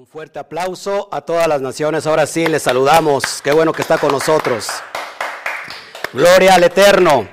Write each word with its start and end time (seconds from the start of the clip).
Un 0.00 0.06
fuerte 0.06 0.38
aplauso 0.38 1.10
a 1.12 1.20
todas 1.20 1.46
las 1.46 1.60
naciones. 1.60 2.06
Ahora 2.06 2.24
sí, 2.24 2.46
les 2.46 2.62
saludamos. 2.62 3.42
Qué 3.42 3.52
bueno 3.52 3.70
que 3.70 3.82
está 3.82 3.98
con 3.98 4.10
nosotros. 4.10 4.66
Gloria 6.14 6.54
al 6.54 6.64
Eterno. 6.64 7.28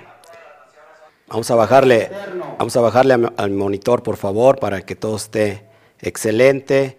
Vamos 1.29 1.49
a 1.49 1.55
bajarle, 1.55 2.11
vamos 2.59 2.75
a 2.75 2.81
bajarle 2.81 3.29
al 3.37 3.51
monitor, 3.51 4.03
por 4.03 4.17
favor, 4.17 4.59
para 4.59 4.81
que 4.81 4.97
todo 4.97 5.15
esté 5.15 5.63
excelente. 6.01 6.97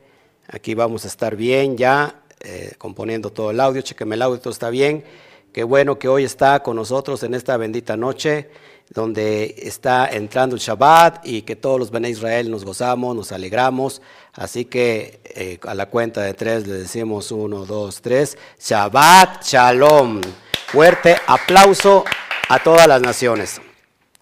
Aquí 0.48 0.74
vamos 0.74 1.04
a 1.04 1.08
estar 1.08 1.36
bien 1.36 1.76
ya, 1.76 2.22
eh, 2.40 2.72
componiendo 2.78 3.28
todo 3.28 3.50
el 3.50 3.60
audio. 3.60 3.82
Chequeme 3.82 4.14
el 4.14 4.22
audio, 4.22 4.40
todo 4.40 4.54
está 4.54 4.70
bien. 4.70 5.04
Qué 5.52 5.64
bueno 5.64 5.98
que 5.98 6.08
hoy 6.08 6.24
está 6.24 6.62
con 6.62 6.76
nosotros 6.76 7.22
en 7.24 7.34
esta 7.34 7.58
bendita 7.58 7.94
noche 7.94 8.48
donde 8.90 9.54
está 9.58 10.08
entrando 10.08 10.56
el 10.56 10.62
Shabbat 10.62 11.26
y 11.26 11.42
que 11.42 11.56
todos 11.56 11.78
los 11.78 11.90
Bene 11.90 12.10
Israel 12.10 12.50
nos 12.50 12.64
gozamos, 12.64 13.14
nos 13.14 13.32
alegramos. 13.32 14.00
Así 14.32 14.64
que 14.64 15.20
eh, 15.24 15.58
a 15.66 15.74
la 15.74 15.86
cuenta 15.86 16.22
de 16.22 16.34
tres 16.34 16.66
le 16.66 16.74
decimos 16.74 17.32
uno, 17.32 17.66
dos, 17.66 18.00
tres. 18.00 18.38
Shabbat 18.60 19.44
Shalom. 19.44 20.20
Fuerte 20.68 21.16
aplauso 21.26 22.04
a 22.48 22.62
todas 22.62 22.86
las 22.86 23.00
naciones. 23.00 23.60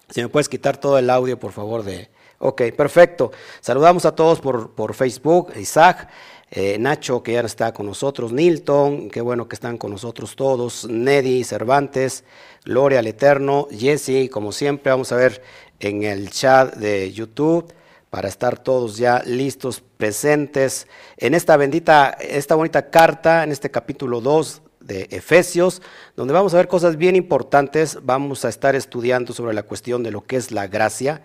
Si 0.09 0.21
me 0.21 0.29
puedes 0.29 0.47
quitar 0.47 0.77
todo 0.77 0.97
el 0.97 1.09
audio, 1.09 1.37
por 1.37 1.51
favor, 1.51 1.83
de... 1.83 2.09
Ok, 2.39 2.61
perfecto. 2.75 3.31
Saludamos 3.61 4.05
a 4.05 4.15
todos 4.15 4.39
por, 4.39 4.71
por 4.75 4.93
Facebook, 4.93 5.51
Isaac. 5.57 6.07
Eh, 6.49 6.77
Nacho, 6.79 7.21
que 7.21 7.33
ya 7.33 7.41
está 7.41 7.73
con 7.73 7.85
nosotros, 7.85 8.31
Nilton, 8.31 9.09
qué 9.09 9.19
bueno 9.19 9.49
que 9.49 9.55
están 9.55 9.77
con 9.77 9.91
nosotros 9.91 10.37
todos, 10.37 10.87
Neddy, 10.89 11.43
Cervantes, 11.43 12.23
Gloria 12.67 12.99
al 12.99 13.07
Eterno, 13.07 13.69
Jesse, 13.71 14.29
como 14.29 14.51
siempre, 14.51 14.91
vamos 14.91 15.13
a 15.13 15.15
ver 15.15 15.41
en 15.79 16.03
el 16.03 16.29
chat 16.29 16.75
de 16.75 17.13
YouTube 17.13 17.73
para 18.09 18.27
estar 18.27 18.59
todos 18.59 18.97
ya 18.97 19.23
listos, 19.25 19.81
presentes 19.95 20.85
en 21.15 21.33
esta 21.33 21.55
bendita, 21.55 22.09
esta 22.19 22.55
bonita 22.55 22.89
carta, 22.89 23.45
en 23.45 23.53
este 23.53 23.71
capítulo 23.71 24.19
2 24.19 24.61
de 24.81 25.07
Efesios, 25.11 25.81
donde 26.17 26.33
vamos 26.33 26.53
a 26.53 26.57
ver 26.57 26.67
cosas 26.67 26.97
bien 26.97 27.15
importantes, 27.15 27.99
vamos 28.03 28.43
a 28.43 28.49
estar 28.49 28.75
estudiando 28.75 29.31
sobre 29.31 29.53
la 29.53 29.63
cuestión 29.63 30.03
de 30.03 30.11
lo 30.11 30.25
que 30.25 30.35
es 30.35 30.51
la 30.51 30.67
gracia, 30.67 31.21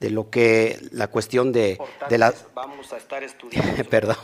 de 0.00 0.10
lo 0.10 0.28
que 0.28 0.78
la 0.90 1.06
cuestión 1.08 1.52
de, 1.52 1.78
de 2.08 2.18
la 2.18 2.34
vamos 2.54 2.92
a 2.92 2.96
estar 2.96 3.22
estudiando 3.22 3.84
perdón. 3.90 4.16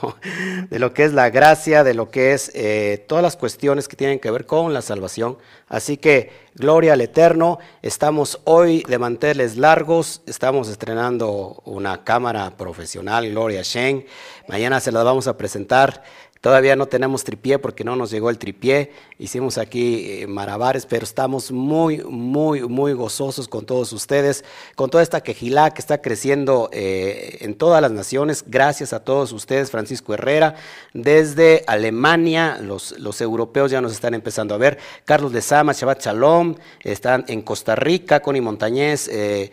De 0.68 0.78
lo 0.78 0.92
que 0.92 1.04
es 1.04 1.12
la 1.12 1.30
gracia 1.30 1.84
de 1.84 1.94
lo 1.94 2.10
que 2.10 2.32
es 2.32 2.50
eh, 2.54 3.04
todas 3.08 3.22
las 3.22 3.36
cuestiones 3.36 3.88
que 3.88 3.96
tienen 3.96 4.18
que 4.18 4.30
ver 4.30 4.46
con 4.46 4.74
la 4.74 4.82
salvación. 4.82 5.38
Así 5.68 5.96
que 5.96 6.32
gloria 6.54 6.94
al 6.94 7.00
eterno 7.00 7.58
estamos 7.82 8.40
hoy 8.44 8.82
de 8.88 8.98
manteles 8.98 9.56
largos 9.56 10.22
estamos 10.26 10.68
estrenando 10.68 11.62
una 11.64 12.02
cámara 12.04 12.56
profesional 12.56 13.30
gloria 13.30 13.62
Shen 13.62 14.04
mañana 14.48 14.80
se 14.80 14.90
la 14.90 15.04
vamos 15.04 15.28
a 15.28 15.36
presentar 15.36 16.02
Todavía 16.40 16.74
no 16.74 16.86
tenemos 16.86 17.22
tripié 17.22 17.58
porque 17.58 17.84
no 17.84 17.96
nos 17.96 18.10
llegó 18.10 18.30
el 18.30 18.38
tripié. 18.38 18.92
Hicimos 19.18 19.58
aquí 19.58 20.22
eh, 20.22 20.26
marabares, 20.26 20.86
pero 20.86 21.04
estamos 21.04 21.52
muy, 21.52 21.98
muy, 21.98 22.62
muy 22.62 22.94
gozosos 22.94 23.46
con 23.46 23.66
todos 23.66 23.92
ustedes, 23.92 24.42
con 24.74 24.88
toda 24.88 25.02
esta 25.02 25.20
quejilá 25.20 25.70
que 25.74 25.82
está 25.82 26.00
creciendo 26.00 26.70
eh, 26.72 27.36
en 27.40 27.54
todas 27.56 27.82
las 27.82 27.90
naciones. 27.90 28.44
Gracias 28.46 28.94
a 28.94 29.04
todos 29.04 29.32
ustedes, 29.32 29.70
Francisco 29.70 30.14
Herrera, 30.14 30.54
desde 30.94 31.62
Alemania, 31.66 32.58
los, 32.62 32.98
los 32.98 33.20
europeos 33.20 33.70
ya 33.70 33.82
nos 33.82 33.92
están 33.92 34.14
empezando 34.14 34.54
a 34.54 34.58
ver. 34.58 34.78
Carlos 35.04 35.32
de 35.32 35.42
Sama, 35.42 35.74
Shabbat 35.74 36.02
Shalom, 36.02 36.54
están 36.82 37.26
en 37.28 37.42
Costa 37.42 37.76
Rica, 37.76 38.20
Connie 38.20 38.40
Montañez, 38.40 39.08
eh, 39.12 39.52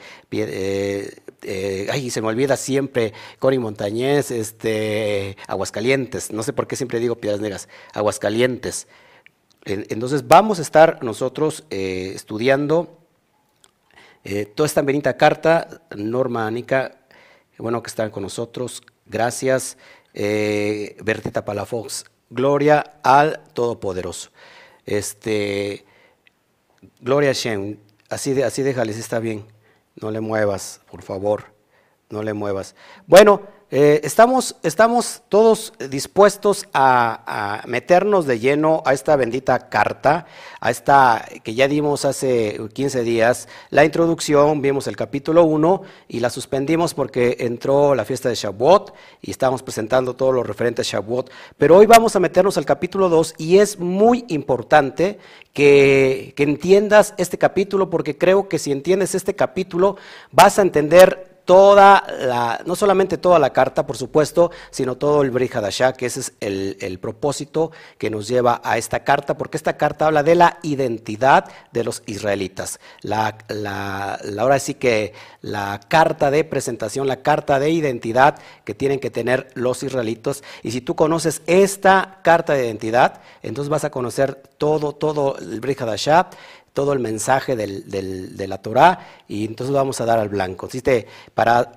eh, 1.48 1.88
ay, 1.90 2.09
se 2.09 2.22
me 2.22 2.28
olvida 2.28 2.58
siempre, 2.58 3.14
Cori 3.40 3.58
Montañez, 3.58 4.31
este, 4.31 5.38
Aguascalientes, 5.48 6.31
no 6.31 6.44
sé 6.44 6.52
por 6.52 6.67
qué 6.67 6.76
siempre 6.76 7.00
digo 7.00 7.16
Piedras 7.16 7.39
Negras, 7.39 7.70
Aguascalientes. 7.94 8.88
Entonces 9.64 10.28
vamos 10.28 10.59
a 10.59 10.62
estar 10.62 11.04
nosotros 11.04 11.64
eh, 11.70 12.12
estudiando 12.14 13.00
eh, 14.23 14.45
toda 14.45 14.67
esta 14.67 14.82
benita 14.82 15.16
carta, 15.16 15.82
Norma 15.95 16.48
Anica, 16.48 16.98
bueno 17.58 17.82
que 17.82 17.89
están 17.89 18.11
con 18.11 18.23
nosotros, 18.23 18.83
gracias, 19.05 19.77
Bertita 20.14 21.45
Palafox, 21.45 22.05
gloria 22.30 23.00
al 23.04 23.42
Todopoderoso. 23.54 24.32
Este, 24.86 25.86
gloria 27.00 27.30
a 27.30 27.33
Shem, 27.33 27.77
así, 28.10 28.42
así 28.42 28.64
déjales, 28.64 28.98
está 28.98 29.20
bien. 29.20 29.57
No 29.99 30.11
le 30.11 30.21
muevas, 30.21 30.81
por 30.91 31.02
favor, 31.02 31.57
no 32.10 32.23
le 32.23 32.34
muevas. 32.34 32.76
Bueno, 33.06 33.42
eh, 33.70 34.00
estamos, 34.06 34.56
estamos, 34.64 35.23
todos 35.28 35.73
dispuestos 35.90 36.68
a, 36.73 37.64
meternos 37.68 38.26
de 38.26 38.40
lleno 38.40 38.82
a 38.86 38.94
esta 38.94 39.18
bendita 39.18 39.68
carta, 39.68 40.26
a 40.62 40.72
esta 40.72 41.26
que 41.44 41.54
ya 41.54 41.68
dimos 41.68 42.06
hace 42.06 42.58
15 42.73 43.04
días, 43.04 43.50
la 43.70 43.84
introducción, 43.84 44.62
vimos 44.62 44.88
el 44.88 44.95
capítulo 44.95 45.44
1 45.44 45.82
y 46.08 46.22
la 46.22 46.30
suspendimos 46.30 46.94
porque 46.94 47.36
entró 47.42 47.94
la 47.94 48.06
fiesta 48.06 48.30
de 48.30 48.36
Shavuot 48.36 48.94
y 49.22 49.32
estamos 49.32 49.62
presentando 49.64 50.16
todo 50.16 50.32
lo 50.32 50.44
referente 50.44 50.84
a 50.84 50.86
Shavuot, 50.86 51.30
pero 51.58 51.76
hoy 51.76 51.88
vamos 51.88 52.16
a 52.16 52.22
meternos 52.22 52.58
al 52.58 52.66
capítulo 52.66 53.10
2 53.10 53.34
y 53.38 53.58
es 53.58 53.80
muy 53.80 54.24
importante 54.30 55.20
que, 55.52 56.34
que 56.38 56.44
entiendas 56.44 57.16
este 57.18 57.38
capítulo 57.38 57.89
porque 57.89 58.18
creo 58.18 58.48
que 58.48 58.60
si 58.60 58.72
entiendes 58.72 59.14
este 59.14 59.36
capítulo 59.36 59.98
vas 60.32 60.58
a 60.58 60.62
entender 60.62 61.36
toda 61.47 62.03
la, 62.19 62.61
no 62.65 62.75
solamente 62.75 63.17
toda 63.17 63.39
la 63.39 63.53
carta, 63.53 63.87
por 63.87 63.95
supuesto, 63.95 64.52
sino 64.69 64.97
todo 64.97 65.21
el 65.21 65.31
Brihadashá, 65.31 65.93
que 65.93 66.05
ese 66.05 66.19
es 66.19 66.33
el, 66.41 66.99
propósito 66.99 67.71
que 67.97 68.09
nos 68.09 68.27
lleva 68.27 68.59
a 68.65 68.77
esta 68.77 69.05
carta, 69.05 69.37
porque 69.37 69.55
esta 69.55 69.77
carta 69.77 70.08
habla 70.08 70.23
de 70.23 70.35
la 70.35 70.59
identidad 70.61 71.45
de 71.71 71.85
los 71.85 72.03
israelitas. 72.05 72.81
La, 73.02 73.37
la, 73.47 74.19
ahora 74.37 74.59
sí 74.59 74.73
que 74.73 75.13
la 75.41 75.80
carta 75.87 76.31
de 76.31 76.43
presentación, 76.43 77.08
la 77.08 77.21
carta 77.21 77.59
de 77.59 77.69
identidad 77.69 78.39
que 78.65 78.75
tienen 78.75 78.99
que 78.99 79.09
tener 79.09 79.47
los 79.53 79.83
israelitos. 79.83 80.43
Y 80.64 80.71
si 80.71 80.81
tú 80.81 80.97
conoces 80.97 81.43
esta 81.47 82.19
carta 82.23 82.53
de 82.53 82.65
identidad, 82.65 83.21
entonces 83.41 83.69
vas 83.69 83.85
a 83.85 83.89
conocer 83.89 84.35
todo, 84.58 84.91
todo 84.91 85.37
el 85.37 85.61
Brihadashá 85.61 86.29
todo 86.77 86.93
el 86.93 86.99
mensaje 86.99 87.55
de 87.55 88.48
la 88.48 88.60
Torah 88.60 88.99
y 89.27 89.45
entonces 89.45 89.73
vamos 89.73 89.99
a 89.99 90.05
dar 90.05 90.20
al 90.20 90.30
blanco. 90.30 90.70
para, 91.33 91.71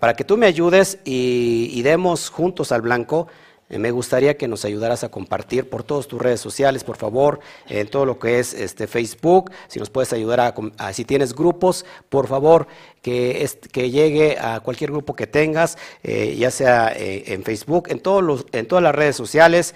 para 0.00 0.14
que 0.14 0.24
tú 0.24 0.38
me 0.38 0.46
ayudes 0.46 0.98
y, 1.04 1.82
demos 1.82 2.30
juntos 2.30 2.72
al 2.72 2.80
blanco, 2.80 3.26
me 3.70 3.90
gustaría 3.90 4.36
que 4.36 4.48
nos 4.48 4.64
ayudaras 4.64 5.04
a 5.04 5.10
compartir 5.10 5.68
por 5.68 5.82
todas 5.82 6.08
tus 6.08 6.20
redes 6.20 6.40
sociales, 6.40 6.84
por 6.84 6.96
favor, 6.96 7.40
en 7.68 7.88
todo 7.88 8.04
lo 8.04 8.18
que 8.18 8.38
es 8.38 8.54
este 8.54 8.86
Facebook, 8.86 9.50
si 9.68 9.78
nos 9.78 9.90
puedes 9.90 10.12
ayudar 10.12 10.40
a, 10.78 10.92
si 10.92 11.04
tienes 11.04 11.34
grupos, 11.34 11.84
por 12.08 12.26
favor, 12.26 12.66
que, 13.02 13.48
que 13.72 13.90
llegue 13.90 14.38
a 14.38 14.60
cualquier 14.60 14.90
grupo 14.90 15.14
que 15.14 15.26
tengas, 15.26 15.78
eh, 16.02 16.36
ya 16.38 16.50
sea 16.50 16.92
eh, 16.94 17.32
en 17.32 17.44
Facebook, 17.44 17.88
en, 17.88 18.00
todos 18.00 18.22
los, 18.22 18.46
en 18.52 18.66
todas 18.66 18.82
las 18.82 18.94
redes 18.94 19.16
sociales, 19.16 19.74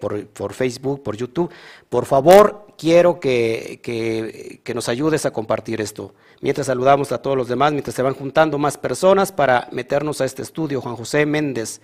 por, 0.00 0.26
por 0.26 0.52
Facebook, 0.52 1.02
por 1.02 1.16
YouTube. 1.16 1.50
Por 1.88 2.06
favor, 2.06 2.66
quiero 2.80 3.20
que, 3.20 4.62
nos 4.74 4.88
ayudes 4.88 5.26
a 5.26 5.32
compartir 5.32 5.80
esto. 5.82 6.14
Mientras 6.40 6.68
saludamos 6.68 7.12
a 7.12 7.20
todos 7.20 7.36
los 7.36 7.48
demás, 7.48 7.72
mientras 7.72 7.94
se 7.94 8.02
van 8.02 8.14
juntando 8.14 8.56
más 8.56 8.78
personas 8.78 9.32
para 9.32 9.68
meternos 9.70 10.22
a 10.22 10.24
este 10.24 10.42
estudio, 10.42 10.80
Juan 10.80 10.96
José 10.96 11.26
Méndez. 11.26 11.82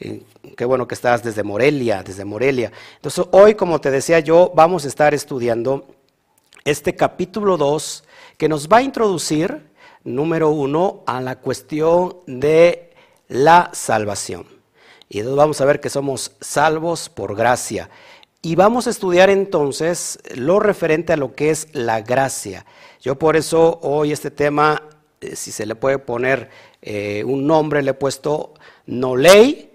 Qué 0.00 0.64
bueno 0.64 0.88
que 0.88 0.94
estás 0.94 1.22
desde 1.22 1.42
Morelia, 1.42 2.02
desde 2.02 2.24
Morelia. 2.24 2.72
Entonces, 2.96 3.26
hoy, 3.32 3.54
como 3.54 3.82
te 3.82 3.90
decía 3.90 4.18
yo, 4.20 4.50
vamos 4.54 4.86
a 4.86 4.88
estar 4.88 5.12
estudiando 5.12 5.86
este 6.64 6.96
capítulo 6.96 7.58
2 7.58 8.04
que 8.38 8.48
nos 8.48 8.66
va 8.66 8.78
a 8.78 8.82
introducir, 8.82 9.70
número 10.02 10.48
uno, 10.48 11.02
a 11.06 11.20
la 11.20 11.36
cuestión 11.36 12.16
de 12.26 12.94
la 13.28 13.68
salvación. 13.74 14.46
Y 15.10 15.18
entonces 15.18 15.36
vamos 15.36 15.60
a 15.60 15.66
ver 15.66 15.80
que 15.80 15.90
somos 15.90 16.32
salvos 16.40 17.10
por 17.10 17.36
gracia. 17.36 17.90
Y 18.40 18.54
vamos 18.54 18.86
a 18.86 18.90
estudiar 18.90 19.28
entonces 19.28 20.18
lo 20.34 20.60
referente 20.60 21.12
a 21.12 21.18
lo 21.18 21.34
que 21.34 21.50
es 21.50 21.68
la 21.72 22.00
gracia. 22.00 22.64
Yo 23.02 23.18
por 23.18 23.36
eso 23.36 23.78
hoy 23.82 24.12
este 24.12 24.30
tema, 24.30 24.82
eh, 25.20 25.36
si 25.36 25.52
se 25.52 25.66
le 25.66 25.74
puede 25.74 25.98
poner 25.98 26.48
eh, 26.80 27.22
un 27.26 27.46
nombre, 27.46 27.82
le 27.82 27.90
he 27.90 27.94
puesto 27.94 28.54
no 28.86 29.14
ley 29.14 29.69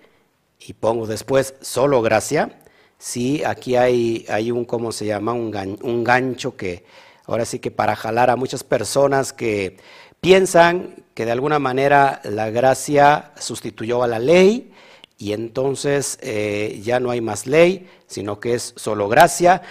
y 0.68 0.74
pongo 0.74 1.08
después 1.08 1.56
solo 1.62 2.02
gracia. 2.02 2.60
Sí, 2.98 3.44
aquí 3.44 3.76
hay, 3.76 4.26
hay 4.30 4.52
un, 4.52 4.66
¿cómo 4.66 4.92
se 4.92 5.06
llama? 5.06 5.34
Un, 5.34 5.78
un 5.82 6.04
gancho 6.04 6.56
que 6.56 6.86
ahora 7.26 7.46
sí 7.46 7.60
que 7.60 7.72
para 7.72 7.96
jalar 7.96 8.30
a 8.30 8.36
muchas 8.36 8.64
personas 8.64 9.34
que 9.34 9.78
piensan 10.22 11.04
que 11.14 11.26
de 11.26 11.32
alguna 11.32 11.60
manera 11.60 12.22
la 12.24 12.50
gracia 12.50 13.32
sustituyó 13.38 14.04
a 14.04 14.08
la 14.08 14.20
ley 14.20 14.72
y 15.18 15.34
entonces 15.34 16.18
eh, 16.22 16.82
ya 16.84 17.00
no 17.00 17.12
hay 17.12 17.22
más 17.22 17.48
ley, 17.48 17.90
sino 18.08 18.40
que 18.40 18.54
es 18.54 18.74
solo 18.76 19.08
gracia. 19.08 19.62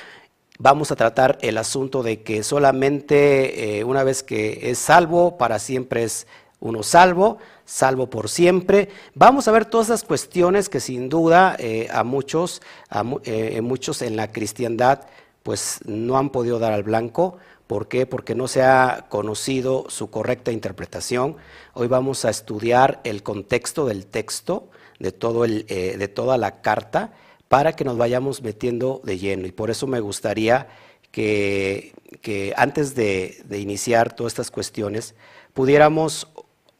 Vamos 0.59 0.91
a 0.91 0.97
tratar 0.97 1.39
el 1.43 1.59
asunto 1.59 2.03
de 2.03 2.23
que 2.23 2.43
solamente 2.43 3.79
eh, 3.79 3.85
una 3.85 4.05
vez 4.05 4.23
que 4.23 4.71
es 4.71 4.79
salvo, 4.79 5.37
para 5.37 5.59
siempre 5.59 6.05
es 6.05 6.27
uno 6.65 6.83
salvo, 6.83 7.39
salvo 7.65 8.09
por 8.09 8.29
siempre. 8.29 8.89
Vamos 9.15 9.47
a 9.47 9.53
ver 9.53 9.67
todas 9.67 9.89
esas 9.89 10.03
cuestiones 10.03 10.69
que 10.69 10.81
sin 10.81 11.09
duda 11.09 11.55
eh, 11.59 11.89
a 11.93 12.03
muchos, 12.05 12.63
a 12.89 13.05
eh, 13.25 13.61
muchos 13.61 14.03
en 14.03 14.17
la 14.17 14.33
cristiandad 14.33 15.03
pues 15.43 15.81
no 15.85 16.17
han 16.17 16.31
podido 16.31 16.59
dar 16.59 16.73
al 16.73 16.83
blanco. 16.83 17.37
¿Por 17.67 17.87
qué? 17.87 18.07
Porque 18.07 18.35
no 18.35 18.49
se 18.49 18.63
ha 18.63 19.07
conocido 19.11 19.85
su 19.89 20.11
correcta 20.11 20.53
interpretación. 20.53 21.37
Hoy 21.75 21.87
vamos 21.87 22.25
a 22.25 22.31
estudiar 22.31 23.01
el 23.05 23.23
contexto 23.23 23.85
del 23.85 24.07
texto, 24.07 24.71
de, 24.99 25.13
todo 25.13 25.45
el, 25.45 25.67
eh, 25.69 25.97
de 25.99 26.09
toda 26.09 26.39
la 26.39 26.63
carta, 26.63 27.13
para 27.49 27.75
que 27.75 27.85
nos 27.85 27.99
vayamos 27.99 28.43
metiendo 28.43 29.03
de 29.05 29.19
lleno. 29.19 29.47
Y 29.47 29.53
por 29.53 29.71
eso 29.71 29.87
me 29.87 30.01
gustaría 30.01 30.67
que, 31.15 32.53
antes 32.57 32.95
de, 32.95 33.45
iniciar 33.51 34.15
todas 34.15 34.33
estas 34.33 34.51
cuestiones, 34.51 35.15
pudiéramos 35.53 36.29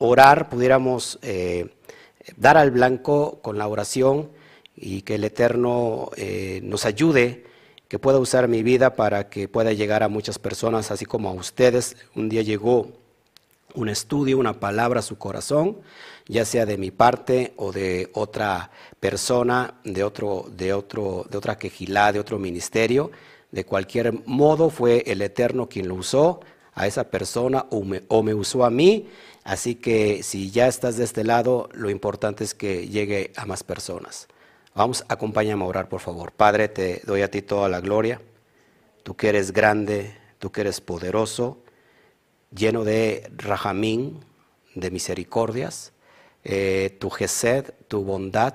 orar, 0.05 0.49
pudiéramos 0.49 1.19
eh, 1.23 1.69
dar 2.37 2.57
al 2.57 2.71
blanco 2.71 3.39
con 3.43 3.59
la 3.59 3.69
oración 3.69 4.31
y 4.77 5.03
que 5.03 5.17
el 5.17 5.25
Eterno 5.25 6.11
eh, 6.17 6.61
nos 6.63 6.85
ayude, 6.85 7.45
que 7.89 7.99
pueda 7.99 8.19
usar 8.19 8.49
mi 8.49 8.63
vida 8.63 8.97
para 8.97 9.29
que 9.29 9.47
pueda 9.49 9.73
llegar 9.73 10.03
a 10.03 10.09
muchas 10.09 10.39
personas, 10.39 10.91
así 10.91 11.05
como 11.05 11.29
a 11.29 11.33
ustedes. 11.33 11.97
Un 12.15 12.29
día 12.29 12.43
llegó 12.43 12.89
un 13.75 13.89
estudio, 13.89 14.39
una 14.39 14.59
palabra 14.61 15.01
a 15.01 15.03
su 15.03 15.19
corazón, 15.19 15.79
ya 16.27 16.45
sea 16.45 16.65
de 16.65 16.79
mi 16.79 16.91
parte 16.91 17.53
o 17.57 17.73
de 17.73 18.11
otra 18.15 18.71
persona, 19.01 19.75
de 19.85 20.05
otro, 20.05 20.47
de 20.57 20.73
otro, 20.73 21.27
de 21.29 21.39
otra 21.39 21.59
quejilá, 21.59 22.13
de 22.13 22.21
otro 22.21 22.39
ministerio. 22.39 23.11
De 23.53 23.65
cualquier 23.65 24.27
modo 24.27 24.71
fue 24.71 25.05
el 25.07 25.23
Eterno 25.23 25.69
quien 25.69 25.89
lo 25.89 25.97
usó 25.97 26.41
a 26.75 26.87
esa 26.87 27.05
persona 27.05 27.67
o 27.71 27.85
me, 27.85 28.03
o 28.09 28.23
me 28.23 28.35
usó 28.35 28.65
a 28.65 28.71
mí. 28.71 29.09
Así 29.45 29.75
que 29.77 30.23
si 30.23 30.51
ya 30.51 30.67
estás 30.67 30.97
de 30.97 31.05
este 31.05 31.23
lado, 31.23 31.69
lo 31.73 31.91
importante 31.91 32.43
es 32.43 32.55
que 32.55 32.89
llegue 32.89 33.33
a 33.37 33.47
más 33.47 33.63
personas. 33.63 34.27
Vamos, 34.75 35.05
acompáñame 35.09 35.63
a 35.63 35.69
orar, 35.69 35.89
por 35.89 36.01
favor. 36.01 36.33
Padre, 36.33 36.69
te 36.69 37.03
doy 37.05 37.23
a 37.23 37.31
ti 37.31 37.43
toda 37.43 37.69
la 37.69 37.81
gloria. 37.81 38.21
Tú 39.03 39.15
que 39.15 39.29
eres 39.29 39.53
grande, 39.53 40.17
tú 40.39 40.51
que 40.51 40.63
eres 40.63 40.81
poderoso, 40.81 41.59
lleno 42.51 42.85
de 42.85 43.31
rajamín, 43.37 44.25
de 44.75 44.91
misericordias. 44.91 45.93
Eh, 46.43 46.97
tu 46.99 47.11
gesed, 47.11 47.75
tu 47.87 48.03
bondad, 48.03 48.55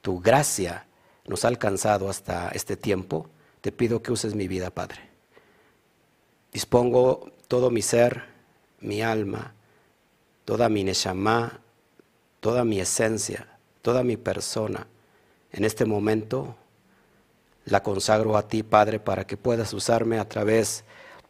tu 0.00 0.20
gracia 0.20 0.86
nos 1.26 1.44
ha 1.44 1.48
alcanzado 1.48 2.08
hasta 2.08 2.48
este 2.50 2.76
tiempo 2.76 3.28
te 3.64 3.72
pido 3.72 4.02
que 4.02 4.12
uses 4.12 4.34
mi 4.34 4.46
vida, 4.46 4.68
Padre. 4.68 5.00
Dispongo 6.52 7.32
todo 7.48 7.70
mi 7.70 7.80
ser, 7.80 8.24
mi 8.80 9.00
alma, 9.00 9.53
toda 10.44 10.68
mi 10.68 10.84
neshama, 10.84 11.60
toda 12.40 12.64
mi 12.64 12.80
esencia, 12.80 13.58
toda 13.82 14.02
mi 14.02 14.16
persona. 14.16 14.86
En 15.52 15.64
este 15.64 15.84
momento 15.84 16.56
la 17.64 17.82
consagro 17.82 18.36
a 18.36 18.48
ti, 18.48 18.62
Padre, 18.62 19.00
para 19.00 19.26
que 19.26 19.36
puedas 19.36 19.72
usarme 19.72 20.18
a 20.18 20.28
través 20.28 20.84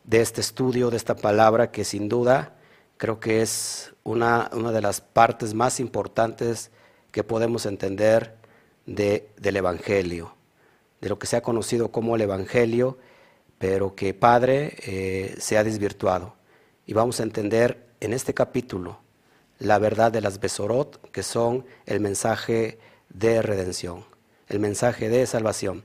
de 0.04 0.20
este 0.20 0.40
estudio, 0.40 0.90
de 0.90 0.96
esta 0.96 1.14
palabra 1.14 1.70
que 1.70 1.84
sin 1.84 2.08
duda 2.08 2.54
creo 2.96 3.20
que 3.20 3.42
es 3.42 3.94
una, 4.02 4.50
una 4.52 4.72
de 4.72 4.82
las 4.82 5.00
partes 5.00 5.54
más 5.54 5.80
importantes 5.80 6.70
que 7.10 7.22
podemos 7.24 7.66
entender 7.66 8.34
de, 8.86 9.28
del 9.36 9.56
Evangelio 9.56 10.34
de 11.04 11.10
lo 11.10 11.18
que 11.18 11.26
se 11.26 11.36
ha 11.36 11.42
conocido 11.42 11.90
como 11.90 12.16
el 12.16 12.22
Evangelio, 12.22 12.96
pero 13.58 13.94
que 13.94 14.14
Padre 14.14 14.74
eh, 14.86 15.34
se 15.38 15.58
ha 15.58 15.62
desvirtuado. 15.62 16.34
Y 16.86 16.94
vamos 16.94 17.20
a 17.20 17.24
entender 17.24 17.88
en 18.00 18.14
este 18.14 18.32
capítulo 18.32 19.00
la 19.58 19.78
verdad 19.78 20.12
de 20.12 20.20
las 20.20 20.40
Besorot, 20.40 21.10
que 21.10 21.22
son 21.22 21.64
el 21.86 22.00
mensaje 22.00 22.78
de 23.08 23.42
redención, 23.42 24.04
el 24.48 24.60
mensaje 24.60 25.08
de 25.08 25.26
salvación 25.26 25.84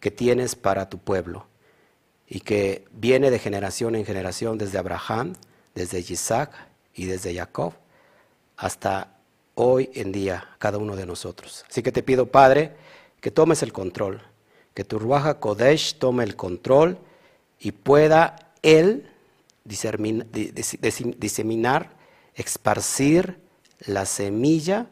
que 0.00 0.10
tienes 0.10 0.54
para 0.54 0.88
tu 0.88 0.98
pueblo 0.98 1.46
y 2.26 2.40
que 2.40 2.84
viene 2.92 3.30
de 3.30 3.38
generación 3.38 3.94
en 3.94 4.04
generación 4.04 4.58
desde 4.58 4.78
Abraham, 4.78 5.34
desde 5.74 6.00
Isaac 6.00 6.52
y 6.94 7.06
desde 7.06 7.34
Jacob 7.34 7.72
hasta 8.56 9.16
hoy 9.54 9.90
en 9.94 10.12
día 10.12 10.48
cada 10.58 10.78
uno 10.78 10.96
de 10.96 11.06
nosotros. 11.06 11.64
Así 11.68 11.82
que 11.82 11.92
te 11.92 12.02
pido, 12.02 12.26
Padre, 12.26 12.72
que 13.20 13.30
tomes 13.30 13.62
el 13.62 13.72
control, 13.72 14.22
que 14.74 14.84
tu 14.84 14.98
Ruaja 14.98 15.40
Kodesh 15.40 15.98
tome 15.98 16.24
el 16.24 16.36
control 16.36 16.98
y 17.58 17.72
pueda 17.72 18.52
él 18.62 19.10
diseminar, 19.64 21.90
esparcir 22.38 23.40
la 23.80 24.06
semilla 24.06 24.86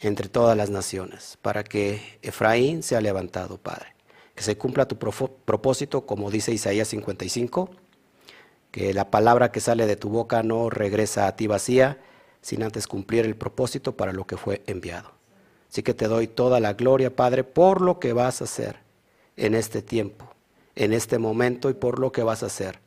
entre 0.00 0.28
todas 0.28 0.56
las 0.56 0.70
naciones, 0.70 1.38
para 1.42 1.64
que 1.64 2.18
Efraín 2.22 2.82
sea 2.82 3.00
levantado, 3.00 3.58
Padre. 3.58 3.94
Que 4.34 4.42
se 4.42 4.56
cumpla 4.56 4.86
tu 4.86 4.98
propósito, 4.98 6.06
como 6.06 6.30
dice 6.30 6.52
Isaías 6.52 6.88
55, 6.88 7.70
que 8.70 8.92
la 8.92 9.10
palabra 9.10 9.52
que 9.52 9.60
sale 9.60 9.86
de 9.86 9.96
tu 9.96 10.08
boca 10.08 10.42
no 10.42 10.70
regresa 10.70 11.26
a 11.26 11.36
ti 11.36 11.46
vacía, 11.46 12.00
sin 12.40 12.62
antes 12.62 12.86
cumplir 12.86 13.24
el 13.24 13.36
propósito 13.36 13.96
para 13.96 14.12
lo 14.12 14.26
que 14.26 14.36
fue 14.36 14.62
enviado. 14.66 15.12
Así 15.70 15.82
que 15.82 15.94
te 15.94 16.06
doy 16.06 16.28
toda 16.28 16.60
la 16.60 16.74
gloria, 16.74 17.14
Padre, 17.14 17.42
por 17.42 17.80
lo 17.80 17.98
que 17.98 18.12
vas 18.12 18.40
a 18.40 18.44
hacer 18.44 18.76
en 19.36 19.54
este 19.54 19.82
tiempo, 19.82 20.28
en 20.76 20.92
este 20.92 21.18
momento 21.18 21.70
y 21.70 21.74
por 21.74 21.98
lo 21.98 22.12
que 22.12 22.22
vas 22.22 22.42
a 22.42 22.46
hacer. 22.46 22.80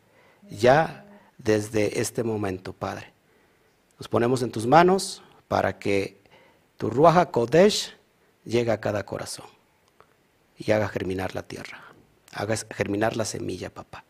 Ya 0.49 1.05
desde 1.37 1.99
este 1.99 2.23
momento, 2.23 2.73
Padre. 2.73 3.16
Nos 3.97 4.07
ponemos 4.07 4.41
en 4.41 4.51
tus 4.51 4.67
manos 4.67 5.23
para 5.47 5.79
que 5.79 6.17
tu 6.77 6.89
Ruaja 6.89 7.31
Kodesh 7.31 7.95
llegue 8.45 8.71
a 8.71 8.79
cada 8.79 9.05
corazón 9.05 9.45
y 10.57 10.71
haga 10.71 10.87
germinar 10.87 11.35
la 11.35 11.43
tierra, 11.43 11.83
haga 12.31 12.55
germinar 12.71 13.15
la 13.17 13.25
semilla, 13.25 13.69
papá. 13.69 14.03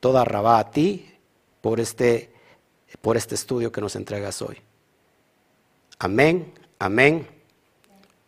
Toda 0.00 0.24
rabá 0.24 0.58
a 0.58 0.70
ti 0.70 1.14
por 1.60 1.80
este, 1.80 2.32
por 3.00 3.16
este 3.16 3.34
estudio 3.34 3.72
que 3.72 3.80
nos 3.80 3.96
entregas 3.96 4.42
hoy. 4.42 4.58
Amén, 5.98 6.52
amén 6.78 7.26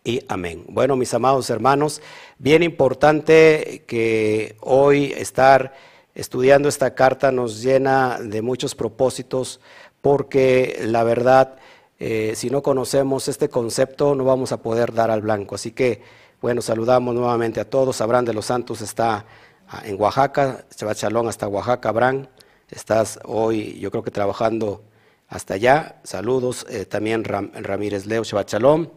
y 0.05 0.23
amén. 0.29 0.65
Bueno, 0.69 0.97
mis 0.97 1.15
amados 1.15 1.51
hermanos, 1.51 2.01
bien 2.39 2.63
importante 2.63 3.85
que 3.87 4.57
hoy 4.61 5.13
estar 5.17 5.73
estudiando 6.15 6.69
esta 6.69 6.95
carta 6.95 7.31
nos 7.31 7.63
llena 7.63 8.19
de 8.21 8.43
muchos 8.43 8.75
propósitos 8.75 9.61
porque 10.01 10.79
la 10.83 11.05
verdad, 11.05 11.57
eh, 11.99 12.33
si 12.35 12.51
no 12.51 12.63
conocemos 12.63 13.29
este 13.29 13.49
concepto, 13.49 14.15
no 14.15 14.25
vamos 14.25 14.53
a 14.53 14.63
poder 14.63 14.93
dar 14.93 15.11
al 15.11 15.21
blanco. 15.21 15.55
Así 15.55 15.73
que, 15.73 16.03
bueno, 16.41 16.63
saludamos 16.63 17.15
nuevamente 17.15 17.61
a 17.61 17.69
todos. 17.69 18.01
Abraham 18.01 18.25
de 18.25 18.33
los 18.33 18.47
Santos 18.47 18.81
está 18.81 19.27
ah, 19.69 19.83
en 19.85 20.01
Oaxaca, 20.01 20.65
Shalom 20.77 21.29
hasta 21.29 21.49
Oaxaca, 21.49 21.91
Abraham. 21.91 22.27
Estás 22.71 23.19
hoy, 23.25 23.79
yo 23.81 23.91
creo 23.91 24.03
que 24.03 24.11
trabajando 24.11 24.83
hasta 25.29 25.55
allá. 25.55 26.01
Saludos. 26.03 26.67
Eh, 26.71 26.87
también 26.87 27.25
Ramírez 27.25 28.07
Leo, 28.07 28.23
Shalom. 28.25 28.89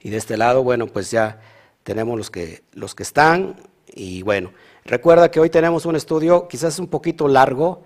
Y 0.00 0.10
de 0.10 0.16
este 0.18 0.36
lado, 0.36 0.62
bueno, 0.62 0.86
pues 0.86 1.10
ya 1.10 1.40
tenemos 1.82 2.16
los 2.16 2.30
que, 2.30 2.62
los 2.72 2.94
que 2.94 3.02
están. 3.02 3.56
Y 3.88 4.22
bueno, 4.22 4.52
recuerda 4.84 5.30
que 5.30 5.40
hoy 5.40 5.50
tenemos 5.50 5.86
un 5.86 5.96
estudio 5.96 6.46
quizás 6.48 6.78
un 6.78 6.88
poquito 6.88 7.26
largo. 7.28 7.82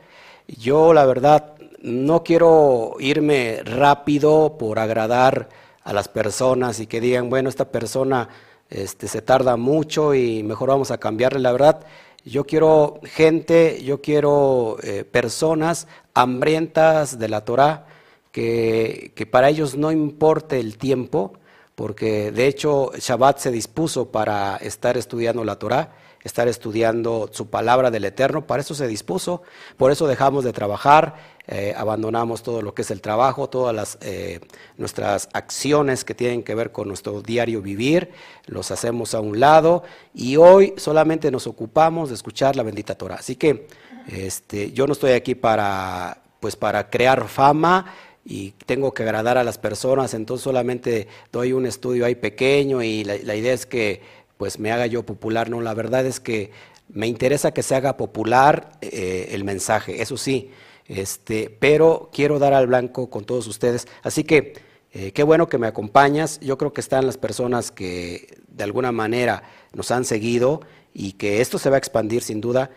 Yo 0.47 0.93
la 0.93 1.07
verdad 1.07 1.55
no 1.83 2.23
quiero 2.23 2.97
irme 2.99 3.63
rápido 3.65 4.57
por 4.59 4.79
agradar 4.79 5.49
a 5.83 5.93
las 5.93 6.09
personas 6.09 6.81
y 6.81 6.87
que 6.87 7.01
digan, 7.01 7.31
bueno, 7.31 7.49
esta 7.49 7.71
persona 7.71 8.29
este, 8.69 9.09
se 9.09 9.23
tarda 9.23 9.57
mucho 9.57 10.15
y 10.15 10.43
mejor 10.43 10.69
vamos 10.69 10.91
a 10.91 10.99
cambiarle. 10.99 11.41
La 11.41 11.53
verdad, 11.53 11.81
yo 12.25 12.45
quiero 12.45 13.01
gente, 13.05 13.83
yo 13.83 14.01
quiero 14.01 14.77
eh, 14.83 15.05
personas 15.05 15.87
hambrientas 16.15 17.19
de 17.19 17.29
la 17.29 17.45
Torah, 17.45 17.87
que, 18.31 19.13
que 19.15 19.27
para 19.27 19.49
ellos 19.49 19.77
no 19.77 19.91
importe 19.91 20.61
el 20.61 20.79
tiempo, 20.79 21.33
porque 21.75 22.31
de 22.31 22.47
hecho 22.47 22.93
Shabbat 22.97 23.39
se 23.39 23.51
dispuso 23.51 24.13
para 24.13 24.57
estar 24.59 24.97
estudiando 24.97 25.45
la 25.45 25.59
Torah, 25.59 25.93
estar 26.23 26.49
estudiando 26.49 27.31
su 27.33 27.49
palabra 27.49 27.91
del 27.91 28.05
Eterno, 28.05 28.47
para 28.47 28.61
eso 28.61 28.75
se 28.75 28.87
dispuso, 28.87 29.43
por 29.77 29.91
eso 29.91 30.07
dejamos 30.07 30.45
de 30.45 30.53
trabajar, 30.53 31.15
eh, 31.47 31.75
abandonamos 31.77 32.43
todo 32.43 32.63
lo 32.63 32.75
que 32.75 32.83
es 32.83 32.91
el 32.91 33.01
trabajo, 33.01 33.49
todas 33.49 33.75
las, 33.75 33.99
eh, 34.03 34.41
nuestras 34.77 35.29
acciones 35.33 36.05
que 36.05 36.15
tienen 36.15 36.43
que 36.43 36.55
ver 36.55 36.73
con 36.73 36.89
nuestro 36.89 37.23
diario 37.23 37.63
vivir, 37.63 38.11
los 38.47 38.71
hacemos 38.71 39.15
a 39.15 39.21
un 39.21 39.41
lado 39.41 39.83
y 40.15 40.37
hoy 40.37 40.75
solamente 40.77 41.31
nos 41.31 41.47
ocupamos 41.47 42.11
de 42.11 42.15
escuchar 42.15 42.55
la 42.55 42.63
bendita 42.63 42.95
Torah. 42.95 43.17
Así 43.17 43.37
que 43.37 43.67
este, 44.07 44.73
yo 44.73 44.87
no 44.87 44.93
estoy 44.93 45.13
aquí 45.13 45.35
para, 45.35 46.23
pues, 46.41 46.57
para 46.57 46.91
crear 46.91 47.29
fama, 47.29 47.87
y 48.25 48.53
tengo 48.67 48.93
que 48.93 49.03
agradar 49.03 49.39
a 49.39 49.45
las 49.45 49.59
personas, 49.59 50.15
entonces 50.15 50.45
solamente 50.45 51.09
doy 51.33 51.53
un 51.53 51.67
estudio 51.67 52.05
ahí 52.05 52.15
pequeño 52.15 52.83
y 52.83 53.03
la, 53.03 53.35
idea 53.35 53.53
es 53.53 53.67
que 53.67 54.03
pues 54.41 54.59
me 54.59 54.73
haga 54.73 54.87
yo 54.87 55.03
popular, 55.03 55.51
no, 55.51 55.61
la 55.61 55.75
verdad 55.75 56.07
es 56.07 56.19
que 56.19 56.51
me 56.89 57.07
interesa 57.07 57.53
que 57.53 57.63
se 57.63 57.75
haga 57.75 57.99
popular 57.99 58.73
eh, 58.81 59.29
el 59.33 59.45
mensaje, 59.45 60.01
eso 60.01 60.17
sí, 60.17 60.51
este, 60.87 61.55
pero 61.61 62.09
quiero 62.11 62.39
dar 62.39 62.55
al 62.55 62.67
blanco 62.67 63.11
con 63.11 63.25
todos 63.25 63.47
ustedes. 63.47 63.87
Así 64.03 64.25
que 64.25 64.55
eh, 64.95 65.13
qué 65.13 65.25
bueno 65.25 65.47
que 65.47 65.59
me 65.59 65.67
acompañas. 65.67 66.41
Yo 66.41 66.57
creo 66.57 66.73
que 66.73 66.81
están 66.81 67.05
las 67.05 67.19
personas 67.19 67.71
que 67.71 68.39
de 68.49 68.65
alguna 68.65 68.93
manera 68.93 69.43
nos 69.75 69.91
han 69.91 70.07
seguido 70.07 70.63
y 70.95 71.13
que 71.13 71.43
esto 71.43 71.59
se 71.59 71.69
va 71.69 71.77
a 71.77 71.79
expandir 71.79 72.23
sin 72.23 72.41
duda. 72.41 72.71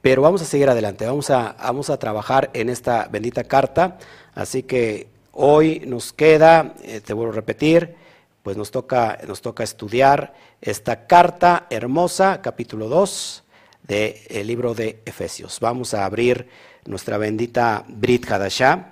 Pero 0.00 0.22
vamos 0.22 0.40
a 0.40 0.46
seguir 0.46 0.70
adelante, 0.70 1.04
vamos 1.04 1.28
a, 1.28 1.54
vamos 1.62 1.90
a 1.90 1.98
trabajar 1.98 2.48
en 2.54 2.70
esta 2.70 3.08
bendita 3.08 3.44
carta. 3.44 3.98
Así 4.34 4.62
que 4.62 5.08
hoy 5.32 5.82
nos 5.86 6.14
queda, 6.14 6.76
eh, 6.82 7.02
te 7.02 7.12
vuelvo 7.12 7.32
a 7.34 7.36
repetir, 7.36 8.07
pues 8.48 8.56
nos 8.56 8.70
toca, 8.70 9.18
nos 9.28 9.42
toca 9.42 9.62
estudiar 9.62 10.32
esta 10.62 11.06
carta 11.06 11.66
hermosa, 11.68 12.40
capítulo 12.40 12.88
2 12.88 13.44
del 13.82 14.46
libro 14.46 14.72
de 14.72 15.02
Efesios. 15.04 15.60
Vamos 15.60 15.92
a 15.92 16.06
abrir 16.06 16.48
nuestra 16.86 17.18
bendita 17.18 17.84
Brit 17.86 18.26
Hadashah 18.26 18.90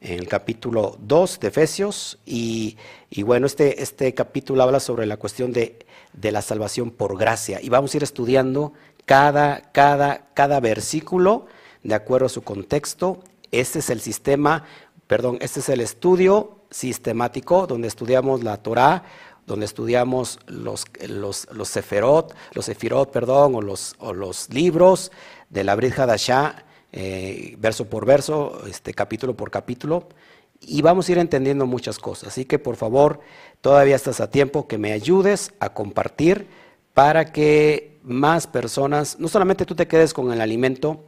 en 0.00 0.20
el 0.20 0.28
capítulo 0.28 0.96
2 1.00 1.40
de 1.40 1.48
Efesios 1.48 2.20
y, 2.24 2.76
bueno, 3.24 3.46
este, 3.46 3.82
este 3.82 4.14
capítulo 4.14 4.62
habla 4.62 4.78
sobre 4.78 5.04
la 5.04 5.16
cuestión 5.16 5.52
de, 5.52 5.84
de, 6.12 6.30
la 6.30 6.40
salvación 6.40 6.92
por 6.92 7.18
gracia 7.18 7.60
y 7.60 7.70
vamos 7.70 7.92
a 7.92 7.96
ir 7.96 8.04
estudiando 8.04 8.72
cada, 9.04 9.72
cada, 9.72 10.28
cada 10.32 10.60
versículo 10.60 11.46
de 11.82 11.96
acuerdo 11.96 12.26
a 12.26 12.28
su 12.28 12.42
contexto. 12.42 13.18
Este 13.50 13.80
es 13.80 13.90
el 13.90 14.00
sistema, 14.00 14.62
perdón, 15.06 15.38
este 15.40 15.60
es 15.60 15.68
el 15.68 15.80
estudio 15.80 16.58
sistemático 16.70 17.66
donde 17.66 17.88
estudiamos 17.88 18.42
la 18.42 18.56
Torah, 18.56 19.04
donde 19.46 19.66
estudiamos 19.66 20.38
los, 20.46 20.84
los, 21.08 21.48
los 21.52 21.68
sefirot, 21.68 22.34
los 22.52 22.64
sefirot, 22.64 23.10
perdón, 23.10 23.54
o 23.54 23.62
los, 23.62 23.94
o 23.98 24.12
los 24.12 24.48
libros 24.50 25.12
de 25.50 25.64
la 25.64 25.74
Brit 25.74 25.98
Hadashah 25.98 26.64
eh, 26.92 27.56
verso 27.58 27.86
por 27.86 28.04
verso, 28.04 28.64
este, 28.68 28.92
capítulo 28.92 29.34
por 29.34 29.50
capítulo, 29.50 30.08
y 30.60 30.82
vamos 30.82 31.08
a 31.08 31.12
ir 31.12 31.18
entendiendo 31.18 31.66
muchas 31.66 31.98
cosas. 31.98 32.28
Así 32.28 32.44
que 32.44 32.58
por 32.58 32.76
favor, 32.76 33.20
todavía 33.62 33.96
estás 33.96 34.20
a 34.20 34.30
tiempo 34.30 34.68
que 34.68 34.76
me 34.76 34.92
ayudes 34.92 35.54
a 35.58 35.72
compartir 35.72 36.46
para 36.92 37.32
que 37.32 37.98
más 38.02 38.46
personas, 38.46 39.18
no 39.18 39.28
solamente 39.28 39.64
tú 39.64 39.74
te 39.74 39.88
quedes 39.88 40.12
con 40.12 40.32
el 40.32 40.40
alimento, 40.42 41.02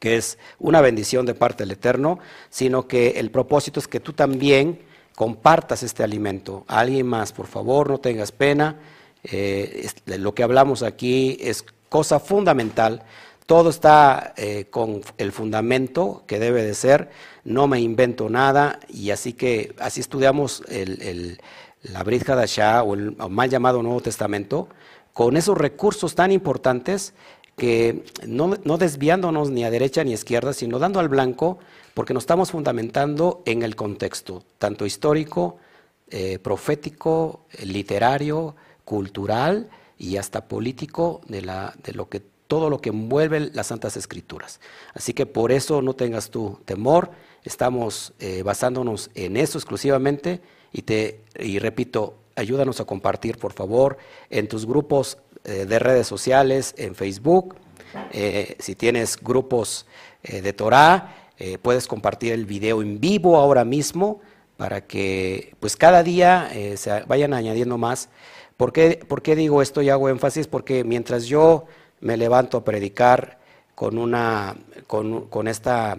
que 0.00 0.16
es 0.16 0.38
una 0.58 0.80
bendición 0.80 1.26
de 1.26 1.34
parte 1.34 1.64
del 1.64 1.72
Eterno, 1.72 2.18
sino 2.50 2.86
que 2.86 3.18
el 3.18 3.30
propósito 3.30 3.80
es 3.80 3.88
que 3.88 4.00
tú 4.00 4.12
también 4.12 4.80
compartas 5.14 5.82
este 5.82 6.02
alimento 6.02 6.64
a 6.68 6.80
alguien 6.80 7.06
más. 7.06 7.32
Por 7.32 7.46
favor, 7.46 7.88
no 7.90 7.98
tengas 7.98 8.32
pena. 8.32 8.76
Eh, 9.24 9.88
lo 10.06 10.34
que 10.34 10.42
hablamos 10.42 10.82
aquí 10.82 11.38
es 11.40 11.64
cosa 11.88 12.20
fundamental 12.20 13.04
todo 13.46 13.70
está 13.70 14.34
eh, 14.36 14.66
con 14.70 15.02
el 15.18 15.30
fundamento 15.30 16.24
que 16.26 16.40
debe 16.40 16.64
de 16.64 16.74
ser, 16.74 17.10
no 17.44 17.68
me 17.68 17.80
invento 17.80 18.28
nada 18.28 18.80
y 18.88 19.10
así 19.10 19.32
que 19.32 19.72
así 19.78 20.00
estudiamos 20.00 20.64
el, 20.68 21.38
la 21.82 22.02
Brit 22.02 22.28
o 22.28 22.94
el 22.94 23.16
mal 23.30 23.48
llamado 23.48 23.84
Nuevo 23.84 24.00
Testamento, 24.00 24.68
con 25.12 25.36
esos 25.36 25.56
recursos 25.56 26.16
tan 26.16 26.32
importantes 26.32 27.14
que 27.56 28.04
no, 28.26 28.48
desviándonos 28.78 29.50
ni 29.50 29.64
a 29.64 29.70
derecha 29.70 30.04
ni 30.04 30.12
a 30.12 30.14
izquierda, 30.14 30.52
sino 30.52 30.78
dando 30.78 31.00
al 31.00 31.08
blanco, 31.08 31.58
porque 31.94 32.12
nos 32.12 32.24
estamos 32.24 32.50
fundamentando 32.50 33.42
en 33.46 33.62
el 33.62 33.74
contexto, 33.74 34.44
tanto 34.58 34.84
histórico, 34.84 35.56
eh, 36.10 36.38
profético, 36.38 37.46
literario, 37.62 38.54
cultural 38.84 39.70
y 39.98 40.18
hasta 40.18 40.46
político 40.46 41.22
de, 41.26 41.42
la, 41.42 41.74
de 41.82 41.94
lo 41.94 42.08
que 42.08 42.20
todo 42.46 42.70
lo 42.70 42.80
que 42.80 42.90
envuelve 42.90 43.50
las 43.52 43.68
Santas 43.68 43.96
Escrituras. 43.96 44.60
Así 44.94 45.14
que 45.14 45.26
por 45.26 45.50
eso 45.50 45.82
no 45.82 45.94
tengas 45.94 46.30
tu 46.30 46.60
temor, 46.64 47.10
estamos 47.42 48.12
eh, 48.20 48.42
basándonos 48.42 49.10
en 49.14 49.36
eso 49.36 49.58
exclusivamente 49.58 50.40
y 50.72 50.82
te 50.82 51.22
y 51.40 51.58
repito, 51.58 52.14
ayúdanos 52.36 52.80
a 52.80 52.84
compartir 52.84 53.38
por 53.38 53.52
favor 53.52 53.96
en 54.30 54.46
tus 54.46 54.66
grupos 54.66 55.18
eh, 55.46 55.64
de 55.66 55.78
redes 55.78 56.06
sociales, 56.06 56.74
en 56.76 56.94
Facebook, 56.94 57.56
eh, 58.12 58.56
si 58.58 58.74
tienes 58.74 59.16
grupos 59.16 59.86
de 60.22 60.52
Torah, 60.52 61.14
puedes 61.62 61.86
compartir 61.86 62.32
el 62.32 62.46
video 62.46 62.82
en 62.82 62.98
vivo 62.98 63.36
ahora 63.36 63.64
mismo 63.64 64.20
para 64.56 64.80
que 64.80 65.54
pues 65.60 65.76
cada 65.76 66.02
día 66.02 66.50
se 66.74 67.04
vayan 67.04 67.32
añadiendo 67.32 67.78
más. 67.78 68.08
¿Por 68.56 68.72
qué, 68.72 69.04
¿Por 69.06 69.22
qué 69.22 69.36
digo 69.36 69.62
esto 69.62 69.82
y 69.82 69.88
hago 69.88 70.08
énfasis? 70.08 70.48
Porque 70.48 70.82
mientras 70.82 71.26
yo 71.26 71.66
me 72.00 72.16
levanto 72.16 72.58
a 72.58 72.64
predicar 72.64 73.38
con, 73.74 73.98
una, 73.98 74.56
con, 74.86 75.48
esta, 75.48 75.98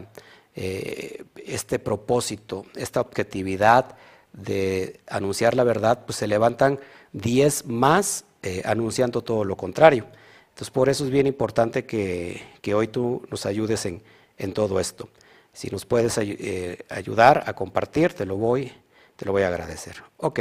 eh, 0.56 1.24
este 1.46 1.80
propósito, 1.80 2.66
esta 2.76 3.02
objetividad 3.02 3.96
de 4.34 5.00
anunciar 5.08 5.56
la 5.56 5.64
verdad, 5.64 6.04
pues 6.06 6.18
se 6.18 6.28
levantan 6.28 6.80
diez 7.14 7.66
más 7.66 8.26
eh, 8.44 8.62
anunciando 8.66 9.24
todo 9.24 9.44
lo 9.44 9.56
contrario. 9.56 10.06
Entonces, 10.50 10.72
por 10.72 10.90
eso 10.90 11.06
es 11.06 11.12
bien 11.12 11.28
importante 11.28 11.86
que, 11.86 12.42
hoy 12.74 12.88
tú 12.88 13.22
nos 13.30 13.46
ayudes 13.46 13.86
en, 13.86 14.02
en, 14.38 14.54
todo 14.54 14.80
esto. 14.80 15.10
Si 15.54 15.70
nos 15.70 15.86
puedes 15.86 16.18
eh, 16.18 16.86
ayudar 16.90 17.44
a 17.46 17.54
compartir, 17.54 18.14
te 18.14 18.26
lo 18.26 18.38
voy, 18.38 18.72
te 19.16 19.26
lo 19.26 19.32
voy 19.32 19.44
a 19.44 19.48
agradecer. 19.48 20.04
Ok, 20.18 20.40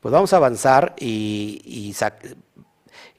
pues 0.00 0.12
vamos 0.12 0.32
a 0.32 0.36
avanzar 0.36 0.94
y, 0.98 1.60
y 1.64 1.92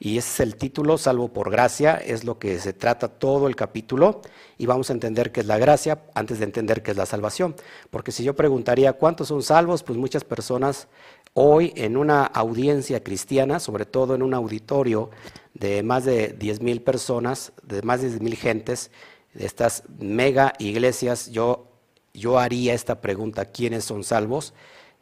y 0.02 0.16
ese 0.16 0.30
es 0.30 0.40
el 0.40 0.56
título, 0.56 0.96
salvo 0.96 1.28
por 1.28 1.50
gracia, 1.50 1.94
es 1.96 2.24
lo 2.24 2.38
que 2.38 2.58
se 2.58 2.72
trata 2.72 3.08
todo 3.08 3.48
el 3.48 3.54
capítulo 3.54 4.22
y 4.56 4.64
vamos 4.64 4.88
a 4.88 4.94
entender 4.94 5.30
qué 5.30 5.40
es 5.40 5.46
la 5.46 5.58
gracia 5.58 6.00
antes 6.14 6.38
de 6.38 6.46
entender 6.46 6.82
qué 6.82 6.92
es 6.92 6.96
la 6.96 7.04
salvación. 7.04 7.54
Porque 7.90 8.10
si 8.10 8.24
yo 8.24 8.34
preguntaría 8.34 8.94
cuántos 8.94 9.28
son 9.28 9.42
salvos, 9.42 9.82
pues 9.82 9.98
muchas 9.98 10.24
personas 10.24 10.88
hoy 11.34 11.72
en 11.76 11.96
una 11.96 12.24
audiencia 12.24 13.02
cristiana, 13.02 13.60
sobre 13.60 13.86
todo 13.86 14.14
en 14.14 14.22
un 14.22 14.34
auditorio 14.34 15.10
de 15.54 15.82
más 15.82 16.04
de 16.04 16.28
10 16.28 16.60
mil 16.60 16.82
personas, 16.82 17.52
de 17.62 17.82
más 17.82 18.02
de 18.02 18.08
10 18.08 18.20
mil 18.20 18.36
gentes, 18.36 18.90
de 19.34 19.46
estas 19.46 19.84
mega 19.98 20.54
iglesias, 20.58 21.30
yo, 21.30 21.68
yo 22.12 22.38
haría 22.38 22.74
esta 22.74 23.00
pregunta, 23.00 23.44
¿quiénes 23.44 23.84
son 23.84 24.02
salvos? 24.02 24.54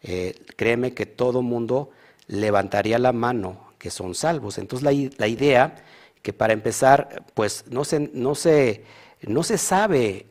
Eh, 0.03 0.35
créeme 0.57 0.93
que 0.95 1.07
todo 1.07 1.43
mundo 1.43 1.91
levantaría 2.27 2.99
la 2.99 3.13
mano 3.13 3.69
que 3.79 3.91
son 3.91 4.15
salvos. 4.15 4.59
Entonces 4.59 4.85
la, 4.85 5.11
la 5.17 5.29
idea 5.29 5.77
que 6.23 6.33
para 6.33 6.53
empezar, 6.53 7.25
pues 7.35 7.65
no 7.71 7.85
se, 7.85 8.11
no 8.13 8.35
se, 8.35 8.85
no 9.23 9.43
se 9.43 9.57
sabe 9.57 10.27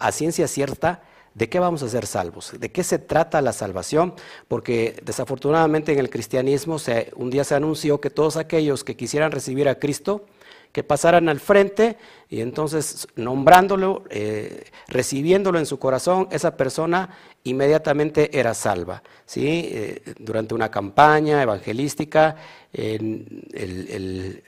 a 0.00 0.12
ciencia 0.12 0.48
cierta 0.48 1.02
de 1.34 1.48
qué 1.48 1.58
vamos 1.58 1.82
a 1.82 1.88
ser 1.88 2.06
salvos, 2.06 2.52
de 2.58 2.70
qué 2.70 2.84
se 2.84 2.98
trata 2.98 3.40
la 3.40 3.52
salvación, 3.52 4.14
porque 4.48 5.00
desafortunadamente 5.04 5.92
en 5.92 5.98
el 5.98 6.10
cristianismo 6.10 6.78
se, 6.78 7.12
un 7.16 7.30
día 7.30 7.44
se 7.44 7.54
anunció 7.54 8.00
que 8.00 8.10
todos 8.10 8.36
aquellos 8.36 8.84
que 8.84 8.96
quisieran 8.96 9.32
recibir 9.32 9.68
a 9.68 9.78
Cristo, 9.78 10.26
que 10.72 10.82
pasaran 10.82 11.28
al 11.28 11.38
frente 11.38 11.98
y 12.30 12.40
entonces 12.40 13.06
nombrándolo, 13.14 14.04
eh, 14.08 14.64
recibiéndolo 14.88 15.58
en 15.58 15.66
su 15.66 15.78
corazón, 15.78 16.28
esa 16.30 16.56
persona 16.56 17.10
inmediatamente 17.44 18.38
era 18.38 18.54
salva. 18.54 19.02
¿sí? 19.26 19.68
Eh, 19.70 20.14
durante 20.18 20.54
una 20.54 20.70
campaña 20.70 21.42
evangelística, 21.42 22.36
el, 22.72 24.42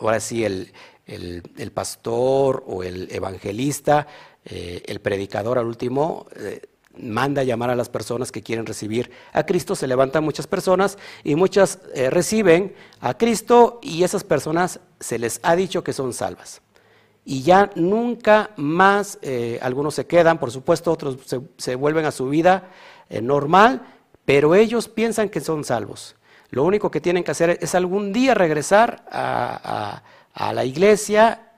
ahora 0.00 0.18
sí, 0.18 0.44
el, 0.44 0.72
pastor 1.72 2.64
o 2.66 2.82
el 2.82 3.08
evangelista, 3.12 4.08
eh, 4.44 4.82
el 4.86 5.00
predicador 5.00 5.58
al 5.58 5.66
último, 5.66 6.26
manda 6.98 7.42
a 7.42 7.44
llamar 7.44 7.70
a 7.70 7.76
las 7.76 7.88
personas 7.88 8.32
que 8.32 8.42
quieren 8.42 8.66
recibir 8.66 9.10
a 9.32 9.44
Cristo, 9.44 9.74
se 9.74 9.86
levantan 9.86 10.24
muchas 10.24 10.46
personas 10.46 10.98
y 11.24 11.34
muchas 11.34 11.78
eh, 11.94 12.10
reciben 12.10 12.74
a 13.00 13.16
Cristo 13.16 13.78
y 13.82 14.02
esas 14.02 14.24
personas 14.24 14.80
se 14.98 15.18
les 15.18 15.40
ha 15.42 15.56
dicho 15.56 15.84
que 15.84 15.92
son 15.92 16.12
salvas. 16.12 16.62
Y 17.24 17.42
ya 17.42 17.70
nunca 17.74 18.50
más, 18.56 19.18
eh, 19.22 19.58
algunos 19.62 19.94
se 19.94 20.06
quedan, 20.06 20.38
por 20.38 20.50
supuesto, 20.50 20.90
otros 20.90 21.18
se, 21.58 21.74
vuelven 21.74 22.06
a 22.06 22.10
su 22.10 22.28
vida 22.28 22.70
eh, 23.08 23.20
normal, 23.20 23.82
pero 24.24 24.54
ellos 24.54 24.88
piensan 24.88 25.28
que 25.28 25.40
son 25.40 25.64
salvos. 25.64 26.16
Lo 26.50 26.64
único 26.64 26.90
que 26.90 27.00
tienen 27.00 27.22
que 27.22 27.30
hacer 27.30 27.58
es 27.60 27.74
algún 27.74 28.12
día 28.12 28.34
regresar 28.34 29.04
a 29.12 30.02
la 30.52 30.64
iglesia, 30.64 31.52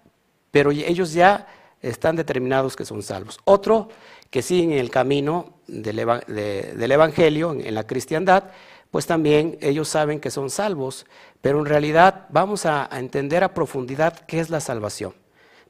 pero 0.50 0.70
ellos 0.70 1.14
ya 1.14 1.46
están 1.82 2.16
determinados 2.16 2.76
que 2.76 2.84
son 2.84 3.02
salvos. 3.02 3.38
Otro 3.44 3.88
que 4.30 4.40
siguen 4.40 4.72
el 4.72 4.90
camino 4.90 5.58
del, 5.66 5.98
Evangelio, 5.98 7.52
en, 7.52 7.74
la 7.74 7.86
cristiandad, 7.86 8.44
pues 8.90 9.06
también 9.06 9.58
ellos 9.60 9.88
saben 9.88 10.20
que 10.20 10.30
son 10.30 10.48
salvos, 10.48 11.06
pero 11.40 11.58
en 11.58 11.66
realidad 11.66 12.26
vamos 12.30 12.64
a, 12.64 12.88
entender 12.92 13.44
a 13.44 13.52
profundidad 13.52 14.20
qué 14.26 14.40
es 14.40 14.48
la 14.48 14.60
salvación. 14.60 15.14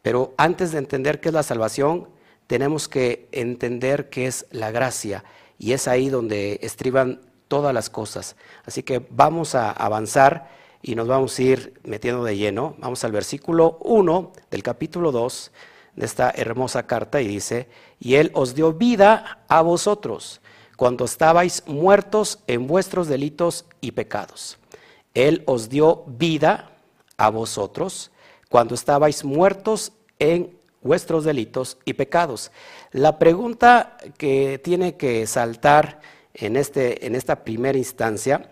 Pero 0.02 0.35
antes 0.37 0.73
de 0.73 0.78
entender 0.78 1.21
qué 1.21 1.31
es 1.31 1.35
la 1.35 1.42
salvación, 1.42 2.09
tenemos 2.47 2.88
que 2.88 3.28
entender 3.33 4.11
qué 4.11 4.26
es 4.26 4.47
la 4.50 4.71
gracia, 4.71 5.25
y 5.59 5.73
es 5.73 5.88
ahí 5.88 6.09
donde 6.09 6.59
estriban 6.62 7.21
todas 7.49 7.73
las 7.73 7.88
cosas. 7.88 8.37
Así 8.64 8.83
que 8.83 9.04
vamos 9.11 9.54
a 9.54 9.71
avanzar 9.71 10.50
y 10.83 10.95
nos 10.95 11.07
vamos 11.07 11.38
a 11.38 11.42
ir 11.42 11.81
metiendo 11.85 12.25
de 12.25 12.37
lleno. 12.37 12.75
Vamos 12.78 13.04
al 13.04 13.12
versículo 13.12 13.78
1 13.81 14.33
del 14.50 14.62
capítulo 14.62 15.12
2 15.12 15.52
de 15.96 16.06
esta 16.06 16.30
hermosa 16.34 16.87
carta 16.87 17.20
y 17.20 17.28
dice, 17.28 17.68
y 18.00 18.14
Él 18.14 18.30
os 18.34 18.54
dio 18.54 18.72
vida 18.72 19.44
a 19.49 19.61
vosotros 19.62 20.40
cuando 20.76 21.04
estabais 21.04 21.62
muertos 21.66 22.38
en 22.46 22.66
vuestros 22.66 23.08
delitos 23.08 23.66
y 23.80 23.92
pecados. 23.92 24.58
Él 25.14 25.42
os 25.46 25.68
dio 25.68 26.04
vida 26.06 26.70
a 27.16 27.30
vosotros 27.30 28.11
cuando 28.49 28.75
estabais 28.75 29.25
muertos 29.25 29.92
en 30.18 30.58
vuestros 30.82 31.25
delitos 31.25 31.78
y 31.84 31.92
pecados. 31.92 32.50
La 32.90 33.18
pregunta 33.18 33.96
que 34.18 34.61
tiene 34.62 34.96
que 34.96 35.26
saltar 35.26 36.00
en, 36.34 36.56
este, 36.56 37.06
en 37.06 37.14
esta 37.14 37.44
primera 37.44 37.78
instancia, 37.78 38.50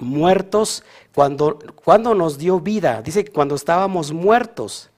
muertos, 0.00 0.82
cuando, 1.14 1.58
cuando 1.84 2.14
nos 2.14 2.38
dio 2.38 2.60
vida, 2.60 3.02
dice 3.02 3.24
que 3.24 3.32
cuando 3.32 3.54
estábamos 3.54 4.12
muertos 4.12 4.90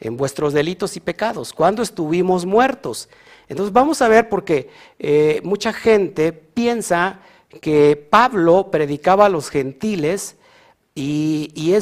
en 0.00 0.16
vuestros 0.16 0.52
delitos 0.52 0.96
y 0.96 1.00
pecados, 1.00 1.52
cuando 1.52 1.82
estuvimos 1.82 2.46
muertos. 2.46 3.08
Entonces 3.48 3.72
vamos 3.72 4.00
a 4.00 4.08
ver 4.08 4.28
porque 4.28 4.70
eh, 4.98 5.40
mucha 5.44 5.72
gente 5.72 6.32
piensa 6.32 7.20
que 7.60 7.96
Pablo 7.96 8.70
predicaba 8.70 9.26
a 9.26 9.28
los 9.28 9.50
gentiles 9.50 10.36
y, 10.94 11.50
y 11.54 11.74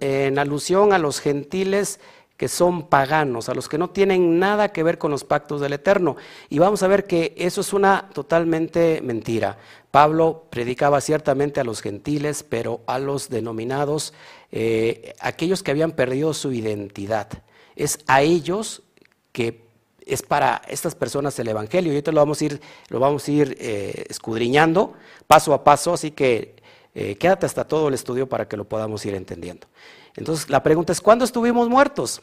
en 0.00 0.38
alusión 0.38 0.92
a 0.92 0.98
los 0.98 1.20
gentiles 1.20 1.98
que 2.42 2.48
son 2.48 2.88
paganos, 2.88 3.48
a 3.48 3.54
los 3.54 3.68
que 3.68 3.78
no 3.78 3.90
tienen 3.90 4.40
nada 4.40 4.72
que 4.72 4.82
ver 4.82 4.98
con 4.98 5.12
los 5.12 5.22
pactos 5.22 5.60
del 5.60 5.74
Eterno. 5.74 6.16
Y 6.48 6.58
vamos 6.58 6.82
a 6.82 6.88
ver 6.88 7.06
que 7.06 7.34
eso 7.36 7.60
es 7.60 7.72
una 7.72 8.08
totalmente 8.12 9.00
mentira. 9.00 9.58
Pablo 9.92 10.46
predicaba 10.50 11.00
ciertamente 11.00 11.60
a 11.60 11.64
los 11.64 11.80
gentiles, 11.80 12.42
pero 12.42 12.80
a 12.88 12.98
los 12.98 13.28
denominados, 13.28 14.12
eh, 14.50 15.14
aquellos 15.20 15.62
que 15.62 15.70
habían 15.70 15.92
perdido 15.92 16.34
su 16.34 16.50
identidad. 16.50 17.28
Es 17.76 18.00
a 18.08 18.22
ellos 18.22 18.82
que 19.30 19.62
es 20.04 20.22
para 20.22 20.62
estas 20.66 20.96
personas 20.96 21.38
el 21.38 21.46
Evangelio. 21.46 21.92
Y 21.92 21.94
ahorita 21.94 22.10
lo 22.10 22.22
vamos 22.22 22.40
a 22.40 22.44
ir, 22.44 22.60
lo 22.88 22.98
vamos 22.98 23.28
a 23.28 23.30
ir 23.30 23.56
eh, 23.60 24.06
escudriñando 24.08 24.94
paso 25.28 25.54
a 25.54 25.62
paso, 25.62 25.92
así 25.92 26.10
que 26.10 26.56
eh, 26.96 27.14
quédate 27.14 27.46
hasta 27.46 27.62
todo 27.62 27.86
el 27.86 27.94
estudio 27.94 28.28
para 28.28 28.48
que 28.48 28.56
lo 28.56 28.64
podamos 28.64 29.06
ir 29.06 29.14
entendiendo. 29.14 29.68
Entonces 30.16 30.50
la 30.50 30.60
pregunta 30.60 30.92
es, 30.92 31.00
¿cuándo 31.00 31.24
estuvimos 31.24 31.68
muertos? 31.68 32.20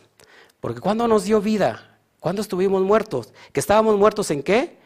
Porque 0.62 0.82
cuando 0.82 1.08
nos 1.08 1.24
dio 1.24 1.42
vida, 1.42 1.98
cuando 2.20 2.42
estuvimos 2.42 2.82
muertos, 2.82 3.34
que 3.54 3.60
estábamos 3.60 3.98
muertos 3.98 4.30
en 4.32 4.44
qué? 4.44 4.78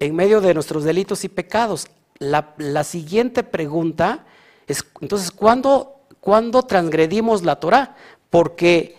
En 0.00 0.14
medio 0.14 0.40
de 0.40 0.54
nuestros 0.54 0.84
delitos 0.84 1.24
y 1.24 1.28
pecados. 1.28 1.88
La, 2.18 2.84
siguiente 2.84 3.42
pregunta 3.42 4.24
es, 4.66 4.84
entonces, 5.00 5.30
¿cuándo, 5.30 6.00
¿cuándo 6.20 6.62
transgredimos 6.62 7.44
la 7.44 7.56
Torah? 7.56 7.96
Porque 8.30 8.96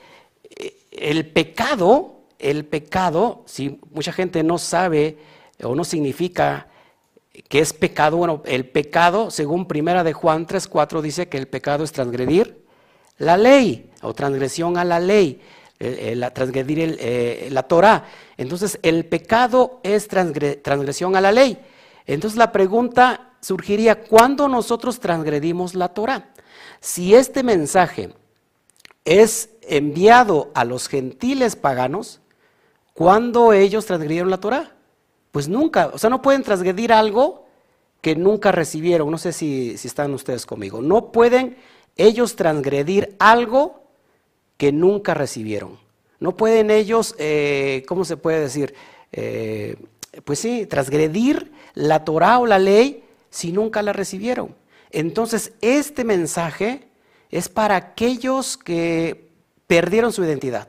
eh, 0.50 0.76
el 0.92 1.30
pecado, 1.30 2.16
el 2.38 2.66
pecado, 2.66 3.44
si 3.46 3.80
mucha 3.92 4.14
gente 4.14 4.44
no 4.44 4.58
sabe 4.58 5.18
o 5.64 5.76
no 5.76 5.84
significa 5.84 6.68
que 7.48 7.60
es 7.60 7.74
pecado, 7.74 8.18
bueno, 8.18 8.42
el 8.46 8.66
pecado, 8.66 9.32
según 9.32 9.68
primera 9.68 10.04
de 10.04 10.14
Juan 10.14 10.48
3.4, 10.48 11.02
dice 11.02 11.30
que 11.30 11.38
el 11.38 11.48
pecado 11.48 11.84
es 11.84 11.92
transgredir 11.92 12.66
la 13.18 13.38
ley 13.38 13.90
o 14.02 14.14
transgresión 14.14 14.78
a 14.78 14.84
la 14.84 15.00
ley. 15.00 15.42
Transgredir 15.80 16.98
eh, 17.00 17.48
la 17.52 17.64
Torah. 17.64 18.06
Entonces, 18.38 18.80
el 18.84 19.06
pecado 19.06 19.80
es 19.84 20.08
transgresión 20.08 21.16
a 21.16 21.22
la 21.22 21.32
ley. 21.32 21.58
Entonces, 22.06 22.38
la 22.38 22.52
pregunta 22.52 23.34
surgiría, 23.40 24.04
¿cuándo 24.04 24.48
nosotros 24.48 25.00
transgredimos 25.00 25.76
la 25.76 25.90
Torah? 25.90 26.32
Si 26.82 27.16
este 27.16 27.44
mensaje 27.44 28.14
es 29.06 29.50
enviado 29.62 30.52
a 30.54 30.66
los 30.66 30.88
gentiles 30.88 31.56
paganos, 31.56 32.20
¿cuándo 32.94 33.54
ellos 33.54 33.86
transgredieron 33.86 34.30
la 34.30 34.40
Torah? 34.40 34.76
Pues 35.32 35.48
nunca, 35.48 35.92
o 35.94 35.98
sea, 35.98 36.10
no 36.10 36.22
pueden 36.22 36.44
transgredir 36.44 36.92
algo 36.92 37.48
que 38.02 38.16
nunca 38.16 38.52
recibieron. 38.52 39.12
No 39.12 39.18
sé 39.18 39.32
si, 39.32 39.78
si 39.78 39.88
están 39.88 40.14
ustedes 40.14 40.46
conmigo. 40.46 40.82
No 40.82 41.12
pueden 41.12 41.58
ellos 41.96 42.36
transgredir 42.36 43.16
algo 43.20 43.84
que 44.60 44.74
nunca 44.74 45.14
recibieron. 45.14 45.80
No 46.20 46.36
pueden 46.36 46.70
ellos, 46.70 47.16
eh, 47.18 47.86
¿cómo 47.88 48.04
se 48.04 48.18
puede 48.18 48.42
decir? 48.42 48.76
Eh, 49.14 49.78
pues 50.26 50.40
sí, 50.40 50.66
transgredir 50.66 51.54
la 51.76 52.04
Torah 52.04 52.40
o 52.40 52.46
la 52.46 52.60
ley 52.60 53.06
si 53.30 53.54
nunca 53.54 53.82
la 53.82 53.94
recibieron. 53.94 54.54
Entonces, 54.92 55.54
este 55.62 56.04
mensaje 56.04 56.90
es 57.32 57.48
para 57.48 57.78
aquellos 57.78 58.58
que 58.58 59.30
perdieron 59.66 60.12
su 60.12 60.26
identidad. 60.26 60.68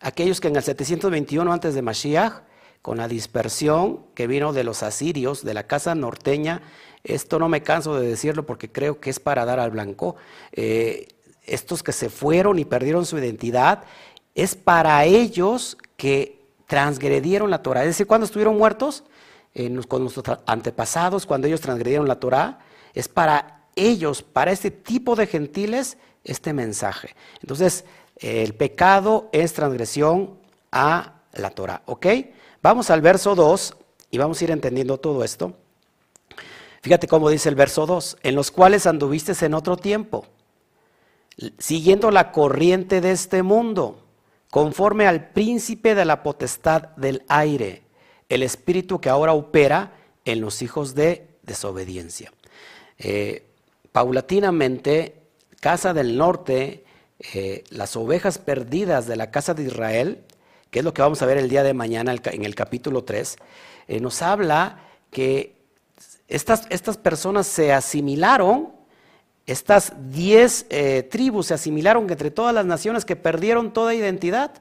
Aquellos 0.00 0.40
que 0.40 0.48
en 0.48 0.56
el 0.56 0.64
721 0.64 1.52
antes 1.52 1.74
de 1.74 1.82
Mashiach, 1.82 2.42
con 2.82 2.98
la 2.98 3.06
dispersión 3.06 4.00
que 4.16 4.26
vino 4.26 4.52
de 4.52 4.64
los 4.64 4.82
asirios, 4.82 5.44
de 5.44 5.54
la 5.54 5.68
casa 5.68 5.94
norteña, 5.94 6.60
esto 7.04 7.38
no 7.38 7.48
me 7.48 7.62
canso 7.62 7.94
de 8.00 8.08
decirlo 8.08 8.46
porque 8.46 8.72
creo 8.72 8.98
que 8.98 9.10
es 9.10 9.20
para 9.20 9.44
dar 9.44 9.60
al 9.60 9.70
blanco. 9.70 10.16
Eh, 10.50 11.06
estos 11.44 11.82
que 11.82 11.92
se 11.92 12.08
fueron 12.08 12.58
y 12.58 12.64
perdieron 12.64 13.06
su 13.06 13.18
identidad, 13.18 13.84
es 14.34 14.54
para 14.54 15.04
ellos 15.04 15.76
que 15.96 16.40
transgredieron 16.66 17.50
la 17.50 17.62
Torah. 17.62 17.82
Es 17.82 17.88
decir, 17.88 18.06
cuando 18.06 18.24
estuvieron 18.24 18.56
muertos, 18.56 19.04
con 19.88 20.02
nuestros 20.02 20.38
antepasados, 20.46 21.26
cuando 21.26 21.46
ellos 21.46 21.60
transgredieron 21.60 22.08
la 22.08 22.18
Torah, 22.18 22.60
es 22.94 23.08
para 23.08 23.66
ellos, 23.76 24.22
para 24.22 24.52
este 24.52 24.70
tipo 24.70 25.14
de 25.14 25.26
gentiles, 25.26 25.98
este 26.24 26.52
mensaje. 26.52 27.14
Entonces, 27.40 27.84
el 28.16 28.54
pecado 28.54 29.28
es 29.32 29.52
transgresión 29.52 30.38
a 30.70 31.20
la 31.32 31.50
Torah. 31.50 31.82
¿Ok? 31.86 32.06
Vamos 32.62 32.90
al 32.90 33.02
verso 33.02 33.34
2 33.34 33.76
y 34.10 34.18
vamos 34.18 34.40
a 34.40 34.44
ir 34.44 34.50
entendiendo 34.50 34.98
todo 34.98 35.24
esto. 35.24 35.54
Fíjate 36.80 37.06
cómo 37.06 37.28
dice 37.28 37.48
el 37.48 37.54
verso 37.54 37.86
2, 37.86 38.18
en 38.22 38.34
los 38.34 38.50
cuales 38.50 38.86
anduviste 38.86 39.32
en 39.44 39.54
otro 39.54 39.76
tiempo 39.76 40.26
siguiendo 41.58 42.10
la 42.10 42.32
corriente 42.32 43.00
de 43.00 43.12
este 43.12 43.42
mundo, 43.42 44.04
conforme 44.50 45.06
al 45.06 45.30
príncipe 45.30 45.94
de 45.94 46.04
la 46.04 46.22
potestad 46.22 46.88
del 46.96 47.24
aire, 47.28 47.82
el 48.28 48.42
espíritu 48.42 49.00
que 49.00 49.08
ahora 49.08 49.32
opera 49.32 49.92
en 50.24 50.40
los 50.40 50.62
hijos 50.62 50.94
de 50.94 51.28
desobediencia. 51.42 52.32
Eh, 52.98 53.44
paulatinamente, 53.92 55.16
Casa 55.60 55.94
del 55.94 56.16
Norte, 56.16 56.84
eh, 57.34 57.64
las 57.70 57.96
ovejas 57.96 58.38
perdidas 58.38 59.06
de 59.06 59.16
la 59.16 59.30
casa 59.30 59.54
de 59.54 59.64
Israel, 59.64 60.24
que 60.70 60.80
es 60.80 60.84
lo 60.84 60.92
que 60.92 61.02
vamos 61.02 61.22
a 61.22 61.26
ver 61.26 61.38
el 61.38 61.48
día 61.48 61.62
de 61.62 61.74
mañana 61.74 62.14
en 62.24 62.44
el 62.44 62.54
capítulo 62.54 63.04
3, 63.04 63.36
eh, 63.88 64.00
nos 64.00 64.22
habla 64.22 64.88
que 65.10 65.56
estas, 66.26 66.66
estas 66.70 66.96
personas 66.96 67.46
se 67.46 67.72
asimilaron 67.72 68.72
estas 69.46 69.92
diez 70.10 70.66
eh, 70.70 71.02
tribus 71.02 71.46
se 71.46 71.54
asimilaron 71.54 72.08
entre 72.08 72.30
todas 72.30 72.54
las 72.54 72.64
naciones 72.64 73.04
que 73.04 73.16
perdieron 73.16 73.72
toda 73.72 73.94
identidad. 73.94 74.52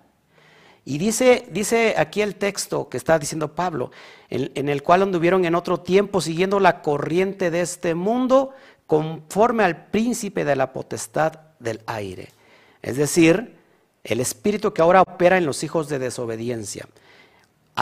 Y 0.83 0.97
dice, 0.97 1.47
dice 1.51 1.93
aquí 1.97 2.21
el 2.21 2.35
texto 2.35 2.89
que 2.89 2.97
está 2.97 3.19
diciendo 3.19 3.53
Pablo, 3.53 3.91
en, 4.29 4.69
el 4.69 4.81
cual 4.81 5.03
anduvieron 5.03 5.45
en 5.45 5.53
otro 5.53 5.79
tiempo 5.79 6.21
siguiendo 6.21 6.59
la 6.59 6.81
corriente 6.81 7.51
de 7.51 7.61
este 7.61 7.93
mundo 7.93 8.51
conforme 8.87 9.63
al 9.63 9.85
príncipe 9.87 10.43
de 10.43 10.55
la 10.55 10.73
potestad 10.73 11.33
del 11.59 11.81
aire. 11.85 12.29
Es 12.81 12.97
decir, 12.97 13.55
el 14.03 14.19
espíritu 14.19 14.73
que 14.73 14.81
ahora 14.81 15.03
opera 15.03 15.37
en 15.37 15.45
los 15.45 15.63
hijos 15.63 15.87
de 15.87 15.99
desobediencia. 15.99 16.87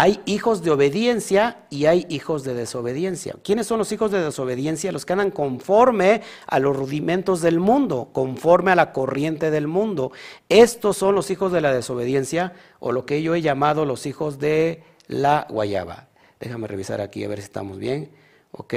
Hay 0.02 0.22
hijos 0.26 0.64
de 0.64 0.72
obediencia 0.72 1.66
y 1.70 1.84
hay 1.84 2.06
hijos 2.08 2.46
de 2.46 2.54
desobediencia. 2.54 3.36
¿Quiénes 3.44 3.68
son 3.68 3.80
los 3.80 3.92
hijos 3.92 4.12
de 4.12 4.24
desobediencia? 4.24 4.94
Los 4.94 5.06
que 5.06 5.12
andan 5.12 5.30
conforme 5.30 6.22
a 6.48 6.60
los 6.60 6.74
rudimentos 6.74 7.42
del 7.42 7.60
mundo, 7.60 8.08
conforme 8.14 8.72
a 8.72 8.76
la 8.76 8.94
corriente 8.94 9.52
del 9.52 9.68
mundo. 9.68 10.14
Estos 10.48 10.96
son 10.96 11.16
los 11.16 11.30
hijos 11.32 11.52
de 11.52 11.60
la 11.60 11.74
desobediencia 11.74 12.54
o 12.80 12.94
lo 12.94 13.06
que 13.06 13.22
yo 13.22 13.36
he 13.36 13.42
llamado 13.42 13.84
los 13.84 14.06
hijos 14.06 14.40
de 14.40 14.84
la 15.08 15.46
guayaba. 15.50 16.08
Déjame 16.40 16.68
revisar 16.68 17.02
aquí 17.02 17.26
a 17.26 17.28
ver 17.28 17.40
si 17.40 17.44
estamos 17.44 17.78
bien. 17.78 18.10
Ok, 18.54 18.76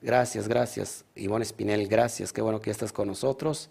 gracias, 0.00 0.46
gracias. 0.46 1.04
Ivonne 1.16 1.42
Espinel, 1.42 1.88
gracias. 1.88 2.32
Qué 2.32 2.40
bueno 2.40 2.60
que 2.60 2.70
estás 2.70 2.92
con 2.92 3.08
nosotros. 3.08 3.68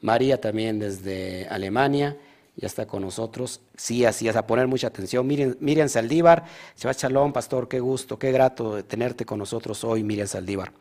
María 0.00 0.40
también 0.40 0.78
desde 0.78 1.46
Alemania 1.48 2.16
ya 2.60 2.66
está 2.66 2.86
con 2.86 3.02
nosotros. 3.02 3.62
Sí, 3.74 4.04
así 4.04 4.28
es, 4.28 4.36
a 4.36 4.46
poner 4.46 4.66
mucha 4.66 4.88
atención. 4.88 5.26
Miriam, 5.26 5.56
Miriam 5.60 5.88
Saldívar, 5.88 6.44
Shabbat 6.76 6.98
Shalom, 6.98 7.32
pastor, 7.32 7.68
qué 7.68 7.80
gusto, 7.80 8.18
qué 8.18 8.30
grato 8.32 8.84
tenerte 8.84 9.24
con 9.24 9.38
nosotros 9.38 9.82
hoy, 9.82 10.04
Miriam 10.04 10.28
Saldívar. 10.28 10.72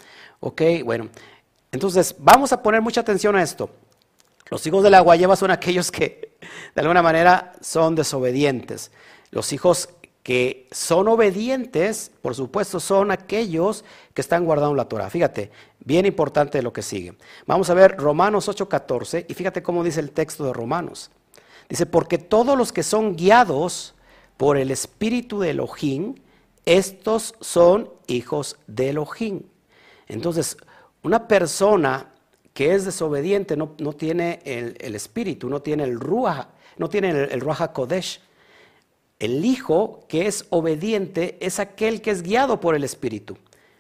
Ok, 0.42 0.62
bueno, 0.84 1.08
entonces 1.72 2.16
vamos 2.20 2.52
a 2.52 2.62
poner 2.62 2.82
mucha 2.82 3.00
atención 3.00 3.36
a 3.38 3.44
esto. 3.44 3.70
Los 4.50 4.66
hijos 4.68 4.84
de 4.84 4.90
la 4.90 5.00
guayaba 5.00 5.38
son 5.38 5.52
aquellos 5.52 5.90
que 5.90 6.38
de 6.76 6.82
alguna 6.82 7.02
manera 7.02 7.54
son 7.62 7.96
desobedientes. 7.96 8.92
Los 9.32 9.54
hijos 9.54 9.90
que 10.22 10.68
son 10.72 11.08
obedientes, 11.08 12.12
por 12.22 12.36
supuesto, 12.36 12.82
son 12.82 13.12
aquellos 13.12 13.86
que 14.14 14.22
están 14.22 14.44
guardando 14.44 14.76
la 14.76 14.90
Torah. 14.90 15.10
Fíjate, 15.10 15.50
bien 15.80 16.06
importante 16.06 16.62
lo 16.62 16.74
que 16.74 16.82
sigue. 16.82 17.14
Vamos 17.46 17.70
a 17.70 17.74
ver 17.74 17.96
Romanos 17.98 18.50
8:14 18.50 19.26
y 19.30 19.34
fíjate 19.34 19.64
cómo 19.64 19.82
dice 19.82 20.02
el 20.02 20.12
texto 20.12 20.44
de 20.44 20.52
Romanos. 20.52 21.10
Dice, 21.70 21.86
porque 21.86 22.18
todos 22.18 22.58
los 22.58 22.74
que 22.74 22.82
son 22.82 23.16
guiados 23.16 23.94
por 24.38 24.58
el 24.58 24.72
espíritu 24.72 25.40
de 25.40 25.52
Elohim, 25.52 26.16
estos 26.66 27.36
son 27.40 27.92
hijos 28.08 28.58
de 28.66 28.90
Elohim. 28.90 29.44
Entonces, 30.08 30.58
una 31.04 31.28
persona 31.28 32.08
que 32.54 32.74
es 32.74 32.86
desobediente 32.86 33.56
no, 33.56 33.68
tiene 33.94 34.40
el, 34.44 34.96
espíritu, 34.96 35.48
no 35.48 35.62
tiene 35.62 35.84
el 35.84 36.00
ruach, 36.00 36.48
no 36.78 36.90
tiene 36.90 37.12
el, 37.12 37.32
el 37.32 37.40
ruach 37.40 37.72
kodesh. 37.72 38.20
El 39.20 39.46
hijo 39.46 40.06
que 40.08 40.26
es 40.26 40.46
obediente 40.50 41.38
es 41.40 41.60
aquel 41.60 42.02
que 42.02 42.10
es 42.12 42.24
guiado 42.24 42.60
por 42.60 42.74
el 42.74 42.84
espíritu, 42.84 43.38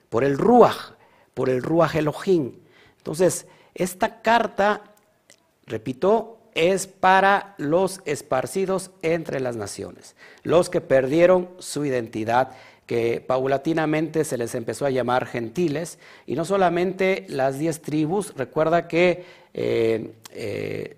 por 0.09 0.23
el 0.23 0.37
ruach, 0.37 0.93
por 1.33 1.49
el 1.49 1.63
ruach 1.63 1.95
Elohim. 1.95 2.53
Entonces, 2.97 3.47
esta 3.73 4.21
carta, 4.21 4.83
repito, 5.65 6.38
es 6.59 6.87
para 6.87 7.55
los 7.57 8.01
esparcidos 8.03 8.91
entre 9.01 9.39
las 9.39 9.55
naciones, 9.55 10.17
los 10.43 10.69
que 10.69 10.81
perdieron 10.81 11.49
su 11.59 11.85
identidad, 11.85 12.51
que 12.85 13.23
paulatinamente 13.25 14.25
se 14.25 14.37
les 14.37 14.55
empezó 14.55 14.85
a 14.85 14.89
llamar 14.89 15.25
gentiles, 15.25 15.99
y 16.25 16.35
no 16.35 16.43
solamente 16.43 17.25
las 17.29 17.59
diez 17.59 17.81
tribus, 17.81 18.33
recuerda 18.35 18.89
que 18.89 19.23
eh, 19.53 20.11
eh, 20.31 20.97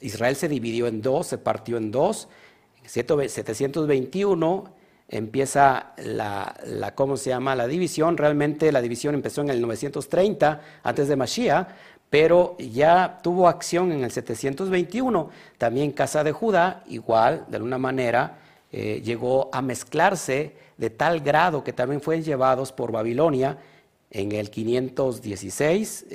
Israel 0.00 0.34
se 0.34 0.48
dividió 0.48 0.88
en 0.88 1.02
dos, 1.02 1.28
se 1.28 1.38
partió 1.38 1.76
en 1.76 1.92
dos, 1.92 2.28
en 2.82 3.28
721 3.28 4.80
empieza 5.10 5.92
la, 5.96 6.92
¿cómo 6.94 7.16
se 7.16 7.30
llama? 7.30 7.56
La 7.56 7.66
división, 7.66 8.16
realmente 8.16 8.70
la 8.70 8.80
división 8.80 9.14
empezó 9.16 9.40
en 9.40 9.50
el 9.50 9.60
930, 9.60 10.60
antes 10.84 11.08
de 11.08 11.16
Mashiach, 11.16 11.68
pero 12.10 12.56
ya 12.58 13.20
tuvo 13.22 13.48
acción 13.48 13.92
en 13.92 14.02
el 14.02 14.10
721. 14.10 15.30
También 15.56 15.92
Casa 15.92 16.24
de 16.24 16.32
Judá, 16.32 16.82
igual, 16.88 17.46
de 17.48 17.56
alguna 17.56 17.78
manera, 17.78 18.38
eh, 18.72 19.00
llegó 19.04 19.48
a 19.52 19.62
mezclarse 19.62 20.54
de 20.76 20.90
tal 20.90 21.20
grado 21.20 21.62
que 21.62 21.72
también 21.72 22.00
fueron 22.00 22.24
llevados 22.24 22.72
por 22.72 22.90
Babilonia 22.90 23.58
en 24.10 24.32
el 24.32 24.50
516, 24.50 26.06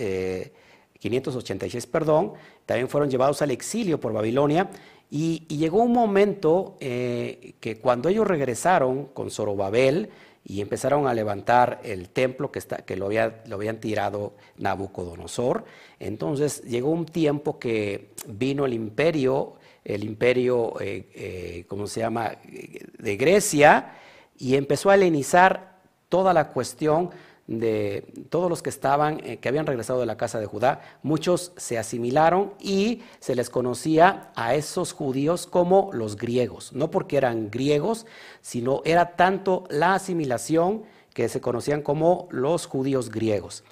586, 0.99 1.84
eh, 1.84 1.88
perdón, 1.89 2.34
también 2.65 2.89
fueron 2.89 3.10
llevados 3.10 3.41
al 3.41 3.51
exilio 3.51 3.99
por 3.99 4.12
Babilonia. 4.12 4.69
Y, 5.10 5.45
llegó 5.47 5.84
un 5.84 5.93
momento 5.93 6.75
eh, 6.79 7.53
que 7.62 7.77
cuando 7.77 8.10
ellos 8.10 8.27
regresaron 8.27 9.05
con 9.13 9.31
Zorobabel, 9.31 10.10
y 10.45 10.62
empezaron 10.62 11.08
a 11.08 11.13
levantar 11.13 11.81
el 11.84 12.10
templo 12.10 12.51
que, 12.51 12.60
está, 12.60 12.77
que 12.77 12.95
lo, 12.95 13.08
había, 13.08 13.41
lo 13.47 13.55
habían 13.55 13.79
tirado 13.79 14.36
Nabucodonosor. 14.58 15.65
Entonces 15.99 16.62
llegó 16.62 16.91
un 16.91 17.08
tiempo 17.08 17.58
que 17.58 18.12
vino 18.27 18.65
el 18.65 18.73
imperio, 18.73 19.55
el 19.84 20.03
imperio, 20.03 20.79
eh, 20.79 21.10
eh, 21.15 21.65
¿cómo 21.67 21.88
se 21.88 22.01
llama?, 22.01 22.38
de 22.43 23.17
Grecia, 23.17 23.95
y 24.38 24.55
empezó 24.55 24.91
a 24.91 24.95
helenizar 24.95 25.79
toda 26.10 26.31
la 26.34 26.49
cuestión 26.49 27.10
de 27.47 28.12
todos 28.29 28.49
los 28.49 28.63
que 28.63 28.69
estaban, 28.69 29.21
eh, 29.23 29.38
que 29.38 29.49
habían 29.49 29.67
regresado 29.67 29.99
de 29.99 30.05
la 30.05 30.17
casa 30.17 30.39
de 30.39 30.47
Judá, 30.47 30.81
muchos 31.03 31.51
se 31.58 31.77
asimilaron 31.77 32.53
y 32.60 33.03
se 33.19 33.36
les 33.36 33.49
conocía 33.49 34.31
a 34.36 34.55
esos 34.55 34.93
judíos 34.93 35.45
como 35.45 35.91
los 35.93 36.15
griegos, 36.15 36.73
no 36.73 36.89
porque 36.89 37.17
eran 37.17 37.51
griegos, 37.51 38.05
sino 38.41 38.81
era 38.84 39.15
tanto 39.15 39.65
la 39.69 39.93
asimilación 39.93 40.84
que 41.13 41.29
se 41.29 41.39
conocían 41.39 41.81
como 41.81 42.27
los 42.31 42.65
judíos 42.65 43.10
griegos. 43.10 43.63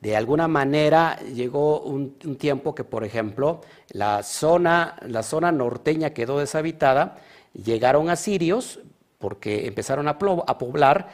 De 0.00 0.16
alguna 0.16 0.46
manera 0.48 1.18
llegó 1.20 1.80
un, 1.80 2.16
un 2.24 2.36
tiempo 2.36 2.74
que, 2.74 2.84
por 2.84 3.04
ejemplo, 3.04 3.60
la 3.90 4.22
zona, 4.22 4.96
la 5.06 5.22
zona 5.22 5.52
norteña 5.52 6.10
quedó 6.10 6.38
deshabitada, 6.38 7.16
llegaron 7.54 8.10
asirios, 8.10 8.80
porque 9.22 9.68
empezaron 9.68 10.08
a, 10.08 10.18
poblar. 10.18 11.08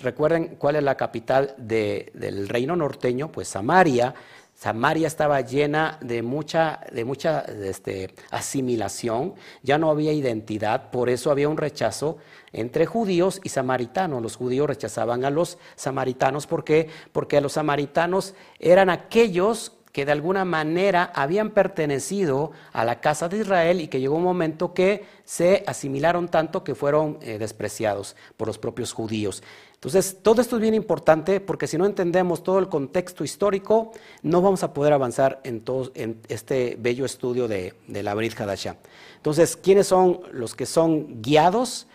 Recuerden 0.00 0.56
cuál 0.56 0.74
es 0.74 0.82
la 0.82 0.96
capital 0.96 1.54
del 1.56 2.48
reino 2.48 2.74
norteño, 2.74 3.30
pues 3.30 3.46
Samaria. 3.46 4.12
Samaria 4.56 5.06
estaba 5.06 5.40
llena 5.40 5.98
de 6.00 6.20
mucha, 6.20 6.80
de 6.92 7.04
mucha 7.04 7.42
este, 7.42 8.12
asimilación, 8.32 9.34
ya 9.62 9.78
no 9.78 9.88
había 9.88 10.12
identidad, 10.12 10.90
por 10.90 11.08
eso 11.08 11.30
había 11.30 11.48
un 11.48 11.56
rechazo 11.56 12.18
entre 12.52 12.84
judíos 12.84 13.40
y 13.44 13.50
samaritanos. 13.50 14.20
Los 14.20 14.34
judíos 14.34 14.66
rechazaban 14.66 15.24
a 15.24 15.30
los 15.30 15.58
samaritanos, 15.76 16.48
¿por 16.48 16.64
qué? 16.64 16.88
Porque 17.12 17.40
los 17.40 17.52
samaritanos 17.52 18.34
eran 18.58 18.90
aquellos 18.90 19.77
que 19.98 20.06
de 20.06 20.12
alguna 20.12 20.44
manera 20.44 21.10
habían 21.12 21.50
pertenecido 21.50 22.52
a 22.72 22.84
la 22.84 23.00
casa 23.00 23.28
de 23.28 23.38
Israel 23.38 23.80
y 23.80 23.88
que 23.88 23.98
llegó 23.98 24.14
un 24.14 24.22
momento 24.22 24.72
que 24.72 25.04
se 25.24 25.64
asimilaron 25.66 26.28
tanto 26.28 26.62
que 26.62 26.76
fueron 26.76 27.18
eh, 27.20 27.36
despreciados 27.36 28.14
por 28.36 28.46
los 28.46 28.58
propios 28.58 28.92
judíos. 28.92 29.42
Entonces, 29.74 30.18
todo 30.22 30.40
esto 30.40 30.54
es 30.54 30.62
bien 30.62 30.74
importante 30.74 31.40
porque 31.40 31.66
si 31.66 31.76
no 31.76 31.84
entendemos 31.84 32.44
todo 32.44 32.60
el 32.60 32.68
contexto 32.68 33.24
histórico, 33.24 33.90
no 34.22 34.40
vamos 34.40 34.62
a 34.62 34.72
poder 34.72 34.92
avanzar 34.92 35.40
en, 35.42 35.62
todo, 35.62 35.90
en 35.96 36.20
este 36.28 36.76
bello 36.78 37.04
estudio 37.04 37.48
de, 37.48 37.74
la 37.88 38.14
Brit 38.14 38.40
Hadashah. 38.40 38.76
Entonces, 39.16 39.56
¿quiénes 39.56 39.88
son 39.88 40.20
los 40.30 40.54
que 40.54 40.66
son 40.66 41.20
guiados 41.22 41.88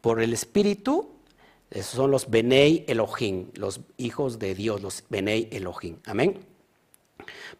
por 0.00 0.22
el 0.22 0.32
Espíritu? 0.34 1.08
Esos 1.68 1.96
son 1.96 2.12
los 2.12 2.30
Benei 2.30 2.84
Elohim, 2.86 3.48
los 3.54 3.80
hijos 3.96 4.38
de 4.38 4.54
Dios, 4.54 4.80
los 4.80 5.02
Benei 5.08 5.48
Elohim. 5.50 5.96
Amén. 6.06 6.49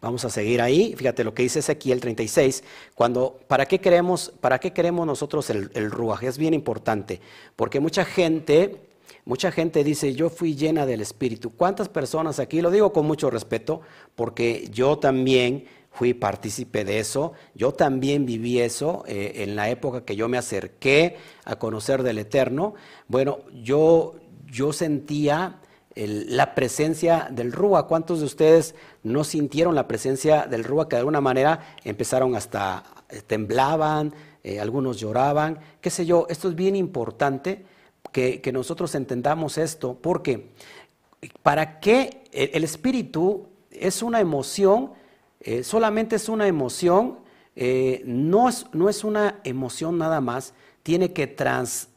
Vamos 0.01 0.25
a 0.25 0.29
seguir 0.29 0.61
ahí. 0.61 0.95
Fíjate 0.97 1.23
lo 1.23 1.33
que 1.33 1.43
dice 1.43 1.59
Ezequiel 1.59 1.99
36. 1.99 2.63
Cuando, 2.95 3.39
¿para, 3.47 3.65
qué 3.65 3.79
queremos, 3.79 4.33
¿Para 4.41 4.59
qué 4.59 4.73
queremos 4.73 5.05
nosotros 5.05 5.49
el, 5.49 5.71
el 5.73 5.91
ruaj? 5.91 6.23
Es 6.23 6.37
bien 6.37 6.53
importante. 6.53 7.21
Porque 7.55 7.79
mucha 7.79 8.05
gente, 8.05 8.77
mucha 9.25 9.51
gente 9.51 9.83
dice, 9.83 10.13
yo 10.13 10.29
fui 10.29 10.55
llena 10.55 10.85
del 10.85 11.01
Espíritu. 11.01 11.51
¿Cuántas 11.51 11.89
personas 11.89 12.39
aquí? 12.39 12.61
Lo 12.61 12.71
digo 12.71 12.93
con 12.93 13.05
mucho 13.05 13.29
respeto, 13.29 13.81
porque 14.15 14.67
yo 14.71 14.97
también 14.97 15.65
fui 15.91 16.13
partícipe 16.13 16.83
de 16.83 16.99
eso. 16.99 17.33
Yo 17.53 17.73
también 17.73 18.25
viví 18.25 18.59
eso 18.59 19.03
eh, 19.07 19.33
en 19.37 19.55
la 19.55 19.69
época 19.69 20.05
que 20.05 20.15
yo 20.15 20.27
me 20.27 20.37
acerqué 20.37 21.17
a 21.43 21.57
conocer 21.57 22.03
del 22.03 22.17
Eterno. 22.17 22.73
Bueno, 23.07 23.39
yo, 23.61 24.15
yo 24.47 24.73
sentía 24.73 25.60
la 25.95 26.55
presencia 26.55 27.27
del 27.31 27.51
Rúa. 27.51 27.87
¿Cuántos 27.87 28.19
de 28.19 28.25
ustedes 28.25 28.75
no 29.03 29.23
sintieron 29.23 29.75
la 29.75 29.87
presencia 29.87 30.45
del 30.45 30.63
Rúa 30.63 30.87
que 30.87 30.95
de 30.95 31.01
alguna 31.01 31.21
manera 31.21 31.75
empezaron 31.83 32.35
hasta, 32.35 32.83
eh, 33.09 33.21
temblaban, 33.25 34.13
eh, 34.43 34.59
algunos 34.59 34.99
lloraban, 34.99 35.59
qué 35.81 35.89
sé 35.89 36.05
yo? 36.05 36.27
Esto 36.29 36.49
es 36.49 36.55
bien 36.55 36.75
importante 36.75 37.65
que, 38.11 38.41
nosotros 38.53 38.95
entendamos 38.95 39.57
esto, 39.57 39.97
porque 40.01 40.49
¿para 41.43 41.79
qué 41.79 42.23
el, 42.31 42.63
espíritu 42.63 43.47
es 43.71 44.01
una 44.01 44.19
emoción? 44.19 44.91
Eh, 45.39 45.63
solamente 45.63 46.15
es 46.15 46.29
una 46.29 46.47
emoción, 46.47 47.19
no, 48.05 48.49
es, 48.49 48.65
no 48.73 48.89
es 48.89 49.03
una 49.03 49.39
emoción 49.43 49.97
nada 49.97 50.19
más, 50.19 50.53
tiene 50.83 51.13
que 51.13 51.27
trans, 51.27 51.89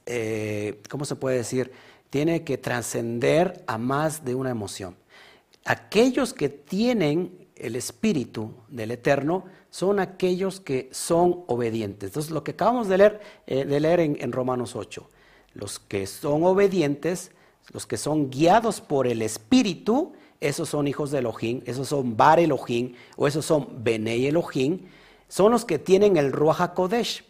¿cómo 0.91 1.05
se 1.05 1.17
puede 1.17 1.39
decir? 1.39 1.73
Tiene 2.15 2.45
que 2.45 2.59
trascender 2.59 3.65
a 3.67 3.77
más 3.77 4.25
de 4.25 4.37
una 4.37 4.51
emoción. 4.51 4.95
Aquellos 5.65 6.33
que 6.33 6.49
tienen 6.49 7.49
el 7.57 7.75
espíritu 7.75 8.53
del 8.69 8.93
Eterno 8.93 9.47
son 9.69 9.99
aquellos 9.99 10.61
que 10.61 10.89
son 10.93 11.43
obedientes. 11.49 12.11
Entonces, 12.11 12.31
lo 12.31 12.45
que 12.45 12.53
acabamos 12.53 12.87
de 12.87 12.99
leer, 12.99 13.21
eh, 13.49 13.65
de 13.65 13.81
leer 13.81 13.99
en, 13.99 14.31
Romanos 14.31 14.77
8, 14.77 15.11
los 15.55 15.81
que 15.81 16.07
son 16.07 16.45
obedientes, 16.45 17.33
los 17.73 17.85
que 17.85 17.97
son 17.97 18.31
guiados 18.31 18.81
por 18.81 19.09
el 19.09 19.21
espíritu, 19.21 20.13
esos 20.41 20.69
son 20.69 20.87
hijos 20.87 21.11
de 21.11 21.19
Elohim, 21.19 21.63
esos 21.67 21.89
son 21.89 22.17
Bar 22.17 22.39
Elohim 22.39 22.95
o 23.17 23.27
esos 23.27 23.45
son 23.45 23.83
Benei 23.83 24.27
Elohim, 24.27 24.83
son 25.27 25.51
los 25.51 25.65
que 25.65 25.81
tienen 25.81 26.17
el 26.17 26.31
Ruach 26.31 26.61
HaKodesh. 26.61 27.25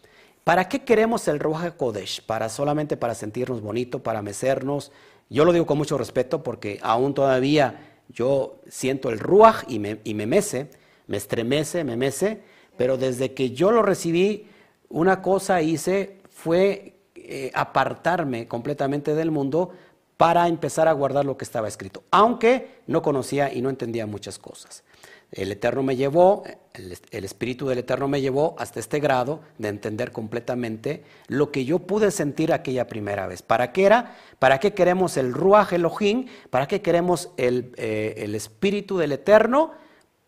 ¿Para 0.45 0.69
qué 0.69 0.83
queremos 0.83 1.27
el 1.27 1.39
Ruach 1.39 1.75
Kodesh? 1.75 2.21
¿Para 2.21 2.49
solamente 2.49 2.97
para 2.97 3.15
sentirnos 3.15 3.61
bonito, 3.61 4.03
para 4.03 4.21
mecernos? 4.21 4.91
Yo 5.27 5.43
lo 5.43 5.51
digo 5.51 5.65
con 5.65 5.79
mucho 5.79 5.97
respeto 5.97 6.43
porque 6.43 6.79
aún 6.83 7.15
todavía 7.15 8.03
yo 8.09 8.59
siento 8.67 9.09
el 9.09 9.17
Ruach 9.17 9.63
y 9.67 9.79
me, 9.79 10.01
y 10.03 10.13
me 10.13 10.27
mece, 10.27 10.69
me 11.07 11.17
estremece, 11.17 11.83
me 11.83 11.97
mece, 11.97 12.43
pero 12.77 12.95
desde 12.95 13.33
que 13.33 13.53
yo 13.53 13.71
lo 13.71 13.81
recibí, 13.81 14.47
una 14.87 15.23
cosa 15.23 15.63
hice 15.63 16.21
fue 16.29 16.93
eh, 17.15 17.49
apartarme 17.55 18.47
completamente 18.47 19.15
del 19.15 19.31
mundo 19.31 19.71
para 20.15 20.47
empezar 20.47 20.87
a 20.87 20.93
guardar 20.93 21.25
lo 21.25 21.37
que 21.37 21.45
estaba 21.45 21.67
escrito, 21.67 22.03
aunque 22.11 22.81
no 22.85 23.01
conocía 23.01 23.51
y 23.51 23.63
no 23.63 23.71
entendía 23.71 24.05
muchas 24.05 24.37
cosas. 24.37 24.83
El 25.31 25.51
Eterno 25.51 25.81
me 25.81 25.95
llevó, 25.95 26.43
el, 26.77 27.23
Espíritu 27.25 27.67
del 27.67 27.79
Eterno 27.79 28.07
me 28.07 28.21
llevó 28.21 28.55
hasta 28.57 28.79
este 28.79 28.99
grado 28.99 29.41
de 29.57 29.69
entender 29.69 30.11
completamente 30.11 31.03
lo 31.27 31.51
que 31.51 31.65
yo 31.65 31.79
pude 31.79 32.11
sentir 32.11 32.53
aquella 32.53 32.87
primera 32.87 33.27
vez. 33.27 33.41
¿Para 33.41 33.71
qué 33.71 33.85
era? 33.85 34.15
¿Para 34.39 34.59
qué 34.59 34.73
queremos 34.73 35.17
el 35.17 35.33
Ruach 35.33 35.73
Elohim? 35.73 36.27
¿Para 36.49 36.67
qué 36.67 36.81
queremos 36.81 37.29
el, 37.37 37.73
eh, 37.77 38.15
el 38.17 38.35
Espíritu 38.35 38.97
del 38.97 39.13
Eterno? 39.13 39.73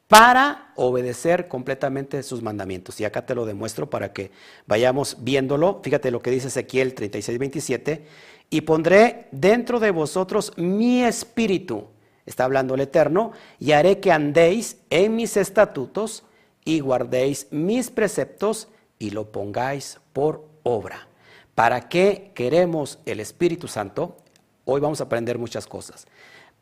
para 0.08 0.72
obedecer 0.76 1.48
completamente 1.50 2.24
sus 2.24 2.42
mandamientos. 2.42 3.00
Y 3.02 3.06
acá 3.06 3.26
te 3.26 3.36
lo 3.36 3.46
demuestro 3.46 3.90
para 3.90 4.14
que 4.14 4.32
vayamos 4.66 5.18
viéndolo. 5.20 5.82
Fíjate 5.84 6.12
lo 6.12 6.22
que 6.22 6.32
dice 6.32 6.48
Ezequiel 6.48 6.94
36, 6.94 7.38
27. 7.38 8.06
Y 8.50 8.62
pondré 8.62 9.28
dentro 9.32 9.80
de 9.80 9.92
vosotros 9.92 10.54
mi 10.56 11.04
espíritu, 11.04 11.88
está 12.26 12.46
hablando 12.46 12.76
el 12.76 12.82
Eterno, 12.82 13.34
y 13.60 13.74
haré 13.74 14.00
que 14.00 14.14
andéis 14.14 14.78
en 14.90 15.18
mis 15.18 15.36
estatutos 15.36 16.24
y 16.68 16.82
guardéis 16.82 17.48
mis 17.50 17.90
preceptos 17.90 18.68
y 19.00 19.12
lo 19.12 19.32
pongáis 19.32 20.02
por 20.12 20.44
obra. 20.64 21.08
¿Para 21.56 21.88
qué 21.88 22.34
queremos 22.36 23.00
el 23.06 23.22
Espíritu 23.22 23.70
Santo? 23.70 24.18
Hoy 24.66 24.82
vamos 24.82 25.00
a 25.00 25.06
aprender 25.06 25.38
muchas 25.38 25.66
cosas. 25.66 26.08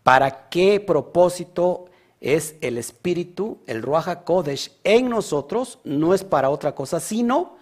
¿Para 0.03 0.47
qué 0.49 0.79
propósito 0.79 1.85
es 2.21 2.53
el 2.61 2.77
Espíritu, 2.77 3.57
el 3.65 3.81
Ruach 3.81 4.23
Kodesh 4.23 4.73
en 4.83 5.09
nosotros? 5.09 5.79
No 5.83 6.13
es 6.13 6.23
para 6.23 6.51
otra 6.51 6.75
cosa, 6.75 6.99
sino 6.99 7.57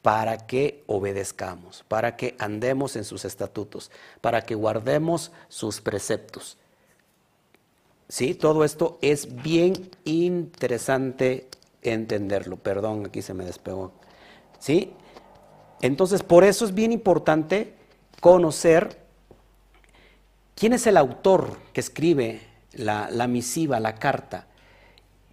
para 0.00 0.46
que 0.46 0.84
obedezcamos, 0.86 1.84
para 1.88 2.16
que 2.16 2.36
andemos 2.38 2.94
en 2.94 3.04
sus 3.04 3.24
estatutos, 3.24 3.90
para 4.20 4.42
que 4.42 4.54
guardemos 4.54 5.32
sus 5.48 5.80
preceptos. 5.80 6.56
¿Sí? 8.08 8.34
Todo 8.34 8.64
esto 8.64 8.98
es 9.02 9.42
bien 9.42 9.90
interesante 10.04 11.49
entenderlo. 11.82 12.56
Perdón, 12.56 13.06
aquí 13.06 13.22
se 13.22 13.34
me 13.34 13.44
despegó. 13.44 13.92
¿Sí? 14.58 14.92
Entonces, 15.80 16.22
por 16.22 16.44
eso 16.44 16.64
es 16.64 16.74
bien 16.74 16.92
importante 16.92 17.74
conocer 18.20 18.98
quién 20.54 20.74
es 20.74 20.86
el 20.86 20.96
autor 20.96 21.56
que 21.72 21.80
escribe 21.80 22.42
la, 22.72 23.26
misiva, 23.26 23.80
la 23.80 23.94
carta, 23.94 24.46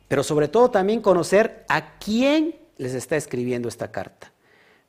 pero 0.08 0.24
sobre 0.24 0.48
todo 0.48 0.72
también 0.72 1.02
conocer 1.02 1.66
a 1.68 1.98
quién 2.00 2.56
les 2.78 2.94
está 2.94 3.18
escribiendo 3.18 3.68
esta 3.68 3.92
carta. 3.92 4.32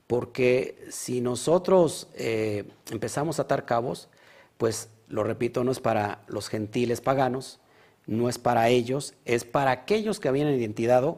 Porque 0.06 0.86
si 0.90 1.20
nosotros 1.20 2.08
eh, 2.14 2.64
empezamos 2.90 3.38
a 3.38 3.42
atar 3.42 3.66
cabos, 3.66 4.08
pues 4.56 4.88
lo 5.08 5.24
repito, 5.24 5.64
no 5.64 5.72
es 5.72 5.80
para 5.80 6.22
los 6.28 6.48
gentiles 6.48 7.00
paganos, 7.00 7.58
no 8.06 8.28
es 8.28 8.38
para 8.38 8.68
ellos, 8.68 9.14
es 9.24 9.44
para 9.44 9.70
aquellos 9.70 10.20
que 10.20 10.28
habían 10.28 10.48
identidad, 10.48 11.16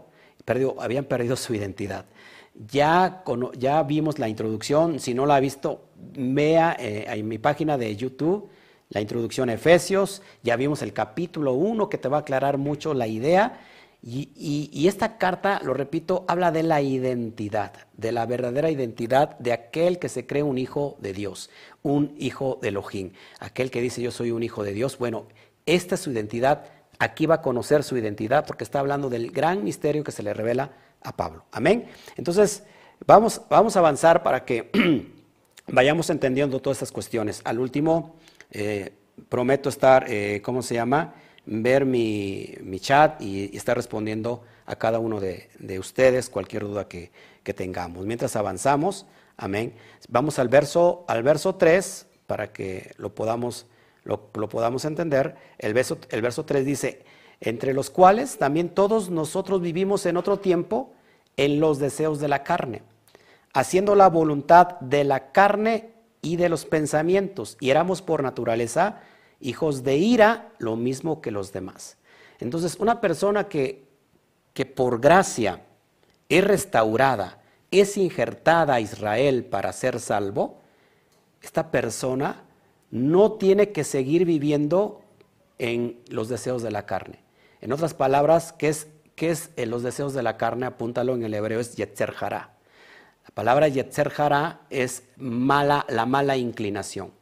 habían 0.79 1.05
perdido 1.05 1.37
su 1.37 1.55
identidad. 1.55 2.07
Ya, 2.55 3.23
ya 3.57 3.83
vimos 3.85 4.19
la 4.19 4.29
introducción, 4.29 5.01
si 5.01 5.15
no 5.15 5.27
la 5.27 5.37
ha 5.37 5.41
visto, 5.41 5.85
vea 5.97 6.77
eh, 6.79 7.07
en 7.09 7.29
mi 7.29 7.39
página 7.39 7.79
de 7.79 7.95
YouTube 7.97 8.51
la 8.91 9.01
introducción 9.01 9.49
a 9.49 9.55
Efesios, 9.55 10.21
ya 10.43 10.57
vimos 10.57 10.83
el 10.83 10.93
capítulo 10.93 11.53
1 11.53 11.89
que 11.89 11.97
te 11.97 12.09
va 12.09 12.19
a 12.19 12.21
aclarar 12.21 12.59
mucho 12.59 12.93
la 12.93 13.07
idea. 13.07 13.61
Y, 14.03 14.89
esta 14.89 15.19
carta, 15.19 15.61
lo 15.63 15.75
repito, 15.75 16.25
habla 16.27 16.51
de 16.51 16.63
la 16.63 16.81
identidad, 16.81 17.73
de 17.97 18.13
la 18.13 18.25
verdadera 18.25 18.71
identidad 18.71 19.39
de 19.39 19.53
aquel 19.53 19.99
que 19.99 20.09
se 20.09 20.27
cree 20.27 20.43
un 20.43 20.59
hijo 20.59 20.97
de 21.01 21.13
Dios, 21.13 21.51
un 21.83 22.15
hijo 22.19 22.59
de 22.63 22.69
Elohim, 22.69 23.13
aquel 23.39 23.71
que 23.71 23.83
dice 23.83 24.01
yo 24.01 24.11
soy 24.11 24.31
un 24.31 24.43
hijo 24.43 24.65
de 24.65 24.73
Dios. 24.73 24.99
Bueno, 24.99 25.27
esta 25.67 25.97
es 25.97 26.01
su 26.01 26.11
identidad, 26.11 26.65
aquí 27.01 27.27
va 27.27 27.37
a 27.37 27.43
conocer 27.43 27.83
su 27.83 27.97
identidad 27.97 28.47
porque 28.47 28.63
está 28.63 28.79
hablando 28.79 29.11
del 29.11 29.33
gran 29.33 29.65
misterio 29.65 30.05
que 30.05 30.13
se 30.13 30.23
le 30.23 30.33
revela 30.33 30.71
a 31.03 31.17
Pablo. 31.17 31.47
Amén. 31.51 31.89
Entonces, 32.17 32.63
vamos, 33.07 33.41
vamos 33.49 33.75
a 33.75 33.81
avanzar 33.81 34.23
para 34.23 34.45
que 34.45 34.71
vayamos 35.67 36.11
entendiendo 36.11 36.61
todas 36.61 36.77
estas 36.77 36.93
cuestiones. 36.93 37.41
Al 37.45 37.59
último, 37.59 38.17
eh, 38.51 38.93
prometo 39.29 39.71
estar, 39.71 40.05
eh, 40.09 40.43
¿cómo 40.45 40.63
se 40.63 40.75
llama? 40.75 41.15
Ver 41.47 41.87
mi, 41.87 42.55
chat 42.81 43.21
y, 43.23 43.57
estar 43.57 43.77
respondiendo 43.77 44.45
a 44.67 44.77
cada 44.77 44.99
uno 44.99 45.21
de, 45.21 45.79
ustedes 45.79 46.29
cualquier 46.29 46.65
duda 46.65 46.87
que, 46.87 47.11
tengamos. 47.57 48.07
Mientras 48.07 48.37
avanzamos, 48.37 49.07
amén. 49.37 49.75
Vamos 50.09 50.39
al 50.39 50.49
verso, 50.49 51.05
al 51.09 51.25
verso 51.25 51.57
3 51.57 52.07
para 52.29 52.53
que 52.53 52.93
lo 52.97 53.13
podamos, 53.13 53.67
lo, 54.05 54.31
podamos 54.31 54.85
entender. 54.85 55.37
El 55.59 55.75
verso, 55.75 55.99
el 56.11 56.23
verso 56.23 56.45
3 56.45 56.65
dice, 56.65 57.05
entre 57.41 57.75
los 57.75 57.91
cuales 57.91 58.39
también 58.39 58.69
todos 58.71 59.11
nosotros 59.11 59.61
vivimos 59.61 60.07
en 60.07 60.17
otro 60.17 60.39
tiempo 60.39 60.93
en 61.37 61.61
los 61.61 61.79
deseos 61.79 62.21
de 62.21 62.29
la 62.29 62.43
carne, 62.43 62.83
haciendo 63.53 63.95
la 63.95 64.09
voluntad 64.09 64.79
de 64.81 65.05
la 65.05 65.33
carne 65.33 65.93
y 66.23 66.37
de 66.37 66.49
los 66.49 66.67
pensamientos, 66.67 67.57
y 67.61 67.71
éramos 67.71 68.03
por 68.03 68.23
naturaleza 68.23 69.01
hijos 69.41 69.83
de 69.85 69.97
ira, 69.97 70.53
lo 70.59 70.77
mismo 70.77 71.23
que 71.23 71.31
los 71.31 71.53
demás. 71.53 71.97
Entonces, 72.41 72.77
una 72.79 73.01
persona 73.01 73.49
que, 73.49 73.87
que 74.53 74.67
por 74.67 75.01
gracia 75.01 75.63
es 76.29 76.45
restaurada, 76.45 77.41
es 77.71 77.97
injertada 77.97 78.75
a 78.75 78.81
Israel 78.81 79.45
para 79.45 79.73
ser 79.73 79.99
salvo, 80.01 80.59
esta 81.43 81.71
persona 81.71 82.45
no 82.91 83.33
tiene 83.33 83.71
que 83.71 83.85
seguir 83.85 84.25
viviendo 84.25 85.01
en 85.59 86.01
los 86.09 86.29
deseos 86.29 86.63
de 86.63 86.71
la 86.71 86.87
carne. 86.87 87.21
En 87.61 87.73
otras 87.73 87.95
palabras, 87.95 88.53
¿qué 88.53 88.69
es, 88.69 88.89
qué 89.15 89.31
es 89.31 89.51
en 89.57 89.71
los 89.71 89.83
deseos 89.83 90.15
de 90.15 90.23
la 90.23 90.37
carne? 90.37 90.67
Apúntalo 90.67 91.15
en 91.15 91.23
el 91.23 91.35
hebreo, 91.35 91.61
es 91.61 91.77
Yetzer 91.77 92.15
Hará. 92.19 92.55
La 93.25 93.35
palabra 93.35 93.69
Yetzer 93.69 94.13
Hará 94.17 94.61
es 94.71 95.05
mala, 95.17 95.85
la 95.89 96.07
mala 96.07 96.37
inclinación. 96.37 97.13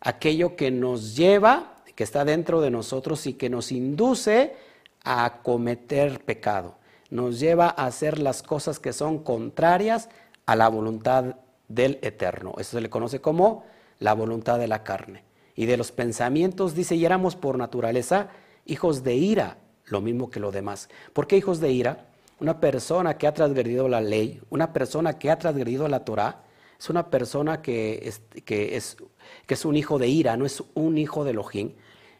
Aquello 0.00 0.56
que 0.56 0.70
nos 0.70 1.16
lleva, 1.16 1.76
que 1.94 2.04
está 2.04 2.24
dentro 2.24 2.60
de 2.60 2.70
nosotros 2.70 3.26
y 3.26 3.34
que 3.34 3.48
nos 3.48 3.72
induce 3.72 4.56
a 5.04 5.40
cometer 5.42 6.24
pecado. 6.24 6.76
Nos 7.10 7.38
lleva 7.38 7.68
a 7.68 7.86
hacer 7.86 8.18
las 8.18 8.42
cosas 8.42 8.80
que 8.80 8.92
son 8.92 9.22
contrarias 9.22 10.08
a 10.46 10.56
la 10.56 10.68
voluntad 10.68 11.36
del 11.68 11.98
Eterno. 12.02 12.54
Eso 12.58 12.72
se 12.72 12.80
le 12.80 12.90
conoce 12.90 13.20
como 13.20 13.64
la 13.98 14.12
voluntad 14.14 14.58
de 14.58 14.68
la 14.68 14.82
carne. 14.82 15.24
Y 15.56 15.66
de 15.66 15.76
los 15.76 15.92
pensamientos, 15.92 16.74
dice, 16.74 16.96
y 16.96 17.04
éramos 17.04 17.36
por 17.36 17.58
naturaleza 17.58 18.28
hijos 18.66 19.04
de 19.04 19.14
ira, 19.14 19.58
lo 19.86 20.00
mismo 20.00 20.30
que 20.30 20.40
lo 20.40 20.50
demás. 20.50 20.88
¿Por 21.12 21.26
qué 21.26 21.36
hijos 21.36 21.60
de 21.60 21.70
ira? 21.70 22.08
Una 22.40 22.60
persona 22.60 23.16
que 23.16 23.26
ha 23.26 23.34
transgredido 23.34 23.88
la 23.88 24.00
ley, 24.00 24.40
una 24.50 24.72
persona 24.72 25.18
que 25.18 25.30
ha 25.30 25.38
transgredido 25.38 25.86
la 25.88 26.04
Torah, 26.04 26.42
es 26.78 26.90
una 26.90 27.08
persona 27.08 27.62
que 27.62 28.00
es, 28.04 28.20
que 28.44 28.76
es, 28.76 28.96
que 29.46 29.54
es 29.54 29.64
un 29.64 29.76
hijo 29.76 29.98
de 29.98 30.08
ira, 30.08 30.36
no 30.36 30.44
es 30.44 30.62
un 30.74 30.98
hijo 30.98 31.24
de 31.24 31.30
Elohim, 31.30 31.72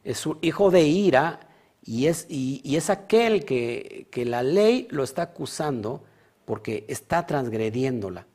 es 0.05 0.27
un 0.27 0.39
hijo 0.43 0.71
de 0.71 0.83
ira 0.83 1.41
y 1.83 2.07
es, 2.07 2.27
y, 2.29 2.77
es 2.77 2.89
aquel 2.89 3.45
que, 3.45 4.07
que, 4.11 4.25
la 4.25 4.43
ley 4.43 4.87
lo 4.91 5.05
está 5.05 5.23
acusando 5.23 6.05
porque 6.45 6.85
está 6.89 7.27
transgrediéndola. 7.27 8.27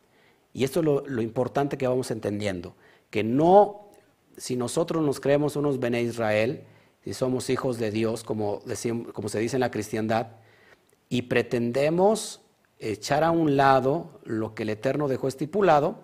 Y 0.53 0.63
esto 0.63 0.81
es 0.81 0.85
lo, 0.85 1.07
lo, 1.07 1.21
importante 1.21 1.77
que 1.77 1.87
vamos 1.87 2.11
entendiendo, 2.11 2.75
que 3.09 3.23
no, 3.23 3.89
si 4.37 4.55
nosotros 4.55 5.03
nos 5.03 5.19
creemos 5.19 5.55
unos 5.55 5.79
Bene 5.79 6.01
Israel, 6.01 6.63
si 7.03 7.13
somos 7.13 7.49
hijos 7.49 7.77
de 7.77 7.91
Dios, 7.91 8.23
como, 8.23 8.61
decimos, 8.65 9.13
como 9.13 9.29
se 9.29 9.39
dice 9.39 9.55
en 9.55 9.61
la 9.61 9.71
cristiandad, 9.71 10.27
y 11.09 11.23
pretendemos 11.23 12.41
echar 12.77 13.23
a 13.23 13.31
un 13.31 13.57
lado 13.57 14.19
lo 14.23 14.53
que 14.53 14.63
el 14.63 14.69
Eterno 14.69 15.07
dejó 15.07 15.27
estipulado 15.27 16.03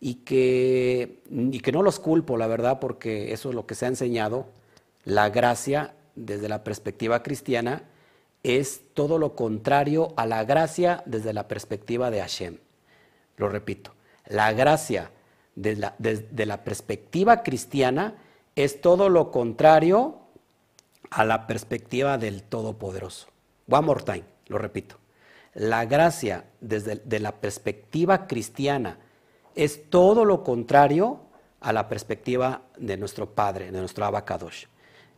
y 0.00 0.16
que, 0.16 1.22
y 1.30 1.60
que 1.60 1.72
no 1.72 1.82
los 1.82 1.98
culpo, 1.98 2.36
la 2.36 2.46
verdad, 2.46 2.78
porque 2.78 3.32
eso 3.32 3.48
es 3.48 3.54
lo 3.54 3.66
que 3.66 3.74
se 3.74 3.84
ha 3.84 3.88
enseñado. 3.88 4.46
La 5.04 5.28
gracia, 5.30 5.94
desde 6.14 6.48
la 6.48 6.62
perspectiva 6.62 7.22
cristiana, 7.22 7.84
es 8.42 8.82
todo 8.94 9.18
lo 9.18 9.34
contrario 9.34 10.14
a 10.16 10.26
la 10.26 10.44
gracia 10.44 11.02
desde 11.06 11.32
la 11.32 11.48
perspectiva 11.48 12.10
de 12.10 12.20
Hashem. 12.20 12.58
Lo 13.36 13.48
repito, 13.48 13.92
la 14.26 14.52
gracia 14.52 15.10
desde 15.58 16.46
la, 16.46 16.64
perspectiva 16.64 17.42
cristiana 17.42 18.14
es 18.54 18.80
todo 18.80 19.08
lo 19.08 19.30
contrario 19.30 20.18
a 21.10 21.24
la 21.24 21.46
perspectiva 21.46 22.18
del 22.18 22.42
Todopoderoso. 22.42 23.28
One 23.68 23.86
more 23.86 24.02
time, 24.02 24.24
lo 24.46 24.58
repito. 24.58 24.96
La 25.54 25.84
gracia 25.84 26.44
desde 26.60 27.20
la 27.20 27.32
perspectiva 27.32 28.26
cristiana 28.26 28.98
es 29.54 29.90
todo 29.90 30.24
lo 30.24 30.44
contrario 30.44 31.20
a 31.60 31.72
la 31.72 31.88
perspectiva 31.88 32.62
de 32.76 32.96
nuestro 32.96 33.34
Padre, 33.34 33.72
de 33.72 33.80
nuestro 33.80 34.04
Abacadosh. 34.04 34.66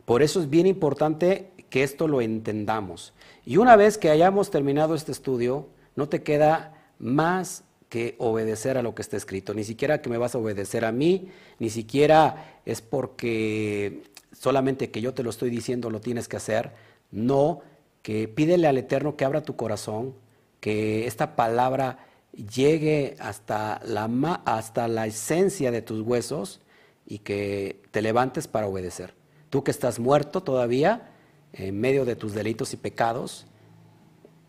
Por 0.05 0.23
eso 0.23 0.39
es 0.39 0.49
bien 0.49 0.65
importante 0.65 1.51
que 1.69 1.83
esto 1.83 2.07
lo 2.07 2.21
entendamos. 2.21 3.13
Y 3.45 3.57
una 3.57 3.75
vez 3.75 3.99
que 3.99 4.09
hayamos 4.09 4.49
terminado 4.49 4.95
este 4.95 5.11
estudio, 5.11 5.67
no 5.95 6.09
te 6.09 6.23
queda 6.23 6.73
más 6.97 7.63
que 7.91 8.15
obedecer 8.19 8.77
a 8.77 8.81
lo 8.83 8.95
que 8.95 9.01
está 9.01 9.17
escrito. 9.17 9.53
Ni 9.53 9.65
siquiera 9.65 10.01
que 10.01 10.09
me 10.09 10.17
vas 10.17 10.33
a 10.33 10.37
obedecer 10.37 10.85
a 10.85 10.93
mí, 10.93 11.27
ni 11.59 11.69
siquiera 11.69 12.61
es 12.65 12.81
porque 12.81 14.03
solamente 14.31 14.91
que 14.91 15.01
yo 15.01 15.13
te 15.13 15.23
lo 15.23 15.29
estoy 15.29 15.49
diciendo 15.49 15.89
lo 15.89 15.99
tienes 15.99 16.29
que 16.29 16.37
hacer. 16.37 16.71
No, 17.11 17.59
que 18.01 18.29
pídele 18.29 18.69
al 18.69 18.77
Eterno 18.77 19.17
que 19.17 19.25
abra 19.25 19.43
tu 19.43 19.57
corazón, 19.57 20.15
que 20.61 21.05
esta 21.05 21.35
palabra 21.35 21.97
llegue 22.31 23.17
hasta 23.19 23.81
la, 23.83 24.05
hasta 24.45 24.87
la 24.87 25.05
esencia 25.05 25.69
de 25.69 25.81
tus 25.81 25.99
huesos 25.99 26.61
y 27.05 27.19
que 27.19 27.81
te 27.91 28.01
levantes 28.01 28.47
para 28.47 28.67
obedecer. 28.67 29.15
Tú 29.49 29.65
que 29.65 29.71
estás 29.71 29.99
muerto 29.99 30.43
todavía, 30.43 31.11
en 31.51 31.77
medio 31.77 32.05
de 32.05 32.15
tus 32.15 32.33
delitos 32.33 32.71
y 32.71 32.77
pecados, 32.77 33.47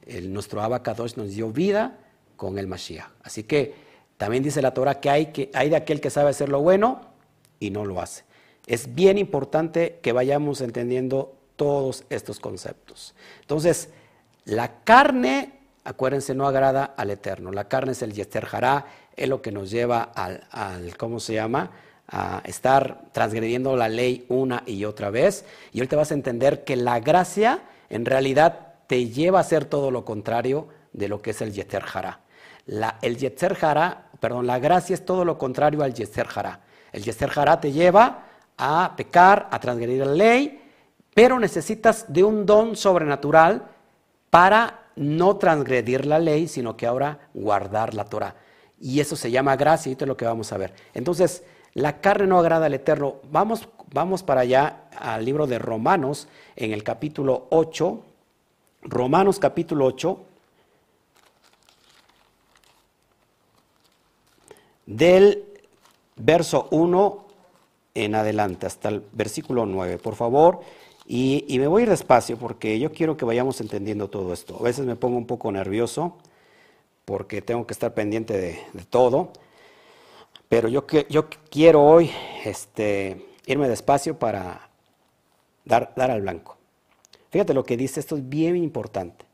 el, 0.06 0.32
nuestro 0.32 0.62
Abacadosh 0.62 1.16
nos 1.16 1.30
dio 1.30 1.50
vida 1.50 1.98
con 2.42 2.58
el 2.58 2.66
Mashiach. 2.66 3.06
Así 3.22 3.44
que 3.44 3.72
también 4.16 4.42
dice 4.42 4.60
la 4.62 4.74
Torah 4.74 4.98
que 4.98 5.08
hay, 5.08 5.26
que 5.26 5.48
hay 5.54 5.70
de 5.70 5.76
aquel 5.76 6.00
que 6.00 6.10
sabe 6.10 6.30
hacer 6.30 6.48
lo 6.48 6.60
bueno 6.60 7.00
y 7.60 7.70
no 7.70 7.84
lo 7.84 8.00
hace. 8.00 8.24
Es 8.66 8.96
bien 8.96 9.16
importante 9.16 10.00
que 10.02 10.10
vayamos 10.10 10.60
entendiendo 10.60 11.36
todos 11.54 12.02
estos 12.10 12.40
conceptos. 12.40 13.14
Entonces, 13.42 13.90
la 14.44 14.82
carne, 14.82 15.52
acuérdense, 15.84 16.34
no 16.34 16.48
agrada 16.48 16.94
al 16.96 17.10
Eterno. 17.10 17.52
La 17.52 17.68
carne 17.68 17.92
es 17.92 18.02
el 18.02 18.12
Yester 18.12 18.48
es 19.16 19.28
lo 19.28 19.40
que 19.40 19.52
nos 19.52 19.70
lleva 19.70 20.02
al, 20.02 20.42
al, 20.50 20.96
¿cómo 20.96 21.20
se 21.20 21.34
llama? 21.34 21.70
A 22.08 22.42
estar 22.44 23.04
transgrediendo 23.12 23.76
la 23.76 23.88
ley 23.88 24.26
una 24.28 24.64
y 24.66 24.84
otra 24.84 25.10
vez. 25.10 25.44
Y 25.72 25.78
ahorita 25.78 25.94
vas 25.94 26.10
a 26.10 26.14
entender 26.14 26.64
que 26.64 26.74
la 26.74 26.98
gracia 26.98 27.62
en 27.88 28.04
realidad 28.04 28.74
te 28.88 29.06
lleva 29.10 29.38
a 29.38 29.42
hacer 29.42 29.64
todo 29.64 29.92
lo 29.92 30.04
contrario 30.04 30.66
de 30.92 31.06
lo 31.06 31.22
que 31.22 31.30
es 31.30 31.40
el 31.40 31.52
Yetzer 31.52 31.84
Hará. 31.94 32.18
La, 32.66 32.98
el 33.02 33.16
Yetzer 33.16 33.56
Hará, 33.60 34.10
perdón, 34.20 34.46
la 34.46 34.58
gracia 34.58 34.94
es 34.94 35.04
todo 35.04 35.24
lo 35.24 35.38
contrario 35.38 35.82
al 35.82 35.94
Yetzer 35.94 36.28
Hará. 36.34 36.60
El 36.92 37.02
Yetzer 37.02 37.30
Hará 37.34 37.60
te 37.60 37.72
lleva 37.72 38.24
a 38.56 38.94
pecar, 38.96 39.48
a 39.50 39.58
transgredir 39.58 40.06
la 40.06 40.12
ley, 40.12 40.62
pero 41.14 41.38
necesitas 41.38 42.12
de 42.12 42.24
un 42.24 42.46
don 42.46 42.76
sobrenatural 42.76 43.64
para 44.30 44.82
no 44.96 45.36
transgredir 45.36 46.06
la 46.06 46.18
ley, 46.18 46.48
sino 46.48 46.76
que 46.76 46.86
ahora 46.86 47.28
guardar 47.34 47.94
la 47.94 48.04
Torah. 48.04 48.36
Y 48.80 49.00
eso 49.00 49.16
se 49.16 49.30
llama 49.30 49.56
gracia, 49.56 49.90
y 49.90 49.92
esto 49.92 50.04
es 50.04 50.08
lo 50.08 50.16
que 50.16 50.24
vamos 50.24 50.52
a 50.52 50.58
ver. 50.58 50.72
Entonces, 50.94 51.44
la 51.74 52.00
carne 52.00 52.26
no 52.26 52.38
agrada 52.38 52.66
al 52.66 52.74
Eterno. 52.74 53.16
Vamos, 53.30 53.68
vamos 53.92 54.22
para 54.22 54.42
allá 54.42 54.84
al 54.98 55.24
libro 55.24 55.46
de 55.46 55.58
Romanos, 55.58 56.28
en 56.56 56.72
el 56.72 56.82
capítulo 56.82 57.46
8. 57.50 58.02
Romanos 58.82 59.38
capítulo 59.38 59.86
8. 59.86 60.20
Del 64.86 65.44
verso 66.16 66.68
1 66.70 67.26
en 67.94 68.14
adelante, 68.14 68.66
hasta 68.66 68.88
el 68.88 69.02
versículo 69.12 69.66
9. 69.66 69.98
Por 69.98 70.14
favor, 70.14 70.60
y, 71.06 71.44
me 71.58 71.66
voy 71.66 71.82
a 71.82 71.84
ir 71.84 71.90
despacio 71.90 72.36
porque 72.36 72.78
yo 72.78 72.92
quiero 72.92 73.16
que 73.16 73.24
vayamos 73.24 73.60
entendiendo 73.60 74.08
todo 74.08 74.32
esto. 74.32 74.56
A 74.60 74.62
veces 74.62 74.86
me 74.86 74.96
pongo 74.96 75.18
un 75.18 75.26
poco 75.26 75.50
nervioso 75.50 76.16
porque 77.04 77.42
tengo 77.42 77.66
que 77.66 77.72
estar 77.72 77.92
pendiente 77.94 78.38
de, 78.38 78.58
todo. 78.88 79.32
Pero 80.48 80.68
yo, 80.68 80.86
quiero 81.50 81.82
hoy 81.82 82.10
este, 82.44 83.26
irme 83.46 83.68
despacio 83.68 84.18
para 84.18 84.68
dar, 85.64 85.92
dar 85.96 86.10
al 86.10 86.22
blanco. 86.22 86.56
Fíjate 87.30 87.54
lo 87.54 87.64
que 87.64 87.76
dice, 87.76 88.00
esto 88.00 88.16
es 88.16 88.28
bien 88.28 88.56
importante. 88.56 89.24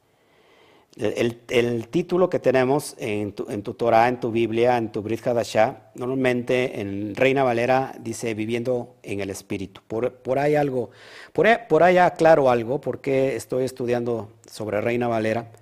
El, 0.97 1.89
título 1.89 2.29
que 2.29 2.41
tenemos 2.41 2.97
en 2.99 3.33
tu, 3.33 3.49
en 3.49 3.63
tu, 3.63 3.75
Torah, 3.75 4.09
en 4.09 4.19
tu 4.19 4.33
Biblia, 4.33 4.77
en 4.77 4.91
tu 4.91 5.01
Brit 5.01 5.25
Hadashah, 5.25 5.93
normalmente 5.95 6.81
en 6.81 7.15
Reina 7.15 7.45
Valera 7.45 7.95
dice 8.01 8.35
viviendo 8.35 8.97
en 9.05 9.21
el 9.21 9.31
Espíritu. 9.31 9.81
Por, 9.87 10.15
por 10.15 10.41
ahí 10.41 10.57
algo, 10.57 10.91
por 11.33 11.47
ahí, 11.47 11.57
por 11.69 11.85
ahí 11.85 11.99
aclaro 11.99 12.51
algo, 12.51 12.81
porque 12.81 13.37
estoy 13.37 13.65
estudiando 13.65 14.33
sobre 14.51 14.81
Reina 14.81 15.07
Valera, 15.07 15.53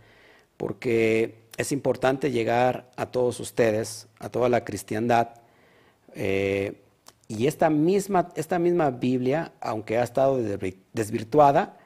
porque 0.56 1.46
es 1.58 1.70
importante 1.70 2.30
llegar 2.30 2.90
a 2.96 3.06
todos 3.06 3.38
ustedes, 3.38 4.08
a 4.18 4.30
toda 4.30 4.48
la 4.48 4.64
cristiandad, 4.64 5.34
eh, 6.14 6.80
y 7.28 7.46
esta 7.46 7.70
misma, 7.70 8.28
esta 8.36 8.58
misma 8.58 8.90
Biblia, 8.90 9.52
aunque 9.60 9.98
ha 9.98 10.02
estado 10.02 10.38
desvirtuada, 10.92 11.76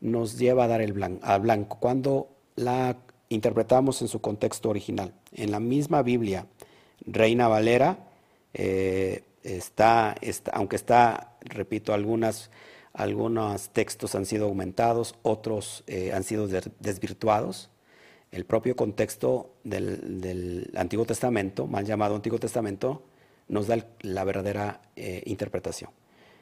nos 0.00 0.38
lleva 0.38 0.64
a 0.64 0.68
dar 0.68 0.80
el 0.80 0.92
blanco, 0.92 1.24
al 1.24 1.40
blanco. 1.40 1.78
Cuando 1.78 2.35
la 2.56 2.96
interpretamos 3.28 4.02
en 4.02 4.08
su 4.08 4.20
contexto 4.20 4.70
original. 4.70 5.12
En 5.32 5.50
la 5.50 5.60
misma 5.60 6.02
Biblia, 6.02 6.46
Reina 7.06 7.48
Valera, 7.48 7.98
eh, 8.54 9.22
está, 9.42 10.14
aunque 10.52 10.76
está, 10.76 11.36
repito, 11.40 11.92
algunos 11.92 12.50
textos 13.72 14.14
han 14.14 14.26
sido 14.26 14.46
aumentados, 14.46 15.14
otros 15.22 15.84
eh, 15.86 16.12
han 16.12 16.24
sido 16.24 16.48
desvirtuados. 16.48 17.70
El 18.32 18.44
propio 18.44 18.74
contexto 18.74 19.50
del, 19.62 20.70
Antiguo 20.76 21.06
Testamento, 21.06 21.66
mal 21.66 21.84
llamado 21.84 22.16
Antiguo 22.16 22.38
Testamento, 22.38 23.02
nos 23.48 23.68
da 23.68 23.86
la 24.00 24.24
verdadera 24.24 24.80
eh, 24.96 25.22
interpretación. 25.26 25.90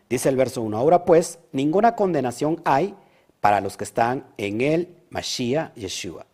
Dice 0.09 0.29
el 0.29 0.37
verso 0.37 0.62
1, 0.62 0.77
ahora 0.77 1.05
pues, 1.05 1.38
ninguna 1.53 1.94
condenación 1.94 2.61
hay 2.64 2.94
para 3.40 3.61
los 3.61 3.77
que 3.77 3.85
están 3.85 4.27
en 4.38 4.61
el 4.61 4.88
Mashiach 5.14 5.74
Yeshua. 5.77 6.27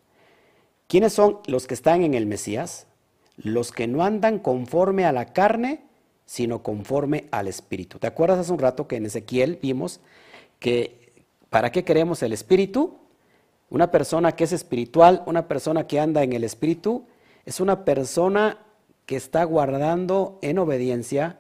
¿Quiénes 0.88 1.12
son 1.12 1.40
los 1.46 1.66
que 1.66 1.74
están 1.74 2.02
en 2.02 2.14
el 2.14 2.24
Mesías? 2.24 2.86
Los 3.36 3.72
que 3.72 3.86
no 3.86 4.02
andan 4.02 4.38
conforme 4.38 5.04
a 5.04 5.12
la 5.12 5.26
carne, 5.26 5.82
sino 6.24 6.62
conforme 6.62 7.26
al 7.30 7.46
Espíritu. 7.46 7.98
¿Te 7.98 8.06
acuerdas 8.06 8.38
hace 8.38 8.52
un 8.52 8.58
rato 8.58 8.88
que 8.88 8.96
en 8.96 9.06
Ezequiel 9.06 9.58
vimos 9.60 10.00
que 10.58 11.24
para 11.50 11.70
qué 11.70 11.84
queremos 11.84 12.22
el 12.22 12.32
Espíritu? 12.32 12.96
Una 13.68 13.90
persona 13.90 14.32
que 14.32 14.44
es 14.44 14.52
espiritual, 14.52 15.22
una 15.26 15.46
persona 15.46 15.86
que 15.86 16.00
anda 16.00 16.22
en 16.22 16.32
el 16.32 16.42
Espíritu, 16.42 17.04
es 17.44 17.60
una 17.60 17.84
persona 17.84 18.58
que 19.04 19.16
está 19.16 19.44
guardando 19.44 20.38
en 20.42 20.58
obediencia 20.58 21.38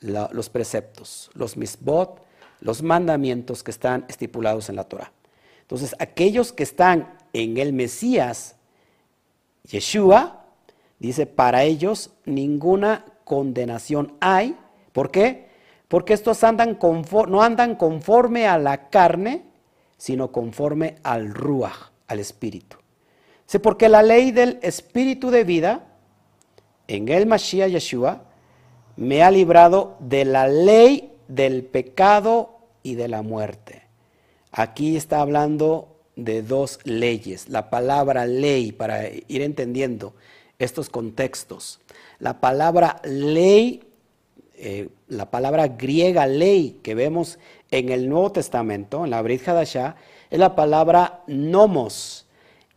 los 0.00 0.50
preceptos, 0.50 1.30
los 1.34 1.56
misbot, 1.56 2.22
los 2.60 2.82
mandamientos 2.82 3.62
que 3.62 3.70
están 3.70 4.04
estipulados 4.08 4.68
en 4.68 4.76
la 4.76 4.84
Torah. 4.84 5.10
Entonces, 5.66 5.96
aquellos 5.98 6.52
que 6.52 6.62
están 6.62 7.18
en 7.32 7.56
el 7.56 7.72
Mesías, 7.72 8.54
Yeshua, 9.64 10.44
dice, 11.00 11.26
para 11.26 11.64
ellos 11.64 12.12
ninguna 12.24 13.04
condenación 13.24 14.14
hay. 14.20 14.56
¿Por 14.92 15.10
qué? 15.10 15.48
Porque 15.88 16.14
estos 16.14 16.44
andan 16.44 16.78
no 17.28 17.42
andan 17.42 17.74
conforme 17.74 18.46
a 18.46 18.58
la 18.58 18.88
carne, 18.90 19.42
sino 19.98 20.30
conforme 20.30 20.96
al 21.02 21.34
Ruach, 21.34 21.90
al 22.06 22.20
Espíritu. 22.20 22.76
Sí, 23.46 23.58
porque 23.58 23.88
la 23.88 24.04
ley 24.04 24.30
del 24.30 24.60
Espíritu 24.62 25.30
de 25.30 25.42
vida, 25.42 25.84
en 26.86 27.08
el 27.08 27.26
Mashiach 27.26 27.70
Yeshua, 27.70 28.22
me 28.96 29.24
ha 29.24 29.32
librado 29.32 29.96
de 29.98 30.24
la 30.24 30.46
ley 30.46 31.18
del 31.26 31.64
pecado 31.64 32.60
y 32.84 32.94
de 32.94 33.08
la 33.08 33.22
muerte. 33.22 33.85
Aquí 34.58 34.96
está 34.96 35.20
hablando 35.20 35.98
de 36.16 36.40
dos 36.40 36.78
leyes. 36.84 37.50
La 37.50 37.68
palabra 37.68 38.24
ley, 38.24 38.72
para 38.72 39.06
ir 39.06 39.42
entendiendo 39.42 40.14
estos 40.58 40.88
contextos. 40.88 41.78
La 42.20 42.40
palabra 42.40 43.02
ley, 43.04 43.84
eh, 44.54 44.88
la 45.08 45.30
palabra 45.30 45.68
griega 45.68 46.26
ley 46.26 46.80
que 46.82 46.94
vemos 46.94 47.38
en 47.70 47.90
el 47.90 48.08
Nuevo 48.08 48.32
Testamento, 48.32 49.04
en 49.04 49.10
la 49.10 49.20
Brit 49.20 49.46
Hadashah, 49.46 49.96
es 50.30 50.38
la 50.38 50.54
palabra 50.54 51.22
nomos. 51.26 52.26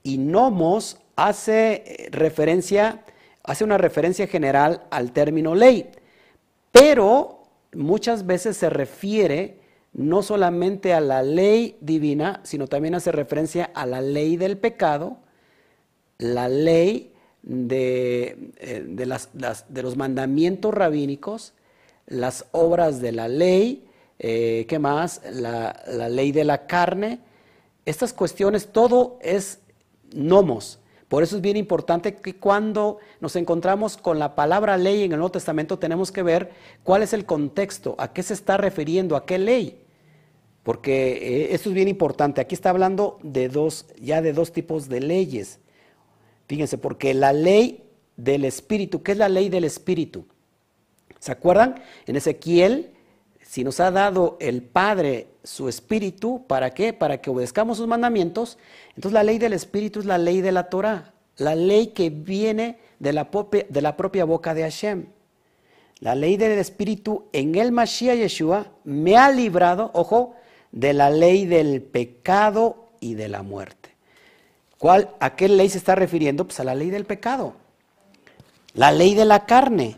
Y 0.04 0.18
nomos 0.18 0.98
hace 1.16 1.84
eh, 1.86 2.10
referencia, 2.12 3.06
hace 3.42 3.64
una 3.64 3.78
referencia 3.78 4.28
general 4.28 4.84
al 4.92 5.14
término 5.14 5.56
ley, 5.56 5.90
pero 6.74 7.44
muchas 7.74 8.26
veces 8.26 8.58
se 8.58 8.70
refiere 8.70 9.59
no 10.00 10.24
solamente 10.24 10.94
a 10.94 11.02
la 11.02 11.24
ley 11.24 11.76
divina, 11.82 12.40
sino 12.44 12.68
también 12.68 12.96
hace 12.96 13.12
referencia 13.12 13.70
a 13.74 13.86
la 13.86 14.00
ley 14.00 14.38
del 14.38 14.58
pecado, 14.58 15.18
la 16.18 16.48
ley 16.48 17.12
de, 17.44 18.54
eh, 18.60 19.06
los 19.84 19.98
mandamientos 19.98 20.74
rabínicos, 20.74 21.54
las 22.08 22.46
obras 22.54 23.02
de 23.02 23.12
la 23.12 23.28
ley, 23.28 23.90
eh, 24.20 24.66
¿qué 24.70 24.80
más? 24.80 25.20
La, 25.34 25.84
la 25.86 26.08
ley 26.08 26.32
de 26.32 26.46
la 26.46 26.66
carne. 26.66 27.20
Estas 27.84 28.14
cuestiones, 28.14 28.72
todo 28.72 29.20
es 29.22 29.60
nomos. 30.14 30.80
Por 31.10 31.24
eso 31.24 31.36
es 31.36 31.42
bien 31.42 31.58
importante 31.58 32.16
que 32.16 32.38
cuando 32.38 33.00
nos 33.20 33.36
encontramos 33.36 33.98
con 33.98 34.18
la 34.18 34.34
palabra 34.34 34.78
ley 34.78 35.04
en 35.04 35.12
el 35.12 35.18
Nuevo 35.18 35.34
Testamento 35.34 35.78
tenemos 35.78 36.14
que 36.14 36.24
ver 36.24 36.52
cuál 36.84 37.04
es 37.04 37.12
el 37.12 37.26
contexto, 37.26 37.96
a 37.98 38.14
qué 38.14 38.24
se 38.24 38.34
está 38.34 38.56
refiriendo, 38.56 39.18
a 39.18 39.26
qué 39.26 39.38
ley. 39.38 39.89
Porque 40.64 41.12
eh, 41.12 41.54
esto 41.54 41.70
es 41.70 41.76
bien 41.76 41.88
importante. 41.88 42.42
Aquí 42.42 42.56
está 42.56 42.70
hablando 42.70 43.18
de 43.24 43.50
dos, 43.50 43.88
ya 44.00 44.22
de 44.22 44.34
dos 44.34 44.52
tipos 44.52 44.90
de 44.90 45.00
leyes. 45.00 45.60
Fíjense, 46.48 46.78
porque 46.78 47.14
la 47.14 47.34
ley 47.34 47.84
del 48.18 48.46
Espíritu, 48.46 49.02
¿qué 49.02 49.14
es 49.14 49.18
la 49.18 49.30
ley 49.30 49.50
del 49.50 49.64
Espíritu? 49.64 50.26
¿Se 51.20 51.32
acuerdan? 51.32 51.76
En 52.06 52.16
Ezequiel, 52.16 52.92
si 53.42 53.64
nos 53.64 53.80
ha 53.80 53.92
dado 53.92 54.38
el 54.40 54.62
Padre 54.62 55.28
su 55.44 55.70
Espíritu, 55.70 56.46
¿para 56.48 56.72
qué? 56.72 56.94
Para 56.94 57.20
que 57.20 57.30
obedezcamos 57.30 57.78
sus 57.78 57.88
mandamientos. 57.88 58.58
Entonces 58.90 59.14
la 59.14 59.24
ley 59.24 59.38
del 59.38 59.54
Espíritu 59.54 60.00
es 60.00 60.06
la 60.06 60.18
ley 60.18 60.42
de 60.42 60.52
la 60.52 60.70
Torah, 60.70 61.14
la 61.38 61.56
ley 61.56 61.88
que 61.88 62.10
viene 62.10 62.78
de 63.00 63.14
la, 63.14 63.32
propia, 63.32 63.66
de 63.70 63.82
la 63.82 63.98
propia 63.98 64.26
boca 64.26 64.54
de 64.54 64.64
Hashem. 64.64 65.08
La 66.00 66.16
ley 66.16 66.38
del 66.38 66.58
Espíritu 66.60 67.26
en 67.34 67.56
el 67.56 67.72
Mashiach 67.72 68.18
Yeshua 68.18 68.68
me 68.84 69.18
ha 69.18 69.32
librado, 69.32 69.92
ojo, 69.94 70.36
de 70.72 70.94
la 70.94 71.10
ley 71.10 71.46
del 71.46 71.82
pecado 71.82 72.90
y 73.00 73.16
de 73.16 73.28
la 73.28 73.44
muerte. 73.44 73.90
¿Cuál, 74.78 75.10
¿A 75.20 75.36
qué 75.36 75.50
ley 75.50 75.70
se 75.70 75.78
está 75.78 75.96
refiriendo? 75.96 76.46
Pues 76.46 76.60
a 76.60 76.64
la 76.64 76.76
ley 76.76 76.90
del 76.90 77.06
pecado. 77.06 77.54
La 78.74 78.92
ley 78.92 79.14
de 79.14 79.26
la 79.26 79.46
carne. 79.46 79.98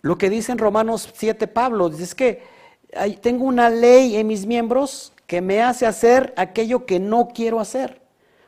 Lo 0.00 0.16
que 0.16 0.30
dice 0.30 0.52
en 0.52 0.58
Romanos 0.58 1.10
7 1.14 1.46
Pablo, 1.48 1.88
es 1.88 2.14
que 2.14 2.42
tengo 3.20 3.44
una 3.44 3.68
ley 3.68 4.16
en 4.16 4.26
mis 4.26 4.46
miembros 4.46 5.12
que 5.26 5.40
me 5.40 5.62
hace 5.62 5.86
hacer 5.86 6.32
aquello 6.36 6.86
que 6.86 6.98
no 6.98 7.28
quiero 7.28 7.60
hacer. 7.60 8.00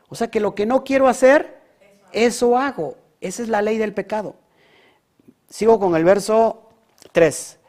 O 0.09 0.15
sea 0.15 0.29
que 0.29 0.39
lo 0.39 0.55
que 0.55 0.65
no 0.65 0.83
quiero 0.83 1.07
hacer, 1.07 1.59
eso 2.11 2.57
hago. 2.57 2.97
Esa 3.21 3.43
es 3.43 3.49
la 3.49 3.61
ley 3.61 3.77
del 3.77 3.93
pecado. 3.93 4.35
Sigo 5.49 5.79
con 5.79 5.95
el 5.95 6.03
verso 6.03 6.69
3. 7.11 7.59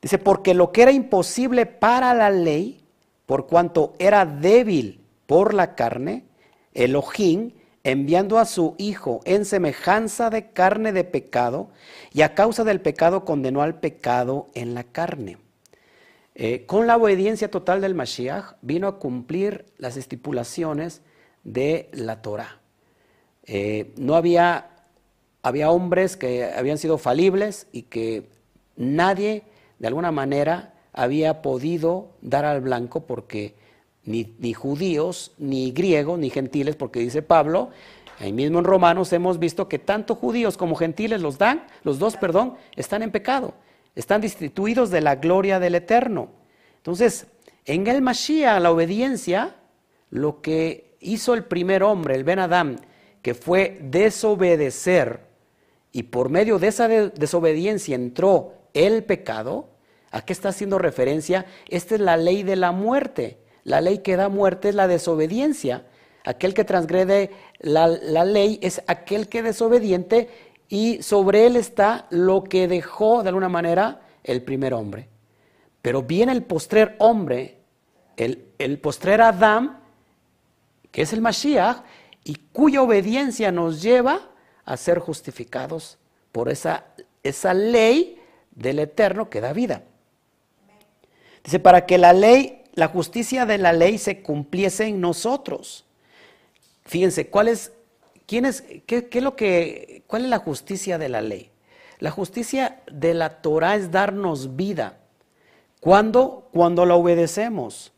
Dice, 0.00 0.18
porque 0.18 0.54
lo 0.54 0.72
que 0.72 0.82
era 0.82 0.92
imposible 0.92 1.66
para 1.66 2.14
la 2.14 2.30
ley, 2.30 2.83
por 3.26 3.46
cuanto 3.46 3.94
era 3.98 4.26
débil 4.26 5.00
por 5.26 5.54
la 5.54 5.74
carne, 5.74 6.24
Elohim, 6.72 7.52
enviando 7.82 8.38
a 8.38 8.44
su 8.44 8.74
Hijo 8.78 9.20
en 9.24 9.44
semejanza 9.44 10.30
de 10.30 10.50
carne 10.50 10.92
de 10.92 11.04
pecado, 11.04 11.68
y 12.12 12.22
a 12.22 12.34
causa 12.34 12.64
del 12.64 12.80
pecado 12.80 13.24
condenó 13.24 13.62
al 13.62 13.80
pecado 13.80 14.48
en 14.54 14.74
la 14.74 14.84
carne. 14.84 15.38
Eh, 16.34 16.66
con 16.66 16.86
la 16.86 16.96
obediencia 16.96 17.50
total 17.50 17.80
del 17.80 17.94
Mashiach 17.94 18.56
vino 18.60 18.88
a 18.88 18.98
cumplir 18.98 19.66
las 19.78 19.96
estipulaciones 19.96 21.02
de 21.44 21.88
la 21.92 22.22
Torah. 22.22 22.58
Eh, 23.46 23.92
no 23.96 24.16
había 24.16 24.70
había 25.44 25.70
hombres 25.70 26.16
que 26.16 26.44
habían 26.44 26.78
sido 26.78 26.96
falibles 26.96 27.66
y 27.70 27.82
que 27.82 28.30
nadie 28.76 29.42
de 29.78 29.86
alguna 29.86 30.10
manera 30.10 30.72
había 30.94 31.42
podido 31.42 32.08
dar 32.22 32.44
al 32.44 32.60
blanco 32.60 33.06
porque 33.06 33.54
ni, 34.04 34.52
judíos, 34.52 35.32
ni 35.38 35.72
griegos, 35.72 36.18
ni 36.18 36.30
gentiles, 36.30 36.76
porque 36.76 37.00
dice 37.00 37.22
Pablo, 37.22 37.70
ahí 38.20 38.32
mismo 38.32 38.58
en 38.58 38.64
Romanos 38.64 39.12
hemos 39.12 39.38
visto 39.38 39.68
que 39.68 39.78
tanto 39.78 40.14
judíos 40.14 40.56
como 40.56 40.76
gentiles 40.76 41.20
los 41.20 41.36
dan, 41.36 41.66
los 41.82 41.98
dos, 41.98 42.16
perdón, 42.16 42.54
están 42.76 43.02
en 43.02 43.10
pecado, 43.10 43.54
están 43.94 44.20
destituidos 44.20 44.90
de 44.90 45.00
la 45.00 45.16
gloria 45.16 45.58
del 45.58 45.74
Eterno. 45.74 46.28
Entonces, 46.76 47.26
en 47.64 47.86
el 47.86 48.02
Mashiach, 48.02 48.60
la 48.60 48.70
obediencia, 48.70 49.56
lo 50.10 50.42
que 50.42 50.96
hizo 51.00 51.34
el 51.34 51.44
primer 51.44 51.82
hombre, 51.82 52.14
el 52.14 52.24
Ben 52.24 52.38
Adam, 52.38 52.76
que 53.22 53.34
fue 53.34 53.78
desobedecer 53.82 55.20
y 55.92 56.04
por 56.04 56.28
medio 56.28 56.58
de 56.58 56.68
esa 56.68 56.88
desobediencia 56.88 57.94
entró 57.94 58.52
el 58.74 59.02
pecado, 59.04 59.70
¿a 60.14 60.22
qué 60.22 60.32
está 60.32 60.50
haciendo 60.50 60.78
referencia? 60.78 61.44
Esta 61.68 61.96
es 61.96 62.00
la 62.00 62.16
ley 62.16 62.44
de 62.44 62.54
la 62.54 62.70
muerte. 62.70 63.38
La 63.64 63.80
ley 63.80 63.98
que 63.98 64.14
da 64.14 64.28
muerte 64.28 64.68
es 64.68 64.76
la 64.76 64.86
desobediencia. 64.86 65.86
Aquel 66.24 66.54
que 66.54 66.64
transgrede 66.64 67.32
la, 67.58 67.88
la 67.88 68.24
ley 68.24 68.60
es 68.62 68.80
aquel 68.86 69.28
que 69.28 69.38
es 69.38 69.44
desobediente 69.44 70.28
y 70.68 71.02
sobre 71.02 71.46
él 71.46 71.56
está 71.56 72.06
lo 72.10 72.44
que 72.44 72.68
dejó 72.68 73.24
de 73.24 73.30
alguna 73.30 73.48
manera 73.48 74.02
el 74.22 74.42
primer 74.42 74.72
hombre. 74.72 75.08
Pero 75.82 76.02
viene 76.02 76.30
el 76.30 76.44
postrer 76.44 76.94
hombre, 77.00 77.58
el, 78.16 78.52
el 78.58 78.78
postrer 78.78 79.20
Adán, 79.20 79.80
que 80.92 81.02
es 81.02 81.12
el 81.12 81.20
Mashiach, 81.20 81.78
y 82.22 82.36
cuya 82.52 82.82
obediencia 82.82 83.50
nos 83.50 83.82
lleva 83.82 84.30
a 84.64 84.76
ser 84.76 85.00
justificados 85.00 85.98
por 86.30 86.48
esa, 86.48 86.86
esa 87.24 87.52
ley 87.52 88.20
del 88.52 88.78
Eterno 88.78 89.28
que 89.28 89.40
da 89.40 89.52
vida. 89.52 89.82
Dice, 91.44 91.60
para 91.60 91.86
que 91.86 91.98
la 91.98 92.12
ley, 92.12 92.64
la 92.72 92.88
justicia 92.88 93.46
de 93.46 93.58
la 93.58 93.72
ley 93.72 93.98
se 93.98 94.22
cumpliese 94.22 94.86
en 94.86 95.00
nosotros. 95.00 95.84
Fíjense, 96.86 97.28
¿cuál 97.28 97.48
es, 97.48 97.72
qué, 98.26 98.42
qué 98.86 99.08
es 99.12 99.22
lo 99.22 99.36
que, 99.36 100.02
cuál 100.06 100.24
es 100.24 100.30
la 100.30 100.38
justicia 100.38 100.98
de 100.98 101.08
la 101.08 101.20
ley? 101.20 101.50
La 101.98 102.10
justicia 102.10 102.82
de 102.90 103.14
la 103.14 103.42
Torah 103.42 103.76
es 103.76 103.90
darnos 103.90 104.56
vida. 104.56 104.98
¿Cuándo? 105.80 106.48
Cuando 106.52 106.86
la 106.86 106.94
obedecemos. 106.94 107.92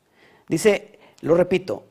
Dice, 0.49 0.99
lo 1.21 1.35
repito, 1.35 1.85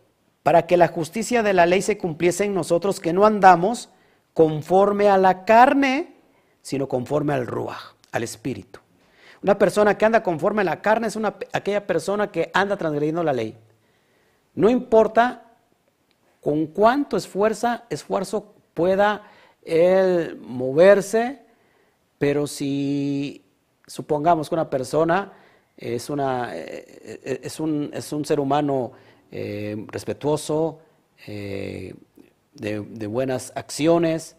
para 0.44 0.68
que 0.68 0.78
la 0.78 0.90
justicia 0.90 1.42
de 1.42 1.54
la 1.54 1.66
ley 1.66 1.82
se 1.82 1.98
cumpliese 1.98 2.44
en 2.44 2.54
nosotros, 2.54 3.00
que 3.00 3.14
no 3.14 3.26
andamos 3.26 3.90
conforme 4.34 5.10
a 5.10 5.18
la 5.18 5.46
carne, 5.46 6.16
sino 6.62 6.88
conforme 6.88 7.34
al 7.34 7.48
ruach, 7.48 7.96
al 8.12 8.24
espíritu. 8.24 8.80
Una 9.46 9.60
persona 9.60 9.96
que 9.96 10.06
anda 10.06 10.24
conforme 10.24 10.62
a 10.62 10.66
la 10.66 10.82
carne 10.82 11.06
es 11.06 11.16
una, 11.16 11.36
aquella 11.54 11.86
persona 11.86 12.32
que 12.32 12.50
anda 12.52 12.78
transgrediendo 12.78 13.22
la 13.22 13.32
ley. 13.32 13.56
No 14.56 14.72
importa 14.72 15.52
con 16.42 16.66
cuánto 16.66 17.16
esfuerzo 17.16 18.56
pueda 18.74 19.22
él 19.62 20.40
moverse, 20.42 21.44
pero 22.18 22.48
si 22.48 23.46
supongamos 23.86 24.50
que 24.50 24.56
una 24.56 24.68
persona 24.68 25.34
es, 25.78 26.10
una, 26.10 26.58
eh, 26.58 27.22
eh, 27.24 27.42
es, 27.44 27.60
un, 27.60 27.92
es 27.94 28.12
un, 28.12 28.26
ser 28.26 28.40
humano 28.40 28.94
eh, 29.32 29.86
respetuoso, 29.90 30.80
de, 31.24 33.08
buenas 33.08 33.54
acciones, 33.56 34.38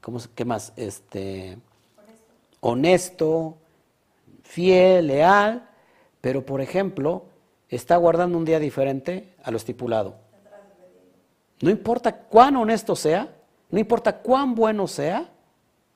¿cómo, 0.00 0.20
¿qué 0.34 0.46
más? 0.46 0.72
Este, 0.76 1.58
honesto. 2.60 3.58
Fiel, 4.52 5.06
leal, 5.06 5.66
pero 6.20 6.44
por 6.44 6.60
ejemplo, 6.60 7.24
está 7.70 7.96
guardando 7.96 8.36
un 8.36 8.44
día 8.44 8.58
diferente 8.58 9.34
a 9.42 9.50
lo 9.50 9.56
estipulado. 9.56 10.16
No 11.62 11.70
importa 11.70 12.12
cuán 12.12 12.56
honesto 12.56 12.94
sea, 12.94 13.34
no 13.70 13.78
importa 13.78 14.18
cuán 14.18 14.54
bueno 14.54 14.86
sea, 14.88 15.30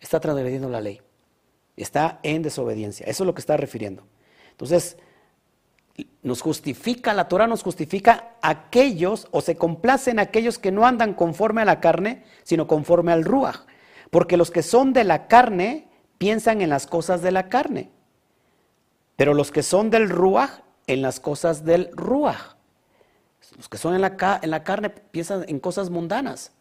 está 0.00 0.20
transgrediendo 0.20 0.70
la 0.70 0.80
ley. 0.80 1.02
Está 1.76 2.18
en 2.22 2.40
desobediencia. 2.42 3.04
Eso 3.06 3.24
es 3.24 3.26
lo 3.26 3.34
que 3.34 3.42
está 3.42 3.58
refiriendo. 3.58 4.04
Entonces, 4.52 4.96
nos 6.22 6.40
justifica, 6.40 7.12
la 7.12 7.28
Torah 7.28 7.46
nos 7.46 7.62
justifica 7.62 8.36
aquellos, 8.40 9.28
o 9.32 9.42
se 9.42 9.56
complacen 9.56 10.18
aquellos 10.18 10.58
que 10.58 10.72
no 10.72 10.86
andan 10.86 11.12
conforme 11.12 11.60
a 11.60 11.66
la 11.66 11.80
carne, 11.80 12.24
sino 12.42 12.66
conforme 12.66 13.12
al 13.12 13.24
Ruach. 13.24 13.66
Porque 14.10 14.38
los 14.38 14.50
que 14.50 14.62
son 14.62 14.94
de 14.94 15.04
la 15.04 15.26
carne 15.26 15.88
piensan 16.16 16.62
en 16.62 16.70
las 16.70 16.86
cosas 16.86 17.20
de 17.20 17.32
la 17.32 17.50
carne, 17.50 17.90
pero 19.16 19.34
los 19.34 19.50
que 19.50 19.62
son 19.62 19.90
del 19.90 20.08
Ruach 20.08 20.60
en 20.86 21.02
las 21.02 21.20
cosas 21.20 21.64
del 21.64 21.90
Ruach. 21.92 22.56
Los 23.56 23.68
que 23.68 23.78
son 23.78 23.94
en 23.94 24.02
la, 24.02 24.40
en 24.42 24.50
carne 24.60 24.90
piensan 24.90 25.44
en 25.48 25.60
cosas 25.60 25.90
mundanas. 25.90 26.52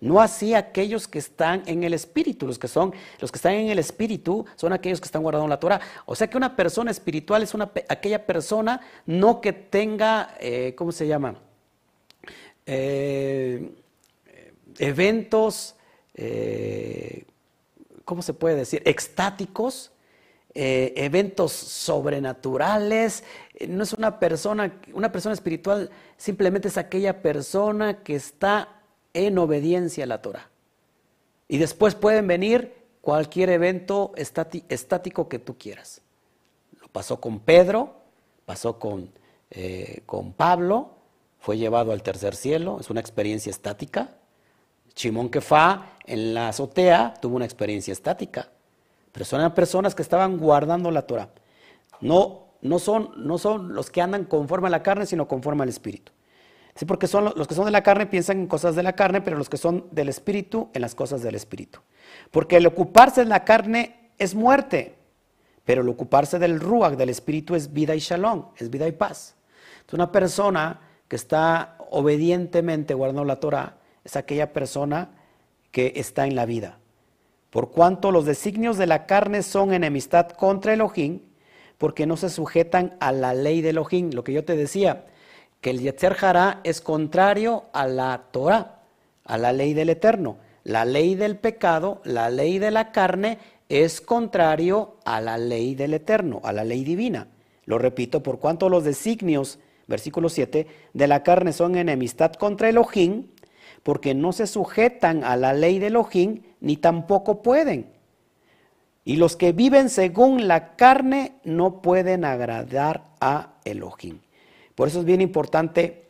No 0.00 0.20
así 0.20 0.52
aquellos 0.54 1.08
que 1.08 1.18
están 1.18 1.62
en 1.66 1.82
el 1.82 1.94
espíritu. 1.94 2.46
Los 2.46 2.58
que 2.58 2.68
son, 2.68 2.92
los 3.20 3.32
que 3.32 3.36
están 3.36 3.54
en 3.54 3.70
el 3.70 3.78
espíritu 3.78 4.44
son 4.56 4.72
aquellos 4.72 5.00
que 5.00 5.06
están 5.06 5.22
guardando 5.22 5.48
la 5.48 5.58
Torah. 5.58 5.80
O 6.04 6.14
sea 6.14 6.28
que 6.28 6.36
una 6.36 6.56
persona 6.56 6.90
espiritual 6.90 7.42
es 7.42 7.54
una, 7.54 7.70
aquella 7.88 8.26
persona 8.26 8.80
no 9.06 9.40
que 9.40 9.52
tenga, 9.52 10.36
eh, 10.40 10.74
¿cómo 10.76 10.92
se 10.92 11.06
llama? 11.06 11.36
Eh, 12.66 13.70
eventos, 14.78 15.76
eh, 16.14 17.24
¿cómo 18.04 18.20
se 18.20 18.34
puede 18.34 18.56
decir? 18.56 18.82
Extáticos, 18.84 19.90
eventos 20.54 21.52
sobrenaturales. 21.52 23.24
No 23.68 23.82
es 23.82 23.92
una 23.92 24.18
persona, 24.18 24.80
una 24.92 25.10
persona 25.10 25.34
espiritual 25.34 25.90
simplemente 26.16 26.68
es 26.68 26.78
aquella 26.78 27.22
persona 27.22 28.02
que 28.02 28.14
está 28.14 28.80
en 29.12 29.38
obediencia 29.38 30.04
a 30.04 30.06
la 30.06 30.22
Torah. 30.22 30.50
Y 31.48 31.58
después 31.58 31.94
pueden 31.94 32.26
venir 32.26 32.74
cualquier 33.00 33.50
evento 33.50 34.12
estático 34.16 35.28
que 35.28 35.38
tú 35.38 35.56
quieras. 35.58 36.00
Lo 36.80 36.88
pasó 36.88 37.20
con 37.20 37.40
Pedro, 37.40 37.94
pasó 38.46 38.78
con, 38.78 39.10
eh, 39.50 40.02
con 40.06 40.32
Pablo, 40.32 40.90
fue 41.38 41.58
llevado 41.58 41.92
al 41.92 42.02
tercer 42.02 42.34
cielo, 42.34 42.78
es 42.80 42.88
una 42.88 43.00
experiencia 43.00 43.50
estática. 43.50 44.16
Chimón 44.94 45.28
Kefa 45.28 45.96
en 46.06 46.32
la 46.32 46.48
azotea 46.48 47.14
tuvo 47.20 47.36
una 47.36 47.44
experiencia 47.44 47.92
estática. 47.92 48.48
Pero 49.14 49.24
son 49.24 49.54
personas 49.54 49.94
que 49.94 50.02
estaban 50.02 50.38
guardando 50.38 50.90
la 50.90 51.02
Torah. 51.02 51.28
No, 52.00 52.48
no, 52.62 52.80
son, 52.80 53.12
no 53.16 53.38
son 53.38 53.72
los 53.72 53.88
que 53.88 54.02
andan 54.02 54.24
conforme 54.24 54.66
a 54.66 54.70
la 54.70 54.82
carne, 54.82 55.06
sino 55.06 55.28
conforme 55.28 55.62
al 55.62 55.68
espíritu. 55.68 56.10
Sí, 56.74 56.84
porque 56.84 57.06
son 57.06 57.32
los 57.36 57.46
que 57.46 57.54
son 57.54 57.64
de 57.64 57.70
la 57.70 57.84
carne 57.84 58.06
piensan 58.06 58.40
en 58.40 58.46
cosas 58.48 58.74
de 58.74 58.82
la 58.82 58.94
carne, 58.94 59.20
pero 59.20 59.38
los 59.38 59.48
que 59.48 59.56
son 59.56 59.86
del 59.92 60.08
espíritu 60.08 60.68
en 60.74 60.82
las 60.82 60.96
cosas 60.96 61.22
del 61.22 61.36
espíritu. 61.36 61.78
Porque 62.32 62.56
el 62.56 62.66
ocuparse 62.66 63.20
de 63.20 63.28
la 63.28 63.44
carne 63.44 64.10
es 64.18 64.34
muerte, 64.34 64.96
pero 65.64 65.82
el 65.82 65.88
ocuparse 65.88 66.40
del 66.40 66.58
ruach, 66.58 66.94
del 66.94 67.10
espíritu, 67.10 67.54
es 67.54 67.72
vida 67.72 67.94
y 67.94 68.00
shalom, 68.00 68.46
es 68.58 68.68
vida 68.68 68.88
y 68.88 68.92
paz. 68.92 69.36
Entonces, 69.76 69.94
una 69.94 70.10
persona 70.10 70.80
que 71.06 71.14
está 71.14 71.78
obedientemente 71.90 72.94
guardando 72.94 73.24
la 73.24 73.38
Torah 73.38 73.76
es 74.02 74.16
aquella 74.16 74.52
persona 74.52 75.10
que 75.70 75.92
está 75.94 76.26
en 76.26 76.34
la 76.34 76.46
vida. 76.46 76.78
Por 77.54 77.70
cuanto 77.70 78.10
los 78.10 78.24
designios 78.24 78.78
de 78.78 78.88
la 78.88 79.06
carne 79.06 79.44
son 79.44 79.72
enemistad 79.72 80.30
contra 80.30 80.72
Elohim, 80.72 81.20
porque 81.78 82.04
no 82.04 82.16
se 82.16 82.28
sujetan 82.28 82.96
a 82.98 83.12
la 83.12 83.32
ley 83.32 83.60
de 83.60 83.70
Elohim. 83.70 84.10
Lo 84.12 84.24
que 84.24 84.32
yo 84.32 84.44
te 84.44 84.56
decía, 84.56 85.04
que 85.60 85.70
el 85.70 85.78
Yetzer 85.78 86.16
Hará 86.20 86.60
es 86.64 86.80
contrario 86.80 87.66
a 87.72 87.86
la 87.86 88.24
Torah. 88.32 88.80
a 89.24 89.38
la 89.38 89.52
ley 89.52 89.72
del 89.72 89.90
eterno. 89.90 90.38
La 90.64 90.84
ley 90.84 91.14
del 91.14 91.36
pecado, 91.36 92.00
la 92.02 92.28
ley 92.28 92.58
de 92.58 92.72
la 92.72 92.90
carne, 92.90 93.38
es 93.68 94.00
contrario 94.00 94.96
a 95.04 95.20
la 95.20 95.38
ley 95.38 95.76
del 95.76 95.94
eterno, 95.94 96.40
a 96.42 96.52
la 96.52 96.64
ley 96.64 96.82
divina. 96.82 97.28
Lo 97.66 97.78
repito, 97.78 98.20
por 98.24 98.40
cuanto 98.40 98.68
los 98.68 98.82
designios, 98.82 99.60
versículo 99.86 100.28
7, 100.28 100.66
de 100.92 101.06
la 101.06 101.22
carne 101.22 101.52
son 101.52 101.76
enemistad 101.76 102.32
contra 102.32 102.68
Elohim, 102.68 103.28
porque 103.84 104.12
no 104.12 104.32
se 104.32 104.48
sujetan 104.48 105.22
a 105.22 105.36
la 105.36 105.52
ley 105.52 105.78
de 105.78 105.86
Elohim, 105.86 106.42
ni 106.64 106.78
tampoco 106.78 107.42
pueden. 107.42 107.92
Y 109.04 109.16
los 109.16 109.36
que 109.36 109.52
viven 109.52 109.90
según 109.90 110.48
la 110.48 110.76
carne 110.76 111.34
no 111.44 111.82
pueden 111.82 112.24
agradar 112.24 113.04
a 113.20 113.58
Elohim. 113.66 114.20
Por 114.74 114.88
eso 114.88 115.00
es 115.00 115.04
bien 115.04 115.20
importante 115.20 116.06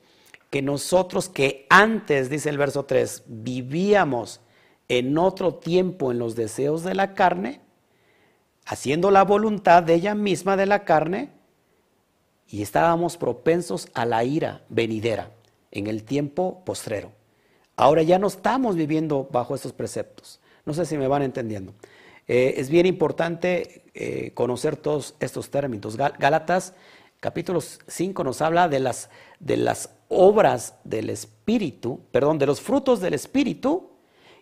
que 0.51 0.63
nosotros 0.63 1.29
que 1.29 1.67
antes, 1.69 2.31
dice 2.31 2.51
el 2.51 2.59
verso 2.59 2.85
3, 2.85 3.25
vivíamos 3.27 4.41
en 4.87 5.19
otro 5.19 5.55
tiempo 5.55 6.13
en 6.13 6.21
los 6.21 6.37
deseos 6.37 6.85
de 6.85 6.95
la 6.95 7.15
carne, 7.15 7.61
haciendo 8.65 9.11
la 9.11 9.25
voluntad 9.25 9.83
de 9.83 9.95
ella 9.95 10.15
misma 10.15 10.57
de 10.57 10.67
la 10.67 10.85
carne, 10.85 11.33
y 12.47 12.63
estábamos 12.63 13.17
propensos 13.17 13.89
a 13.93 14.07
la 14.07 14.23
ira 14.23 14.63
venidera 14.69 15.33
en 15.73 15.89
el 15.89 16.05
tiempo 16.05 16.63
postrero. 16.65 17.11
Ahora 17.75 18.05
ya 18.05 18.21
no 18.21 18.29
estamos 18.29 18.77
viviendo 18.77 19.29
bajo 19.33 19.57
estos 19.57 19.73
preceptos. 19.73 20.41
No 20.65 20.75
sé 20.75 20.87
si 20.87 20.97
me 20.97 21.09
van 21.09 21.23
entendiendo. 21.23 21.75
Eh, 22.27 22.55
es 22.57 22.71
bien 22.71 22.87
importante 22.87 23.85
eh, 23.95 24.33
conocer 24.35 24.77
todos 24.77 25.15
estos 25.21 25.51
términos. 25.51 25.97
Gálatas 25.97 26.75
capítulo 27.21 27.61
5 27.61 28.23
nos 28.23 28.43
habla 28.43 28.69
de 28.69 28.81
las, 28.81 29.09
de 29.41 29.57
las 29.57 29.91
obras 30.09 30.75
del 30.85 31.11
Espíritu, 31.11 32.01
perdón, 32.13 32.39
de 32.39 32.47
los 32.47 32.61
frutos 32.61 33.01
del 33.01 33.15
Espíritu 33.15 33.91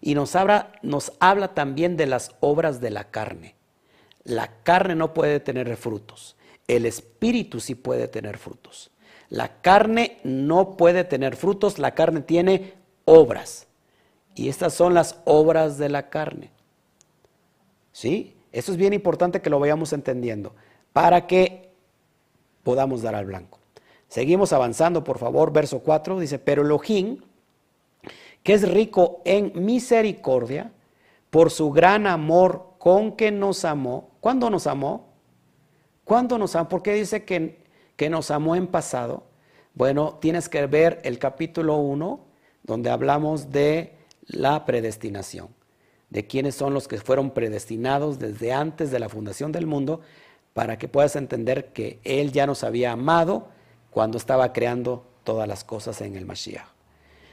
y 0.01 0.14
nos 0.14 0.35
habla, 0.35 0.73
nos 0.83 1.12
habla 1.20 1.55
también 1.55 1.97
de 1.97 2.07
las 2.07 2.33
obras 2.41 2.81
de 2.81 2.91
la 2.91 3.11
carne. 3.11 3.55
La 4.25 4.62
carne 4.64 4.97
no 4.97 5.14
puede 5.14 5.41
tener 5.41 5.77
frutos, 5.77 6.37
el 6.66 6.87
Espíritu 6.87 7.61
sí 7.61 7.75
puede 7.77 8.09
tener 8.09 8.39
frutos. 8.39 8.91
La 9.29 9.61
carne 9.62 10.18
no 10.25 10.77
puede 10.77 11.05
tener 11.05 11.37
frutos, 11.37 11.79
la 11.79 11.95
carne 11.95 12.20
tiene 12.20 12.75
obras. 13.05 13.68
Y 14.35 14.49
estas 14.49 14.74
son 14.74 14.95
las 14.95 15.20
obras 15.24 15.78
de 15.78 15.89
la 15.89 16.09
carne. 16.09 16.51
¿Sí? 17.93 18.37
Eso 18.53 18.72
es 18.72 18.78
bien 18.78 18.93
importante 18.93 19.41
que 19.41 19.51
lo 19.51 19.59
vayamos 19.59 19.93
entendiendo 19.93 20.55
para 20.93 21.26
que 21.26 21.70
podamos 22.62 23.03
dar 23.03 23.14
al 23.14 23.26
blanco. 23.26 23.59
Seguimos 24.09 24.53
avanzando, 24.53 25.05
por 25.05 25.18
favor, 25.18 25.53
verso 25.53 25.80
4 25.80 26.20
dice, 26.20 26.39
pero 26.39 26.62
Elohim, 26.62 27.22
que 28.43 28.55
es 28.55 28.68
rico 28.68 29.22
en 29.24 29.53
misericordia, 29.64 30.72
por 31.30 31.51
su 31.51 31.70
gran 31.70 32.07
amor 32.07 32.74
con 32.78 33.12
que 33.12 33.30
nos 33.30 33.64
amó. 33.64 34.11
¿Cuándo 34.20 34.51
nos 34.51 34.66
amó? 34.66 35.14
¿Cuándo 36.05 36.37
nos 36.37 36.55
amó? 36.55 36.68
¿Por 36.68 36.83
qué 36.83 36.93
dice 36.93 37.24
que, 37.24 37.64
que 37.97 38.11
nos 38.11 38.30
amó 38.30 38.55
en 38.55 38.66
pasado? 38.66 39.24
Bueno, 39.74 40.18
tienes 40.20 40.51
que 40.51 40.66
ver 40.66 41.01
el 41.05 41.18
capítulo 41.18 41.76
1, 41.76 42.20
donde 42.64 42.91
hablamos 42.91 43.51
de 43.51 43.97
la 44.33 44.64
predestinación, 44.64 45.49
de 46.11 46.26
quiénes 46.26 46.55
son 46.55 46.74
los 46.74 46.89
que 46.89 46.99
fueron 46.99 47.30
predestinados 47.30 48.18
desde 48.18 48.53
antes 48.53 48.91
de 48.91 48.99
la 48.99 49.09
fundación 49.09 49.53
del 49.53 49.66
mundo, 49.66 50.01
para 50.53 50.78
que 50.78 50.89
puedas 50.89 51.16
entender 51.16 51.72
que 51.72 52.01
Él 52.05 52.33
ya 52.33 52.47
nos 52.47 52.64
había 52.64 52.93
amado 52.93 53.49
cuando 53.91 54.18
estaba 54.18 54.53
creando 54.53 55.07
todas 55.24 55.49
las 55.49 55.64
cosas 55.64 56.01
en 56.01 56.16
el 56.16 56.26
Mashiach. 56.26 56.66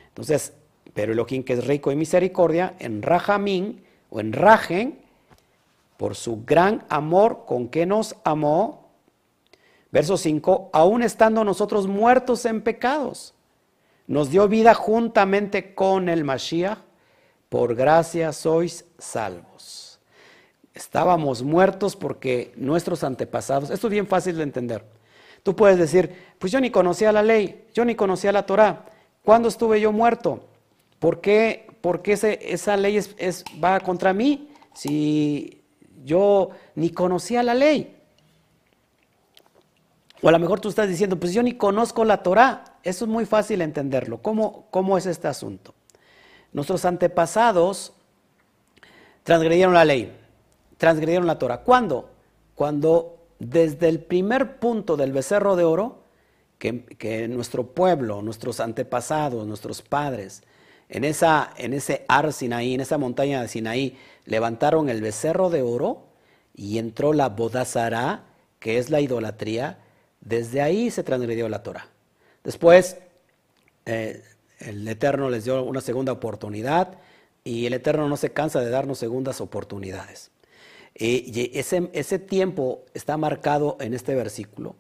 Entonces, 0.10 0.54
pero 0.94 1.14
Elohim 1.14 1.44
que 1.44 1.54
es 1.54 1.66
rico 1.68 1.92
en 1.92 2.00
misericordia, 2.00 2.76
en 2.80 3.02
Rajamín 3.02 3.84
o 4.10 4.20
en 4.20 4.34
Rajen, 4.34 5.00
por 5.98 6.16
su 6.16 6.44
gran 6.46 6.86
amor 6.90 7.44
con 7.46 7.68
que 7.68 7.86
nos 7.86 8.16
amó, 8.24 8.90
verso 9.92 10.18
5, 10.18 10.70
aún 10.72 11.04
estando 11.04 11.44
nosotros 11.44 11.88
muertos 11.88 12.46
en 12.46 12.62
pecados, 12.62 13.34
nos 14.08 14.30
dio 14.30 14.48
vida 14.48 14.74
juntamente 14.74 15.76
con 15.76 16.10
el 16.10 16.24
Mashiach, 16.24 16.80
por 17.50 17.76
gracia 17.76 18.32
sois 18.32 18.86
salvos. 18.98 20.00
Estábamos 20.74 21.42
muertos 21.42 21.96
porque 21.96 22.54
nuestros 22.56 23.04
antepasados, 23.04 23.72
esto 23.72 23.88
es 23.88 23.92
bien 23.92 24.08
fácil 24.08 24.38
de 24.38 24.44
entender. 24.44 24.86
Tú 25.44 25.56
puedes 25.56 25.78
decir, 25.78 26.16
pues 26.38 26.52
yo 26.52 26.62
ni 26.62 26.70
conocía 26.70 27.12
la 27.12 27.24
ley, 27.24 27.66
yo 27.74 27.84
ni 27.86 27.96
conocía 27.96 28.32
la 28.32 28.46
Torah. 28.46 28.86
¿Cuándo 29.24 29.50
estuve 29.50 29.82
yo 29.82 29.92
muerto? 29.92 30.46
¿Por 31.00 31.22
qué, 31.22 31.68
esa 32.42 32.78
ley 32.78 32.98
es, 32.98 33.44
va 33.62 33.80
contra 33.80 34.14
mí 34.14 34.52
si 34.74 35.64
yo 36.04 36.52
ni 36.76 36.92
conocía 36.92 37.42
la 37.42 37.56
ley? 37.56 37.96
O 40.22 40.28
a 40.28 40.32
lo 40.32 40.40
mejor 40.40 40.60
tú 40.60 40.70
estás 40.70 40.90
diciendo, 40.90 41.18
pues 41.18 41.34
yo 41.34 41.42
ni 41.42 41.54
conozco 41.54 42.04
la 42.04 42.22
Torah. 42.22 42.78
Eso 42.84 43.06
es 43.06 43.12
muy 43.12 43.26
fácil 43.26 43.62
entenderlo. 43.62 44.22
¿Cómo, 44.22 44.68
cómo 44.70 44.98
es 44.98 45.06
este 45.06 45.30
asunto? 45.30 45.74
Nuestros 46.52 46.86
antepasados 46.86 47.94
transgredieron 49.24 49.74
la 49.74 49.86
ley, 49.86 50.16
transgredieron 50.78 51.28
la 51.28 51.38
Torah. 51.38 51.62
¿Cuándo? 51.64 52.10
Cuando 52.56 53.20
desde 53.40 53.90
el 53.90 54.00
primer 54.00 54.60
punto 54.60 54.98
del 54.98 55.14
becerro 55.14 55.56
de 55.56 55.64
oro, 55.64 56.00
que, 56.58 57.28
nuestro 57.30 57.68
pueblo, 57.68 58.22
nuestros 58.22 58.60
antepasados, 58.60 59.48
nuestros 59.48 59.82
padres, 59.82 60.44
en, 60.90 61.06
esa, 61.06 61.54
en 61.58 61.74
ese 61.74 62.04
Ar 62.10 62.34
Sinaí, 62.34 62.74
en 62.74 62.82
esa 62.82 62.98
montaña 62.98 63.42
de 63.42 63.48
Sinaí, 63.48 63.98
levantaron 64.26 64.90
el 64.90 65.02
becerro 65.02 65.50
de 65.50 65.62
oro 65.62 66.04
y 66.54 66.78
entró 66.78 67.14
la 67.14 67.30
Bodazara, 67.30 68.26
que 68.60 68.78
es 68.78 68.90
la 68.90 69.00
idolatría. 69.00 69.80
Desde 70.20 70.62
ahí 70.62 70.92
se 70.92 71.04
transgredió 71.04 71.48
la 71.48 71.64
Torah. 71.64 71.88
Después, 72.44 72.98
eh, 73.86 74.22
el 74.60 74.88
Eterno 74.88 75.30
les 75.30 75.46
dio 75.46 75.64
una 75.64 75.82
segunda 75.82 76.12
oportunidad 76.12 76.98
y 77.44 77.66
el 77.66 77.74
Eterno 77.74 78.08
no 78.08 78.18
se 78.18 78.32
cansa 78.32 78.60
de 78.60 78.70
darnos 78.70 79.00
segundas 79.00 79.42
oportunidades. 79.42 80.32
Y 80.96 81.58
ese, 81.58 81.90
ese 81.94 82.20
tiempo 82.20 82.84
está 82.94 83.16
marcado 83.16 83.78
en 83.80 83.94
este 83.94 84.16
versículo, 84.16 84.76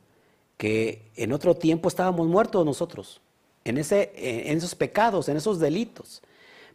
que 0.58 1.10
en 1.16 1.32
otro 1.32 1.56
tiempo 1.56 1.88
estábamos 1.88 2.28
muertos 2.28 2.66
nosotros 2.66 3.22
en, 3.64 3.78
ese, 3.78 4.12
en 4.16 4.58
esos 4.58 4.76
pecados, 4.76 5.30
en 5.30 5.38
esos 5.38 5.60
delitos. 5.60 6.22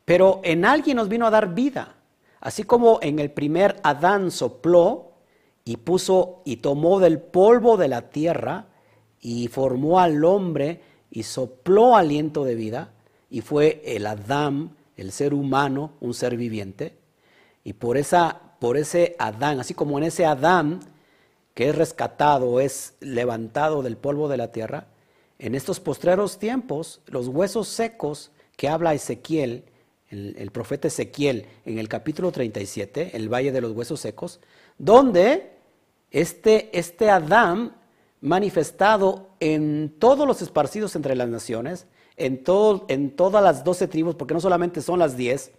Pero 0.04 0.40
en 0.44 0.64
alguien 0.64 0.96
nos 0.96 1.08
vino 1.08 1.26
a 1.26 1.30
dar 1.30 1.54
vida. 1.54 1.96
Así 2.40 2.62
como 2.62 2.98
en 3.02 3.18
el 3.18 3.30
primer 3.30 3.76
Adán 3.82 4.30
sopló 4.30 5.12
y 5.64 5.76
puso 5.76 6.42
y 6.44 6.56
tomó 6.56 7.00
del 7.00 7.18
polvo 7.18 7.76
de 7.76 7.88
la 7.88 8.08
tierra 8.10 8.66
y 9.20 9.48
formó 9.48 10.00
al 10.00 10.24
hombre 10.24 10.80
y 11.10 11.22
sopló 11.22 11.96
aliento 11.96 12.44
de 12.44 12.54
vida 12.54 12.93
y 13.30 13.40
fue 13.40 13.82
el 13.84 14.06
Adán, 14.06 14.76
el 14.96 15.12
ser 15.12 15.34
humano, 15.34 15.92
un 16.00 16.14
ser 16.14 16.36
viviente. 16.36 16.96
Y 17.64 17.72
por, 17.72 17.96
esa, 17.96 18.40
por 18.60 18.76
ese 18.76 19.16
Adán, 19.18 19.60
así 19.60 19.74
como 19.74 19.98
en 19.98 20.04
ese 20.04 20.26
Adán 20.26 20.80
que 21.54 21.68
es 21.68 21.74
rescatado, 21.76 22.60
es 22.60 22.94
levantado 23.00 23.82
del 23.82 23.96
polvo 23.96 24.28
de 24.28 24.36
la 24.36 24.50
tierra, 24.50 24.88
en 25.38 25.54
estos 25.54 25.80
postreros 25.80 26.38
tiempos, 26.38 27.00
los 27.06 27.28
huesos 27.28 27.68
secos 27.68 28.32
que 28.56 28.68
habla 28.68 28.94
Ezequiel, 28.94 29.64
el, 30.10 30.50
profeta 30.52 30.88
Ezequiel, 30.88 31.46
en 31.64 31.78
el 31.78 31.88
capítulo 31.88 32.30
37, 32.30 33.16
el 33.16 33.32
valle 33.32 33.52
de 33.52 33.60
los 33.60 33.72
huesos 33.72 34.00
secos, 34.00 34.40
donde 34.78 35.52
este, 36.10 36.76
este 36.76 37.10
Adán 37.10 37.74
manifestado 38.20 39.30
en 39.40 39.94
todos 39.98 40.26
los 40.26 40.40
esparcidos 40.40 40.94
entre 40.94 41.16
las 41.16 41.28
naciones, 41.28 41.86
en, 42.16 42.42
todo, 42.42 42.84
en 42.88 43.10
todas 43.10 43.42
las 43.42 43.64
doce 43.64 43.88
tribus, 43.88 44.14
porque 44.14 44.34
no 44.34 44.40
solamente 44.40 44.80
son 44.80 44.98
las 44.98 45.16
diez, 45.16 45.52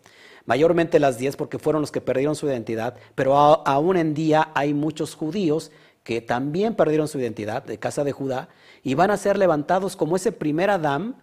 mayormente 0.46 1.00
las 1.00 1.18
diez 1.18 1.36
porque 1.36 1.60
fueron 1.60 1.82
los 1.82 1.92
que 1.92 2.02
perdieron 2.02 2.36
su 2.36 2.48
identidad, 2.48 2.96
pero 3.16 3.36
aún 3.36 3.98
en 3.98 4.14
día 4.14 4.52
hay 4.54 4.74
muchos 4.74 5.16
judíos 5.16 5.72
que 6.04 6.22
también 6.22 6.76
perdieron 6.76 7.08
su 7.08 7.20
identidad 7.20 7.64
de 7.64 7.80
casa 7.80 8.04
de 8.04 8.12
Judá 8.12 8.48
y 8.84 8.94
van 8.94 9.10
a 9.10 9.18
ser 9.18 9.38
levantados 9.38 9.96
como 9.96 10.16
ese 10.16 10.32
primer 10.32 10.70
Adán 10.70 11.16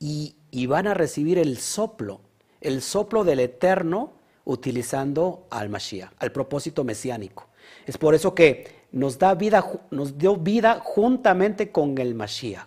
y, 0.00 0.34
van 0.66 0.86
a 0.86 0.94
recibir 0.94 1.38
el 1.38 1.58
soplo, 1.58 2.20
el 2.62 2.80
soplo 2.80 3.24
del 3.24 3.40
Eterno 3.40 4.12
utilizando 4.44 5.46
al 5.50 5.68
Mashiach, 5.68 6.12
al 6.18 6.32
propósito 6.32 6.82
mesiánico. 6.82 7.48
Es 7.84 7.98
por 7.98 8.14
eso 8.14 8.34
que 8.34 8.68
nos, 8.90 9.18
da 9.18 9.34
vida, 9.34 9.64
nos 9.90 10.16
dio 10.16 10.36
vida 10.36 10.80
juntamente 10.82 11.70
con 11.70 11.98
el 11.98 12.14
Mashiach. 12.14 12.66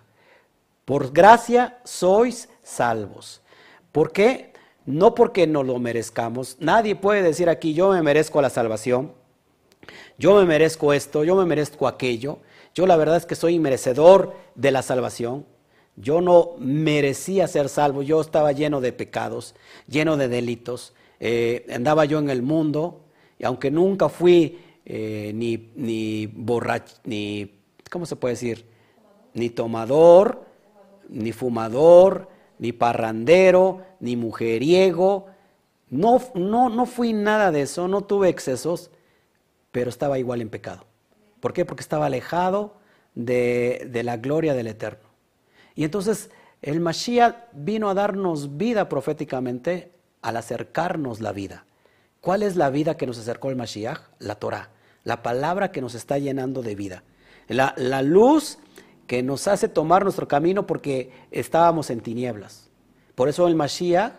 Por 0.89 1.11
gracia 1.11 1.77
sois 1.83 2.49
salvos. 2.63 3.43
¿Por 3.91 4.11
qué? 4.11 4.53
No 4.87 5.13
porque 5.13 5.45
no 5.45 5.61
lo 5.61 5.77
merezcamos. 5.77 6.57
Nadie 6.59 6.95
puede 6.95 7.21
decir 7.21 7.47
aquí, 7.47 7.75
yo 7.75 7.91
me 7.91 8.01
merezco 8.01 8.41
la 8.41 8.49
salvación, 8.49 9.13
yo 10.17 10.33
me 10.33 10.45
merezco 10.45 10.91
esto, 10.91 11.23
yo 11.23 11.35
me 11.35 11.45
merezco 11.45 11.87
aquello. 11.87 12.39
Yo 12.73 12.87
la 12.87 12.97
verdad 12.97 13.17
es 13.17 13.27
que 13.27 13.35
soy 13.35 13.59
merecedor 13.59 14.33
de 14.55 14.71
la 14.71 14.81
salvación. 14.81 15.45
Yo 15.95 16.21
no 16.21 16.55
merecía 16.57 17.47
ser 17.47 17.69
salvo, 17.69 18.01
yo 18.01 18.19
estaba 18.19 18.51
lleno 18.51 18.81
de 18.81 18.91
pecados, 18.91 19.53
lleno 19.87 20.17
de 20.17 20.27
delitos, 20.27 20.93
eh, 21.19 21.67
andaba 21.71 22.05
yo 22.05 22.17
en 22.17 22.31
el 22.31 22.41
mundo, 22.41 23.01
y 23.37 23.45
aunque 23.45 23.69
nunca 23.69 24.09
fui 24.09 24.57
eh, 24.87 25.33
ni, 25.35 25.69
ni 25.75 26.25
borracho, 26.25 26.95
ni, 27.03 27.59
¿cómo 27.91 28.07
se 28.07 28.15
puede 28.15 28.33
decir? 28.33 28.65
Ni 29.35 29.51
tomador, 29.51 30.48
ni 31.09 31.31
fumador, 31.31 32.29
ni 32.57 32.71
parrandero, 32.71 33.81
ni 33.99 34.15
mujeriego, 34.15 35.27
no, 35.89 36.21
no, 36.35 36.69
no 36.69 36.85
fui 36.85 37.13
nada 37.13 37.51
de 37.51 37.63
eso, 37.63 37.87
no 37.87 38.01
tuve 38.01 38.29
excesos, 38.29 38.91
pero 39.71 39.89
estaba 39.89 40.19
igual 40.19 40.41
en 40.41 40.49
pecado. 40.49 40.85
¿Por 41.39 41.53
qué? 41.53 41.65
Porque 41.65 41.81
estaba 41.81 42.05
alejado 42.05 42.75
de, 43.15 43.87
de 43.89 44.03
la 44.03 44.17
gloria 44.17 44.53
del 44.53 44.67
Eterno. 44.67 45.09
Y 45.75 45.83
entonces 45.83 46.29
el 46.61 46.79
Mashiach 46.79 47.35
vino 47.53 47.89
a 47.89 47.93
darnos 47.93 48.57
vida 48.57 48.89
proféticamente 48.89 49.91
al 50.21 50.37
acercarnos 50.37 51.21
la 51.21 51.31
vida. 51.31 51.65
¿Cuál 52.21 52.43
es 52.43 52.55
la 52.55 52.69
vida 52.69 52.97
que 52.97 53.07
nos 53.07 53.17
acercó 53.17 53.49
el 53.49 53.55
Mashiach? 53.55 54.01
La 54.19 54.35
Torah, 54.35 54.69
la 55.03 55.23
palabra 55.23 55.71
que 55.71 55.81
nos 55.81 55.95
está 55.95 56.17
llenando 56.17 56.61
de 56.61 56.75
vida. 56.75 57.03
La, 57.47 57.73
la 57.77 58.01
luz 58.01 58.59
que 59.09 59.23
nos 59.23 59.47
hace 59.47 59.67
tomar 59.67 60.03
nuestro 60.03 60.27
camino 60.27 60.67
porque 60.67 61.11
estábamos 61.31 61.89
en 61.89 61.99
tinieblas. 61.99 62.69
Por 63.15 63.27
eso 63.27 63.47
el 63.47 63.55
Mashiach 63.55 64.13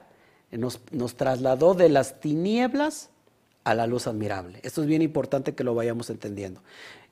nos, 0.51 0.81
nos 0.91 1.15
trasladó 1.15 1.75
de 1.75 1.89
las 1.89 2.19
tinieblas 2.19 3.09
a 3.63 3.75
la 3.75 3.87
luz 3.87 4.09
admirable. 4.09 4.59
Esto 4.65 4.81
es 4.81 4.89
bien 4.89 5.01
importante 5.01 5.55
que 5.55 5.63
lo 5.63 5.77
vayamos 5.77 6.11
entendiendo. 6.11 6.65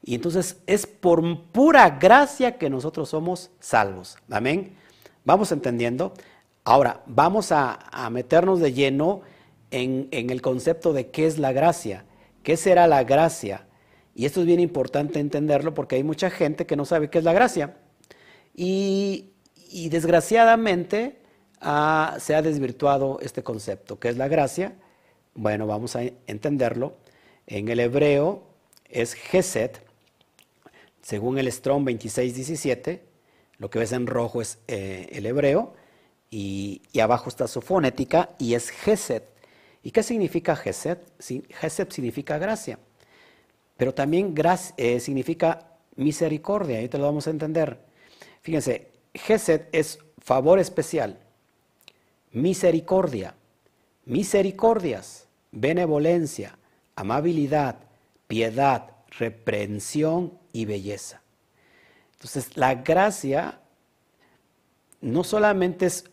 Y 0.03 0.17
entonces 0.17 0.57
es 0.67 0.89
por 0.89 1.23
pura 1.53 1.89
gracia 2.01 2.59
que 2.59 2.69
nosotros 2.69 3.11
somos 3.11 3.53
salvos. 3.61 4.17
Amén. 4.29 4.75
Vamos 5.25 5.53
entendiendo. 5.53 6.15
Ahora, 6.65 7.05
vamos 7.07 7.53
a, 7.53 7.79
meternos 8.11 8.59
de 8.59 8.73
lleno 8.73 9.21
en, 9.71 10.09
el 10.11 10.43
concepto 10.43 10.93
de 10.93 11.11
qué 11.13 11.29
es 11.29 11.39
la 11.39 11.53
gracia. 11.53 12.07
¿Qué 12.43 12.57
será 12.57 12.89
la 12.89 13.05
gracia? 13.05 13.68
Y 14.19 14.27
esto 14.27 14.41
es 14.41 14.47
bien 14.47 14.59
importante 14.59 15.21
entenderlo 15.21 15.75
porque 15.75 15.95
hay 15.95 16.03
mucha 16.03 16.29
gente 16.29 16.67
que 16.67 16.75
no 16.75 16.85
sabe 16.85 17.09
qué 17.09 17.19
es 17.19 17.25
la 17.25 17.33
gracia. 17.33 17.77
Y, 18.53 19.31
desgraciadamente 19.93 21.21
ah, 21.61 22.17
se 22.19 22.35
ha 22.35 22.43
desvirtuado 22.43 23.21
este 23.23 23.45
concepto. 23.45 24.01
¿Qué 24.01 24.09
es 24.09 24.17
la 24.17 24.27
gracia? 24.27 24.73
Bueno, 25.35 25.69
vamos 25.69 25.95
a 25.95 26.03
entenderlo. 26.27 26.97
En 27.47 27.69
el 27.69 27.79
hebreo 27.79 28.43
es 28.87 29.15
Geset, 29.15 29.87
según 31.01 31.39
el 31.39 31.53
Strong 31.53 31.85
2617, 31.85 33.05
lo 33.59 33.71
que 33.71 33.79
ves 33.79 33.93
en 33.93 34.09
rojo 34.09 34.43
es 34.43 34.59
eh, 34.67 35.11
el 35.13 35.27
hebreo 35.27 35.75
y, 36.29 36.83
abajo 37.01 37.29
está 37.29 37.47
su 37.47 37.61
fonética 37.61 38.31
y 38.41 38.55
es 38.55 38.71
Geset. 38.71 39.29
¿Y 39.85 39.93
qué 39.93 40.03
significa 40.03 40.57
Geset? 40.57 41.07
Geset 41.51 41.93
significa 41.93 42.37
gracia, 42.39 42.81
pero 43.79 43.95
también 43.95 44.35
eh, 44.77 45.01
significa 45.01 45.69
misericordia, 45.95 46.87
te 46.91 46.99
lo 46.99 47.05
vamos 47.05 47.29
a 47.29 47.31
entender. 47.31 47.79
Fíjense, 48.43 48.89
Geset 49.15 49.69
es 49.73 50.01
favor 50.19 50.59
especial, 50.59 51.21
misericordia, 52.33 53.35
misericordias, 54.05 55.29
benevolencia, 55.53 56.59
amabilidad, 56.97 57.77
piedad, 58.27 58.91
reprensión 59.17 60.37
y 60.53 60.65
belleza. 60.65 61.23
Entonces, 62.15 62.57
la 62.57 62.75
gracia 62.75 63.61
no 65.01 65.23
solamente 65.23 65.87
es 65.87 66.05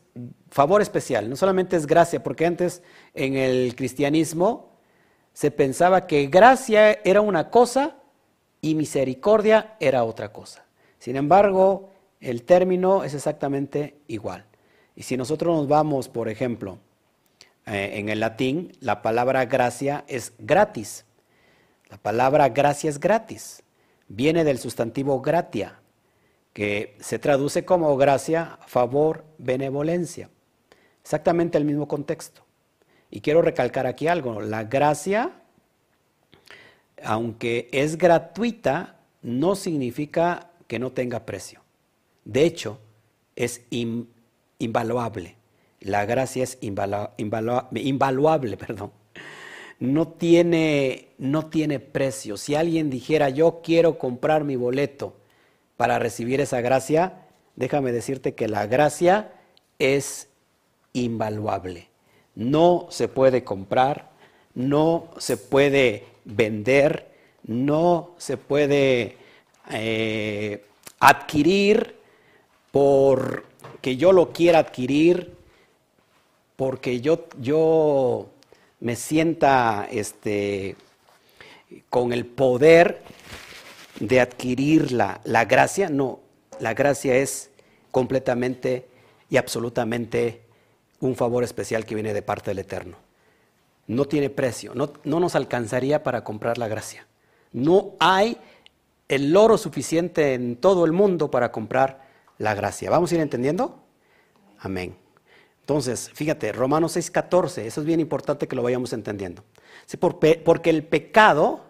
favor 0.51 0.83
especial, 0.83 1.27
no 1.31 1.35
solamente 1.35 1.75
es 1.77 1.87
gracia, 1.87 2.21
porque 2.21 2.45
antes 2.45 2.83
en 3.15 3.35
el 3.35 3.75
cristianismo 3.75 4.74
se 5.35 5.51
pensaba 5.51 6.07
que 6.07 6.27
gracia 6.27 6.93
era 7.03 7.19
una 7.19 7.49
cosa 7.49 7.97
y 8.61 8.73
misericordia 8.73 9.75
era 9.81 10.05
otra 10.05 10.31
cosa. 10.31 10.63
Sin 10.97 11.17
embargo, 11.17 11.89
el 12.21 12.43
término 12.43 13.03
es 13.03 13.13
exactamente 13.13 13.97
igual. 14.07 14.45
Y 14.95 15.03
si 15.03 15.17
nosotros 15.17 15.53
nos 15.53 15.67
vamos, 15.67 16.07
por 16.07 16.29
ejemplo, 16.29 16.77
eh, 17.65 17.95
en 17.95 18.07
el 18.07 18.21
latín, 18.21 18.71
la 18.79 19.01
palabra 19.01 19.43
gracia 19.43 20.05
es 20.07 20.31
gratis. 20.39 21.03
La 21.89 21.97
palabra 21.97 22.47
gracia 22.47 22.89
es 22.89 22.97
gratis. 22.97 23.61
Viene 24.07 24.45
del 24.45 24.57
sustantivo 24.57 25.19
gratia, 25.19 25.81
que 26.53 26.95
se 27.01 27.19
traduce 27.19 27.65
como 27.65 27.97
gracia, 27.97 28.57
favor, 28.67 29.25
benevolencia. 29.37 30.29
Exactamente 31.03 31.57
el 31.57 31.65
mismo 31.65 31.89
contexto. 31.89 32.44
Y 33.15 33.21
quiero 33.21 33.41
recalcar 33.41 33.87
aquí 33.87 34.09
algo, 34.09 34.41
la 34.41 34.65
gracia, 34.65 35.31
aunque 37.01 37.69
es 37.71 37.97
gratuita, 37.97 38.99
no 39.21 39.55
significa 39.55 40.49
que 40.67 40.79
no 40.79 40.91
tenga 40.91 41.25
precio. 41.25 41.61
De 42.25 42.43
hecho, 42.43 42.81
es 43.37 43.61
invaluable. 44.59 45.37
La 45.79 46.05
gracia 46.05 46.43
es 46.43 46.57
invaluable, 46.61 48.57
perdón 48.57 48.91
no 49.79 50.07
tiene, 50.07 51.09
no 51.17 51.47
tiene 51.47 51.79
precio. 51.79 52.35
Si 52.35 52.55
alguien 52.55 52.89
dijera, 52.89 53.29
yo 53.29 53.61
quiero 53.63 53.97
comprar 53.97 54.43
mi 54.43 54.57
boleto 54.57 55.15
para 55.77 55.99
recibir 55.99 56.41
esa 56.41 56.59
gracia, 56.59 57.27
déjame 57.55 57.93
decirte 57.93 58.35
que 58.35 58.47
la 58.47 58.67
gracia 58.67 59.31
es 59.79 60.29
invaluable. 60.93 61.89
No 62.35 62.87
se 62.89 63.07
puede 63.07 63.43
comprar, 63.43 64.09
no 64.53 65.09
se 65.17 65.37
puede 65.37 66.05
vender, 66.25 67.07
no 67.43 68.11
se 68.17 68.37
puede 68.37 69.17
eh, 69.71 70.65
adquirir 70.99 71.95
porque 72.71 73.95
yo 73.97 74.11
lo 74.11 74.33
quiera 74.33 74.59
adquirir, 74.59 75.33
porque 76.55 77.01
yo, 77.01 77.27
yo 77.39 78.27
me 78.79 78.95
sienta 78.95 79.87
este, 79.91 80.75
con 81.89 82.11
el 82.11 82.25
poder 82.25 83.01
de 83.99 84.19
adquirir 84.19 84.91
la, 84.91 85.21
la 85.23 85.45
gracia. 85.45 85.89
No, 85.89 86.19
la 86.59 86.73
gracia 86.73 87.15
es 87.15 87.49
completamente 87.91 88.87
y 89.29 89.37
absolutamente 89.37 90.41
un 91.05 91.15
favor 91.15 91.43
especial 91.43 91.85
que 91.85 91.95
viene 91.95 92.13
de 92.13 92.21
parte 92.21 92.51
del 92.51 92.59
Eterno. 92.59 92.97
No 93.87 94.05
tiene 94.05 94.29
precio, 94.29 94.73
no, 94.73 94.93
no, 95.03 95.19
nos 95.19 95.35
alcanzaría 95.35 96.03
para 96.03 96.23
comprar 96.23 96.57
la 96.57 96.67
gracia. 96.67 97.07
No 97.51 97.93
hay 97.99 98.37
el 99.07 99.35
oro 99.37 99.57
suficiente 99.57 100.33
en 100.33 100.55
todo 100.55 100.85
el 100.85 100.91
mundo 100.91 101.29
para 101.29 101.51
comprar 101.51 102.05
la 102.37 102.55
gracia. 102.55 102.89
¿Vamos 102.89 103.11
a 103.11 103.15
ir 103.15 103.21
entendiendo? 103.21 103.79
Amén. 104.59 104.97
Entonces, 105.61 106.09
fíjate, 106.13 106.51
Romanos 106.51 106.95
6:14, 106.95 107.65
eso 107.65 107.81
es 107.81 107.87
bien 107.87 107.99
importante 107.99 108.47
que 108.47 108.55
lo 108.55 108.63
vayamos 108.63 108.93
entendiendo. 108.93 109.43
porque 109.99 110.69
el 110.69 110.83
pecado 110.83 111.65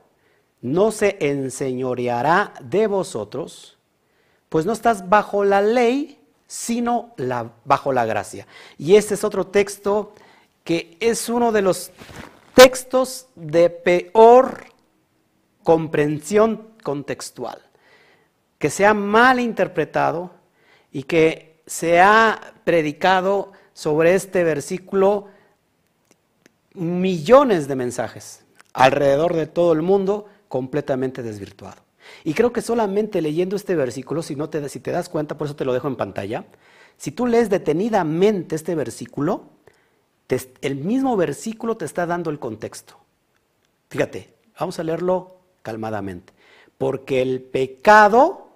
no 0.62 0.92
se 0.92 1.18
enseñoreará 1.20 2.54
de 2.62 2.88
vosotros, 2.88 3.78
pues 4.50 4.66
no 4.66 4.74
estás 4.74 5.10
bajo 5.10 5.44
la 5.44 5.62
ley, 5.62 6.20
sino 6.48 7.14
bajo 7.64 7.94
la 7.94 8.06
gracia. 8.06 8.48
Y 8.78 8.96
este 8.96 9.14
es 9.16 9.24
otro 9.24 9.48
texto 9.48 10.14
que 10.64 10.98
es 11.00 11.30
uno 11.30 11.52
de 11.52 11.62
los 11.62 11.92
textos 12.54 13.28
de 13.36 13.70
peor 13.70 14.66
comprensión 15.64 16.70
contextual, 16.84 17.62
que 18.60 18.70
se 18.70 18.86
ha 18.86 18.94
mal 18.94 19.40
interpretado 19.40 20.32
y 20.92 21.04
que 21.04 21.62
se 21.66 22.00
ha 22.00 22.54
predicado 22.64 23.52
sobre 23.74 24.16
este 24.16 24.44
versículo 24.44 25.28
millones 26.74 27.68
de 27.68 27.76
mensajes 27.76 28.46
alrededor 28.74 29.34
de 29.34 29.48
todo 29.48 29.74
el 29.74 29.82
mundo 29.82 30.28
completamente 30.48 31.24
desvirtuado. 31.24 31.85
Y 32.24 32.34
creo 32.34 32.54
que 32.54 32.62
solamente 32.62 33.22
leyendo 33.22 33.56
este 33.56 33.76
versículo, 33.76 34.22
si, 34.22 34.36
no 34.36 34.50
te, 34.50 34.68
si 34.70 34.80
te 34.80 34.92
das 34.92 35.10
cuenta, 35.10 35.38
por 35.38 35.48
eso 35.48 35.56
te 35.56 35.66
lo 35.66 35.74
dejo 35.74 35.88
en 35.88 35.96
pantalla, 35.96 36.46
si 36.98 37.12
tú 37.12 37.28
lees 37.28 37.50
detenidamente 37.50 38.56
este 38.56 38.76
versículo, 38.76 39.50
el 40.62 40.76
mismo 40.76 41.16
versículo 41.18 41.78
te 41.78 41.86
está 41.86 42.06
dando 42.06 42.30
el 42.30 42.40
contexto. 42.40 42.98
Fíjate, 43.90 44.34
vamos 44.60 44.80
a 44.80 44.84
leerlo 44.84 45.38
calmadamente. 45.62 46.34
Porque 46.78 47.22
el 47.22 47.42
pecado 47.42 48.50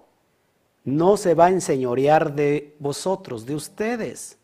no 0.84 1.16
se 1.16 1.34
va 1.34 1.46
a 1.46 1.50
enseñorear 1.50 2.34
de 2.34 2.74
vosotros, 2.78 3.46
de 3.46 3.54
ustedes 3.54 4.38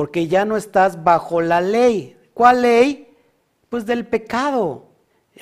porque 0.00 0.28
ya 0.28 0.46
no 0.46 0.56
estás 0.56 1.04
bajo 1.04 1.42
la 1.42 1.60
ley. 1.60 2.16
¿Cuál 2.32 2.62
ley? 2.62 3.14
Pues 3.68 3.84
del 3.84 4.06
pecado. 4.06 4.86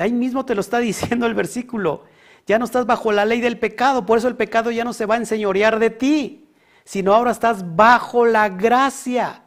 Ahí 0.01 0.13
mismo 0.13 0.45
te 0.45 0.57
lo 0.57 0.63
está 0.63 0.79
diciendo 0.81 1.27
el 1.27 1.35
versículo. 1.35 2.03
Ya 2.49 2.59
no 2.59 2.65
estás 2.65 2.87
bajo 2.87 3.13
la 3.13 3.27
ley 3.27 3.43
del 3.43 3.59
pecado, 3.59 4.07
por 4.07 4.17
eso 4.17 4.27
el 4.27 4.35
pecado 4.35 4.71
ya 4.71 4.83
no 4.83 4.95
se 4.95 5.05
va 5.05 5.17
a 5.17 5.19
enseñorear 5.19 5.79
de 5.79 5.91
ti, 5.91 6.49
sino 6.83 7.15
ahora 7.15 7.31
estás 7.31 7.77
bajo 7.77 8.25
la 8.25 8.49
gracia. 8.49 9.43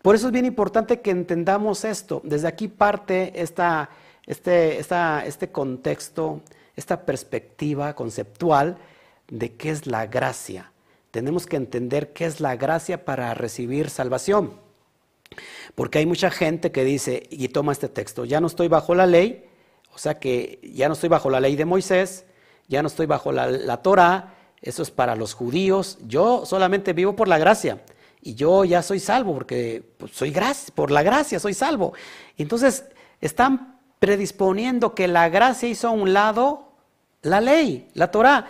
Por 0.00 0.14
eso 0.14 0.28
es 0.28 0.32
bien 0.32 0.44
importante 0.46 1.00
que 1.00 1.10
entendamos 1.10 1.84
esto. 1.84 2.20
Desde 2.22 2.46
aquí 2.46 2.68
parte 2.68 3.32
esta, 3.34 3.90
este, 4.26 4.78
este 4.78 5.50
contexto, 5.50 6.40
esta 6.76 7.04
perspectiva 7.04 7.94
conceptual 7.94 8.78
de 9.26 9.56
qué 9.56 9.70
es 9.70 9.88
la 9.88 10.06
gracia. 10.06 10.70
Tenemos 11.10 11.46
que 11.46 11.56
entender 11.56 12.12
qué 12.12 12.26
es 12.26 12.40
la 12.40 12.54
gracia 12.54 13.04
para 13.04 13.34
recibir 13.34 13.90
salvación. 13.90 14.52
Porque 15.74 15.98
hay 15.98 16.06
mucha 16.06 16.30
gente 16.30 16.70
que 16.70 16.84
dice, 16.84 17.24
y 17.28 17.48
toma 17.48 17.72
este 17.72 17.88
texto, 17.88 18.24
ya 18.24 18.40
no 18.40 18.46
estoy 18.46 18.68
bajo 18.68 18.94
la 18.94 19.06
ley, 19.06 19.48
o 19.94 19.98
sea 19.98 20.18
que 20.18 20.60
ya 20.62 20.88
no 20.88 20.94
estoy 20.94 21.08
bajo 21.08 21.30
la 21.30 21.40
ley 21.40 21.56
de 21.56 21.64
Moisés, 21.64 22.24
ya 22.68 22.82
no 22.82 22.88
estoy 22.88 23.06
bajo 23.06 23.32
la, 23.32 23.46
la 23.46 23.78
Torah, 23.78 24.34
eso 24.60 24.82
es 24.82 24.90
para 24.90 25.14
los 25.14 25.34
judíos, 25.34 25.98
yo 26.06 26.44
solamente 26.46 26.92
vivo 26.92 27.14
por 27.14 27.28
la 27.28 27.38
gracia 27.38 27.82
y 28.20 28.34
yo 28.34 28.64
ya 28.64 28.82
soy 28.82 28.98
salvo 28.98 29.34
porque 29.34 29.82
pues, 29.98 30.12
soy 30.12 30.30
gracia, 30.30 30.74
por 30.74 30.90
la 30.90 31.02
gracia 31.02 31.38
soy 31.38 31.52
salvo. 31.52 31.92
Entonces 32.38 32.86
están 33.20 33.78
predisponiendo 33.98 34.94
que 34.94 35.06
la 35.08 35.28
gracia 35.28 35.68
hizo 35.68 35.88
a 35.88 35.92
un 35.92 36.14
lado 36.14 36.72
la 37.20 37.40
ley, 37.42 37.90
la 37.92 38.10
Torah. 38.10 38.46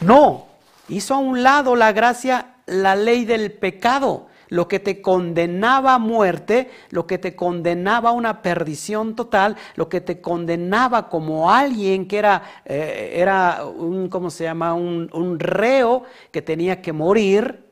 No, 0.00 0.46
hizo 0.88 1.14
a 1.14 1.18
un 1.18 1.42
lado 1.42 1.74
la 1.74 1.92
gracia 1.92 2.54
la 2.66 2.94
ley 2.94 3.24
del 3.24 3.52
pecado 3.52 4.28
lo 4.54 4.68
que 4.68 4.78
te 4.78 5.02
condenaba 5.02 5.94
a 5.94 5.98
muerte, 5.98 6.70
lo 6.90 7.08
que 7.08 7.18
te 7.18 7.34
condenaba 7.34 8.10
a 8.10 8.12
una 8.12 8.40
perdición 8.40 9.16
total, 9.16 9.56
lo 9.74 9.88
que 9.88 10.00
te 10.00 10.20
condenaba 10.20 11.08
como 11.08 11.50
alguien 11.50 12.06
que 12.06 12.18
era, 12.18 12.62
eh, 12.64 13.14
era 13.16 13.66
un, 13.66 14.08
¿cómo 14.08 14.30
se 14.30 14.44
llama? 14.44 14.72
Un, 14.74 15.10
un 15.12 15.40
reo 15.40 16.04
que 16.30 16.40
tenía 16.40 16.80
que 16.80 16.92
morir, 16.92 17.64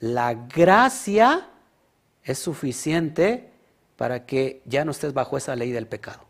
la 0.00 0.32
gracia 0.32 1.50
es 2.24 2.38
suficiente 2.38 3.50
para 3.96 4.24
que 4.24 4.62
ya 4.64 4.86
no 4.86 4.92
estés 4.92 5.12
bajo 5.12 5.36
esa 5.36 5.54
ley 5.54 5.70
del 5.70 5.86
pecado. 5.86 6.24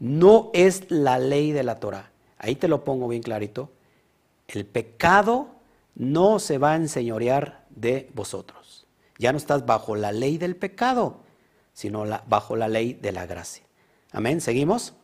No 0.00 0.50
es 0.54 0.90
la 0.90 1.20
ley 1.20 1.52
de 1.52 1.62
la 1.62 1.76
Torah. 1.78 2.10
Ahí 2.36 2.56
te 2.56 2.66
lo 2.66 2.82
pongo 2.82 3.06
bien 3.06 3.22
clarito. 3.22 3.70
El 4.48 4.66
pecado 4.66 5.50
no 5.94 6.40
se 6.40 6.58
va 6.58 6.72
a 6.72 6.76
enseñorear 6.76 7.64
de 7.70 8.10
vosotros. 8.12 8.59
Ya 9.20 9.32
no 9.32 9.38
estás 9.38 9.66
bajo 9.66 9.96
la 9.96 10.12
ley 10.12 10.38
del 10.38 10.56
pecado, 10.56 11.20
sino 11.74 12.06
bajo 12.26 12.56
la 12.56 12.68
ley 12.68 12.94
de 12.94 13.12
la 13.12 13.26
gracia. 13.26 13.62
Amén, 14.12 14.40
¿seguimos? 14.40 14.94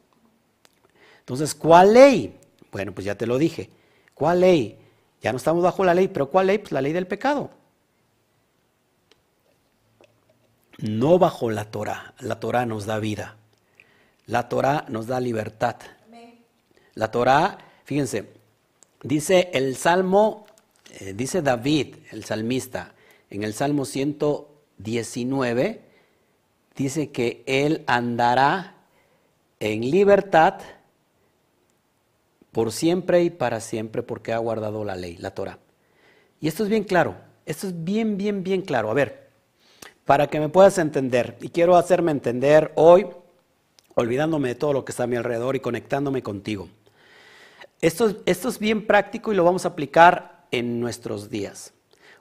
Entonces, 1.18 1.54
¿cuál 1.54 1.92
ley? 1.92 2.40
Bueno, 2.72 2.92
pues 2.94 3.04
ya 3.04 3.16
te 3.16 3.26
lo 3.26 3.36
dije. 3.36 3.68
¿Cuál 4.14 4.40
ley? 4.40 4.78
Ya 5.20 5.32
no 5.32 5.36
estamos 5.36 5.62
bajo 5.62 5.84
la 5.84 5.92
ley, 5.92 6.08
pero 6.08 6.30
¿cuál 6.30 6.46
ley? 6.46 6.56
Pues 6.56 6.72
la 6.72 6.80
ley 6.80 6.94
del 6.94 7.06
pecado. 7.06 7.50
No 10.78 11.18
bajo 11.18 11.50
la 11.50 11.66
Torah. 11.70 12.14
La 12.20 12.40
Torah 12.40 12.64
nos 12.64 12.86
da 12.86 12.98
vida. 12.98 13.36
La 14.24 14.48
Torah 14.48 14.86
nos 14.88 15.08
da 15.08 15.20
libertad. 15.20 15.76
La 16.94 17.10
Torah, 17.10 17.58
fíjense, 17.84 18.32
dice 19.02 19.50
el 19.52 19.76
Salmo, 19.76 20.46
eh, 21.00 21.12
dice 21.12 21.42
David, 21.42 21.96
el 22.12 22.24
salmista, 22.24 22.94
en 23.30 23.42
el 23.42 23.54
Salmo 23.54 23.84
119, 23.84 25.80
dice 26.76 27.10
que 27.10 27.42
Él 27.46 27.84
andará 27.86 28.76
en 29.60 29.90
libertad 29.90 30.60
por 32.52 32.72
siempre 32.72 33.22
y 33.22 33.30
para 33.30 33.60
siempre 33.60 34.02
porque 34.02 34.32
ha 34.32 34.38
guardado 34.38 34.84
la 34.84 34.96
ley, 34.96 35.16
la 35.18 35.32
Torah. 35.32 35.58
Y 36.40 36.48
esto 36.48 36.62
es 36.62 36.68
bien 36.68 36.84
claro, 36.84 37.16
esto 37.44 37.66
es 37.66 37.84
bien, 37.84 38.16
bien, 38.16 38.42
bien 38.42 38.62
claro. 38.62 38.90
A 38.90 38.94
ver, 38.94 39.28
para 40.04 40.28
que 40.28 40.40
me 40.40 40.48
puedas 40.48 40.78
entender, 40.78 41.36
y 41.40 41.50
quiero 41.50 41.76
hacerme 41.76 42.12
entender 42.12 42.72
hoy, 42.76 43.08
olvidándome 43.94 44.48
de 44.48 44.54
todo 44.54 44.72
lo 44.72 44.84
que 44.84 44.92
está 44.92 45.04
a 45.04 45.06
mi 45.06 45.16
alrededor 45.16 45.56
y 45.56 45.60
conectándome 45.60 46.22
contigo. 46.22 46.68
Esto, 47.80 48.22
esto 48.24 48.48
es 48.48 48.58
bien 48.58 48.86
práctico 48.86 49.32
y 49.32 49.36
lo 49.36 49.44
vamos 49.44 49.64
a 49.64 49.68
aplicar 49.68 50.46
en 50.50 50.80
nuestros 50.80 51.28
días. 51.28 51.74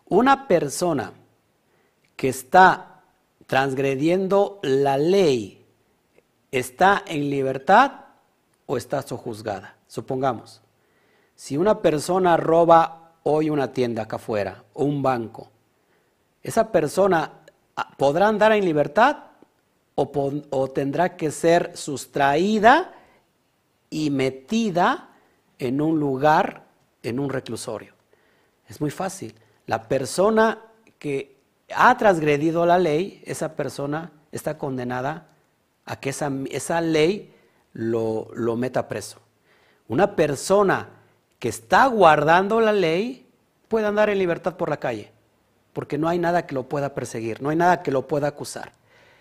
Una 0.08 0.48
persona 0.48 1.14
que 2.16 2.30
está 2.30 3.02
transgrediendo 3.48 4.60
la 4.62 4.98
ley, 4.98 5.66
¿está 6.52 7.04
en 7.08 7.30
libertad 7.30 7.92
o 8.68 8.78
está 8.78 9.02
sojuzgada? 9.02 9.78
Supongamos, 9.88 10.62
si 11.36 11.58
una 11.58 11.82
persona 11.82 12.38
roba 12.38 13.14
hoy 13.24 13.50
una 13.50 13.74
tienda 13.74 14.04
acá 14.04 14.18
afuera 14.18 14.64
o 14.74 14.86
un 14.86 15.02
banco, 15.02 15.50
¿esa 16.44 16.72
persona 16.72 17.42
podrá 17.98 18.28
andar 18.28 18.52
en 18.52 18.64
libertad 18.64 19.18
o, 19.96 20.12
o 20.52 20.68
tendrá 20.70 21.18
que 21.18 21.32
ser 21.32 21.76
sustraída 21.76 22.94
y 23.90 24.12
metida 24.12 25.10
en 25.58 25.82
un 25.82 26.00
lugar, 26.00 26.66
en 27.02 27.20
un 27.20 27.32
reclusorio? 27.32 27.94
Es 28.68 28.80
muy 28.80 28.92
fácil. 28.92 29.36
La 29.66 29.88
persona 29.88 30.60
que 31.00 31.36
ha 31.74 31.98
transgredido 31.98 32.66
la 32.66 32.78
ley, 32.78 33.22
esa 33.26 33.56
persona 33.56 34.12
está 34.32 34.58
condenada 34.58 35.28
a 35.86 36.00
que 36.00 36.10
esa, 36.10 36.32
esa 36.52 36.82
ley 36.82 37.34
lo, 37.74 38.28
lo 38.34 38.56
meta 38.56 38.88
preso. 38.88 39.20
Una 39.88 40.16
persona 40.16 40.90
que 41.40 41.50
está 41.50 41.86
guardando 41.88 42.60
la 42.62 42.74
ley 42.74 43.28
puede 43.68 43.88
andar 43.88 44.10
en 44.10 44.20
libertad 44.20 44.56
por 44.56 44.70
la 44.70 44.78
calle, 44.78 45.12
porque 45.74 45.98
no 45.98 46.08
hay 46.08 46.20
nada 46.20 46.46
que 46.46 46.56
lo 46.56 46.64
pueda 46.64 46.94
perseguir, 46.94 47.42
no 47.42 47.50
hay 47.50 47.56
nada 47.56 47.84
que 47.84 47.92
lo 47.92 48.08
pueda 48.08 48.28
acusar. 48.28 48.74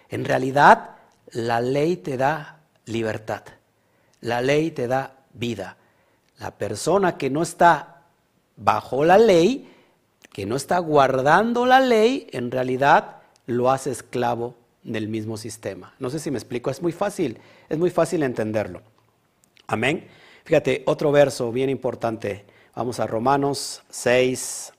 En 0.09 0.25
realidad, 0.25 0.91
la 1.33 1.61
ley 1.61 1.97
te 1.97 2.17
da 2.17 2.61
libertad, 2.87 3.43
la 4.21 4.41
ley 4.41 4.71
te 4.71 4.87
da 4.87 5.13
vida. 5.33 5.77
La 6.39 6.51
persona 6.51 7.17
que 7.17 7.31
no 7.31 7.43
está 7.43 8.03
bajo 8.57 9.05
la 9.05 9.19
ley 9.19 9.74
que 10.35 10.47
no 10.47 10.57
está 10.57 10.81
guardando 10.81 11.65
la 11.65 11.79
ley, 11.79 12.27
en 12.33 12.51
realidad 12.51 13.19
lo 13.47 13.71
hace 13.71 13.93
esclavo 13.93 14.57
del 14.83 15.07
mismo 15.07 15.37
sistema. 15.37 15.95
No 16.01 16.11
sé 16.11 16.19
si 16.19 16.33
me 16.33 16.39
explico, 16.39 16.73
es 16.73 16.83
muy 16.83 16.91
fácil, 16.91 17.39
es 17.69 17.79
muy 17.79 17.89
fácil 17.91 18.25
entenderlo. 18.25 18.83
Amén. 19.69 20.09
Fíjate, 20.45 20.83
otro 20.87 21.13
verso 21.13 21.53
bien 21.53 21.71
importante. 21.71 22.45
Vamos 22.75 22.99
a 22.99 23.07
Romanos 23.07 23.85
6, 23.91 24.73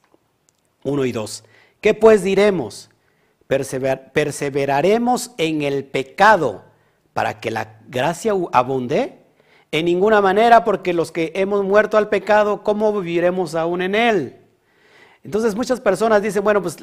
1 0.84 1.06
y 1.06 1.12
2. 1.14 1.46
¿Qué 1.80 1.94
pues 1.94 2.22
diremos? 2.22 2.90
¿Perseveraremos 3.48 5.32
en 5.38 5.62
el 5.62 5.86
pecado 5.86 6.66
para 7.14 7.40
que 7.40 7.50
la 7.50 7.80
gracia 7.88 8.34
abunde? 8.52 9.20
En 9.72 9.86
ninguna 9.86 10.20
manera, 10.20 10.66
porque 10.66 10.92
los 10.92 11.14
que 11.14 11.32
hemos 11.34 11.64
muerto 11.64 11.98
al 11.98 12.10
pecado, 12.10 12.62
¿cómo 12.62 12.92
viviremos 12.92 13.56
aún 13.56 13.82
en 13.82 13.96
él? 13.96 14.42
Entonces 15.26 15.56
muchas 15.56 15.82
personas 15.82 16.22
dicen, 16.22 16.44
bueno, 16.44 16.62
pues 16.62 16.78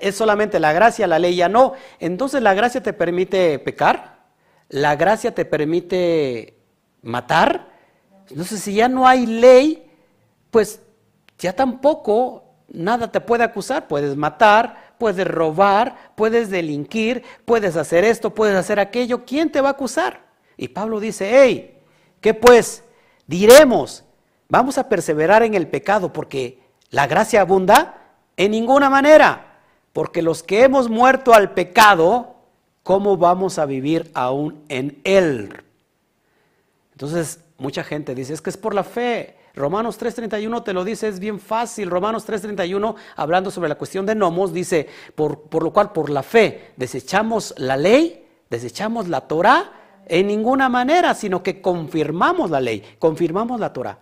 es 0.00 0.14
solamente 0.14 0.60
la 0.60 0.72
gracia, 0.72 1.08
la 1.08 1.18
ley 1.18 1.34
ya 1.34 1.48
no. 1.48 1.72
Entonces 1.98 2.40
la 2.40 2.54
gracia 2.54 2.80
te 2.80 2.92
permite 2.92 3.58
pecar, 3.58 4.20
la 4.68 4.94
gracia 4.94 5.34
te 5.34 5.44
permite 5.44 6.56
matar. 7.02 7.72
Entonces 8.30 8.60
si 8.60 8.74
ya 8.74 8.88
no 8.88 9.08
hay 9.08 9.26
ley, 9.26 9.90
pues 10.52 10.80
ya 11.40 11.52
tampoco 11.52 12.44
nada 12.68 13.10
te 13.10 13.20
puede 13.20 13.42
acusar. 13.42 13.88
Puedes 13.88 14.16
matar, 14.16 14.94
puedes 14.96 15.26
robar, 15.26 16.12
puedes 16.14 16.50
delinquir, 16.50 17.24
puedes 17.44 17.76
hacer 17.76 18.04
esto, 18.04 18.32
puedes 18.32 18.54
hacer 18.54 18.78
aquello. 18.78 19.24
¿Quién 19.24 19.50
te 19.50 19.60
va 19.60 19.70
a 19.70 19.72
acusar? 19.72 20.20
Y 20.56 20.68
Pablo 20.68 21.00
dice, 21.00 21.28
hey, 21.32 21.80
¿qué 22.20 22.32
pues? 22.32 22.84
Diremos, 23.26 24.04
vamos 24.48 24.78
a 24.78 24.88
perseverar 24.88 25.42
en 25.42 25.54
el 25.54 25.66
pecado 25.66 26.12
porque 26.12 26.67
¿La 26.90 27.06
gracia 27.06 27.42
abunda? 27.42 27.94
En 28.36 28.52
ninguna 28.52 28.88
manera, 28.88 29.58
porque 29.92 30.22
los 30.22 30.42
que 30.42 30.62
hemos 30.62 30.88
muerto 30.88 31.34
al 31.34 31.52
pecado, 31.52 32.36
¿cómo 32.82 33.16
vamos 33.16 33.58
a 33.58 33.66
vivir 33.66 34.10
aún 34.14 34.62
en 34.68 35.00
él? 35.04 35.52
Entonces, 36.92 37.40
mucha 37.58 37.84
gente 37.84 38.14
dice, 38.14 38.32
es 38.32 38.40
que 38.40 38.50
es 38.50 38.56
por 38.56 38.74
la 38.74 38.84
fe. 38.84 39.36
Romanos 39.54 40.00
3.31 40.00 40.62
te 40.62 40.72
lo 40.72 40.84
dice, 40.84 41.08
es 41.08 41.18
bien 41.18 41.40
fácil. 41.40 41.90
Romanos 41.90 42.26
3.31, 42.28 42.94
hablando 43.16 43.50
sobre 43.50 43.68
la 43.68 43.74
cuestión 43.74 44.06
de 44.06 44.14
nomos, 44.14 44.52
dice, 44.52 44.88
por, 45.14 45.42
por 45.42 45.64
lo 45.64 45.72
cual 45.72 45.92
por 45.92 46.10
la 46.10 46.22
fe 46.22 46.72
desechamos 46.76 47.54
la 47.56 47.76
ley, 47.76 48.24
desechamos 48.48 49.08
la 49.08 49.22
Torah, 49.22 49.72
en 50.06 50.28
ninguna 50.28 50.68
manera, 50.68 51.12
sino 51.14 51.42
que 51.42 51.60
confirmamos 51.60 52.50
la 52.50 52.60
ley, 52.60 52.82
confirmamos 52.98 53.60
la 53.60 53.72
Torah. 53.72 53.98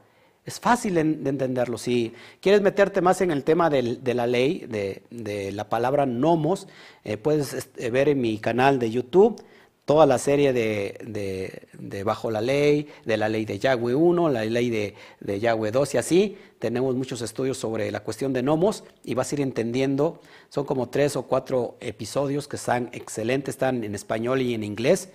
Es 0.47 0.61
fácil 0.61 0.95
de 0.95 1.01
entenderlo. 1.01 1.77
Si 1.77 2.13
quieres 2.41 2.63
meterte 2.63 3.01
más 3.01 3.21
en 3.21 3.33
el 3.33 3.43
tema 3.43 3.69
de 3.69 4.15
la 4.15 4.29
ley, 4.29 4.65
de, 4.69 5.51
la 5.53 5.69
palabra 5.69 6.07
nomos, 6.07 6.69
eh, 7.03 7.17
puedes 7.17 7.53
este, 7.53 7.91
ver 7.91 8.09
en 8.09 8.21
mi 8.21 8.39
canal 8.39 8.79
de 8.79 8.93
YouTube 8.93 9.43
toda 9.85 10.07
la 10.07 10.19
serie 10.19 10.53
de, 10.53 12.03
Bajo 12.05 12.31
la 12.31 12.41
Ley, 12.41 12.87
de 13.05 13.17
la 13.17 13.29
ley 13.29 13.45
de 13.45 13.59
Yahweh 13.59 13.97
1, 13.97 14.29
la 14.29 14.45
ley 14.45 14.71
de, 14.71 15.41
Yahweh 15.41 15.73
2 15.73 15.95
y 15.95 15.99
así. 15.99 16.39
Tenemos 16.61 16.95
muchos 16.95 17.23
estudios 17.23 17.59
sobre 17.59 17.91
la 17.91 18.01
cuestión 18.01 18.33
de 18.33 18.45
nomos 18.45 18.85
y 19.03 19.15
vas 19.15 19.33
a 19.33 19.35
ir 19.35 19.41
entendiendo. 19.41 20.21
Son 20.49 20.65
como 20.65 20.91
tres 20.91 21.17
o 21.17 21.23
cuatro 21.23 21.77
episodios 21.81 22.47
que 22.47 22.55
están 22.55 22.89
excelentes, 22.93 23.57
están 23.57 23.83
en 23.83 23.97
español 23.97 24.41
y 24.43 24.55
en 24.55 24.63
inglés 24.63 25.09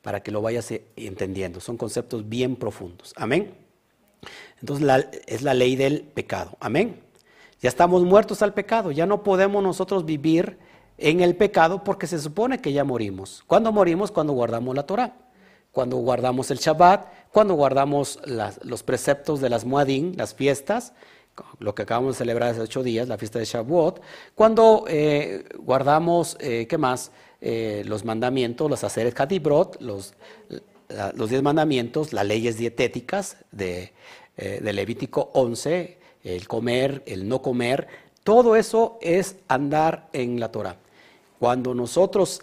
para 0.00 0.22
que 0.22 0.30
lo 0.30 0.40
vayas 0.40 0.72
entendiendo. 0.96 1.60
Son 1.60 1.76
conceptos 1.76 2.26
bien 2.26 2.56
profundos. 2.56 3.12
Amén. 3.16 3.67
Entonces 4.60 5.06
es 5.26 5.42
la 5.42 5.54
ley 5.54 5.76
del 5.76 6.02
pecado. 6.02 6.56
Amén. 6.60 7.00
Ya 7.60 7.68
estamos 7.68 8.04
muertos 8.04 8.42
al 8.42 8.54
pecado, 8.54 8.92
ya 8.92 9.04
no 9.06 9.24
podemos 9.24 9.62
nosotros 9.62 10.04
vivir 10.04 10.58
en 10.96 11.20
el 11.20 11.34
pecado 11.34 11.82
porque 11.82 12.06
se 12.06 12.20
supone 12.20 12.60
que 12.60 12.72
ya 12.72 12.84
morimos. 12.84 13.42
¿Cuándo 13.46 13.72
morimos? 13.72 14.12
Cuando 14.12 14.32
guardamos 14.32 14.76
la 14.76 14.84
Torah, 14.84 15.16
cuando 15.72 15.96
guardamos 15.96 16.50
el 16.52 16.58
Shabbat, 16.58 17.06
cuando 17.32 17.54
guardamos 17.54 18.20
los 18.62 18.82
preceptos 18.84 19.40
de 19.40 19.50
las 19.50 19.64
Muadín, 19.64 20.14
las 20.16 20.34
fiestas, 20.34 20.92
lo 21.58 21.74
que 21.74 21.82
acabamos 21.82 22.14
de 22.14 22.18
celebrar 22.18 22.50
hace 22.50 22.60
ocho 22.60 22.82
días, 22.82 23.08
la 23.08 23.18
fiesta 23.18 23.38
de 23.38 23.44
Shavuot, 23.44 24.00
cuando 24.34 24.84
eh, 24.88 25.44
guardamos, 25.58 26.36
eh, 26.40 26.66
¿qué 26.68 26.78
más? 26.78 27.12
Eh, 27.40 27.82
los 27.86 28.04
mandamientos, 28.04 28.68
los 28.68 28.82
haceres 28.82 29.14
katibrot, 29.14 29.80
los, 29.80 30.14
los 31.14 31.30
diez 31.30 31.42
mandamientos, 31.42 32.12
las 32.12 32.26
leyes 32.26 32.56
dietéticas 32.56 33.36
de, 33.52 33.92
de 34.38 34.72
Levítico 34.72 35.30
11, 35.34 35.98
el 36.22 36.46
comer, 36.48 37.02
el 37.06 37.28
no 37.28 37.42
comer, 37.42 37.88
todo 38.22 38.56
eso 38.56 38.98
es 39.00 39.36
andar 39.48 40.08
en 40.12 40.38
la 40.38 40.52
Torah. 40.52 40.76
Cuando 41.38 41.74
nosotros 41.74 42.42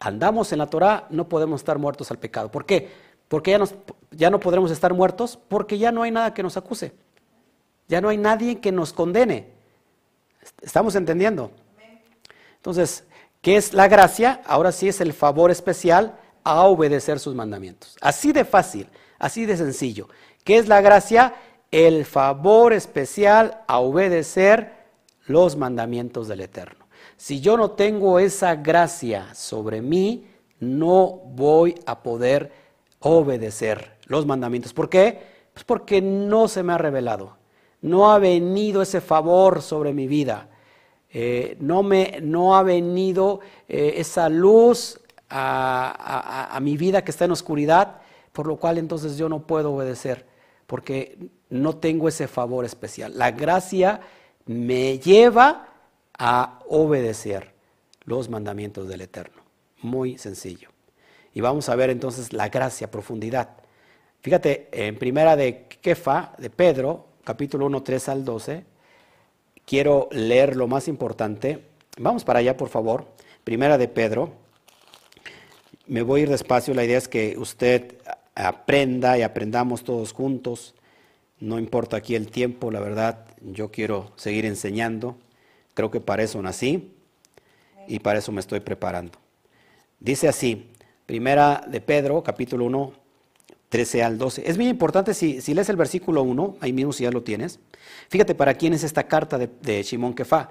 andamos 0.00 0.52
en 0.52 0.58
la 0.58 0.66
Torah, 0.66 1.06
no 1.10 1.28
podemos 1.28 1.60
estar 1.60 1.78
muertos 1.78 2.10
al 2.10 2.18
pecado. 2.18 2.50
¿Por 2.50 2.64
qué? 2.64 2.88
Porque 3.28 3.50
ya, 3.50 3.60
ya 4.10 4.30
no 4.30 4.40
podremos 4.40 4.70
estar 4.70 4.94
muertos 4.94 5.38
porque 5.48 5.78
ya 5.78 5.92
no 5.92 6.02
hay 6.02 6.10
nada 6.10 6.32
que 6.32 6.42
nos 6.42 6.56
acuse. 6.56 6.92
Ya 7.88 8.00
no 8.00 8.08
hay 8.08 8.18
nadie 8.18 8.60
que 8.60 8.72
nos 8.72 8.92
condene. 8.92 9.48
¿Estamos 10.62 10.94
entendiendo? 10.94 11.50
Entonces, 12.56 13.04
¿qué 13.40 13.56
es 13.56 13.72
la 13.72 13.88
gracia? 13.88 14.42
Ahora 14.46 14.70
sí 14.70 14.88
es 14.88 15.00
el 15.00 15.12
favor 15.12 15.50
especial 15.50 16.18
a 16.44 16.62
obedecer 16.64 17.18
sus 17.18 17.34
mandamientos. 17.34 17.96
Así 18.00 18.32
de 18.32 18.44
fácil, 18.44 18.88
así 19.18 19.46
de 19.46 19.56
sencillo. 19.56 20.08
¿Qué 20.44 20.58
es 20.58 20.68
la 20.68 20.80
gracia? 20.80 21.34
El 21.70 22.04
favor 22.04 22.72
especial 22.72 23.62
a 23.66 23.78
obedecer 23.78 24.72
los 25.26 25.56
mandamientos 25.56 26.28
del 26.28 26.40
Eterno. 26.40 26.86
Si 27.16 27.40
yo 27.40 27.56
no 27.56 27.72
tengo 27.72 28.18
esa 28.18 28.56
gracia 28.56 29.34
sobre 29.34 29.82
mí, 29.82 30.26
no 30.58 31.06
voy 31.06 31.74
a 31.86 32.02
poder 32.02 32.52
obedecer 33.00 33.96
los 34.06 34.26
mandamientos. 34.26 34.72
¿Por 34.72 34.88
qué? 34.88 35.22
Pues 35.52 35.64
porque 35.64 36.00
no 36.00 36.48
se 36.48 36.62
me 36.62 36.72
ha 36.72 36.78
revelado. 36.78 37.36
No 37.82 38.12
ha 38.12 38.18
venido 38.18 38.82
ese 38.82 39.00
favor 39.00 39.62
sobre 39.62 39.92
mi 39.92 40.06
vida. 40.06 40.48
Eh, 41.12 41.56
no, 41.60 41.82
me, 41.82 42.20
no 42.22 42.56
ha 42.56 42.62
venido 42.62 43.40
eh, 43.68 43.94
esa 43.96 44.28
luz 44.28 45.00
a, 45.28 46.58
mi 46.60 46.76
vida 46.76 47.02
que 47.02 47.10
está 47.10 47.24
en 47.24 47.30
oscuridad, 47.30 47.98
por 48.32 48.46
lo 48.46 48.56
cual 48.56 48.78
entonces 48.78 49.16
yo 49.16 49.28
no 49.28 49.46
puedo 49.46 49.72
obedecer, 49.72 50.26
porque 50.70 51.18
no 51.48 51.78
tengo 51.78 52.06
ese 52.06 52.28
favor 52.28 52.64
especial. 52.64 53.18
La 53.18 53.32
gracia 53.32 54.02
me 54.46 55.00
lleva 55.00 55.66
a 56.16 56.60
obedecer 56.68 57.54
los 58.04 58.28
mandamientos 58.28 58.86
del 58.86 59.00
Eterno. 59.00 59.42
Muy 59.82 60.16
sencillo. 60.16 60.68
Y 61.34 61.40
vamos 61.40 61.68
a 61.68 61.74
ver 61.74 61.90
entonces 61.90 62.32
la 62.32 62.50
gracia, 62.50 62.88
profundidad. 62.88 63.48
Fíjate, 64.20 64.68
en 64.70 64.96
primera 64.96 65.34
de 65.34 65.66
Kefa, 65.66 66.34
de 66.38 66.50
Pedro, 66.50 67.06
capítulo 67.24 67.66
1, 67.66 67.82
3 67.82 68.08
al 68.08 68.24
12, 68.24 68.64
quiero 69.66 70.08
leer 70.12 70.54
lo 70.54 70.68
más 70.68 70.86
importante. 70.86 71.64
Vamos 71.98 72.22
para 72.22 72.38
allá, 72.38 72.56
por 72.56 72.68
favor. 72.68 73.08
Primera 73.42 73.76
de 73.76 73.88
Pedro. 73.88 74.34
Me 75.88 76.02
voy 76.02 76.20
a 76.20 76.22
ir 76.22 76.30
despacio, 76.30 76.74
la 76.74 76.84
idea 76.84 76.98
es 76.98 77.08
que 77.08 77.36
usted 77.36 77.96
aprenda 78.34 79.18
y 79.18 79.22
aprendamos 79.22 79.84
todos 79.84 80.12
juntos. 80.12 80.74
No 81.38 81.58
importa 81.58 81.96
aquí 81.96 82.14
el 82.14 82.30
tiempo, 82.30 82.70
la 82.70 82.80
verdad, 82.80 83.26
yo 83.40 83.70
quiero 83.70 84.12
seguir 84.16 84.44
enseñando. 84.44 85.16
Creo 85.74 85.90
que 85.90 86.00
para 86.00 86.22
eso 86.22 86.40
nací 86.42 86.92
y 87.88 87.98
para 88.00 88.18
eso 88.18 88.32
me 88.32 88.40
estoy 88.40 88.60
preparando. 88.60 89.18
Dice 89.98 90.28
así, 90.28 90.70
primera 91.06 91.64
de 91.66 91.80
Pedro, 91.80 92.22
capítulo 92.22 92.64
1, 92.66 92.92
13 93.70 94.02
al 94.02 94.18
12. 94.18 94.48
Es 94.48 94.56
bien 94.56 94.70
importante 94.70 95.14
si, 95.14 95.40
lees 95.54 95.68
el 95.68 95.76
versículo 95.76 96.22
1, 96.22 96.56
ahí 96.60 96.72
mismo 96.72 96.92
si 96.92 97.04
ya 97.04 97.10
lo 97.10 97.22
tienes. 97.22 97.58
Fíjate 98.08 98.34
para 98.34 98.54
quién 98.54 98.74
es 98.74 98.84
esta 98.84 99.04
carta 99.04 99.38
de, 99.38 99.48
de 99.62 99.82
Shimón 99.82 100.14
Kefa. 100.14 100.50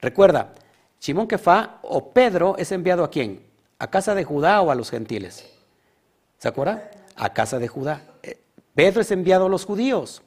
Recuerda, 0.00 0.54
Shimón 1.00 1.28
Kefa 1.28 1.78
o 1.82 2.12
Pedro 2.12 2.56
es 2.58 2.72
enviado 2.72 3.04
a 3.04 3.10
quién? 3.10 3.42
¿A 3.78 3.90
casa 3.90 4.14
de 4.14 4.24
Judá 4.24 4.62
o 4.62 4.70
a 4.70 4.74
los 4.74 4.90
gentiles? 4.90 5.44
¿Se 6.38 6.48
acuerda? 6.48 6.90
A 7.16 7.32
casa 7.32 7.58
de 7.58 7.68
Judá. 7.68 8.02
Eh, 8.22 8.40
Pedro 8.74 9.00
es 9.00 9.10
enviado 9.10 9.46
a 9.46 9.48
los 9.48 9.64
judíos. 9.64 10.22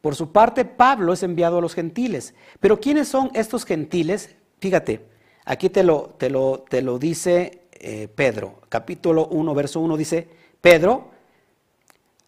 Por 0.00 0.14
su 0.14 0.32
parte, 0.32 0.64
Pablo 0.64 1.12
es 1.12 1.22
enviado 1.22 1.58
a 1.58 1.60
los 1.60 1.74
gentiles. 1.74 2.34
Pero 2.60 2.80
¿quiénes 2.80 3.08
son 3.08 3.30
estos 3.34 3.64
gentiles? 3.64 4.36
Fíjate, 4.60 5.06
aquí 5.44 5.70
te 5.70 5.82
lo, 5.82 6.14
te 6.18 6.30
lo, 6.30 6.64
te 6.68 6.82
lo 6.82 6.98
dice 6.98 7.64
eh, 7.86 8.08
Pedro, 8.08 8.60
capítulo 8.70 9.26
1, 9.26 9.54
verso 9.54 9.80
1 9.80 9.96
dice, 9.96 10.26
Pedro, 10.60 11.10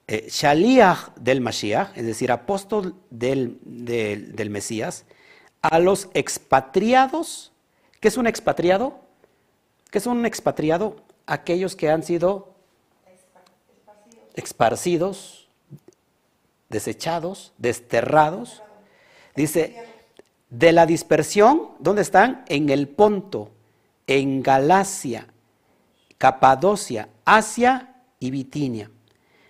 eh, 0.06 0.26
Shaliach 0.28 1.14
del 1.16 1.40
Mashiach, 1.40 1.96
es 1.96 2.04
decir, 2.04 2.30
apóstol 2.30 2.94
del, 3.10 3.58
del, 3.62 4.50
Mesías, 4.50 5.06
a 5.62 5.78
los 5.78 6.08
expatriados. 6.14 7.52
¿Qué 8.00 8.08
es 8.08 8.16
un 8.16 8.26
expatriado? 8.26 9.00
¿Qué 9.90 9.98
es 9.98 10.06
un 10.06 10.26
expatriado? 10.26 10.96
Aquellos 11.26 11.74
que 11.74 11.88
han 11.88 12.02
sido 12.02 12.55
esparcidos 14.36 15.46
desechados, 16.68 17.52
desterrados. 17.58 18.62
Dice, 19.34 19.76
de 20.50 20.72
la 20.72 20.86
dispersión, 20.86 21.70
¿dónde 21.78 22.02
están? 22.02 22.44
En 22.48 22.70
el 22.70 22.88
Ponto, 22.88 23.50
en 24.06 24.42
Galacia, 24.42 25.26
Capadocia, 26.18 27.08
Asia 27.24 27.94
y 28.18 28.30
Bitinia. 28.30 28.90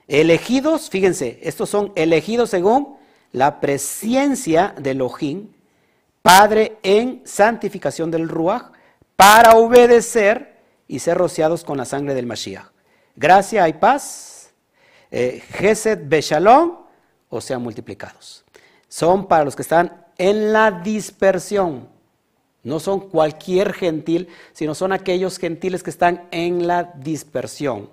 Elegidos, 0.09 0.89
fíjense, 0.89 1.39
estos 1.43 1.69
son 1.69 1.93
elegidos 1.97 2.51
según 2.51 2.97
la 3.33 3.61
presencia 3.61 4.75
de 4.79 4.93
Elohim, 4.93 5.49
Padre 6.23 6.79
en 6.83 7.23
santificación 7.25 8.11
del 8.11 8.29
Ruach, 8.29 8.73
para 9.15 9.53
obedecer 9.53 10.57
y 10.89 10.99
ser 10.99 11.17
rociados 11.19 11.65
con 11.65 11.79
la 11.79 11.85
sangre 11.85 12.15
del 12.15 12.27
Mashiach. 12.27 12.67
Gracia 13.15 13.69
y 13.69 13.75
paz. 13.75 14.36
Eh, 15.11 15.43
Gesed 15.51 16.09
Beshalom 16.09 16.79
o 17.29 17.41
sean 17.41 17.63
multiplicados. 17.63 18.45
Son 18.89 19.27
para 19.27 19.45
los 19.45 19.57
que 19.57 19.63
están 19.63 20.05
en 20.19 20.53
la 20.53 20.71
dispersión. 20.71 21.89
No 22.63 22.81
son 22.81 23.09
cualquier 23.09 23.73
gentil, 23.73 24.29
sino 24.53 24.75
son 24.75 24.93
aquellos 24.93 25.39
gentiles 25.39 25.83
que 25.83 25.91
están 25.91 26.27
en 26.31 26.67
la 26.67 26.93
dispersión. 26.97 27.91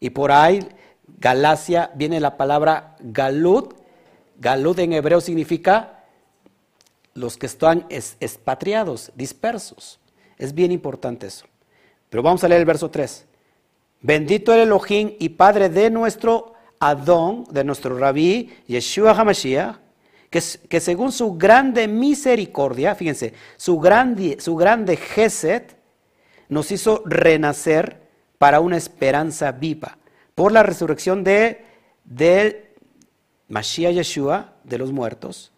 Y 0.00 0.10
por 0.10 0.32
ahí, 0.32 0.66
Galacia, 1.18 1.90
viene 1.94 2.18
la 2.18 2.36
palabra 2.36 2.96
galut. 3.00 3.74
Galut 4.38 4.78
en 4.80 4.92
hebreo 4.92 5.20
significa 5.20 6.04
los 7.14 7.36
que 7.36 7.46
están 7.46 7.86
expatriados, 7.88 9.12
dispersos. 9.14 10.00
Es 10.36 10.52
bien 10.52 10.72
importante 10.72 11.28
eso. 11.28 11.46
Pero 12.10 12.22
vamos 12.22 12.44
a 12.44 12.48
leer 12.48 12.60
el 12.60 12.66
verso 12.66 12.90
3. 12.90 13.26
Bendito 14.02 14.52
el 14.52 14.60
Elohim 14.60 15.14
y 15.18 15.30
Padre 15.30 15.68
de 15.68 15.88
nuestro 15.90 16.55
Adón, 16.80 17.44
de 17.50 17.64
nuestro 17.64 17.98
rabí 17.98 18.52
Yeshua 18.66 19.12
HaMashiach, 19.12 19.76
que, 20.30 20.80
según 20.80 21.12
su 21.12 21.36
grande 21.36 21.88
misericordia, 21.88 22.94
fíjense, 22.94 23.32
su 23.56 23.78
grande, 23.78 24.36
su 24.40 24.56
grande 24.56 24.96
Geset, 24.96 25.76
nos 26.48 26.70
hizo 26.70 27.02
renacer 27.06 28.02
para 28.38 28.60
una 28.60 28.76
esperanza 28.76 29.52
viva, 29.52 29.98
por 30.34 30.52
la 30.52 30.62
resurrección 30.62 31.24
de, 31.24 31.64
del 32.04 32.66
Mashiach 33.48 33.94
Yeshua, 33.94 34.52
de 34.64 34.78
los 34.78 34.92
muertos, 34.92 35.52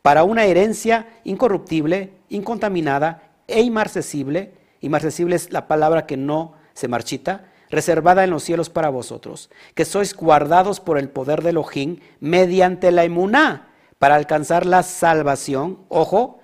para 0.00 0.24
una 0.24 0.44
herencia 0.44 1.06
incorruptible, 1.24 2.14
incontaminada 2.28 3.34
e 3.46 3.60
inmarcesible. 3.60 4.54
Inmarcesible 4.80 5.36
es 5.36 5.52
la 5.52 5.68
palabra 5.68 6.06
que 6.06 6.16
no 6.16 6.54
se 6.74 6.88
marchita, 6.88 7.51
reservada 7.72 8.22
en 8.22 8.30
los 8.30 8.44
cielos 8.44 8.70
para 8.70 8.90
vosotros, 8.90 9.50
que 9.74 9.84
sois 9.84 10.14
guardados 10.14 10.78
por 10.78 10.98
el 10.98 11.08
poder 11.08 11.42
de 11.42 11.50
Elohim 11.50 11.98
mediante 12.20 12.92
la 12.92 13.02
emuná, 13.02 13.70
para 13.98 14.14
alcanzar 14.14 14.66
la 14.66 14.82
salvación. 14.82 15.78
Ojo, 15.88 16.40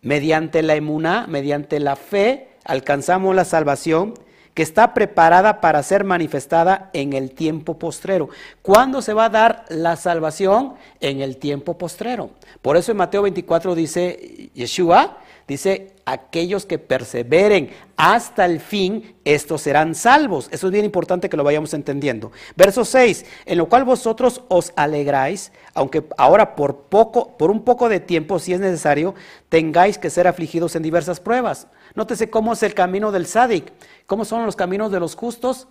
mediante 0.00 0.62
la 0.62 0.76
emuná, 0.76 1.26
mediante 1.28 1.80
la 1.80 1.96
fe, 1.96 2.50
alcanzamos 2.64 3.34
la 3.34 3.44
salvación 3.44 4.14
que 4.54 4.62
está 4.62 4.94
preparada 4.94 5.60
para 5.60 5.82
ser 5.82 6.04
manifestada 6.04 6.90
en 6.92 7.12
el 7.12 7.32
tiempo 7.32 7.78
postrero. 7.78 8.28
¿Cuándo 8.62 9.02
se 9.02 9.14
va 9.14 9.26
a 9.26 9.30
dar 9.30 9.64
la 9.68 9.96
salvación? 9.96 10.74
En 11.00 11.20
el 11.20 11.36
tiempo 11.36 11.78
postrero. 11.78 12.30
Por 12.60 12.76
eso 12.76 12.92
en 12.92 12.98
Mateo 12.98 13.22
24 13.22 13.74
dice 13.74 14.50
Yeshua, 14.54 15.18
dice, 15.48 15.94
aquellos 16.04 16.66
que 16.66 16.78
perseveren 16.78 17.70
hasta 17.96 18.44
el 18.44 18.60
fin, 18.60 19.16
estos 19.24 19.62
serán 19.62 19.94
salvos. 19.94 20.48
Eso 20.52 20.66
es 20.66 20.72
bien 20.72 20.84
importante 20.84 21.28
que 21.28 21.36
lo 21.36 21.42
vayamos 21.42 21.74
entendiendo. 21.74 22.30
Verso 22.54 22.84
6, 22.84 23.24
en 23.46 23.58
lo 23.58 23.68
cual 23.68 23.84
vosotros 23.84 24.42
os 24.48 24.72
alegráis, 24.76 25.50
aunque 25.74 26.04
ahora 26.18 26.54
por 26.54 26.82
poco, 26.82 27.36
por 27.36 27.50
un 27.50 27.64
poco 27.64 27.88
de 27.88 27.98
tiempo, 27.98 28.38
si 28.38 28.52
es 28.52 28.60
necesario, 28.60 29.14
tengáis 29.48 29.98
que 29.98 30.10
ser 30.10 30.28
afligidos 30.28 30.76
en 30.76 30.82
diversas 30.82 31.18
pruebas. 31.18 31.66
Nótese 31.94 32.30
cómo 32.30 32.52
es 32.52 32.62
el 32.62 32.74
camino 32.74 33.10
del 33.10 33.26
sádic, 33.26 33.72
cómo 34.06 34.26
son 34.26 34.44
los 34.44 34.54
caminos 34.54 34.92
de 34.92 35.00
los 35.00 35.16
justos, 35.16 35.66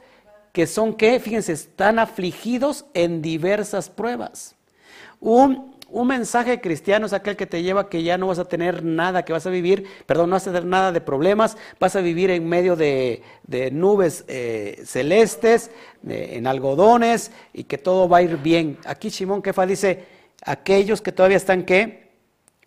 que 0.52 0.66
son 0.66 0.96
que, 0.96 1.20
fíjense, 1.20 1.54
están 1.54 2.00
afligidos 2.00 2.86
en 2.96 3.22
diversas 3.22 3.90
pruebas. 3.92 4.56
Un 5.20 5.77
un 5.90 6.08
mensaje 6.08 6.60
cristiano 6.60 7.06
es 7.06 7.14
aquel 7.14 7.36
que 7.36 7.46
te 7.46 7.64
lleva 7.64 7.90
que 7.90 8.04
ya 8.04 8.18
no 8.18 8.28
vas 8.28 8.40
a 8.40 8.46
tener 8.46 8.84
nada, 8.84 9.24
que 9.24 9.34
vas 9.34 9.46
a 9.46 9.50
vivir, 9.50 9.86
perdón, 10.06 10.30
no 10.30 10.36
vas 10.36 10.48
a 10.48 10.52
tener 10.52 10.66
nada 10.66 10.92
de 10.92 11.02
problemas, 11.02 11.58
vas 11.80 11.96
a 11.96 12.02
vivir 12.02 12.30
en 12.30 12.48
medio 12.48 12.76
de, 12.76 13.22
nubes 13.72 14.26
eh, 14.28 14.82
celestes, 14.86 15.72
en 16.08 16.46
algodones 16.48 17.32
y 17.54 17.64
que 17.64 17.78
todo 17.78 18.10
va 18.10 18.18
a 18.18 18.22
ir 18.22 18.38
bien. 18.38 18.78
Aquí 18.86 19.10
Simón 19.10 19.42
Kefa 19.42 19.66
dice, 19.66 20.06
aquellos 20.44 21.02
que 21.02 21.12
todavía 21.12 21.38
están 21.38 21.64
¿qué? 21.64 22.12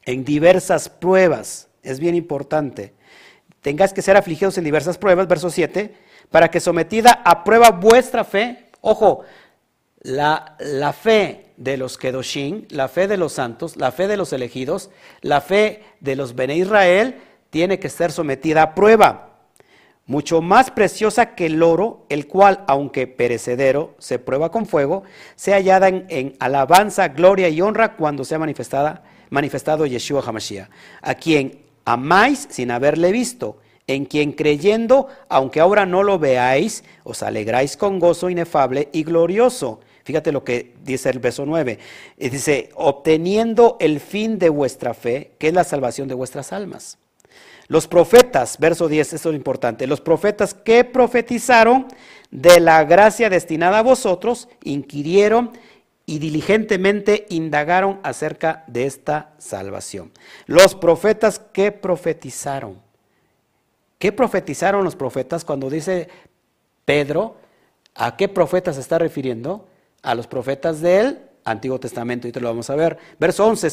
en 0.04 0.24
diversas 0.24 0.88
pruebas, 0.88 1.68
es 1.82 2.00
bien 2.00 2.14
importante. 2.14 2.94
Tengas 3.60 3.92
que 3.92 4.02
ser 4.02 4.16
afligidos 4.16 4.56
en 4.56 4.64
diversas 4.64 4.96
pruebas, 4.96 5.28
verso 5.28 5.50
7, 5.50 5.94
para 6.30 6.50
que 6.50 6.60
sometida 6.60 7.20
a 7.24 7.44
prueba 7.44 7.70
vuestra 7.70 8.24
fe, 8.24 8.70
ojo, 8.80 9.24
la, 10.00 10.56
la 10.58 10.94
fe 10.94 11.49
de 11.60 11.76
los 11.76 11.98
Kedoshim, 11.98 12.64
la 12.70 12.88
fe 12.88 13.06
de 13.06 13.18
los 13.18 13.34
santos, 13.34 13.76
la 13.76 13.92
fe 13.92 14.08
de 14.08 14.16
los 14.16 14.32
elegidos, 14.32 14.90
la 15.20 15.42
fe 15.42 15.82
de 16.00 16.16
los 16.16 16.34
Bene 16.34 16.56
Israel, 16.56 17.20
tiene 17.50 17.78
que 17.78 17.90
ser 17.90 18.12
sometida 18.12 18.62
a 18.62 18.74
prueba. 18.74 19.38
Mucho 20.06 20.40
más 20.40 20.70
preciosa 20.70 21.34
que 21.34 21.46
el 21.46 21.62
oro, 21.62 22.06
el 22.08 22.26
cual, 22.26 22.64
aunque 22.66 23.06
perecedero, 23.06 23.94
se 23.98 24.18
prueba 24.18 24.50
con 24.50 24.64
fuego, 24.64 25.02
se 25.36 25.52
hallada 25.52 25.88
en, 25.88 26.34
alabanza, 26.40 27.08
gloria 27.08 27.50
y 27.50 27.60
honra 27.60 27.94
cuando 27.94 28.24
sea 28.24 28.38
manifestada, 28.38 29.04
manifestado 29.28 29.84
Yeshua 29.84 30.22
HaMashiach, 30.26 30.70
a 31.02 31.14
quien 31.14 31.60
amáis 31.84 32.48
sin 32.50 32.70
haberle 32.70 33.12
visto, 33.12 33.58
en 33.86 34.06
quien 34.06 34.32
creyendo, 34.32 35.08
aunque 35.28 35.60
ahora 35.60 35.84
no 35.84 36.02
lo 36.04 36.18
veáis, 36.18 36.84
os 37.04 37.22
alegráis 37.22 37.76
con 37.76 37.98
gozo 37.98 38.30
inefable 38.30 38.88
y 38.92 39.02
glorioso 39.02 39.80
Fíjate 40.10 40.32
lo 40.32 40.42
que 40.42 40.74
dice 40.82 41.08
el 41.08 41.20
verso 41.20 41.46
9. 41.46 41.78
Dice, 42.16 42.70
obteniendo 42.74 43.76
el 43.78 44.00
fin 44.00 44.40
de 44.40 44.48
vuestra 44.48 44.92
fe, 44.92 45.30
que 45.38 45.46
es 45.46 45.54
la 45.54 45.62
salvación 45.62 46.08
de 46.08 46.14
vuestras 46.14 46.52
almas. 46.52 46.98
Los 47.68 47.86
profetas, 47.86 48.58
verso 48.58 48.88
10, 48.88 49.12
esto 49.12 49.30
es 49.30 49.36
importante, 49.36 49.86
los 49.86 50.00
profetas 50.00 50.52
que 50.52 50.82
profetizaron 50.82 51.86
de 52.32 52.58
la 52.58 52.82
gracia 52.82 53.30
destinada 53.30 53.78
a 53.78 53.82
vosotros, 53.84 54.48
inquirieron 54.64 55.52
y 56.06 56.18
diligentemente 56.18 57.26
indagaron 57.28 58.00
acerca 58.02 58.64
de 58.66 58.86
esta 58.86 59.30
salvación. 59.38 60.10
Los 60.46 60.74
profetas 60.74 61.38
que 61.38 61.70
profetizaron. 61.70 62.80
¿Qué 64.00 64.10
profetizaron 64.10 64.82
los 64.82 64.96
profetas 64.96 65.44
cuando 65.44 65.70
dice 65.70 66.08
Pedro? 66.84 67.36
¿A 67.94 68.16
qué 68.16 68.28
profetas 68.28 68.74
se 68.74 68.80
está 68.80 68.98
refiriendo? 68.98 69.69
A 70.02 70.14
los 70.14 70.26
profetas 70.26 70.80
del 70.80 71.18
Antiguo 71.44 71.80
Testamento, 71.80 72.28
y 72.28 72.32
te 72.32 72.40
lo 72.40 72.48
vamos 72.48 72.70
a 72.70 72.76
ver. 72.76 72.98
Verso 73.18 73.46
11, 73.46 73.68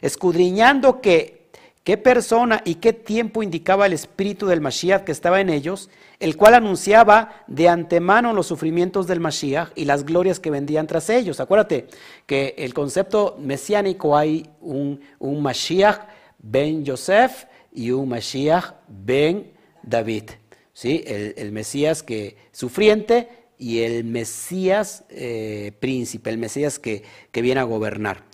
escudriñando 0.00 1.00
que 1.00 1.44
qué 1.82 1.98
persona 1.98 2.62
y 2.64 2.76
qué 2.76 2.92
tiempo 2.92 3.42
indicaba 3.42 3.86
el 3.86 3.92
espíritu 3.92 4.46
del 4.46 4.60
Mashiach 4.60 5.04
que 5.04 5.12
estaba 5.12 5.40
en 5.40 5.50
ellos, 5.50 5.90
el 6.18 6.36
cual 6.36 6.54
anunciaba 6.54 7.44
de 7.46 7.68
antemano 7.68 8.32
los 8.32 8.46
sufrimientos 8.46 9.06
del 9.06 9.20
Mashiach 9.20 9.70
y 9.74 9.84
las 9.84 10.04
glorias 10.04 10.40
que 10.40 10.50
vendían 10.50 10.86
tras 10.86 11.10
ellos. 11.10 11.40
Acuérdate 11.40 11.88
que 12.26 12.54
el 12.58 12.72
concepto 12.72 13.36
mesiánico 13.38 14.16
hay 14.16 14.48
un, 14.60 15.00
un 15.18 15.42
Mashiach 15.42 16.08
ben 16.38 16.84
Yosef 16.84 17.44
y 17.72 17.90
un 17.90 18.08
Mashiach 18.08 18.74
ben 18.88 19.52
David. 19.82 20.30
¿sí? 20.72 21.02
El, 21.06 21.34
el 21.36 21.52
Mesías 21.52 22.02
que 22.02 22.36
sufriente 22.52 23.43
y 23.58 23.80
el 23.80 24.04
Mesías 24.04 25.04
eh, 25.08 25.72
príncipe, 25.80 26.30
el 26.30 26.38
Mesías 26.38 26.78
que, 26.78 27.02
que 27.32 27.42
viene 27.42 27.60
a 27.60 27.64
gobernar. 27.64 28.24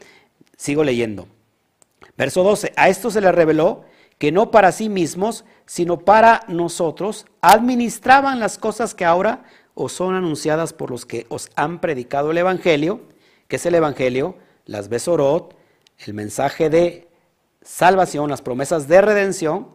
Sigo 0.57 0.85
leyendo. 0.85 1.29
Verso 2.17 2.43
12. 2.43 2.73
A 2.77 2.89
esto 2.89 3.11
se 3.11 3.21
le 3.21 3.33
reveló 3.33 3.85
que 4.19 4.33
no 4.33 4.51
para 4.51 4.73
sí 4.73 4.91
mismos, 4.91 5.47
sino 5.65 6.01
para 6.01 6.43
nosotros, 6.49 7.25
administraban 7.41 8.39
las 8.39 8.59
cosas 8.59 8.95
que 8.95 9.07
ahora 9.07 9.45
os 9.75 9.93
son 9.93 10.15
anunciadas 10.15 10.75
por 10.75 10.91
los 10.91 11.07
que 11.07 11.25
os 11.31 11.49
han 11.57 11.81
predicado 11.81 12.31
el 12.31 12.39
Evangelio, 12.39 13.01
que 13.49 13.57
es 13.57 13.65
el 13.65 13.75
Evangelio, 13.75 14.37
las 14.67 14.91
Besorot, 14.91 15.57
el 16.05 16.13
mensaje 16.13 16.69
de 16.69 17.09
salvación, 17.63 18.29
las 18.29 18.43
promesas 18.43 18.89
de 18.89 19.01
redención, 19.01 19.69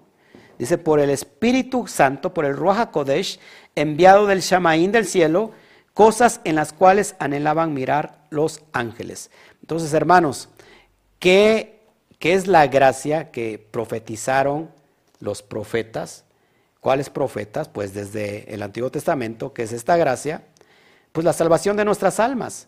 dice, 0.58 0.78
por 0.78 1.00
el 1.00 1.10
Espíritu 1.10 1.88
Santo, 1.88 2.34
por 2.34 2.46
el 2.46 2.56
Ruach 2.56 2.80
HaKodesh, 2.80 3.40
enviado 3.76 4.28
del 4.28 4.42
Shamaín 4.42 4.92
del 4.92 5.06
cielo, 5.06 5.52
cosas 5.94 6.42
en 6.44 6.56
las 6.56 6.74
cuales 6.74 7.16
anhelaban 7.20 7.74
mirar 7.74 8.26
los 8.30 8.62
ángeles. 8.74 9.32
Entonces, 9.62 9.94
hermanos, 9.94 10.50
¿qué, 11.20 11.82
qué 12.20 12.34
es 12.34 12.48
la 12.48 12.68
gracia 12.68 13.32
que 13.32 13.58
profetizaron 13.72 14.70
los 15.20 15.42
profetas? 15.42 16.26
¿Cuáles 16.80 17.10
profetas? 17.10 17.70
Pues 17.70 17.94
desde 17.94 18.54
el 18.54 18.62
Antiguo 18.62 18.92
Testamento, 18.92 19.54
que 19.54 19.64
es 19.64 19.72
esta 19.72 19.98
gracia, 19.98 20.44
pues 21.12 21.24
la 21.26 21.34
salvación 21.34 21.78
de 21.78 21.86
nuestras 21.86 22.20
almas. 22.20 22.68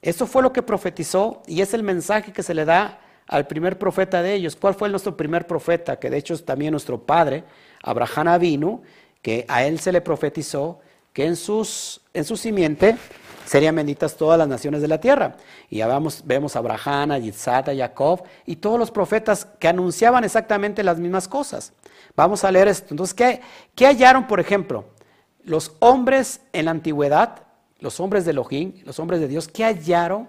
Eso 0.00 0.26
fue 0.26 0.42
lo 0.42 0.52
que 0.52 0.62
profetizó 0.62 1.42
y 1.46 1.60
es 1.60 1.74
el 1.74 1.82
mensaje 1.82 2.32
que 2.32 2.44
se 2.44 2.54
le 2.54 2.64
da 2.64 3.00
al 3.28 3.46
primer 3.46 3.78
profeta 3.78 4.22
de 4.22 4.34
ellos. 4.34 4.56
¿Cuál 4.56 4.74
fue 4.74 4.88
nuestro 4.88 5.16
primer 5.16 5.46
profeta? 5.46 5.98
Que 5.98 6.10
de 6.10 6.16
hecho 6.16 6.34
es 6.34 6.44
también 6.44 6.72
nuestro 6.72 6.98
padre, 7.00 7.44
Abraham 7.82 8.40
vino, 8.40 8.82
que 9.22 9.44
a 9.48 9.64
él 9.64 9.78
se 9.78 9.92
le 9.92 10.00
profetizó 10.00 10.80
que 11.12 11.26
en, 11.26 11.36
sus, 11.36 12.00
en 12.14 12.24
su 12.24 12.36
simiente 12.36 12.96
serían 13.44 13.76
benditas 13.76 14.16
todas 14.16 14.38
las 14.38 14.48
naciones 14.48 14.82
de 14.82 14.88
la 14.88 15.00
tierra. 15.00 15.36
Y 15.68 15.78
ya 15.78 16.00
vemos 16.24 16.56
a 16.56 16.58
Abraham, 16.58 17.12
a 17.12 17.18
Yitzhak, 17.18 17.68
a 17.68 17.76
Jacob 17.76 18.22
y 18.46 18.56
todos 18.56 18.78
los 18.78 18.90
profetas 18.90 19.46
que 19.58 19.68
anunciaban 19.68 20.24
exactamente 20.24 20.82
las 20.82 20.98
mismas 20.98 21.28
cosas. 21.28 21.72
Vamos 22.16 22.44
a 22.44 22.50
leer 22.50 22.68
esto. 22.68 22.88
Entonces, 22.90 23.14
¿qué, 23.14 23.40
qué 23.74 23.86
hallaron, 23.86 24.26
por 24.26 24.40
ejemplo? 24.40 24.86
Los 25.44 25.72
hombres 25.78 26.40
en 26.52 26.66
la 26.66 26.72
antigüedad, 26.72 27.42
los 27.80 28.00
hombres 28.00 28.24
de 28.24 28.32
Elohim, 28.32 28.74
los 28.84 28.98
hombres 28.98 29.20
de 29.20 29.28
Dios, 29.28 29.48
¿qué 29.48 29.64
hallaron? 29.64 30.28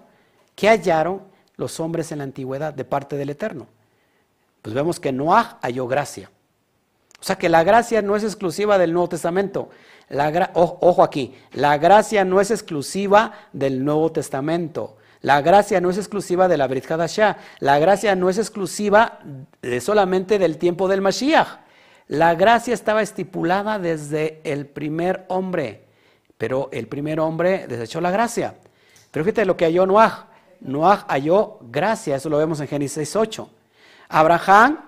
¿Qué 0.54 0.68
hallaron 0.68 1.29
los 1.60 1.78
hombres 1.78 2.10
en 2.10 2.18
la 2.18 2.24
antigüedad 2.24 2.74
de 2.74 2.84
parte 2.84 3.16
del 3.16 3.30
Eterno? 3.30 3.68
Pues 4.62 4.74
vemos 4.74 4.98
que 4.98 5.12
Noah 5.12 5.58
halló 5.62 5.86
gracia. 5.86 6.30
O 7.20 7.22
sea 7.22 7.36
que 7.36 7.48
la 7.48 7.62
gracia 7.62 8.02
no 8.02 8.16
es 8.16 8.24
exclusiva 8.24 8.78
del 8.78 8.92
Nuevo 8.92 9.10
Testamento. 9.10 9.68
La 10.08 10.50
ojo 10.54 11.02
aquí, 11.02 11.34
la 11.52 11.78
gracia 11.78 12.24
no 12.24 12.40
es 12.40 12.50
exclusiva 12.50 13.32
del 13.52 13.84
Nuevo 13.84 14.10
Testamento. 14.10 14.96
La 15.22 15.42
gracia 15.42 15.80
no 15.82 15.90
es 15.90 15.98
exclusiva 15.98 16.48
de 16.48 16.56
la 16.56 16.66
Brit 16.66 16.90
Hadashah. 16.90 17.36
La 17.58 17.78
gracia 17.78 18.16
no 18.16 18.30
es 18.30 18.38
exclusiva 18.38 19.20
solamente 19.80 20.38
del 20.38 20.56
tiempo 20.56 20.88
del 20.88 21.02
Mashiach. 21.02 21.60
La 22.08 22.34
gracia 22.34 22.74
estaba 22.74 23.02
estipulada 23.02 23.78
desde 23.78 24.40
el 24.44 24.66
primer 24.66 25.26
hombre, 25.28 25.84
pero 26.38 26.70
el 26.72 26.88
primer 26.88 27.20
hombre 27.20 27.66
desechó 27.68 28.00
la 28.00 28.10
gracia. 28.10 28.54
Pero 29.10 29.24
fíjate 29.24 29.44
lo 29.44 29.56
que 29.56 29.66
halló 29.66 29.86
Noah. 29.86 30.29
Noah 30.60 31.06
halló 31.08 31.58
gracia, 31.70 32.16
eso 32.16 32.28
lo 32.28 32.38
vemos 32.38 32.60
en 32.60 32.68
Génesis 32.68 33.14
8. 33.16 33.48
Abraham 34.08 34.80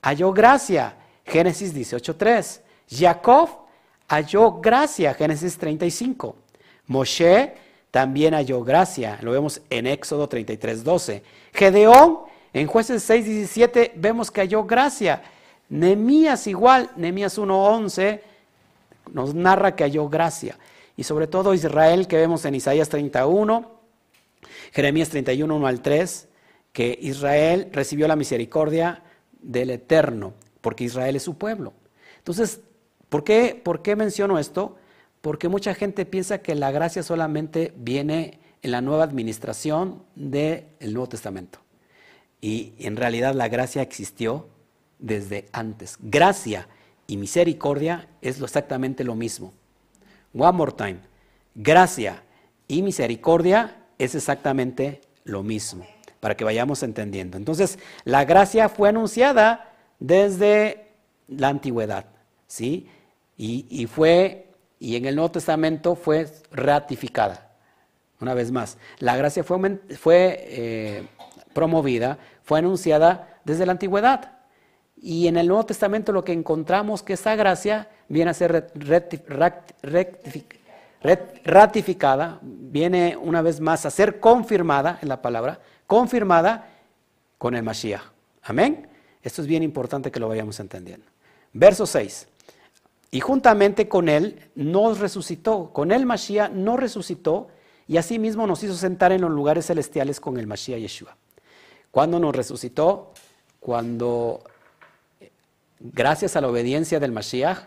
halló 0.00 0.32
gracia, 0.32 0.94
Génesis 1.24 1.74
18.3. 1.74 2.60
Jacob 2.90 3.48
halló 4.08 4.60
gracia, 4.60 5.14
Génesis 5.14 5.56
35. 5.58 6.36
Moshe 6.86 7.54
también 7.90 8.34
halló 8.34 8.64
gracia, 8.64 9.18
lo 9.22 9.32
vemos 9.32 9.60
en 9.70 9.86
Éxodo 9.86 10.28
33.12. 10.28 11.22
Gedeón, 11.52 12.20
en 12.52 12.66
jueces 12.66 13.08
6.17, 13.08 13.92
vemos 13.94 14.30
que 14.30 14.40
halló 14.40 14.64
gracia. 14.64 15.22
Nemías 15.68 16.46
igual, 16.46 16.90
Nemías 16.96 17.38
1.11 17.38 18.20
nos 19.12 19.34
narra 19.34 19.74
que 19.74 19.84
halló 19.84 20.08
gracia. 20.08 20.58
Y 20.96 21.04
sobre 21.04 21.26
todo 21.26 21.54
Israel, 21.54 22.06
que 22.06 22.16
vemos 22.16 22.44
en 22.44 22.54
Isaías 22.54 22.88
31, 22.88 23.70
Jeremías 24.72 25.10
31, 25.10 25.54
1 25.54 25.66
al 25.66 25.82
3, 25.82 26.28
que 26.72 26.98
Israel 27.00 27.68
recibió 27.72 28.08
la 28.08 28.16
misericordia 28.16 29.02
del 29.40 29.70
Eterno, 29.70 30.34
porque 30.60 30.84
Israel 30.84 31.14
es 31.16 31.22
su 31.22 31.38
pueblo. 31.38 31.72
Entonces, 32.18 32.60
¿Por 33.12 33.24
qué, 33.24 33.60
¿Por 33.62 33.82
qué 33.82 33.94
menciono 33.94 34.38
esto? 34.38 34.78
Porque 35.20 35.50
mucha 35.50 35.74
gente 35.74 36.06
piensa 36.06 36.38
que 36.38 36.54
la 36.54 36.70
gracia 36.70 37.02
solamente 37.02 37.74
viene 37.76 38.40
en 38.62 38.70
la 38.70 38.80
nueva 38.80 39.04
administración 39.04 40.02
del 40.14 40.64
Nuevo 40.80 41.10
Testamento. 41.10 41.58
Y 42.40 42.72
en 42.78 42.96
realidad 42.96 43.34
la 43.34 43.48
gracia 43.48 43.82
existió 43.82 44.48
desde 44.98 45.44
antes. 45.52 45.98
Gracia 46.00 46.68
y 47.06 47.18
misericordia 47.18 48.08
es 48.22 48.40
exactamente 48.40 49.04
lo 49.04 49.14
mismo. 49.14 49.52
One 50.32 50.56
more 50.56 50.72
time. 50.72 51.00
Gracia 51.54 52.22
y 52.66 52.80
misericordia 52.80 53.76
es 53.98 54.14
exactamente 54.14 55.00
lo 55.24 55.42
mismo, 55.42 55.86
para 56.20 56.36
que 56.36 56.44
vayamos 56.44 56.82
entendiendo. 56.82 57.36
Entonces, 57.36 57.78
la 58.04 58.24
gracia 58.24 58.68
fue 58.68 58.88
anunciada 58.88 59.72
desde 59.98 60.88
la 61.28 61.48
antigüedad, 61.48 62.06
¿sí? 62.46 62.88
Y, 63.36 63.86
fue, 63.86 64.46
y 64.78 64.94
en 64.94 65.04
el 65.06 65.16
Nuevo 65.16 65.32
Testamento 65.32 65.96
fue 65.96 66.28
ratificada. 66.52 67.50
Una 68.20 68.34
vez 68.34 68.52
más, 68.52 68.78
la 69.00 69.16
gracia 69.16 69.42
fue, 69.42 69.80
fue 69.98 70.36
eh, 70.46 71.08
promovida, 71.52 72.18
fue 72.44 72.60
anunciada 72.60 73.40
desde 73.44 73.66
la 73.66 73.72
antigüedad. 73.72 74.38
Y 74.96 75.26
en 75.26 75.36
el 75.36 75.48
Nuevo 75.48 75.66
Testamento 75.66 76.12
lo 76.12 76.22
que 76.22 76.32
encontramos 76.32 77.02
que 77.02 77.14
esa 77.14 77.34
gracia 77.34 77.88
viene 78.08 78.30
a 78.30 78.34
ser 78.34 78.70
ratificada, 81.44 82.38
viene 82.42 83.16
una 83.16 83.42
vez 83.42 83.60
más 83.60 83.84
a 83.86 83.90
ser 83.90 84.20
confirmada 84.20 84.98
en 85.02 85.08
la 85.08 85.20
palabra, 85.20 85.60
confirmada 85.86 86.68
con 87.38 87.54
el 87.54 87.62
Mashiach. 87.62 88.02
Amén. 88.42 88.88
Esto 89.22 89.42
es 89.42 89.48
bien 89.48 89.62
importante 89.62 90.10
que 90.10 90.20
lo 90.20 90.28
vayamos 90.28 90.58
entendiendo. 90.60 91.06
Verso 91.52 91.86
6. 91.86 92.28
Y 93.10 93.20
juntamente 93.20 93.88
con 93.88 94.08
él 94.08 94.50
nos 94.54 94.98
resucitó, 94.98 95.70
con 95.72 95.92
el 95.92 96.06
Mashiach 96.06 96.50
nos 96.50 96.80
resucitó 96.80 97.48
y 97.86 97.98
asimismo 97.98 98.46
nos 98.46 98.62
hizo 98.62 98.74
sentar 98.74 99.12
en 99.12 99.20
los 99.20 99.30
lugares 99.30 99.66
celestiales 99.66 100.18
con 100.18 100.38
el 100.38 100.46
Mashiach 100.46 100.80
Yeshua. 100.80 101.16
¿Cuándo 101.90 102.18
nos 102.18 102.34
resucitó? 102.34 103.12
Cuando 103.60 104.42
gracias 105.78 106.36
a 106.36 106.40
la 106.40 106.48
obediencia 106.48 107.00
del 107.00 107.12
Mashiach, 107.12 107.58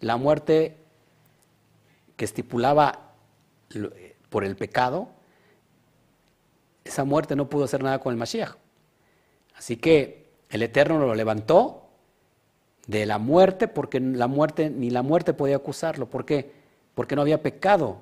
la 0.00 0.16
muerte 0.16 0.76
que 2.18 2.24
estipulaba 2.24 3.12
por 4.28 4.44
el 4.44 4.56
pecado, 4.56 5.08
esa 6.84 7.04
muerte 7.04 7.36
no 7.36 7.48
pudo 7.48 7.64
hacer 7.64 7.82
nada 7.82 8.00
con 8.00 8.12
el 8.12 8.18
Mashiach. 8.18 8.56
Así 9.56 9.76
que 9.76 10.26
el 10.50 10.62
Eterno 10.62 10.98
lo 10.98 11.14
levantó 11.14 11.88
de 12.88 13.06
la 13.06 13.18
muerte, 13.18 13.68
porque 13.68 14.00
la 14.00 14.26
muerte, 14.26 14.68
ni 14.68 14.90
la 14.90 15.02
muerte 15.02 15.32
podía 15.32 15.56
acusarlo. 15.56 16.10
¿Por 16.10 16.24
qué? 16.24 16.50
Porque 16.96 17.14
no 17.14 17.22
había 17.22 17.40
pecado, 17.40 18.00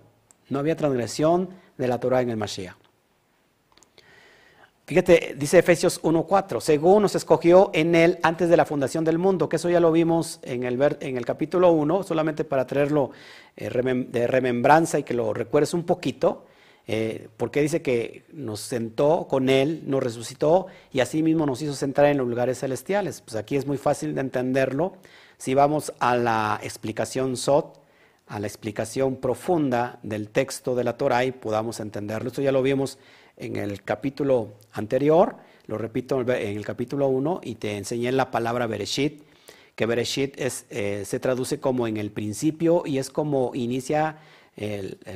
no 0.48 0.60
había 0.60 0.76
transgresión 0.76 1.50
de 1.76 1.86
la 1.86 2.00
Torah 2.00 2.22
en 2.22 2.30
el 2.30 2.38
Mashiach. 2.38 2.85
Fíjate, 4.88 5.34
dice 5.36 5.58
Efesios 5.58 6.00
1.4, 6.02 6.60
según 6.60 7.02
nos 7.02 7.16
escogió 7.16 7.70
en 7.74 7.96
él 7.96 8.20
antes 8.22 8.48
de 8.48 8.56
la 8.56 8.64
fundación 8.64 9.04
del 9.04 9.18
mundo, 9.18 9.48
que 9.48 9.56
eso 9.56 9.68
ya 9.68 9.80
lo 9.80 9.90
vimos 9.90 10.38
en 10.44 10.62
el, 10.62 10.80
en 11.00 11.16
el 11.16 11.26
capítulo 11.26 11.72
1, 11.72 12.04
solamente 12.04 12.44
para 12.44 12.68
traerlo 12.68 13.10
eh, 13.56 13.68
de 13.68 14.26
remembranza 14.28 15.00
y 15.00 15.02
que 15.02 15.12
lo 15.12 15.34
recuerdes 15.34 15.74
un 15.74 15.82
poquito, 15.82 16.46
eh, 16.86 17.26
porque 17.36 17.62
dice 17.62 17.82
que 17.82 18.26
nos 18.32 18.60
sentó 18.60 19.26
con 19.28 19.48
él, 19.48 19.82
nos 19.86 20.04
resucitó 20.04 20.68
y 20.92 21.00
así 21.00 21.20
mismo 21.20 21.46
nos 21.46 21.60
hizo 21.62 21.74
sentar 21.74 22.04
en 22.04 22.18
los 22.18 22.28
lugares 22.28 22.60
celestiales. 22.60 23.22
Pues 23.22 23.34
aquí 23.34 23.56
es 23.56 23.66
muy 23.66 23.78
fácil 23.78 24.14
de 24.14 24.20
entenderlo. 24.20 24.92
Si 25.36 25.54
vamos 25.54 25.92
a 25.98 26.14
la 26.14 26.60
explicación 26.62 27.36
SOT, 27.36 27.76
a 28.28 28.38
la 28.38 28.46
explicación 28.46 29.16
profunda 29.16 29.98
del 30.04 30.28
texto 30.28 30.76
de 30.76 30.84
la 30.84 30.96
Torah 30.96 31.24
y 31.24 31.32
podamos 31.32 31.80
entenderlo. 31.80 32.28
Esto 32.28 32.42
ya 32.42 32.52
lo 32.52 32.62
vimos 32.62 32.98
en 33.36 33.56
el 33.56 33.82
capítulo 33.82 34.54
anterior, 34.72 35.36
lo 35.66 35.78
repito 35.78 36.20
en 36.20 36.56
el 36.56 36.64
capítulo 36.64 37.08
1, 37.08 37.40
y 37.44 37.56
te 37.56 37.76
enseñé 37.76 38.12
la 38.12 38.30
palabra 38.30 38.66
Bereshit, 38.66 39.22
que 39.74 39.86
Bereshit 39.86 40.40
es, 40.40 40.66
eh, 40.70 41.04
se 41.04 41.20
traduce 41.20 41.60
como 41.60 41.86
en 41.86 41.96
el 41.96 42.10
principio 42.10 42.82
y 42.86 42.98
es 42.98 43.10
como 43.10 43.52
inicia 43.54 44.18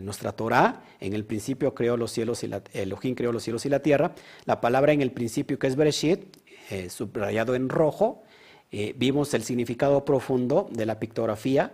nuestra 0.03 0.33
Torah. 0.33 0.83
En 1.01 1.15
el 1.15 1.25
principio 1.25 1.75
creó 1.75 1.97
los 1.97 2.11
cielos 2.11 2.45
y 2.45 2.47
la, 2.47 2.63
Elohim 2.75 3.15
creó 3.15 3.33
los 3.33 3.43
cielos 3.43 3.65
y 3.65 3.71
la 3.71 3.81
tierra. 3.81 4.15
La 4.45 4.61
palabra 4.61 4.93
en 4.93 5.01
el 5.01 5.13
principio 5.13 5.59
que 5.59 5.67
es 5.67 5.77
Bereshit, 5.77 6.37
eh, 6.71 6.89
subrayado 6.89 7.57
en 7.57 7.69
rojo, 7.69 8.23
eh, 8.71 8.95
vimos 8.97 9.35
el 9.35 9.43
significado 9.43 10.05
profundo 10.05 10.69
de 10.71 10.87
la 10.87 11.01
pictografía 11.01 11.73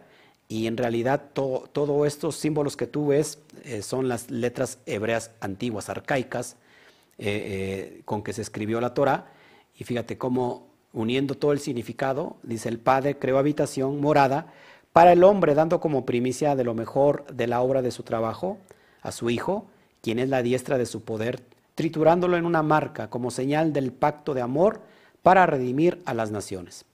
y 0.49 0.66
en 0.66 0.76
realidad 0.76 1.30
todos 1.32 2.07
estos 2.07 2.36
símbolos 2.36 2.76
que 2.76 2.86
tú 2.86 3.09
ves 3.09 3.40
eh, 3.64 3.82
son 3.82 4.09
las 4.09 4.30
letras 4.30 4.78
hebreas 4.86 5.32
antiguas, 5.40 5.88
arcaicas, 5.88 6.57
eh, 7.18 7.97
eh, 7.99 8.03
con 8.05 8.22
que 8.22 8.32
se 8.32 8.42
escribió 8.42 8.80
la 8.80 8.94
Torah. 8.94 9.32
Y 9.76 9.84
fíjate 9.84 10.18
cómo 10.18 10.68
uniendo 10.92 11.34
todo 11.34 11.53
el 11.53 11.59
significado, 11.59 12.36
dice 12.42 12.68
el 12.68 12.78
Padre 12.78 13.18
creó 13.18 13.38
habitación, 13.38 14.01
morada, 14.01 14.53
para 14.92 15.12
el 15.12 15.24
hombre, 15.24 15.55
dando 15.55 15.80
como 15.80 16.07
primicia 16.07 16.55
de 16.55 16.64
lo 16.64 16.74
mejor 16.74 17.26
de 17.26 17.47
la 17.47 17.61
obra 17.61 17.82
de 17.82 17.90
su 17.90 18.03
trabajo 18.03 18.59
a 19.03 19.12
su 19.12 19.28
Hijo, 19.28 19.66
quien 20.01 20.18
es 20.18 20.28
la 20.28 20.42
diestra 20.42 20.78
de 20.78 20.86
su 20.86 21.03
poder, 21.03 21.42
triturándolo 21.74 22.36
en 22.36 22.47
una 22.47 22.62
marca 22.62 23.11
como 23.11 23.30
señal 23.30 23.72
del 23.72 23.92
pacto 23.92 24.32
de 24.32 24.40
amor 24.40 24.80
para 25.22 25.44
redimir 25.44 26.01
a 26.07 26.14
las 26.14 26.30
naciones 26.30 26.86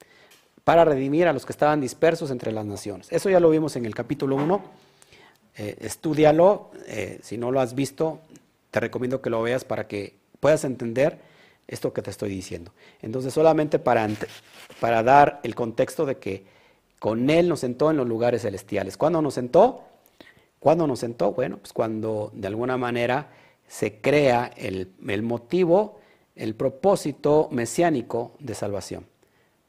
para 0.64 0.84
redimir 0.84 1.26
a 1.26 1.32
los 1.32 1.44
que 1.44 1.52
estaban 1.52 1.80
dispersos 1.80 2.30
entre 2.30 2.52
las 2.52 2.64
naciones. 2.64 3.08
Eso 3.10 3.28
ya 3.30 3.40
lo 3.40 3.50
vimos 3.50 3.76
en 3.76 3.84
el 3.84 3.94
capítulo 3.94 4.36
1. 4.36 4.62
Eh, 5.56 5.76
estúdialo, 5.80 6.70
eh, 6.86 7.18
si 7.22 7.36
no 7.36 7.50
lo 7.50 7.60
has 7.60 7.74
visto, 7.74 8.20
te 8.70 8.80
recomiendo 8.80 9.20
que 9.20 9.30
lo 9.30 9.42
veas 9.42 9.64
para 9.64 9.86
que 9.86 10.14
puedas 10.40 10.64
entender 10.64 11.18
esto 11.66 11.92
que 11.92 12.02
te 12.02 12.10
estoy 12.10 12.30
diciendo. 12.30 12.72
Entonces, 13.00 13.34
solamente 13.34 13.78
para, 13.78 14.08
para 14.80 15.02
dar 15.02 15.40
el 15.42 15.54
contexto 15.54 16.06
de 16.06 16.18
que 16.18 16.46
con 16.98 17.28
Él 17.28 17.48
nos 17.48 17.60
sentó 17.60 17.90
en 17.90 17.96
los 17.96 18.06
lugares 18.08 18.42
celestiales. 18.42 18.96
¿Cuándo 18.96 19.20
nos 19.20 19.34
sentó? 19.34 19.82
¿Cuándo 20.60 20.86
nos 20.86 21.00
sentó? 21.00 21.32
Bueno, 21.32 21.58
pues 21.58 21.72
cuando 21.72 22.30
de 22.34 22.46
alguna 22.46 22.76
manera 22.76 23.32
se 23.66 24.00
crea 24.00 24.52
el, 24.56 24.92
el 25.08 25.22
motivo, 25.22 25.98
el 26.36 26.54
propósito 26.54 27.48
mesiánico 27.50 28.32
de 28.38 28.54
salvación 28.54 29.11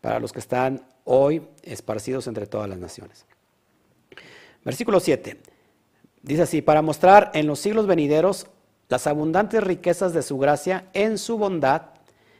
para 0.04 0.20
los 0.20 0.34
que 0.34 0.40
están 0.40 0.86
hoy 1.06 1.48
esparcidos 1.62 2.28
entre 2.28 2.46
todas 2.46 2.68
las 2.68 2.78
naciones. 2.78 3.26
Versículo 4.66 5.00
7. 5.00 5.40
Dice 6.22 6.42
así, 6.42 6.62
para 6.62 6.82
mostrar 6.82 7.32
en 7.34 7.48
los 7.48 7.60
siglos 7.60 7.88
venideros 7.88 8.48
las 8.90 9.08
abundantes 9.08 9.64
riquezas 9.64 10.14
de 10.14 10.22
su 10.22 10.38
gracia 10.38 10.90
en 10.92 11.18
su 11.18 11.38
bondad, 11.38 11.84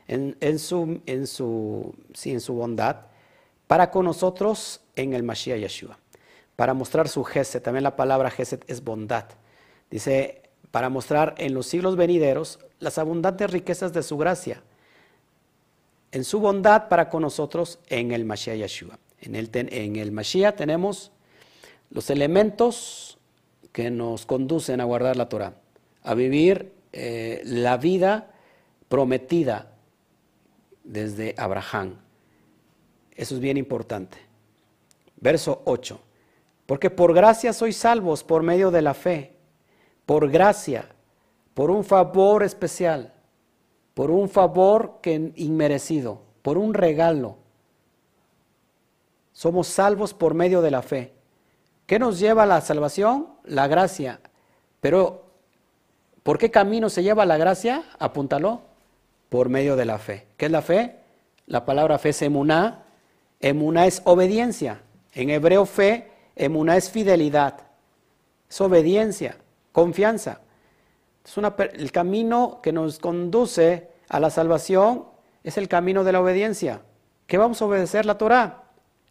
en, 0.10 0.60
su, 0.60 1.00
en, 1.06 1.26
su, 1.26 1.96
en 2.26 2.42
su 2.42 2.54
bondad, 2.54 2.98
para 3.66 3.92
con 3.92 4.08
nosotros 4.08 4.82
en 4.98 5.14
el 5.14 5.24
Mashiach 5.24 5.62
Yeshua. 5.62 5.98
Para 6.58 6.74
mostrar 6.74 7.08
su 7.08 7.24
Geset, 7.24 7.64
también 7.64 7.84
la 7.84 7.96
palabra 7.96 8.30
Geset 8.30 8.70
es 8.70 8.84
bondad. 8.84 9.24
Dice, 9.90 10.42
para 10.70 10.90
mostrar 10.90 11.34
en 11.38 11.54
los 11.54 11.68
siglos 11.68 11.96
venideros 11.96 12.60
las 12.80 12.98
abundantes 12.98 13.50
riquezas 13.52 13.94
de 13.94 14.04
su 14.04 14.18
gracia 14.18 14.62
en 16.14 16.24
su 16.24 16.40
bondad 16.40 16.90
para 16.90 17.10
con 17.10 17.24
nosotros 17.24 17.80
en 17.88 18.12
el 18.12 18.24
Mashiach 18.24 18.58
Yeshua. 18.58 19.00
En 19.20 19.36
el, 19.36 20.12
Mashiach 20.12 20.56
tenemos 20.56 21.12
los 21.90 22.12
elementos 22.12 23.18
que 23.72 23.90
nos 23.90 24.28
conducen 24.28 24.80
a 24.80 24.84
guardar 24.84 25.18
la 25.18 25.28
Torah, 25.28 25.56
a 26.04 26.14
vivir 26.14 26.72
eh, 26.92 27.42
la 27.46 27.78
vida 27.78 28.32
prometida 28.90 29.72
desde 30.84 31.34
Abraham. 31.36 31.96
Eso 33.16 33.34
es 33.34 33.42
bien 33.42 33.58
importante. 33.58 34.20
Verso 35.20 35.64
8. 35.66 36.00
Porque 36.68 36.92
por 36.92 37.16
gracia 37.16 37.54
sois 37.54 37.76
salvos 37.76 38.24
por 38.24 38.44
medio 38.44 38.70
de 38.70 38.84
la 38.84 38.94
fe, 38.94 39.34
por 40.06 40.30
gracia, 40.30 40.90
por 41.56 41.72
un 41.72 41.84
favor 41.84 42.44
especial 42.44 43.14
por 43.94 44.12
un 44.12 44.30
favor 44.30 45.00
que 45.02 45.32
inmerecido, 45.36 46.22
por 46.42 46.58
un 46.58 46.74
regalo. 46.74 47.38
Somos 49.34 49.68
salvos 49.68 50.14
por 50.14 50.34
medio 50.34 50.62
de 50.62 50.72
la 50.72 50.82
fe. 50.82 51.14
¿Qué 51.86 52.00
nos 52.00 52.20
lleva 52.20 52.44
a 52.44 52.48
la 52.48 52.62
salvación? 52.62 53.28
La 53.44 53.68
gracia. 53.68 54.20
Pero, 54.80 55.26
¿por 56.24 56.38
qué 56.38 56.50
camino 56.50 56.90
se 56.90 57.04
lleva 57.04 57.26
la 57.26 57.38
gracia? 57.38 57.84
Apúntalo. 58.00 58.62
Por 59.30 59.50
medio 59.50 59.76
de 59.76 59.86
la 59.86 59.98
fe. 59.98 60.28
¿Qué 60.38 60.46
es 60.46 60.52
la 60.52 60.62
fe? 60.62 61.00
La 61.48 61.66
palabra 61.66 61.98
fe 61.98 62.10
es 62.10 62.22
emuná. 62.22 62.84
Emuná 63.40 63.88
es 63.88 64.02
obediencia. 64.06 64.82
En 65.12 65.30
hebreo 65.30 65.66
fe, 65.66 66.12
emuná 66.36 66.78
es 66.78 66.90
fidelidad. 66.90 67.60
Es 68.50 68.62
obediencia, 68.62 69.38
confianza. 69.72 70.42
Es 71.24 71.38
el 71.38 71.92
camino 71.92 72.60
que 72.62 72.72
nos 72.72 73.00
conduce 73.00 73.90
a 74.10 74.20
la 74.20 74.30
salvación 74.30 75.06
es 75.44 75.58
el 75.58 75.68
camino 75.68 76.04
de 76.04 76.12
la 76.12 76.22
obediencia. 76.22 76.82
¿Qué 77.28 77.38
vamos 77.38 77.62
a 77.62 77.66
obedecer? 77.66 78.06
La 78.06 78.18
Torah, 78.18 78.64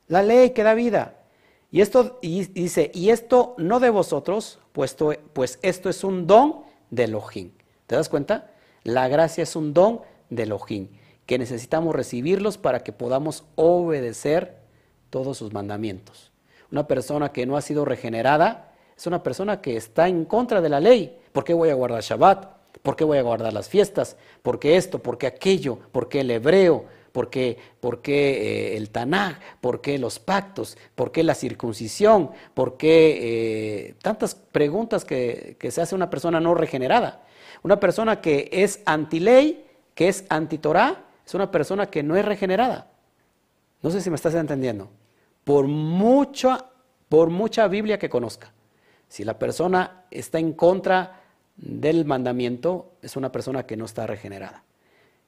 la 0.08 0.22
ley 0.22 0.50
que 0.50 0.62
da 0.62 0.74
vida. 0.74 1.16
Y 1.70 1.80
esto 1.80 2.18
y 2.20 2.44
dice, 2.44 2.90
y 2.94 3.10
esto 3.10 3.54
no 3.58 3.80
de 3.80 3.90
vosotros, 3.90 4.58
puesto, 4.72 5.12
pues 5.32 5.58
esto 5.62 5.88
es 5.88 6.04
un 6.04 6.26
don 6.26 6.62
de 6.90 7.04
Elohim. 7.04 7.52
¿Te 7.86 7.96
das 7.96 8.08
cuenta? 8.08 8.50
La 8.84 9.08
gracia 9.08 9.42
es 9.42 9.56
un 9.56 9.72
don 9.72 10.00
de 10.28 10.42
Elohim, 10.42 10.88
que 11.26 11.38
necesitamos 11.38 11.94
recibirlos 11.94 12.58
para 12.58 12.80
que 12.80 12.92
podamos 12.92 13.44
obedecer 13.54 14.58
todos 15.10 15.38
sus 15.38 15.52
mandamientos. 15.52 16.30
Una 16.70 16.86
persona 16.86 17.32
que 17.32 17.46
no 17.46 17.56
ha 17.56 17.62
sido 17.62 17.84
regenerada 17.84 18.72
es 18.96 19.06
una 19.06 19.22
persona 19.22 19.60
que 19.60 19.76
está 19.76 20.08
en 20.08 20.24
contra 20.24 20.60
de 20.60 20.68
la 20.68 20.80
ley. 20.80 21.18
¿Por 21.32 21.44
qué 21.44 21.54
voy 21.54 21.70
a 21.70 21.74
guardar 21.74 22.02
Shabbat? 22.02 22.62
¿Por 22.82 22.96
qué 22.96 23.04
voy 23.04 23.18
a 23.18 23.22
guardar 23.22 23.52
las 23.52 23.68
fiestas? 23.68 24.16
¿Por 24.42 24.58
qué 24.58 24.76
esto? 24.76 24.98
¿Por 24.98 25.18
qué 25.18 25.26
aquello? 25.26 25.78
¿Por 25.92 26.08
qué 26.08 26.20
el 26.20 26.30
hebreo? 26.30 26.86
¿Por 27.12 27.28
qué, 27.28 27.58
por 27.80 28.00
qué 28.00 28.72
eh, 28.72 28.76
el 28.76 28.90
Tanaj? 28.90 29.38
¿Por 29.60 29.80
qué 29.80 29.98
los 29.98 30.18
pactos? 30.18 30.78
¿Por 30.94 31.12
qué 31.12 31.22
la 31.22 31.34
circuncisión? 31.34 32.30
¿Por 32.54 32.78
qué 32.78 33.18
eh, 33.88 33.94
tantas 34.02 34.34
preguntas 34.34 35.04
que, 35.04 35.56
se 35.70 35.80
hace 35.80 35.94
una 35.94 36.08
persona 36.10 36.40
no 36.40 36.54
regenerada? 36.54 37.22
Una 37.62 37.78
persona 37.78 38.20
que 38.20 38.48
es 38.50 38.80
anti-ley, 38.86 39.66
que 39.94 40.08
es 40.08 40.24
anti-Torah, 40.30 41.04
es 41.24 41.34
una 41.34 41.50
persona 41.50 41.90
que 41.90 42.02
no 42.02 42.16
es 42.16 42.24
regenerada. 42.24 42.90
No 43.82 43.90
sé 43.90 44.00
si 44.00 44.08
me 44.10 44.16
estás 44.16 44.34
entendiendo. 44.34 44.90
Por 45.44 45.66
por 47.08 47.30
mucha 47.30 47.68
Biblia 47.68 47.98
que 47.98 48.08
conozca. 48.08 48.52
Si 49.06 49.24
la 49.24 49.38
persona 49.38 50.06
está 50.10 50.38
en 50.38 50.54
contra 50.54 51.21
del 51.56 52.04
mandamiento, 52.04 52.92
es 53.02 53.16
una 53.16 53.30
persona 53.30 53.66
que 53.66 53.76
no 53.76 53.84
está 53.84 54.06
regenerada. 54.06 54.64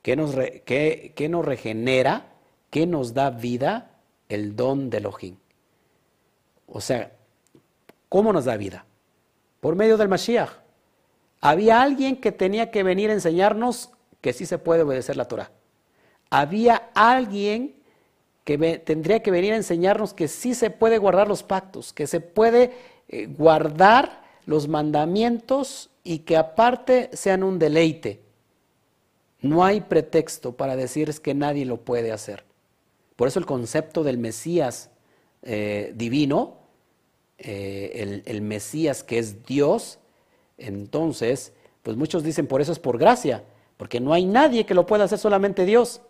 ¿Qué 0.02 0.16
nos, 0.16 0.34
nos 0.34 1.44
regenera? 1.44 2.26
¿Qué 2.70 2.86
nos 2.86 3.14
da 3.14 3.30
vida? 3.30 3.90
El 4.28 4.56
don 4.56 4.90
de 4.90 4.98
Elohim. 4.98 5.36
O 6.66 6.80
sea, 6.80 7.12
¿cómo 8.09 8.32
nos 8.32 8.44
da 8.46 8.56
vida? 8.56 8.84
Por 9.60 9.76
medio 9.76 9.96
del 9.96 10.09
Mashiach. 10.09 10.51
Había 11.40 11.82
alguien 11.82 12.16
que 12.16 12.32
tenía 12.32 12.70
que 12.70 12.82
venir 12.82 13.10
a 13.10 13.14
enseñarnos 13.14 13.90
que 14.20 14.32
sí 14.32 14.46
se 14.46 14.59
puede 14.59 14.82
obedecer 14.82 15.16
la 15.16 15.28
Torah. 15.28 15.51
Había 16.30 16.90
alguien 16.94 17.76
que 18.44 18.78
tendría 18.78 19.22
que 19.22 19.30
venir 19.30 19.52
a 19.52 19.56
enseñarnos 19.56 20.14
que 20.14 20.28
sí 20.28 20.55
se 20.55 20.70
puede 20.70 20.98
guardar 20.98 21.28
los 21.28 21.42
pactos, 21.42 21.92
que 21.92 22.06
se 22.06 22.20
puede 22.20 22.72
eh, 23.09 23.26
guardar 23.26 24.22
los 24.46 24.68
mandamientos 24.68 25.90
y 26.05 26.20
que 26.20 26.36
aparte 26.36 27.10
sean 27.14 27.43
un 27.43 27.59
deleite. 27.59 28.22
No 29.40 29.64
hay 29.64 29.81
pretexto 29.81 30.56
para 30.56 30.76
decir 30.76 31.12
que 31.20 31.35
nadie 31.35 31.64
lo 31.64 31.78
puede 31.78 32.12
hacer. 32.12 32.44
Por 33.16 33.28
eso 33.28 33.39
el 33.39 33.47
concepto 33.47 34.05
del 34.05 34.18
Mesías 34.18 34.90
eh, 35.43 35.93
divino, 35.97 36.59
eh, 37.39 37.93
el, 37.94 38.22
el, 38.26 38.43
Mesías 38.43 39.02
que 39.02 39.18
es 39.18 39.44
Dios, 39.44 39.98
entonces, 40.56 41.52
pues 41.82 41.97
muchos 41.97 42.22
dicen 42.22 42.47
por 42.47 42.60
eso 42.60 42.72
es 42.72 42.78
por 42.78 42.98
gracia, 42.98 43.44
porque 43.76 44.01
no 44.01 44.12
hay 44.12 44.24
nadie 44.24 44.66
que 44.66 44.74
lo 44.74 44.86
pueda 44.86 45.05
hacer 45.05 45.18
solamente 45.18 45.64
Dios. 45.64 46.01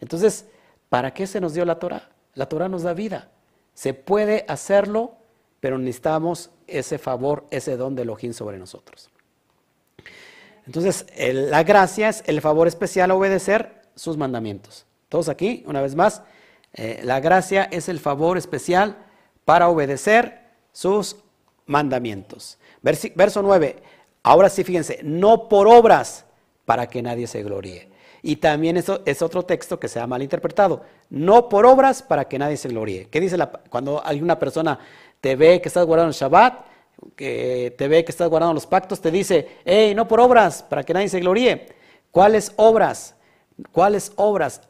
Entonces, 0.00 0.46
¿para 0.88 1.12
qué 1.12 1.26
se 1.26 1.40
nos 1.40 1.54
dio 1.54 1.64
la 1.64 1.78
Torah? 1.78 2.10
La 2.34 2.48
Torah 2.48 2.68
nos 2.68 2.82
da 2.82 2.94
vida. 2.94 3.30
Se 3.74 3.94
puede 3.94 4.44
hacerlo, 4.48 5.16
pero 5.60 5.78
necesitamos 5.78 6.50
ese 6.66 6.98
favor, 6.98 7.46
ese 7.50 7.76
don 7.76 7.94
de 7.94 8.02
Elohim 8.02 8.32
sobre 8.32 8.58
nosotros. 8.58 9.10
Entonces, 10.66 11.06
la 11.16 11.62
gracia 11.62 12.08
es 12.08 12.22
el 12.26 12.40
favor 12.40 12.68
especial 12.68 13.10
a 13.10 13.14
obedecer 13.14 13.82
sus 13.94 14.16
mandamientos. 14.16 14.86
Todos 15.08 15.28
aquí, 15.28 15.64
una 15.66 15.80
vez 15.80 15.94
más, 15.94 16.22
eh, 16.72 17.00
la 17.02 17.20
gracia 17.20 17.64
es 17.64 17.88
el 17.88 17.98
favor 17.98 18.38
especial 18.38 18.96
para 19.44 19.68
obedecer 19.68 20.40
sus 20.72 21.16
mandamientos. 21.66 22.58
verso 22.82 23.42
9, 23.42 23.82
ahora 24.22 24.48
sí 24.48 24.64
fíjense, 24.64 25.00
no 25.02 25.48
por 25.48 25.66
obras 25.66 26.24
para 26.64 26.86
que 26.88 27.02
nadie 27.02 27.26
se 27.26 27.42
gloríe. 27.42 27.88
Y 28.22 28.36
también 28.36 28.76
eso 28.76 29.00
es 29.06 29.22
otro 29.22 29.44
texto 29.44 29.80
que 29.80 29.88
se 29.88 29.98
ha 29.98 30.06
malinterpretado. 30.06 30.82
No 31.08 31.48
por 31.48 31.66
obras 31.66 32.02
para 32.02 32.26
que 32.26 32.38
nadie 32.38 32.56
se 32.56 32.68
gloríe. 32.68 33.08
¿Qué 33.08 33.20
dice 33.20 33.36
la, 33.36 33.50
cuando 33.50 34.04
alguna 34.04 34.38
persona 34.38 34.78
te 35.20 35.36
ve 35.36 35.60
que 35.60 35.68
estás 35.68 35.86
guardando 35.86 36.10
el 36.10 36.14
Shabbat? 36.14 36.69
Que 37.16 37.74
te 37.76 37.88
ve 37.88 38.04
que 38.04 38.12
estás 38.12 38.28
guardando 38.28 38.54
los 38.54 38.66
pactos, 38.66 39.00
te 39.00 39.10
dice, 39.10 39.58
hey, 39.64 39.94
no 39.94 40.06
por 40.08 40.20
obras, 40.20 40.62
para 40.62 40.82
que 40.82 40.94
nadie 40.94 41.08
se 41.08 41.20
gloríe. 41.20 41.66
¿Cuáles 42.10 42.52
obras? 42.56 43.14
¿Cuáles 43.72 44.12
obras? 44.16 44.62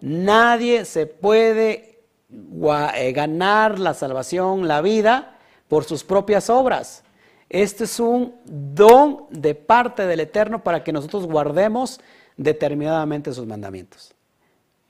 Nadie 0.00 0.84
se 0.84 1.06
puede 1.06 2.00
eh, 2.30 3.12
ganar 3.12 3.78
la 3.78 3.94
salvación, 3.94 4.68
la 4.68 4.80
vida, 4.80 5.38
por 5.68 5.84
sus 5.84 6.04
propias 6.04 6.50
obras. 6.50 7.02
Este 7.48 7.84
es 7.84 8.00
un 8.00 8.34
don 8.44 9.26
de 9.30 9.54
parte 9.54 10.06
del 10.06 10.20
Eterno 10.20 10.62
para 10.62 10.82
que 10.82 10.92
nosotros 10.92 11.26
guardemos 11.26 12.00
determinadamente 12.36 13.32
sus 13.32 13.46
mandamientos. 13.46 14.14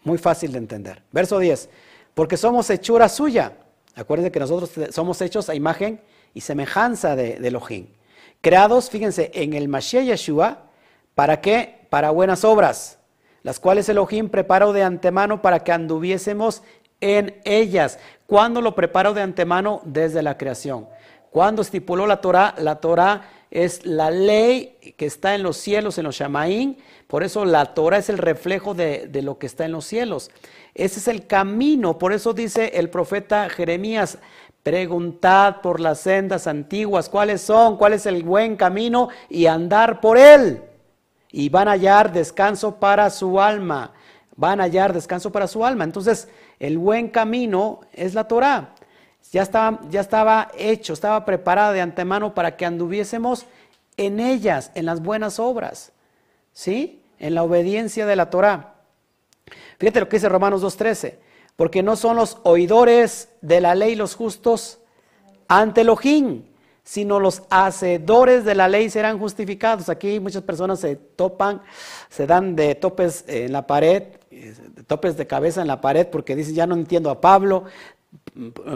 Muy 0.03 0.19
fácil 0.19 0.53
de 0.53 0.59
entender. 0.59 1.03
Verso 1.13 1.39
10. 1.39 1.69
Porque 2.15 2.37
somos 2.37 2.69
hechura 2.71 3.09
suya. 3.09 3.53
Acuérdense 3.95 4.33
que 4.33 4.41
nosotros 4.41 4.71
somos 4.95 5.21
hechos 5.21 5.49
a 5.49 5.55
imagen 5.55 6.01
y 6.35 6.41
semejanza 6.41 7.17
de, 7.17 7.37
Elohim. 7.37 7.87
Creados, 8.41 8.91
fíjense, 8.91 9.31
en 9.33 9.55
el 9.55 9.69
Mashiach 9.69 10.05
Yeshua, 10.05 10.65
¿para 11.15 11.41
qué? 11.41 11.87
Para 11.89 12.11
buenas 12.11 12.45
obras, 12.45 12.99
las 13.43 13.61
cuales 13.61 13.89
Elohim 13.89 14.29
preparó 14.29 14.73
de 14.73 14.83
antemano 14.83 15.41
para 15.41 15.61
que 15.61 15.73
anduviésemos 15.73 16.63
en 17.01 17.41
ellas. 17.45 17.99
¿Cuándo 18.27 18.61
lo 18.61 18.75
preparó 18.75 19.15
de 19.15 19.23
antemano? 19.23 19.81
Desde 19.85 20.23
la 20.23 20.37
creación. 20.37 20.89
Cuando 21.31 21.63
estipuló 21.63 22.07
la 22.07 22.21
Torah, 22.21 22.55
la 22.59 22.77
Torah 22.77 23.29
es 23.51 23.87
la 23.87 24.11
ley 24.11 24.95
que 24.97 25.07
está 25.07 25.35
en 25.35 25.43
los 25.43 25.57
cielos, 25.57 25.99
en 25.99 26.05
los 26.05 26.17
Shamaín. 26.17 26.79
Por 27.07 27.23
eso 27.23 27.45
la 27.45 27.75
Torah 27.75 27.99
es 27.99 28.09
el 28.09 28.19
reflejo 28.19 28.75
de, 28.75 29.07
de, 29.09 29.23
lo 29.23 29.39
que 29.39 29.47
está 29.47 29.65
en 29.65 29.73
los 29.73 29.85
cielos. 29.85 30.31
Ese 30.75 30.99
es 30.99 31.09
el 31.09 31.27
camino. 31.27 31.99
Por 31.99 32.13
eso 32.13 32.33
dice 32.33 32.73
el 32.75 32.91
profeta 32.91 33.49
Jeremías, 33.49 34.19
Preguntad 34.65 35.61
por 35.61 35.79
las 35.79 36.01
sendas 36.01 36.47
antiguas 36.47 37.11
cuáles 37.11 37.43
son, 37.43 37.77
cuál 37.77 37.93
es 37.93 38.07
el 38.07 38.23
buen 38.23 38.57
camino 38.57 39.11
y 39.29 39.45
andar 39.45 40.01
por 40.01 40.17
él. 40.17 40.63
Y 41.31 41.51
van 41.51 41.69
a 41.69 41.73
hallar 41.73 42.15
descanso 42.15 42.77
para 42.77 43.11
su 43.11 43.43
alma. 43.43 43.93
Van 44.37 44.63
a 44.63 44.65
hallar 44.65 44.95
descanso 44.95 45.31
para 45.31 45.49
su 45.49 45.67
alma. 45.67 45.85
Entonces, 45.85 46.29
el 46.59 46.79
buen 46.79 47.11
camino 47.11 47.81
es 47.93 48.15
la 48.15 48.27
Torah. 48.27 48.71
Ya 49.33 49.43
estaba, 49.43 49.81
ya 49.91 50.01
estaba 50.01 50.51
hecho, 50.57 50.95
estaba 50.95 51.27
preparada 51.27 51.73
de 51.73 51.83
antemano 51.83 52.35
para 52.35 52.57
que 52.57 52.65
anduviésemos 52.65 53.45
en 53.99 54.19
ellas, 54.19 54.71
en 54.75 54.87
las 54.87 55.03
buenas 55.03 55.39
obras. 55.39 55.93
¿Sí? 56.55 57.03
En 57.19 57.35
la 57.35 57.43
obediencia 57.43 58.07
de 58.07 58.17
la 58.17 58.31
Torah. 58.31 58.77
Fíjate 59.77 60.01
lo 60.01 60.09
que 60.09 60.17
dice 60.17 60.31
Romanos 60.31 60.63
2.13 60.63 61.17
porque 61.57 61.83
no 61.83 61.97
son 61.97 62.17
los 62.17 62.39
oidores 62.43 63.29
de 63.41 63.61
la 63.61 63.75
ley 63.75 63.95
los 63.95 64.15
justos 64.15 64.79
ante 65.49 65.83
Elohim, 65.83 66.43
sino 66.83 67.19
los 67.19 67.43
hacedores 67.49 68.45
de 68.45 68.55
la 68.55 68.69
ley 68.69 68.91
serán 68.91 69.19
justificados. 69.19 69.89
Aquí 69.89 70.21
muchas 70.21 70.43
personas 70.43 70.81
se 70.81 70.97
topan, 70.97 71.63
se 72.11 72.27
dan 72.27 72.55
de 72.57 72.75
topes 72.75 73.25
en 73.27 73.53
la 73.53 73.67
pared, 73.67 74.03
topes 74.87 75.17
de 75.17 75.27
cabeza 75.27 75.63
en 75.63 75.69
la 75.69 75.81
pared 75.81 76.07
porque 76.07 76.37
dicen, 76.37 76.55
ya 76.55 76.67
no 76.67 76.75
entiendo 76.75 77.11
a 77.11 77.21
Pablo. 77.21 77.65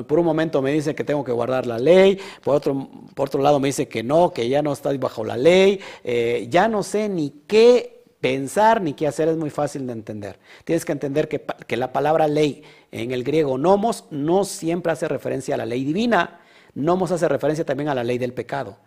Por 0.07 0.19
un 0.19 0.25
momento 0.25 0.63
me 0.63 0.73
dice 0.73 0.95
que 0.95 1.05
tengo 1.05 1.23
que 1.23 1.33
guardar 1.33 1.67
la 1.67 1.79
ley, 1.79 2.19
por 2.43 2.57
otro, 2.57 2.89
por 3.15 3.29
otro 3.29 3.41
lado 3.41 3.61
me 3.61 3.69
dice 3.69 3.87
que 3.87 4.03
no, 4.03 4.33
que 4.33 4.49
ya 4.49 4.63
no 4.63 4.73
está 4.73 4.93
bajo 4.95 5.25
la 5.25 5.37
ley, 5.37 5.81
eh, 6.03 6.49
ya 6.51 6.67
no 6.67 6.83
sé 6.83 7.09
ni 7.09 7.31
qué 7.47 7.98
pensar 8.21 8.81
ni 8.81 8.95
qué 8.95 9.07
hacer 9.07 9.29
es 9.29 9.37
muy 9.37 9.51
fácil 9.51 9.87
de 9.87 9.93
entender. 9.93 10.39
Tienes 10.65 10.85
que 10.85 10.93
entender 10.93 11.29
que, 11.29 11.77
la 11.77 11.93
palabra 11.93 12.27
ley 12.27 12.63
en 12.91 13.13
el 13.13 13.25
griego 13.25 13.59
nomos 13.59 14.05
no 14.11 14.45
siempre 14.45 14.93
hace 14.93 15.09
referencia 15.09 15.55
a 15.55 15.59
la 15.59 15.67
ley 15.67 15.85
divina, 15.85 16.41
nomos 16.75 17.13
hace 17.13 17.29
referencia 17.29 17.65
también 17.65 17.89
a 17.89 17.95
la 17.95 18.05
ley 18.05 18.19
del 18.19 18.33
pecado. 18.33 18.79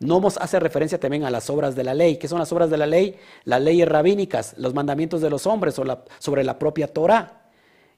Nomos 0.00 0.36
hace 0.38 0.58
referencia 0.58 0.98
también 0.98 1.24
a 1.24 1.30
las 1.30 1.48
obras 1.48 1.76
de 1.76 1.84
la 1.84 1.94
ley. 1.94 2.16
¿Qué 2.16 2.26
son 2.26 2.40
las 2.40 2.52
obras 2.52 2.70
de 2.70 2.76
la 2.76 2.86
ley? 2.86 3.16
Las 3.44 3.62
leyes 3.62 3.88
rabínicas, 3.88 4.54
los 4.58 4.74
mandamientos 4.74 5.20
de 5.20 5.30
los 5.30 5.46
hombres 5.46 5.78
sobre 6.18 6.44
la 6.44 6.58
propia 6.58 6.88
Torah. 6.88 7.42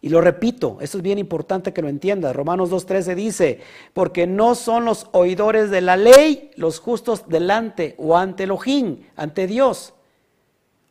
Y 0.04 0.10
lo 0.10 0.20
repito, 0.20 0.76
esto 0.82 0.98
es 0.98 1.02
bien 1.02 1.18
importante 1.18 1.72
que 1.72 1.80
lo 1.80 1.88
entiendas. 1.88 2.36
Romanos 2.36 2.70
2.13 2.70 3.14
dice, 3.14 3.60
porque 3.94 4.26
no 4.26 4.54
son 4.54 4.84
los 4.84 5.06
oidores 5.12 5.70
de 5.70 5.80
la 5.80 5.96
ley 5.96 6.50
los 6.56 6.78
justos 6.78 7.26
delante 7.26 7.94
o 7.96 8.14
ante 8.14 8.42
Elohim, 8.42 8.98
ante 9.16 9.46
Dios, 9.46 9.93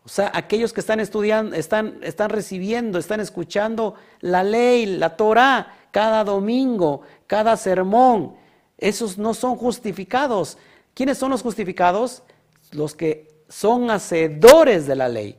o 0.06 0.10
sea, 0.10 0.32
aquellos 0.34 0.74
que 0.74 0.82
están 0.82 1.00
estudiando, 1.00 1.56
están, 1.56 2.00
están 2.02 2.30
recibiendo, 2.30 3.00
están 3.00 3.22
escuchando 3.22 3.96
la 4.20 4.44
ley, 4.44 4.86
la 4.86 5.16
Torah, 5.16 5.78
cada 5.92 6.26
domingo, 6.26 7.02
cada 7.26 7.56
sermón. 7.56 8.36
Esos 8.78 9.18
no 9.18 9.34
son 9.34 9.56
justificados. 9.56 10.58
¿Quiénes 10.94 11.18
son 11.18 11.32
los 11.32 11.42
justificados? 11.42 12.24
Los 12.72 12.96
que 12.96 13.46
son 13.48 13.90
hacedores 13.92 14.88
de 14.88 14.96
la 14.96 15.08
ley, 15.08 15.38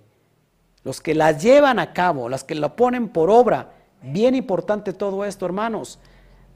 los 0.83 1.01
que 1.01 1.15
la 1.15 1.33
llevan 1.33 1.79
a 1.79 1.93
cabo, 1.93 2.29
los 2.31 2.45
que 2.45 2.55
la 2.55 2.75
ponen 2.75 3.09
por 3.09 3.29
obra. 3.29 3.73
Bien 4.01 4.35
importante 4.35 4.93
todo 4.95 5.25
esto, 5.27 5.45
hermanos. 5.45 5.99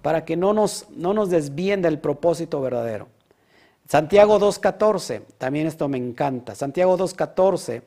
para 0.00 0.24
que 0.24 0.36
no 0.36 0.54
nos, 0.54 0.88
no 0.90 1.12
nos 1.12 1.28
desvíen 1.28 1.82
del 1.82 1.98
propósito 1.98 2.60
verdadero. 2.62 3.08
Santiago 3.86 4.38
2.14, 4.38 5.22
también 5.38 5.66
esto 5.66 5.88
me 5.88 5.98
encanta. 5.98 6.54
Santiago 6.54 6.96
2.14 6.96 7.82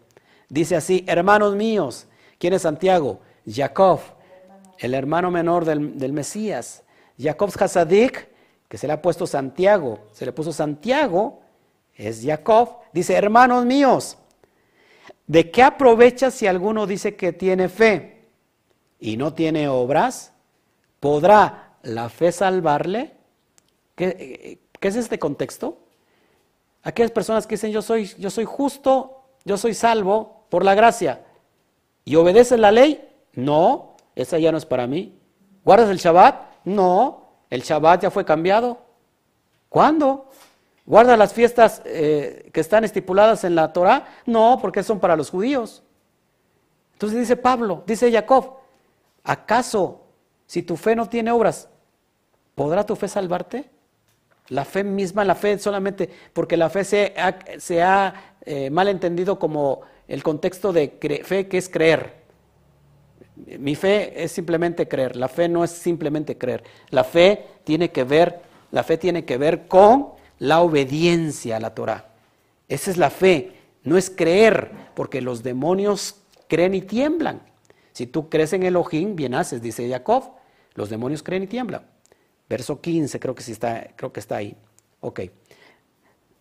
dice 0.51 0.75
así, 0.75 1.03
hermanos 1.07 1.55
míos, 1.55 2.07
¿quién 2.37 2.53
es 2.53 2.63
Santiago? 2.63 3.21
Jacob, 3.49 4.01
el 4.77 4.93
hermano 4.93 5.31
menor 5.31 5.63
del, 5.63 5.97
del 5.97 6.11
Mesías. 6.11 6.83
Jacob 7.17 7.51
Hasadik, 7.57 8.27
que 8.67 8.77
se 8.77 8.85
le 8.85 8.93
ha 8.93 9.01
puesto 9.01 9.25
Santiago, 9.25 9.99
se 10.11 10.25
le 10.25 10.33
puso 10.33 10.51
Santiago, 10.51 11.41
es 11.95 12.21
Jacob, 12.23 12.79
dice, 12.91 13.15
hermanos 13.15 13.65
míos, 13.65 14.17
¿de 15.25 15.49
qué 15.49 15.63
aprovecha 15.63 16.31
si 16.31 16.47
alguno 16.47 16.85
dice 16.85 17.15
que 17.15 17.31
tiene 17.31 17.69
fe 17.69 18.27
y 18.99 19.15
no 19.15 19.33
tiene 19.33 19.69
obras? 19.69 20.33
¿Podrá 20.99 21.77
la 21.83 22.09
fe 22.09 22.31
salvarle? 22.31 23.13
¿Qué, 23.95 24.59
qué 24.79 24.87
es 24.87 24.95
este 24.97 25.17
contexto? 25.17 25.79
Aquellas 26.83 27.11
personas 27.11 27.47
que 27.47 27.55
dicen 27.55 27.71
yo 27.71 27.81
soy, 27.81 28.05
yo 28.17 28.29
soy 28.29 28.45
justo, 28.45 29.21
yo 29.45 29.57
soy 29.57 29.73
salvo 29.73 30.40
por 30.51 30.65
la 30.65 30.75
gracia 30.75 31.21
y 32.03 32.17
obedecen 32.17 32.59
la 32.59 32.73
ley, 32.73 33.09
no, 33.33 33.95
esa 34.15 34.37
ya 34.37 34.51
no 34.51 34.57
es 34.57 34.65
para 34.65 34.85
mí. 34.85 35.17
¿Guardas 35.63 35.89
el 35.89 35.97
Shabbat? 35.97 36.65
No, 36.65 37.29
el 37.49 37.61
Shabbat 37.61 38.01
ya 38.03 38.11
fue 38.11 38.25
cambiado. 38.25 38.79
¿Cuándo? 39.69 40.27
¿Guarda 40.85 41.15
las 41.15 41.33
fiestas 41.33 41.81
eh, 41.85 42.49
que 42.53 42.59
están 42.59 42.83
estipuladas 42.83 43.45
en 43.45 43.55
la 43.55 43.71
Torah? 43.71 44.07
No, 44.25 44.59
porque 44.61 44.83
son 44.83 44.99
para 44.99 45.15
los 45.15 45.29
judíos. 45.29 45.83
Entonces 46.93 47.19
dice 47.19 47.37
Pablo, 47.37 47.83
dice 47.87 48.11
Jacob, 48.11 48.57
¿acaso 49.23 50.01
si 50.47 50.63
tu 50.63 50.75
fe 50.75 50.97
no 50.97 51.07
tiene 51.07 51.31
obras, 51.31 51.69
podrá 52.55 52.85
tu 52.85 52.97
fe 52.97 53.07
salvarte? 53.07 53.69
La 54.49 54.65
fe 54.65 54.83
misma, 54.83 55.23
la 55.23 55.35
fe 55.35 55.57
solamente, 55.59 56.09
porque 56.33 56.57
la 56.57 56.69
fe 56.69 56.83
se 56.83 57.13
ha, 57.17 57.39
se 57.57 57.81
ha 57.81 58.35
eh, 58.41 58.69
mal 58.69 58.89
entendido 58.89 59.39
como 59.39 59.81
el 60.11 60.23
contexto 60.23 60.73
de 60.73 60.89
fe 61.23 61.47
que 61.47 61.57
es 61.57 61.69
creer. 61.69 62.15
Mi 63.59 63.75
fe 63.75 64.21
es 64.21 64.33
simplemente 64.33 64.85
creer, 64.85 65.15
la 65.15 65.29
fe 65.29 65.47
no 65.47 65.63
es 65.63 65.71
simplemente 65.71 66.37
creer. 66.37 66.65
La 66.89 67.05
fe 67.05 67.45
tiene 67.63 67.91
que 67.91 68.03
ver, 68.03 68.41
la 68.71 68.83
fe 68.83 68.97
tiene 68.97 69.23
que 69.23 69.37
ver 69.37 69.69
con 69.69 70.09
la 70.37 70.59
obediencia 70.59 71.55
a 71.55 71.59
la 71.61 71.73
Torah. 71.73 72.09
Esa 72.67 72.91
es 72.91 72.97
la 72.97 73.09
fe, 73.09 73.53
no 73.85 73.97
es 73.97 74.09
creer, 74.09 74.71
porque 74.95 75.21
los 75.21 75.43
demonios 75.43 76.17
creen 76.49 76.75
y 76.75 76.81
tiemblan. 76.81 77.41
Si 77.93 78.05
tú 78.05 78.27
crees 78.27 78.51
en 78.51 78.63
Elohim, 78.63 79.15
bien 79.15 79.33
haces, 79.33 79.61
dice 79.61 79.89
Jacob, 79.89 80.31
los 80.73 80.89
demonios 80.89 81.23
creen 81.23 81.43
y 81.43 81.47
tiemblan. 81.47 81.85
Verso 82.49 82.81
15, 82.81 83.17
creo 83.17 83.33
que 83.33 83.49
está, 83.49 83.87
creo 83.95 84.11
que 84.11 84.19
está 84.19 84.35
ahí. 84.35 84.57
Ok. 84.99 85.21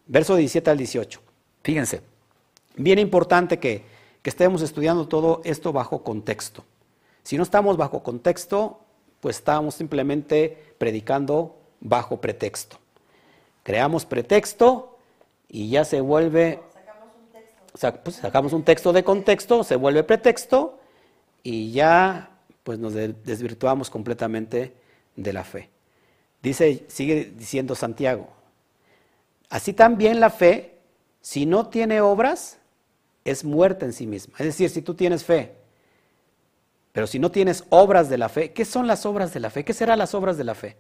Verso 0.09 0.34
17 0.34 0.70
al 0.70 0.78
18. 0.78 1.22
Fíjense, 1.62 2.10
bien 2.76 2.98
importante 2.98 3.59
que, 3.59 3.84
que 4.22 4.30
estemos 4.30 4.62
estudiando 4.62 5.09
todo 5.09 5.40
esto 5.44 5.72
bajo 5.72 6.02
contexto. 6.02 6.64
Si 7.22 7.36
no 7.36 7.42
estamos 7.42 7.76
bajo 7.76 8.02
contexto, 8.02 8.80
pues 9.20 9.36
estamos 9.36 9.74
simplemente 9.74 10.74
predicando 10.78 11.56
bajo 11.80 12.20
pretexto. 12.20 12.78
Creamos 13.62 14.05
pretexto 14.05 14.98
y 15.48 15.70
ya 15.70 15.84
se 15.84 16.01
vuelve... 16.01 16.60
Pues, 18.02 18.16
sacamos 18.16 18.52
un 18.52 18.64
texto 18.64 18.92
de 18.92 19.05
contexto, 19.05 19.62
se 19.62 19.76
vuelve 19.76 20.02
pretexto 20.02 20.80
y 21.42 21.70
ya 21.70 22.30
pues 22.64 22.78
nos 22.78 22.94
desvirtuamos 22.94 23.90
completamente 23.90 24.74
de 25.16 25.32
la 25.32 25.44
fe. 25.44 25.70
Dice, 26.42 26.84
sigue 26.88 27.32
diciendo 27.36 27.74
Santiago, 27.74 28.28
así 29.48 29.72
también 29.72 30.20
la 30.20 30.30
fe, 30.30 30.78
si 31.20 31.47
no 31.47 31.68
tiene 31.68 32.01
obras, 32.01 32.60
es 33.24 33.44
muerta 33.44 33.86
en 33.86 33.92
sí 33.92 34.06
misma. 34.06 34.34
Es 34.38 34.47
decir, 34.47 34.70
si 34.70 34.82
tú 34.82 34.94
tienes 34.94 35.24
fe, 35.24 35.55
pero 36.92 37.06
si 37.06 37.18
no 37.18 37.30
tienes 37.30 37.64
obras 37.68 38.09
de 38.09 38.18
la 38.18 38.28
fe, 38.28 38.52
¿qué 38.52 38.64
son 38.64 38.86
las 38.86 39.06
obras 39.06 39.32
de 39.32 39.40
la 39.40 39.51
fe? 39.51 39.64
¿Qué 39.64 39.72
serán 39.72 39.98
las 39.98 40.14
obras 40.14 40.36
de 40.36 40.44
la 40.44 40.55
fe? 40.55 40.76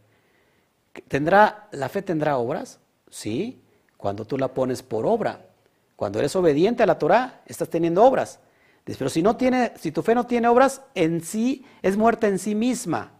¿Tendrá, 1.08 1.68
¿La 1.70 1.88
fe 1.88 2.02
tendrá 2.02 2.36
obras? 2.36 2.80
Sí, 3.08 3.60
cuando 3.96 4.24
tú 4.24 4.36
la 4.36 4.48
pones 4.48 4.82
por 4.82 5.06
obra. 5.06 5.46
Cuando 5.94 6.18
eres 6.18 6.34
obediente 6.34 6.82
a 6.82 6.86
la 6.86 6.98
Torah, 6.98 7.42
estás 7.46 7.68
teniendo 7.68 8.04
obras. 8.04 8.40
Pero 8.84 9.10
si, 9.10 9.22
no 9.22 9.36
tiene, 9.36 9.72
si 9.78 9.92
tu 9.92 10.02
fe 10.02 10.14
no 10.14 10.26
tiene 10.26 10.48
obras, 10.48 10.82
en 10.94 11.22
sí 11.22 11.64
es 11.82 11.96
muerta 11.96 12.26
en 12.26 12.38
sí 12.38 12.54
misma. 12.54 13.12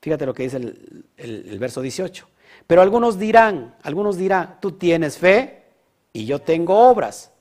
Fíjate 0.00 0.24
lo 0.24 0.32
que 0.32 0.44
dice 0.44 0.56
el, 0.58 1.04
el 1.16 1.58
verso 1.58 1.82
18. 1.82 2.26
Pero 2.66 2.80
algunos 2.80 3.18
dirán, 3.18 3.74
algunos 3.82 4.16
dirán, 4.16 4.58
tú 4.60 4.72
tienes 4.72 5.18
fe 5.18 5.64
y 6.12 6.24
yo 6.24 6.40
tengo 6.40 6.88
obras. 6.88 7.33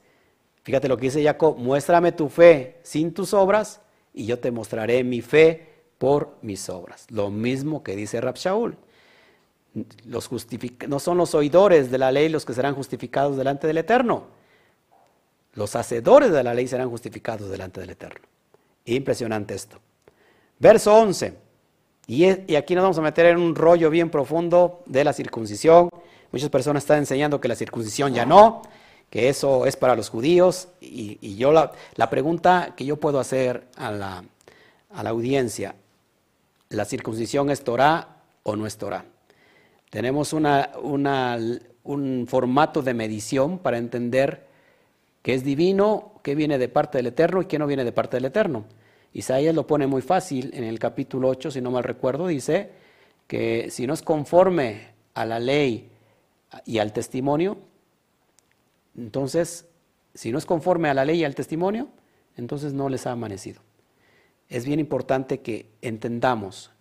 Fíjate 0.63 0.87
lo 0.87 0.97
que 0.97 1.03
dice 1.03 1.23
Jacob, 1.23 1.57
muéstrame 1.57 2.13
tu 2.13 2.29
fe 2.29 2.79
sin 2.83 3.13
tus 3.13 3.33
obras 3.33 3.81
y 4.13 4.25
yo 4.25 4.39
te 4.39 4.51
mostraré 4.51 5.03
mi 5.03 5.21
fe 5.21 5.73
por 5.97 6.37
mis 6.41 6.69
obras. 6.69 7.05
Lo 7.09 7.29
mismo 7.29 7.83
que 7.83 7.95
dice 7.95 8.21
Rabshaul. 8.21 8.77
No 10.87 10.99
son 10.99 11.17
los 11.17 11.35
oidores 11.35 11.91
de 11.91 11.97
la 11.97 12.11
ley 12.11 12.29
los 12.29 12.45
que 12.45 12.53
serán 12.53 12.75
justificados 12.75 13.37
delante 13.37 13.67
del 13.67 13.77
Eterno. 13.77 14.27
Los 15.53 15.75
hacedores 15.75 16.31
de 16.31 16.43
la 16.43 16.53
ley 16.53 16.67
serán 16.67 16.89
justificados 16.89 17.49
delante 17.49 17.81
del 17.81 17.91
Eterno. 17.91 18.25
Impresionante 18.85 19.53
esto. 19.55 19.79
Verso 20.59 20.95
11. 20.95 21.33
Y, 22.07 22.51
y, 22.51 22.55
aquí 22.55 22.75
nos 22.75 22.83
vamos 22.83 22.97
a 22.97 23.01
meter 23.01 23.27
en 23.27 23.37
un 23.37 23.55
rollo 23.55 23.89
bien 23.89 24.09
profundo 24.09 24.83
de 24.85 25.03
la 25.03 25.13
circuncisión. 25.13 25.89
Muchas 26.31 26.49
personas 26.49 26.83
están 26.83 26.99
enseñando 26.99 27.39
que 27.39 27.47
la 27.47 27.55
circuncisión 27.55 28.13
ya 28.13 28.25
no, 28.25 28.61
que 29.13 29.29
eso 29.29 29.67
es 29.67 29.75
para 29.77 29.95
los 29.95 30.09
judíos. 30.09 30.69
Y, 30.81 31.35
yo 31.35 31.51
la, 31.51 32.09
pregunta 32.09 32.73
que 32.75 32.83
yo 32.83 32.95
puedo 32.95 33.19
hacer 33.19 33.65
a 33.75 33.91
la, 33.91 34.23
a 34.89 35.03
la 35.03 35.11
audiencia, 35.11 35.75
¿la 36.69 36.83
circuncisión 36.83 37.51
es 37.51 37.63
Torah 37.63 38.23
o 38.41 38.55
no 38.55 38.65
es 38.65 38.75
Torah? 38.75 39.05
Tenemos 39.91 40.33
una, 40.33 40.71
una, 40.81 41.37
un 41.83 42.25
formato 42.27 42.81
de 42.81 42.95
medición 42.95 43.59
para 43.59 43.77
entender 43.77 44.47
qué 45.21 45.35
es 45.35 45.43
divino, 45.43 46.13
qué 46.23 46.33
viene 46.33 46.57
de 46.57 46.67
parte 46.67 46.97
del 46.97 47.05
Eterno 47.05 47.43
y 47.43 47.45
qué 47.45 47.59
no 47.59 47.67
viene 47.67 47.83
de 47.83 47.91
parte 47.91 48.17
del 48.17 48.25
Eterno. 48.25 48.65
Isaías 49.13 49.53
lo 49.53 49.67
pone 49.67 49.85
muy 49.85 50.01
fácil 50.01 50.49
en 50.55 50.63
el 50.63 50.79
capítulo 50.79 51.29
8, 51.29 51.51
si 51.51 51.61
no 51.61 51.69
mal 51.69 51.83
recuerdo, 51.83 52.25
dice 52.25 52.71
que 53.27 53.69
si 53.69 53.85
no 53.85 53.93
es 53.93 54.01
conforme 54.01 54.87
a 55.13 55.23
la 55.23 55.39
ley 55.39 55.87
y 56.65 56.79
al 56.79 56.93
testimonio, 56.93 57.59
entonces, 58.97 59.65
si 60.13 60.31
no 60.31 60.37
es 60.37 60.45
conforme 60.45 60.89
a 60.89 60.93
la 60.93 61.05
ley 61.05 61.21
y 61.21 61.23
al 61.23 61.35
testimonio, 61.35 61.87
entonces 62.37 62.73
no 62.73 62.89
les 62.89 63.07
ha 63.07 63.11
amanecido. 63.11 63.61
Es 64.49 64.65
bien 64.65 64.79
importante 64.79 65.41
que 65.41 65.71
entendamos 65.81 66.71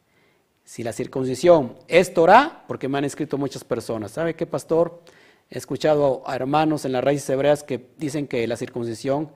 si 0.65 0.83
la 0.83 0.93
circuncisión 0.93 1.77
es 1.89 2.15
Torah, 2.15 2.65
porque 2.69 2.89
me 2.89 2.99
han 2.99 3.05
escrito 3.05 3.39
muchas 3.39 3.65
personas. 3.65 4.13
¿Sabe 4.13 4.35
qué, 4.35 4.47
pastor? 4.47 5.03
He 5.51 5.59
escuchado 5.59 6.23
a 6.27 6.35
hermanos 6.35 6.85
en 6.85 6.93
las 6.93 7.05
raíces 7.05 7.29
hebreas 7.31 7.63
que 7.63 7.89
dicen 7.99 8.27
que 8.27 8.47
la 8.47 8.57
circuncisión, 8.57 9.31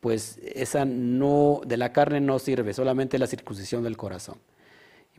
pues 0.00 0.38
esa 0.42 0.84
no, 0.84 1.60
de 1.66 1.76
la 1.76 1.92
carne 1.92 2.20
no 2.20 2.38
sirve, 2.38 2.72
solamente 2.72 3.18
la 3.18 3.26
circuncisión 3.26 3.82
del 3.82 3.96
corazón. 3.96 4.38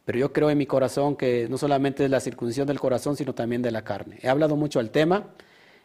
Pero 0.05 0.17
yo 0.17 0.33
creo 0.33 0.49
en 0.49 0.57
mi 0.57 0.65
corazón 0.65 1.15
que 1.15 1.47
no 1.49 1.57
solamente 1.57 2.05
es 2.05 2.09
la 2.09 2.19
circuncisión 2.19 2.65
del 2.65 2.79
corazón, 2.79 3.15
sino 3.15 3.35
también 3.35 3.61
de 3.61 3.71
la 3.71 3.83
carne. 3.83 4.17
He 4.21 4.29
hablado 4.29 4.55
mucho 4.55 4.79
al 4.79 4.89
tema 4.89 5.27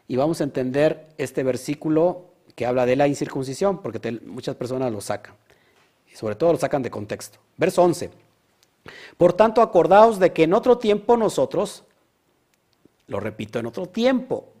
y 0.07 0.15
vamos 0.15 0.41
a 0.41 0.45
entender 0.45 1.07
este 1.17 1.43
versículo 1.43 2.25
que 2.55 2.65
habla 2.65 2.85
de 2.85 2.95
la 2.95 3.07
incircuncisión, 3.07 3.81
porque 3.81 4.19
muchas 4.25 4.55
personas 4.55 4.91
lo 4.91 5.01
sacan. 5.01 5.35
Y 6.11 6.15
sobre 6.15 6.35
todo 6.35 6.53
lo 6.53 6.57
sacan 6.57 6.81
de 6.81 6.89
contexto. 6.89 7.39
Verso 7.57 7.83
11. 7.83 8.09
Por 9.17 9.33
tanto, 9.33 9.61
acordaos 9.61 10.17
de 10.19 10.31
que 10.31 10.43
en 10.43 10.53
otro 10.53 10.77
tiempo 10.77 11.17
nosotros, 11.17 11.83
lo 13.07 13.19
repito, 13.19 13.59
en 13.59 13.65
otro 13.65 13.87
tiempo, 13.87 14.53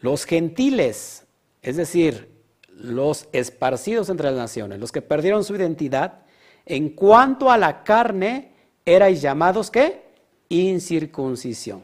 los 0.00 0.24
gentiles, 0.24 1.26
es 1.62 1.76
decir, 1.76 2.30
los 2.68 3.28
esparcidos 3.32 4.08
entre 4.08 4.30
las 4.30 4.38
naciones, 4.38 4.78
los 4.78 4.92
que 4.92 5.02
perdieron 5.02 5.42
su 5.42 5.56
identidad, 5.56 6.22
en 6.64 6.90
cuanto 6.90 7.50
a 7.50 7.58
la 7.58 7.82
carne, 7.82 8.52
erais 8.84 9.20
llamados 9.20 9.70
¿qué? 9.70 10.04
Incircuncisión. 10.48 11.82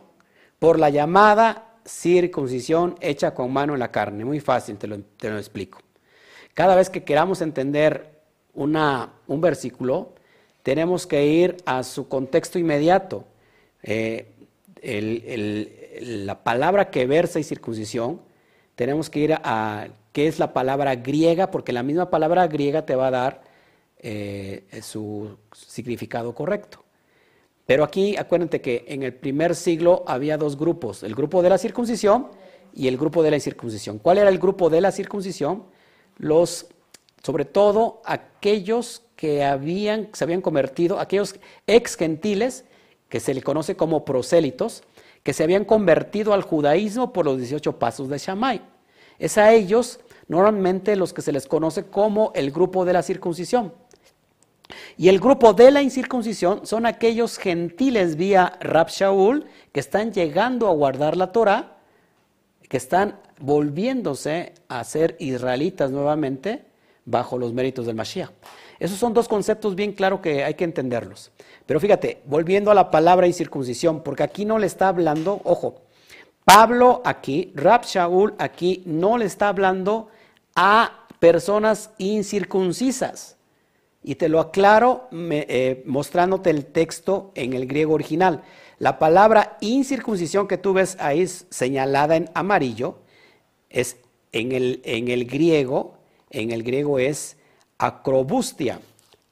Por 0.59 0.79
la 0.79 0.91
llamada 0.91 1.74
circuncisión 1.85 2.97
hecha 3.01 3.35
con 3.35 3.53
mano 3.53 3.75
en 3.75 3.81
la 3.81 3.91
carne. 3.91 4.25
Muy 4.25 4.41
fácil, 4.41 4.77
te 4.77 4.87
lo, 4.87 5.01
te 5.01 5.31
lo 5.31 5.39
explico. 5.39 5.81
Cada 6.55 6.77
vez 6.77 6.89
que 6.91 7.05
queramos 7.05 7.41
entender 7.43 8.11
una, 8.55 9.13
un 9.27 9.41
versículo, 9.41 10.15
tenemos 10.63 11.07
que 11.07 11.27
ir 11.27 11.57
a 11.67 11.83
su 11.83 12.09
contexto 12.09 12.59
inmediato. 12.59 13.25
Eh, 13.83 14.31
la 16.01 16.43
palabra 16.43 16.91
que 16.91 17.07
versa 17.07 17.39
y 17.39 17.45
circuncisión, 17.45 18.21
tenemos 18.75 19.11
que 19.11 19.21
ir 19.21 19.35
a, 19.35 19.89
qué 20.13 20.27
es 20.27 20.39
la 20.39 20.53
palabra 20.53 20.95
griega, 20.97 21.51
porque 21.51 21.73
la 21.73 21.83
misma 21.83 22.11
palabra 22.11 22.47
griega 22.47 22.87
te 22.87 22.95
va 22.95 23.09
a 23.09 23.11
dar 23.11 23.43
eh, 23.99 24.65
su 24.83 25.37
significado 25.53 26.35
correcto. 26.35 26.85
Pero 27.67 27.85
aquí 27.85 28.17
acuérdate 28.17 28.61
que 28.61 28.85
en 28.89 29.03
el 29.03 29.15
primer 29.15 29.55
siglo 29.55 30.05
había 30.07 30.37
dos 30.37 30.59
grupos, 30.59 31.03
el 31.03 31.15
grupo 31.15 31.43
de 31.43 31.49
la 31.49 31.59
circuncisión 31.59 32.29
y 32.75 32.89
el 32.89 32.99
grupo 32.99 33.23
de 33.23 33.31
la 33.31 33.37
incircuncisión. 33.37 33.99
¿Cuál 33.99 34.19
era 34.19 34.29
el 34.29 34.39
grupo 34.39 34.69
de 34.69 34.81
la 34.81 34.93
circuncisión? 34.93 35.65
Los, 36.19 36.67
sobre 37.23 37.45
todo 37.45 38.03
aquellos 38.05 39.03
que 39.17 39.45
habían, 39.45 40.11
se 40.13 40.25
habían 40.25 40.43
convertido, 40.43 40.99
aquellos 40.99 41.37
ex 41.67 41.97
gentiles, 41.97 42.65
que 43.09 43.21
se 43.21 43.33
le 43.33 43.43
conoce 43.43 43.77
como 43.77 44.05
prosélitos, 44.05 44.83
que 45.23 45.33
se 45.33 45.45
habían 45.45 45.65
convertido 45.65 46.35
al 46.35 46.43
judaísmo 46.43 47.13
por 47.13 47.25
los 47.25 47.39
18 47.39 47.79
pasos 47.79 48.09
de 48.09 48.19
Shammai. 48.19 48.61
Es 49.19 49.39
a 49.39 49.53
ellos 49.53 50.01
normalmente 50.27 50.97
los 50.97 51.13
que 51.13 51.23
se 51.23 51.33
les 51.33 51.47
conoce 51.47 51.85
como 51.85 52.33
el 52.35 52.51
grupo 52.51 52.85
de 52.85 52.93
la 52.93 53.03
circuncisión. 53.03 53.73
Y 54.97 55.09
el 55.09 55.21
grupo 55.21 55.53
de 55.53 55.71
la 55.71 55.83
incircuncisión 55.83 56.67
son 56.67 56.87
aquellos 56.87 57.39
gentiles 57.39 58.17
vía 58.17 58.57
Rab 58.61 58.89
Shaul 58.89 59.47
que 59.73 59.81
están 59.81 60.13
llegando 60.13 60.69
a 60.69 60.73
guardar 60.73 61.17
la 61.17 61.33
Torah, 61.33 61.77
que 62.69 62.77
están 62.77 63.19
volviéndose 63.39 64.55
a 64.69 64.83
ser 64.85 65.17
israelitas 65.19 65.91
nuevamente 65.91 66.65
bajo 67.05 67.39
los 67.39 67.53
méritos 67.53 67.87
del 67.87 67.97
Mashiach. 67.97 68.31
Esos 68.79 68.99
son 68.99 69.15
dos 69.15 69.29
conceptos 69.29 69.75
bien 69.75 69.93
claros 69.93 70.21
que 70.21 70.45
hay 70.45 70.55
que 70.55 70.65
entenderlos. 70.65 71.31
Pero 71.67 71.81
fíjate, 71.81 72.23
volviendo 72.25 72.71
a 72.71 72.75
la 72.75 72.91
palabra 72.91 73.27
incircuncisión, 73.27 74.03
porque 74.03 74.23
aquí 74.23 74.45
no 74.45 74.59
le 74.59 74.67
está 74.67 74.89
hablando, 74.89 75.41
ojo, 75.45 75.83
Pablo 76.45 77.01
aquí, 77.05 77.53
Rab 77.55 77.85
Shaul 77.85 78.35
aquí 78.39 78.83
no 78.85 79.17
le 79.17 79.25
está 79.25 79.49
hablando 79.49 80.09
a 80.55 81.07
personas 81.19 81.91
incircuncisas. 81.99 83.34
Y 84.05 84.17
te 84.17 84.29
lo 84.29 84.39
aclaro 84.39 85.09
eh, 85.13 85.83
mostrándote 85.87 86.51
el 86.51 86.67
texto 86.67 87.33
en 87.35 87.55
el 87.55 87.67
griego 87.67 87.95
original. 87.95 88.43
La 88.79 88.99
palabra 88.99 89.57
incircuncisión 89.61 90.47
que 90.47 90.59
tú 90.59 90.75
ves 90.75 90.97
ahí 91.01 91.27
señalada 91.27 92.17
en 92.17 92.29
amarillo 92.35 92.99
es 93.71 93.97
en 94.33 94.53
el, 94.53 94.83
en 94.85 95.09
el 95.09 95.25
griego, 95.25 95.95
en 96.31 96.51
el 96.51 96.63
griego 96.63 96.99
es 96.99 97.39
acrobustia, 97.79 98.81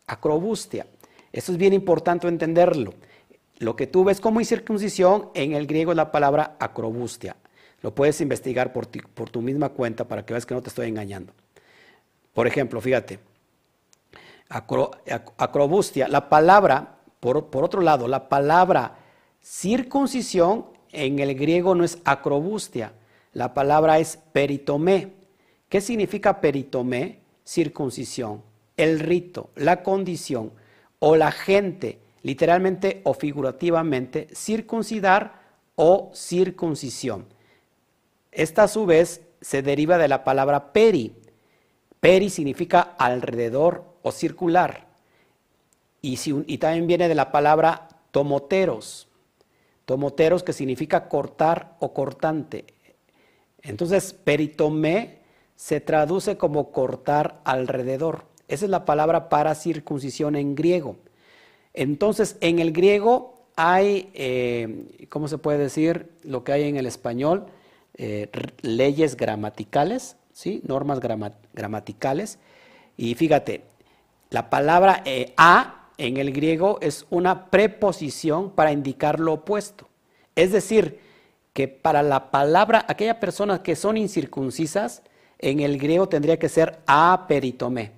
acrobustia. 0.07 0.87
Esto 1.33 1.53
es 1.53 1.59
bien 1.59 1.75
importante 1.75 2.27
entenderlo. 2.29 2.95
Lo 3.59 3.77
que 3.77 3.87
tú 3.87 4.05
ves 4.05 4.21
como 4.21 4.41
incircuncisión 4.41 5.29
en 5.35 5.53
el 5.53 5.67
griego 5.67 5.93
es 5.93 5.97
la 5.97 6.11
palabra 6.11 6.57
acrobustia. 6.59 7.37
Lo 7.83 7.95
puedes 7.95 8.21
investigar 8.21 8.73
por, 8.73 8.89
por 8.89 9.29
tu 9.29 9.43
misma 9.43 9.69
cuenta 9.69 10.09
para 10.09 10.25
que 10.25 10.33
veas 10.33 10.47
que 10.47 10.55
no 10.55 10.63
te 10.63 10.69
estoy 10.69 10.89
engañando. 10.89 11.33
Por 12.33 12.47
ejemplo, 12.47 12.81
fíjate, 12.81 13.19
acrobustia, 14.53 16.09
la 16.09 16.29
palabra, 16.29 16.97
por, 17.21 17.47
por, 17.47 17.65
otro 17.65 17.81
lado, 17.81 18.09
la 18.09 18.29
palabra 18.29 18.99
circuncisión 19.41 20.67
en 20.91 21.19
el 21.19 21.35
griego 21.35 21.75
no 21.75 21.85
es 21.85 21.99
acrobustia, 22.05 22.93
la 23.33 23.55
palabra 23.55 23.99
es 23.99 24.19
peritomé. 24.33 25.15
¿Qué 25.69 25.81
significa 25.81 26.41
peritomé? 26.41 27.21
Circuncisión, 27.45 28.43
el 28.77 29.01
rito, 29.01 29.51
la 29.57 29.83
condición 29.83 30.53
o 30.99 31.17
la 31.17 31.33
gente, 31.33 31.99
literalmente 32.23 33.01
o 33.05 33.15
figurativamente, 33.15 34.29
circuncidar 34.35 35.41
o 35.75 36.11
circuncisión. 36.15 37.27
Esta 38.31 38.65
a 38.65 38.69
su 38.69 38.87
vez 38.87 39.23
se 39.41 39.63
deriva 39.63 39.99
de 39.99 40.09
la 40.09 40.25
palabra 40.25 40.73
peri. 40.73 41.15
Peri 42.01 42.31
significa 42.31 42.81
alrededor 42.81 43.92
o 44.03 44.13
circular. 44.13 44.87
Y, 46.01 46.19
y 46.47 46.59
también 46.59 46.87
viene 46.87 47.09
de 47.09 47.15
la 47.15 47.33
palabra 47.33 47.89
tomoteros. 48.11 49.09
Tomoteros 49.85 50.43
que 50.43 50.53
significa 50.53 51.09
cortar 51.09 51.77
o 51.81 51.93
cortante. 51.93 52.67
Entonces, 53.63 54.13
peritomé 54.13 55.21
se 55.57 55.81
traduce 55.81 56.37
como 56.37 56.73
cortar 56.73 57.41
alrededor. 57.45 58.25
Esa 58.49 58.65
es 58.65 58.71
la 58.71 58.85
palabra 58.85 59.29
para 59.29 59.55
circuncisión 59.55 60.37
en 60.37 60.55
griego. 60.55 60.97
Entonces, 61.75 62.37
en 62.41 62.59
el 62.59 62.73
griego 62.73 63.47
hay, 63.57 64.11
eh, 64.15 65.07
¿cómo 65.09 65.29
se 65.29 65.39
puede 65.39 65.59
decir? 65.59 66.11
Lo 66.23 66.45
que 66.45 66.53
hay 66.53 66.65
en 66.65 66.77
el 66.77 66.87
español, 66.87 67.47
eh, 67.97 68.29
leyes 68.63 69.17
gramaticales, 69.17 70.17
¿sí? 70.33 70.63
normas 70.67 71.01
gramaticales. 71.53 72.39
Y 72.97 73.15
fíjate, 73.15 73.65
la 74.33 74.49
palabra 74.49 75.03
eh, 75.05 75.35
a 75.37 75.91
en 75.99 76.17
el 76.17 76.33
griego 76.33 76.79
es 76.81 77.07
una 77.11 77.51
preposición 77.51 78.51
para 78.51 78.73
indicar 78.73 79.21
lo 79.21 79.35
opuesto. 79.35 79.89
Es 80.35 80.53
decir, 80.53 81.01
que 81.53 81.69
para 81.69 82.03
la 82.03 82.31
palabra, 82.31 82.87
aquellas 82.89 83.17
personas 83.17 83.61
que 83.61 83.77
son 83.77 83.99
incircuncisas, 83.99 85.03
en 85.39 85.61
el 85.61 85.77
griego 85.79 86.09
tendría 86.09 86.39
que 86.39 86.49
ser 86.49 86.81
aperitomé. 86.87 87.93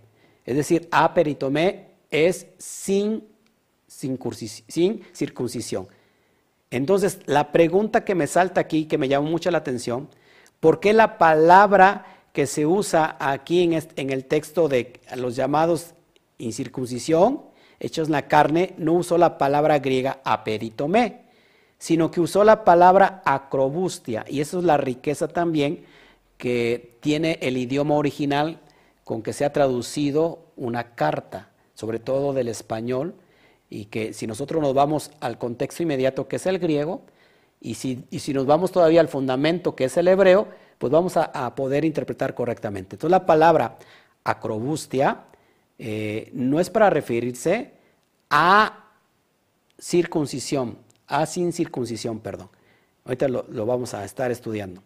Es 0.45 0.57
decir, 0.57 0.89
aperitomé 0.91 1.91
es 2.11 2.49
sin, 2.59 3.29
sin, 3.87 4.19
circuncisión. 5.13 5.87
Entonces, 6.71 7.21
la 7.27 7.53
pregunta 7.53 8.05
que 8.05 8.17
me 8.17 8.27
salta 8.27 8.61
aquí, 8.61 8.87
que 8.87 8.99
me 8.99 9.07
llama 9.09 9.31
mucho 9.31 9.53
la 9.53 9.59
atención, 9.59 10.09
¿por 10.59 10.81
qué 10.81 10.93
la 10.93 11.17
palabra 11.17 12.07
que 12.33 12.49
se 12.49 12.67
usa 12.67 13.17
aquí 13.21 13.63
en, 13.63 14.11
el 14.11 14.25
texto 14.25 14.67
de 14.67 15.01
los 15.15 15.37
llamados 15.37 15.95
incircuncisión, 16.45 17.43
hechos 17.81 18.09
en 18.09 18.13
la 18.13 18.29
carne, 18.29 18.75
no 18.79 18.95
usó 18.95 19.19
la 19.19 19.39
palabra 19.39 19.79
griega 19.79 20.21
aperitomé, 20.25 21.23
sino 21.79 22.11
que 22.11 22.21
usó 22.21 22.45
la 22.45 22.65
palabra 22.65 23.23
acrobustia, 23.25 24.25
y 24.29 24.41
eso 24.41 24.59
es 24.59 24.65
la 24.65 24.77
riqueza 24.77 25.29
también 25.29 25.85
que 26.39 26.97
tiene 27.01 27.39
el 27.43 27.57
idioma 27.57 27.95
original 27.95 28.61
con 29.05 29.23
que 29.23 29.33
se 29.33 29.45
ha 29.45 29.53
traducido 29.53 30.41
una 30.57 30.95
carta, 30.95 31.51
sobre 31.75 31.99
todo 31.99 32.33
del 32.33 32.49
español, 32.49 33.15
y 33.69 33.87
que 33.87 34.13
si 34.13 34.27
nosotros 34.27 34.63
nos 34.63 34.75
vamos 34.75 35.11
al 35.21 35.39
contexto 35.39 35.83
inmediato 35.83 36.29
que 36.29 36.37
es 36.37 36.47
el 36.47 36.59
griego, 36.59 37.03
y 37.61 37.75
si, 37.75 38.05
y 38.11 38.19
si 38.19 38.35
nos 38.35 38.47
vamos 38.47 38.73
todavía 38.73 39.01
al 39.01 39.09
fundamento 39.09 39.75
que 39.75 39.85
es 39.85 39.97
el 39.97 40.09
hebreo, 40.09 40.49
pues 40.79 40.93
vamos 40.93 41.17
a, 41.17 41.55
poder 41.55 41.85
interpretar 41.85 42.35
correctamente. 42.35 42.97
Entonces 42.97 43.11
la 43.11 43.27
palabra 43.27 43.79
acrobustia 44.23 45.25
eh, 45.79 46.31
no 46.33 46.61
es 46.61 46.71
para 46.71 46.91
referirse 46.91 47.73
a 48.31 48.91
circuncisión, 49.79 50.79
a 51.07 51.27
sin 51.27 51.53
circuncisión, 51.53 52.21
perdón. 52.21 52.49
Ahorita 53.05 53.29
lo, 53.29 53.45
lo 53.49 53.67
vamos 53.67 53.95
a 53.95 54.05
estar 54.05 54.31
estudiando. 54.31 54.83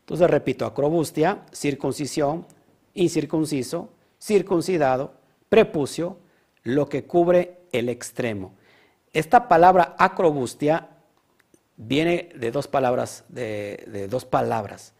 Entonces 0.00 0.28
repito, 0.28 0.66
acrobustia, 0.66 1.44
circuncisión, 1.52 2.46
incircunciso, 2.94 3.90
circuncidado, 4.20 5.14
prepucio, 5.48 6.18
lo 6.62 6.88
que 6.88 7.04
cubre 7.04 7.58
el 7.72 7.88
extremo. 7.88 8.54
Esta 9.12 9.48
palabra 9.48 9.94
acrobustia 9.98 10.88
viene 11.76 12.30
de 12.34 12.50
dos 12.50 12.68
palabras, 12.68 13.24
de, 13.28 14.08
dos 14.10 14.24
palabras. 14.24 14.92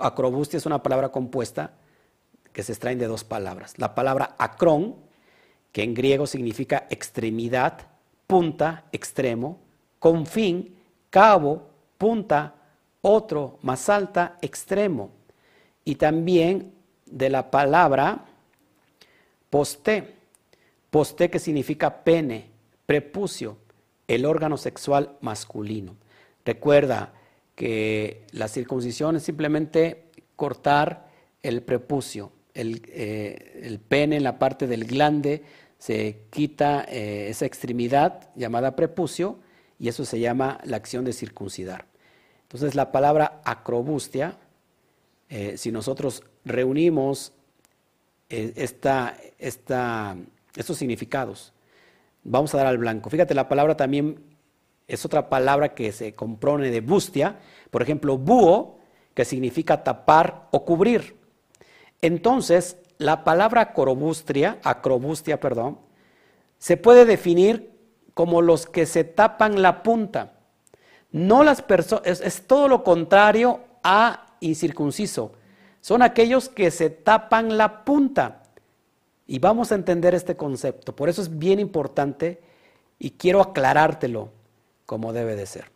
acrobustia 0.00 0.56
es 0.56 0.66
una 0.66 0.82
palabra 0.82 1.10
compuesta 1.10 1.72
que 2.58 2.64
se 2.64 2.72
extraen 2.72 2.98
de 2.98 3.06
dos 3.06 3.22
palabras. 3.22 3.74
La 3.76 3.94
palabra 3.94 4.34
acrón, 4.36 4.96
que 5.70 5.84
en 5.84 5.94
griego 5.94 6.26
significa 6.26 6.88
extremidad, 6.90 7.86
punta, 8.26 8.86
extremo, 8.90 9.60
confín, 10.00 10.74
cabo, 11.08 11.68
punta, 11.98 12.56
otro, 13.00 13.60
más 13.62 13.88
alta, 13.88 14.38
extremo 14.42 15.12
y 15.84 15.94
también 15.94 16.74
de 17.06 17.30
la 17.30 17.48
palabra 17.52 18.24
posté, 19.50 20.16
posté 20.90 21.30
que 21.30 21.38
significa 21.38 22.02
pene, 22.02 22.50
prepucio, 22.86 23.56
el 24.08 24.24
órgano 24.24 24.56
sexual 24.56 25.16
masculino. 25.20 25.94
Recuerda 26.44 27.12
que 27.54 28.26
la 28.32 28.48
circuncisión 28.48 29.14
es 29.14 29.22
simplemente 29.22 30.10
cortar 30.34 31.06
el 31.44 31.62
prepucio, 31.62 32.32
el, 32.60 32.82
eh, 32.88 33.78
pene 33.88 34.16
en 34.16 34.24
la 34.24 34.38
parte 34.38 34.66
del 34.66 34.84
glande, 34.84 35.42
se 35.78 36.22
quita 36.30 36.84
eh, 36.88 37.28
esa 37.30 37.46
extremidad 37.46 38.30
llamada 38.34 38.76
prepucio 38.76 39.38
y 39.78 39.88
eso 39.88 40.04
se 40.04 40.18
llama 40.18 40.58
la 40.64 40.76
acción 40.76 41.04
de 41.04 41.12
circuncidar. 41.12 41.86
Entonces 42.42 42.74
la 42.74 42.90
palabra 42.90 43.40
acrobustia 43.44 44.36
eh, 45.30 45.56
si 45.58 45.70
nosotros 45.70 46.22
reunimos 46.44 47.32
eh, 48.30 48.52
estos 49.38 50.76
significados, 50.76 51.52
vamos 52.24 52.54
a 52.54 52.58
dar 52.58 52.66
al 52.66 52.78
blanco. 52.78 53.10
Fíjate, 53.10 53.34
la 53.34 53.48
palabra 53.48 53.76
también 53.76 54.20
es 54.86 55.04
otra 55.04 55.28
palabra 55.28 55.74
que 55.74 55.92
se 55.92 56.14
compone 56.14 56.70
de 56.70 56.80
bustia, 56.80 57.38
por 57.70 57.82
ejemplo, 57.82 58.16
búho, 58.16 58.78
que 59.12 59.26
significa 59.26 59.84
tapar 59.84 60.48
o 60.50 60.64
cubrir. 60.64 61.17
Entonces, 62.02 62.76
la 62.98 63.24
palabra 63.24 63.60
acrobustia, 63.62 64.58
acrobustia, 64.62 65.40
perdón, 65.40 65.78
se 66.58 66.76
puede 66.76 67.04
definir 67.04 67.70
como 68.14 68.42
los 68.42 68.66
que 68.66 68.86
se 68.86 69.04
tapan 69.04 69.62
la 69.62 69.82
punta. 69.82 70.32
No 71.12 71.44
las 71.44 71.62
personas, 71.62 72.20
es, 72.20 72.46
todo 72.46 72.68
lo 72.68 72.82
contrario 72.82 73.60
a 73.82 74.26
incircunciso. 74.40 75.32
Son 75.80 76.02
aquellos 76.02 76.48
que 76.48 76.70
se 76.70 76.90
tapan 76.90 77.56
la 77.56 77.84
punta. 77.84 78.42
Y 79.26 79.38
vamos 79.38 79.70
a 79.70 79.76
entender 79.76 80.14
este 80.14 80.36
concepto. 80.36 80.96
Por 80.96 81.08
eso 81.08 81.22
es 81.22 81.38
bien 81.38 81.60
importante 81.60 82.40
y 82.98 83.12
quiero 83.12 83.40
aclarártelo 83.40 84.30
como 84.86 85.12
debe 85.12 85.36
de 85.36 85.46
ser. 85.46 85.70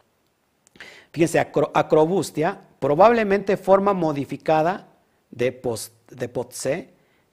Fíjense, 1.13 1.39
acrobustia, 1.39 2.61
probablemente 2.81 3.57
forma 3.57 3.93
modificada 3.93 4.89
de, 5.31 5.53
post, 5.53 5.93
de 6.15 6.29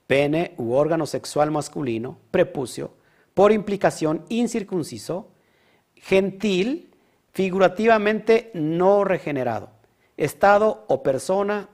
pene 0.07 0.53
u 0.57 0.73
órgano 0.73 1.05
sexual 1.05 1.51
masculino, 1.51 2.17
prepucio, 2.31 2.91
por 3.33 3.51
implicación 3.51 4.25
incircunciso, 4.29 5.29
gentil, 5.95 6.95
figurativamente 7.31 8.49
no 8.53 9.03
regenerado, 9.03 9.69
estado 10.17 10.85
o 10.87 11.03
persona, 11.03 11.69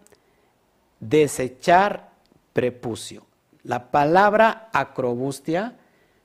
desechar 1.00 2.12
prepucio. 2.52 3.26
La 3.64 3.90
palabra 3.90 4.70
acrobustia 4.74 5.78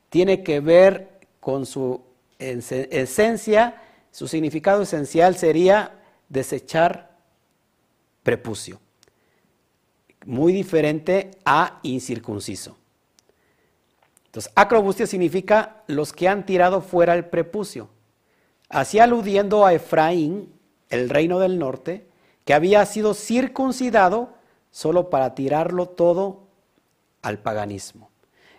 tiene 0.09 0.43
que 0.43 0.61
ver 0.61 1.21
con 1.39 1.65
su 1.65 2.03
esencia, 2.39 3.83
su 4.11 4.27
significado 4.27 4.83
esencial 4.83 5.37
sería 5.37 5.95
desechar 6.29 7.17
prepucio 8.23 8.81
muy 10.27 10.53
diferente 10.53 11.31
a 11.45 11.81
incircunciso. 11.83 12.77
Entonces, 14.27 14.53
acrobustia 14.55 15.07
significa 15.07 15.83
los 15.87 16.13
que 16.13 16.29
han 16.29 16.47
tirado 16.47 16.83
fuera 16.83 17.15
el 17.15 17.25
prepucio, 17.25 17.89
así 18.69 18.99
aludiendo 18.99 19.67
a 19.67 19.75
Efraín, 19.75 20.53
el 20.89 21.09
reino 21.09 21.41
del 21.41 21.59
norte, 21.59 22.07
que 22.45 22.55
había 22.55 22.85
sido 22.87 23.15
circuncidado 23.15 24.35
solo 24.71 25.11
para 25.11 25.35
tirarlo 25.35 25.87
todo 25.87 26.45
al 27.23 27.39
paganismo. 27.39 28.11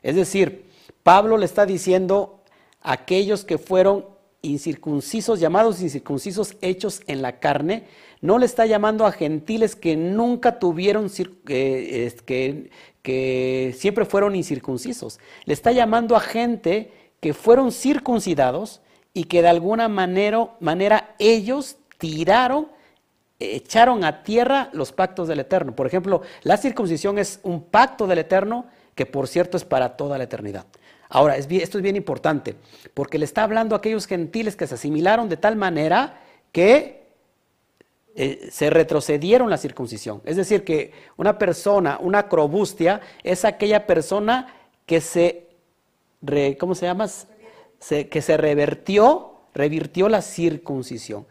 Es 0.02 0.16
decir, 0.16 0.70
Pablo 1.04 1.38
le 1.38 1.46
está 1.46 1.66
diciendo 1.66 2.42
a 2.82 2.94
aquellos 2.94 3.46
que 3.46 3.58
fueron 3.58 4.06
incircuncisos, 4.42 5.40
llamados 5.40 5.82
incircuncisos, 5.82 6.58
hechos 6.62 7.02
en 7.08 7.22
la 7.22 7.40
carne, 7.40 7.88
no 8.22 8.38
le 8.38 8.46
está 8.46 8.68
llamando 8.68 9.06
a 9.06 9.12
gentiles 9.12 9.76
que 9.76 9.96
nunca 9.98 10.60
tuvieron, 10.60 11.10
que, 11.10 12.70
que 13.02 13.76
siempre 13.76 14.06
fueron 14.06 14.36
incircuncisos. 14.36 15.20
Le 15.46 15.54
está 15.54 15.72
llamando 15.72 16.16
a 16.16 16.20
gente 16.20 16.94
que 17.20 17.34
fueron 17.34 17.72
circuncidados 17.72 18.82
y 19.14 19.26
que 19.26 19.42
de 19.42 19.50
alguna 19.50 19.88
manera, 19.88 20.52
manera 20.60 21.16
ellos 21.18 21.78
tiraron, 21.98 22.68
echaron 23.40 24.04
a 24.04 24.24
tierra 24.24 24.70
los 24.72 24.92
pactos 24.92 25.28
del 25.28 25.40
Eterno. 25.40 25.76
Por 25.76 25.88
ejemplo, 25.88 26.22
la 26.44 26.58
circuncisión 26.58 27.18
es 27.18 27.40
un 27.44 27.64
pacto 27.64 28.06
del 28.06 28.20
Eterno 28.20 28.66
que 28.94 29.06
por 29.06 29.28
cierto 29.28 29.58
es 29.58 29.66
para 29.66 29.98
toda 29.98 30.18
la 30.18 30.26
eternidad. 30.26 30.66
Ahora, 31.10 31.36
esto 31.36 31.78
es 31.78 31.82
bien 31.82 31.96
importante, 31.96 32.56
porque 32.94 33.18
le 33.18 33.26
está 33.26 33.44
hablando 33.44 33.76
a 33.76 33.80
aquellos 33.80 34.06
gentiles 34.06 34.56
que 34.56 34.68
se 34.68 34.76
asimilaron 34.76 35.28
de 35.28 35.38
tal 35.38 35.56
manera 35.58 36.22
que 36.52 37.01
eh, 38.14 38.50
se 38.52 38.70
retrocedieron 38.70 39.50
la 39.50 39.58
circuncisión. 39.58 40.22
Es 40.26 40.36
decir, 40.36 40.66
que 40.66 40.92
una 41.16 41.38
persona, 41.38 41.98
una 42.02 42.20
acrobustia, 42.20 43.00
es 43.24 43.46
aquella 43.46 43.88
persona 43.88 44.54
que 44.86 45.00
se, 45.00 45.48
¿cómo 46.60 46.76
se 46.76 46.86
llama? 46.88 47.10
que 47.88 48.22
se 48.22 48.38
revertió, 48.38 49.32
revirtió 49.54 50.10
la 50.10 50.22
circuncisión. 50.22 51.26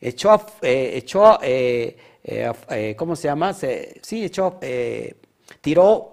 Echó, 0.00 0.46
eh, 0.62 0.92
echó 0.96 1.38
eh, 1.42 1.96
¿cómo 2.96 3.14
se 3.14 3.28
llama? 3.28 3.52
sí, 3.52 4.24
echó, 4.24 4.58
tiró 5.60 6.12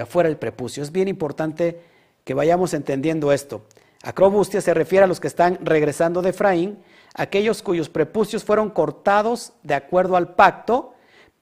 afuera 0.00 0.28
el 0.28 0.36
prepucio. 0.36 0.84
Es 0.84 0.92
bien 0.92 1.08
importante 1.08 1.80
que 2.22 2.34
vayamos 2.34 2.72
entendiendo 2.72 3.32
esto. 3.32 3.62
Acrobustia 4.04 4.60
se 4.60 4.72
refiere 4.74 5.04
a 5.04 5.08
los 5.08 5.18
que 5.18 5.26
están 5.26 5.58
regresando 5.62 6.22
de 6.22 6.30
Efraín, 6.30 6.78
aquellos 7.16 7.62
cuyos 7.62 7.88
prepucios 7.88 8.44
fueron 8.44 8.70
cortados 8.70 9.54
de 9.62 9.74
acuerdo 9.74 10.16
al 10.16 10.34
pacto, 10.34 10.94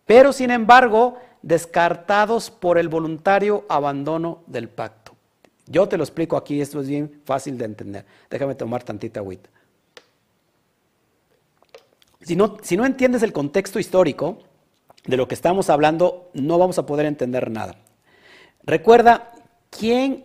pero 0.07 0.33
sin 0.33 0.51
embargo 0.51 1.19
descartados 1.43 2.51
por 2.51 2.79
el 2.79 2.89
voluntario 2.89 3.67
abandono 3.69 4.43
del 4.47 4.69
pacto. 4.69 5.13
Yo 5.67 5.89
te 5.89 5.97
lo 5.97 6.05
explico 6.05 6.37
aquí, 6.37 6.61
esto 6.61 6.81
es 6.81 6.89
bien 6.89 7.21
fácil 7.25 7.59
de 7.59 7.65
entender. 7.65 8.07
Déjame 8.31 8.55
tomar 8.55 8.83
tantita 8.83 9.21
agüita. 9.21 9.51
Si 12.21 12.37
no, 12.37 12.57
si 12.63 12.77
no 12.77 12.87
entiendes 12.87 13.23
el 13.23 13.33
contexto 13.33 13.79
histórico 13.79 14.39
de 15.07 15.17
lo 15.17 15.27
que 15.29 15.35
estamos 15.35 15.69
hablando, 15.71 16.31
no 16.35 16.57
vamos 16.57 16.79
a 16.79 16.87
poder 16.87 17.05
entender 17.07 17.51
nada. 17.51 17.77
Recuerda, 18.63 19.33
¿quién, 19.71 20.25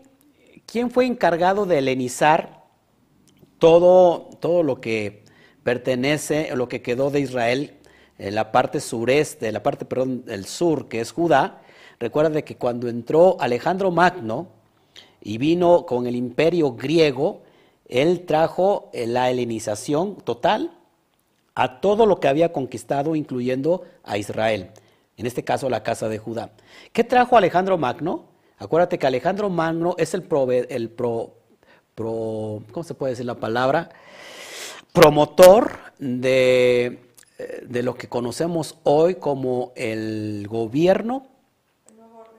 quién 0.66 0.92
fue 0.92 1.06
encargado 1.06 1.66
de 1.66 1.80
helenizar 1.80 2.64
todo, 3.58 4.30
todo 4.40 4.64
lo 4.64 4.80
que 4.80 5.24
pertenece, 5.70 6.50
lo 6.56 6.68
que 6.68 6.82
quedó 6.82 7.12
de 7.12 7.20
Israel, 7.20 7.76
la 8.18 8.52
parte 8.52 8.80
sureste, 8.80 9.52
la 9.52 9.62
parte, 9.62 9.86
perdón, 9.86 10.26
del 10.26 10.46
sur, 10.46 10.88
que 10.88 11.00
es 11.00 11.12
Judá. 11.12 11.62
Recuerda 12.00 12.42
que 12.42 12.56
cuando 12.56 12.90
entró 12.90 13.38
Alejandro 13.40 13.92
Magno 13.92 14.48
y 15.22 15.38
vino 15.38 15.86
con 15.86 16.08
el 16.08 16.16
imperio 16.16 16.72
griego, 16.72 17.44
él 17.88 18.26
trajo 18.26 18.90
la 18.94 19.30
helenización 19.30 20.16
total 20.16 20.72
a 21.54 21.82
todo 21.82 22.08
lo 22.08 22.20
que 22.20 22.30
había 22.30 22.52
conquistado, 22.52 23.16
incluyendo 23.16 23.84
a 24.04 24.18
Israel, 24.18 24.72
en 25.18 25.28
este 25.28 25.44
caso 25.44 25.70
la 25.70 25.84
casa 25.84 26.10
de 26.10 26.18
Judá. 26.18 26.50
¿Qué 26.94 27.04
trajo 27.04 27.38
Alejandro 27.38 27.78
Magno? 27.78 28.26
Acuérdate 28.58 28.98
que 28.98 29.06
Alejandro 29.06 29.52
Magno 29.52 29.94
es 30.00 30.16
el, 30.16 30.28
el 30.70 30.90
pro, 30.90 31.36
pro, 31.94 32.64
¿cómo 32.72 32.84
se 32.84 32.96
puede 32.96 33.12
decir 33.12 33.28
la 33.28 33.36
palabra? 33.36 33.90
Promotor 34.94 35.72
de, 36.00 37.00
eh, 37.38 37.66
de 37.68 37.84
lo 37.84 37.96
que 37.96 38.08
conocemos 38.08 38.78
hoy 38.84 39.16
como 39.16 39.72
el 39.76 40.48
gobierno, 40.50 41.28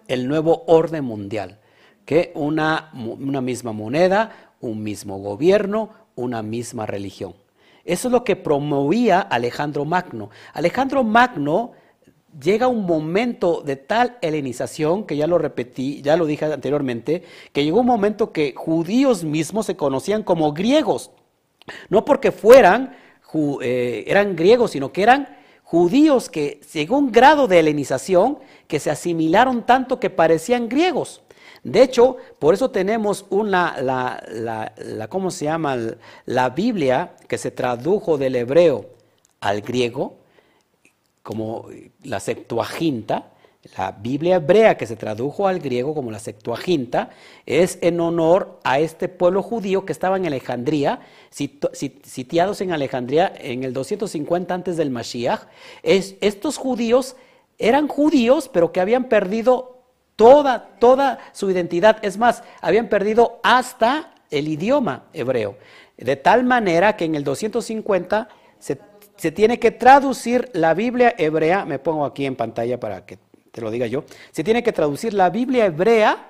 el 0.09 0.27
nuevo 0.27 0.64
orden 0.66 1.05
mundial, 1.05 1.60
que 2.05 2.32
una, 2.35 2.90
una 2.94 3.40
misma 3.40 3.72
moneda, 3.72 4.55
un 4.60 4.82
mismo 4.82 5.18
gobierno, 5.18 5.90
una 6.16 6.43
misma 6.43 6.86
religión. 6.86 7.35
Eso 7.85 8.09
es 8.09 8.12
lo 8.12 8.24
que 8.24 8.36
promovía 8.36 9.20
Alejandro 9.20 9.85
Magno. 9.85 10.31
Alejandro 10.52 11.02
Magno 11.05 11.72
llega 12.40 12.68
un 12.68 12.85
momento 12.85 13.62
de 13.64 13.77
tal 13.77 14.18
helenización, 14.20 15.05
que 15.05 15.16
ya 15.16 15.27
lo 15.27 15.39
repetí, 15.39 16.02
ya 16.02 16.16
lo 16.16 16.27
dije 16.27 16.44
anteriormente, 16.44 17.22
que 17.52 17.64
llegó 17.64 17.81
un 17.81 17.86
momento 17.86 18.32
que 18.32 18.55
judíos 18.56 19.24
mismos 19.24 19.66
se 19.66 19.77
conocían 19.77 20.22
como 20.22 20.52
griegos. 20.52 21.10
No 21.88 22.05
porque 22.05 22.32
fueran, 22.32 22.97
eh, 23.62 24.05
eran 24.06 24.36
griegos, 24.36 24.72
sino 24.72 24.92
que 24.92 25.02
eran 25.02 25.36
judíos 25.62 26.28
que 26.28 26.60
un 26.90 27.12
grado 27.12 27.47
de 27.47 27.60
helenización 27.60 28.38
que 28.66 28.80
se 28.80 28.90
asimilaron 28.90 29.64
tanto 29.64 30.01
que 30.01 30.10
parecían 30.10 30.68
griegos. 30.68 31.22
De 31.62 31.82
hecho, 31.82 32.16
por 32.38 32.55
eso 32.55 32.70
tenemos 32.70 33.26
una, 33.28 33.80
la, 33.80 34.22
la, 34.30 35.09
¿cómo 35.09 35.30
se 35.30 35.44
llama? 35.44 35.76
La 36.24 36.51
Biblia 36.51 37.14
que 37.28 37.38
se 37.38 37.51
tradujo 37.51 38.16
del 38.16 38.36
hebreo 38.36 38.86
al 39.40 39.60
griego, 39.60 40.16
como 41.22 41.66
la 42.02 42.18
Septuaginta, 42.18 43.30
la 43.77 43.93
Biblia 43.93 44.37
hebrea 44.37 44.78
que 44.78 44.87
se 44.87 44.97
tradujo 44.97 45.47
al 45.47 45.59
griego 45.59 45.95
como 45.95 46.11
la 46.11 46.19
Septuaginta 46.19 47.11
es 47.45 47.78
en 47.82 48.01
honor 48.01 48.59
a 48.65 48.78
este 48.78 49.09
pueblo 49.09 49.43
judío 49.43 49.85
que 49.85 49.93
estaba 49.93 50.16
en 50.16 50.27
Alejandría, 50.27 51.01
sitiados 51.31 52.62
en 52.62 52.73
Alejandría 52.73 53.31
en 53.37 53.62
el 53.62 53.74
250 53.74 54.55
antes 54.55 54.78
del 54.78 54.91
Mashiach. 54.91 55.43
Es, 55.82 56.16
estos 56.23 56.57
judíos 56.57 57.16
eran 57.59 57.87
judíos, 57.87 58.49
pero 58.51 58.73
que 58.73 58.81
habían 58.81 59.05
perdido 59.05 59.82
toda, 60.16 60.70
toda 60.78 61.19
su 61.32 61.51
identidad. 61.51 61.99
Es 62.01 62.16
más, 62.16 62.43
habían 62.62 62.89
perdido 62.89 63.41
hasta 63.43 64.15
el 64.31 64.49
idioma 64.49 65.05
hebreo. 65.12 65.59
De 65.99 66.16
tal 66.16 66.45
manera 66.45 66.97
que 66.97 67.05
en 67.05 67.15
el 67.15 67.24
250 67.24 68.27
se, 68.59 68.81
se 69.16 69.32
tiene 69.32 69.59
que 69.59 69.70
traducir 69.70 70.49
la 70.55 70.73
Biblia 70.73 71.15
hebrea, 71.19 71.66
me 71.66 71.78
pongo 71.78 72.07
aquí 72.07 72.24
en 72.24 72.37
pantalla 72.37 72.81
para 72.81 73.05
que 73.05 73.19
te 73.51 73.60
lo 73.60 73.70
diga 73.70 73.86
yo, 73.86 74.05
se 74.31 74.44
tiene 74.44 74.62
que 74.62 74.72
traducir 74.72 75.14
la 75.14 75.31
Biblia 75.31 75.66
hebrea 75.66 76.28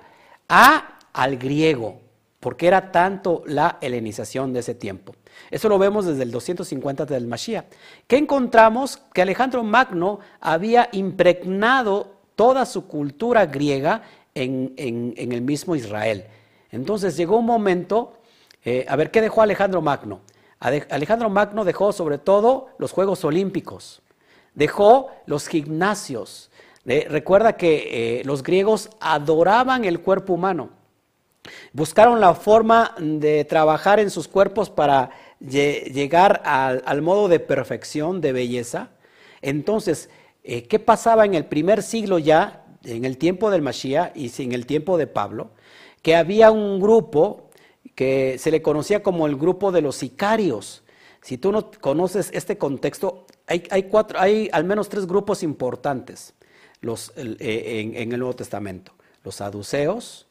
a, 0.48 0.98
al 1.12 1.36
griego, 1.36 2.00
porque 2.38 2.66
era 2.66 2.92
tanto 2.92 3.42
la 3.46 3.78
helenización 3.80 4.52
de 4.52 4.60
ese 4.60 4.74
tiempo. 4.74 5.14
Eso 5.50 5.68
lo 5.68 5.78
vemos 5.78 6.06
desde 6.06 6.22
el 6.22 6.30
250 6.30 7.06
del 7.06 7.26
Mashiach. 7.26 7.66
¿Qué 8.06 8.16
encontramos? 8.16 8.98
Que 9.12 9.22
Alejandro 9.22 9.62
Magno 9.62 10.20
había 10.40 10.88
impregnado 10.92 12.14
toda 12.36 12.66
su 12.66 12.86
cultura 12.86 13.46
griega 13.46 14.02
en, 14.34 14.74
en 14.76 15.32
el 15.32 15.42
mismo 15.42 15.76
Israel. 15.76 16.24
Entonces 16.72 17.16
llegó 17.16 17.38
un 17.38 17.46
momento, 17.46 18.14
eh, 18.64 18.86
a 18.88 18.96
ver, 18.96 19.10
¿qué 19.10 19.20
dejó 19.20 19.42
Alejandro 19.42 19.82
Magno? 19.82 20.20
Alejandro 20.58 21.30
Magno 21.30 21.64
dejó 21.64 21.92
sobre 21.92 22.18
todo 22.18 22.68
los 22.78 22.92
Juegos 22.92 23.24
Olímpicos, 23.24 24.02
dejó 24.54 25.08
los 25.26 25.48
gimnasios. 25.48 26.49
Recuerda 26.84 27.56
que 27.56 28.20
eh, 28.20 28.22
los 28.24 28.42
griegos 28.42 28.90
adoraban 29.00 29.84
el 29.84 30.00
cuerpo 30.00 30.34
humano. 30.34 30.70
Buscaron 31.72 32.20
la 32.20 32.34
forma 32.34 32.94
de 32.98 33.44
trabajar 33.44 34.00
en 34.00 34.10
sus 34.10 34.28
cuerpos 34.28 34.70
para 34.70 35.10
llegar 35.40 36.42
al, 36.44 37.02
modo 37.02 37.28
de 37.28 37.40
perfección, 37.40 38.20
de 38.20 38.32
belleza. 38.32 38.90
Entonces, 39.40 40.10
eh, 40.44 40.64
¿qué 40.64 40.78
pasaba 40.78 41.24
en 41.24 41.34
el 41.34 41.46
primer 41.46 41.82
siglo 41.82 42.18
ya, 42.18 42.66
en 42.84 43.04
el 43.04 43.16
tiempo 43.16 43.50
del 43.50 43.62
Mashiach 43.62 44.12
y 44.14 44.30
en 44.42 44.52
el 44.52 44.66
tiempo 44.66 44.98
de 44.98 45.06
Pablo? 45.06 45.50
Que 46.02 46.16
había 46.16 46.50
un 46.50 46.80
grupo 46.80 47.50
que 47.94 48.36
se 48.38 48.50
le 48.50 48.62
conocía 48.62 49.02
como 49.02 49.26
el 49.26 49.36
grupo 49.36 49.72
de 49.72 49.82
los 49.82 49.96
sicarios. 49.96 50.82
Si 51.22 51.38
tú 51.38 51.52
no 51.52 51.70
conoces 51.70 52.30
este 52.32 52.58
contexto, 52.58 53.26
hay, 53.46 53.82
cuatro, 53.84 54.18
hay 54.20 54.48
al 54.52 54.64
menos 54.64 54.88
tres 54.88 55.06
grupos 55.06 55.42
importantes 55.42 56.34
los, 56.80 57.12
eh, 57.16 57.92
en, 57.94 58.12
el 58.12 58.18
Nuevo 58.18 58.34
Testamento. 58.34 58.92
Los 59.24 59.36
saduceos, 59.36 60.26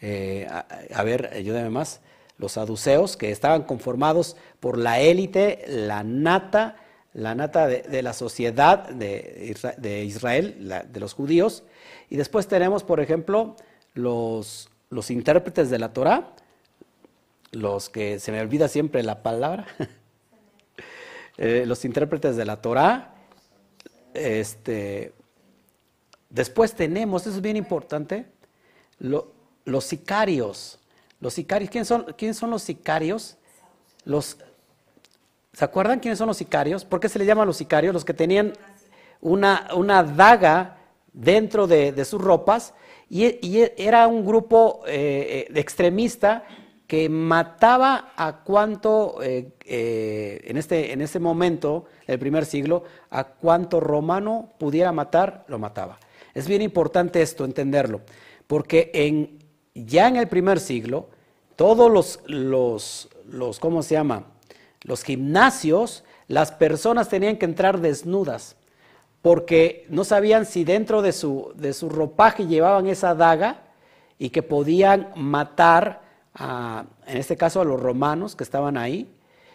eh, 0.00 0.48
a, 0.48 1.02
ver, 1.02 1.30
ayúdame 1.34 1.70
más, 1.70 2.00
los 2.38 2.52
saduceos 2.52 3.16
que 3.16 3.30
estaban 3.30 3.64
conformados 3.64 4.36
por 4.60 4.78
la 4.78 5.00
élite, 5.00 5.64
la 5.66 6.02
nata, 6.02 6.76
la 7.12 7.34
nata 7.34 7.66
de, 7.66 8.02
la 8.02 8.14
sociedad 8.14 8.88
de, 8.88 10.04
Israel, 10.06 10.86
de 10.90 11.00
los 11.00 11.12
judíos. 11.12 11.64
Y 12.08 12.16
después 12.16 12.48
tenemos, 12.48 12.82
por 12.82 13.00
ejemplo, 13.00 13.56
los, 13.94 14.70
los 14.88 15.10
intérpretes 15.10 15.70
de 15.70 15.78
la 15.78 15.92
Torah, 15.92 16.32
los 17.52 17.90
que 17.90 18.18
se 18.18 18.32
me 18.32 18.40
olvida 18.40 18.68
siempre 18.68 19.02
la 19.02 19.22
palabra, 19.22 19.66
eh, 21.38 21.64
los 21.66 21.84
intérpretes 21.84 22.36
de 22.36 22.44
la 22.44 22.56
Torah. 22.60 23.14
Este, 24.14 25.12
después 26.30 26.74
tenemos, 26.74 27.26
eso 27.26 27.36
es 27.36 27.42
bien 27.42 27.56
importante, 27.56 28.26
los 28.98 29.84
sicarios. 29.84 30.78
Los 31.20 31.34
sicarios, 31.34 31.70
¿quiénes 31.70 31.88
son, 31.88 32.06
¿quiénes 32.16 32.38
son 32.38 32.50
los 32.50 32.62
sicarios? 32.62 33.36
Los, 34.04 34.38
¿Se 35.52 35.64
acuerdan 35.64 36.00
quiénes 36.00 36.18
son 36.18 36.28
los 36.28 36.38
sicarios? 36.38 36.84
¿Por 36.84 37.00
qué 37.00 37.08
se 37.08 37.18
les 37.18 37.28
llama 37.28 37.44
los 37.44 37.56
sicarios? 37.56 37.92
Los 37.92 38.04
que 38.04 38.14
tenían 38.14 38.54
una, 39.20 39.68
una 39.74 40.02
daga 40.02 40.78
dentro 41.12 41.66
de, 41.66 42.04
sus 42.04 42.20
ropas 42.20 42.72
y, 43.08 43.58
era 43.76 44.06
un 44.06 44.24
grupo 44.24 44.82
eh, 44.86 45.46
eh, 45.48 45.60
extremista 45.60 46.44
que 46.86 47.08
mataba 47.08 48.12
a 48.16 48.38
cuánto, 48.42 49.18
eh, 49.22 49.52
en, 49.64 50.56
este, 50.56 50.92
en 50.92 51.00
este 51.00 51.20
momento, 51.20 51.86
el 52.06 52.18
primer 52.18 52.44
siglo, 52.44 52.84
a 53.10 53.24
cuánto 53.24 53.78
romano 53.78 54.52
pudiera 54.58 54.90
matar, 54.90 55.44
lo 55.46 55.58
mataba. 55.58 55.98
Es 56.34 56.46
bien 56.46 56.62
importante 56.62 57.22
esto, 57.22 57.44
entenderlo, 57.44 58.00
porque 58.46 58.90
en, 58.94 59.38
ya 59.74 60.08
en 60.08 60.16
el 60.16 60.28
primer 60.28 60.60
siglo, 60.60 61.08
todos 61.56 61.90
los, 61.90 62.20
los, 62.26 63.08
los, 63.26 63.58
¿cómo 63.58 63.82
se 63.82 63.94
llama? 63.94 64.24
Los 64.82 65.02
gimnasios, 65.02 66.04
las 66.28 66.52
personas 66.52 67.08
tenían 67.08 67.36
que 67.36 67.44
entrar 67.44 67.80
desnudas, 67.80 68.56
porque 69.22 69.86
no 69.90 70.04
sabían 70.04 70.46
si 70.46 70.64
dentro 70.64 71.02
de 71.02 71.12
su, 71.12 71.52
de 71.56 71.72
su 71.72 71.88
ropaje 71.88 72.46
llevaban 72.46 72.86
esa 72.86 73.14
daga 73.14 73.62
y 74.18 74.30
que 74.30 74.42
podían 74.42 75.12
matar 75.16 76.02
en 76.38 77.16
este 77.16 77.36
caso 77.36 77.60
a 77.60 77.64
los 77.64 77.80
romanos 77.80 78.36
que 78.36 78.44
estaban 78.44 78.76
ahí. 78.76 79.12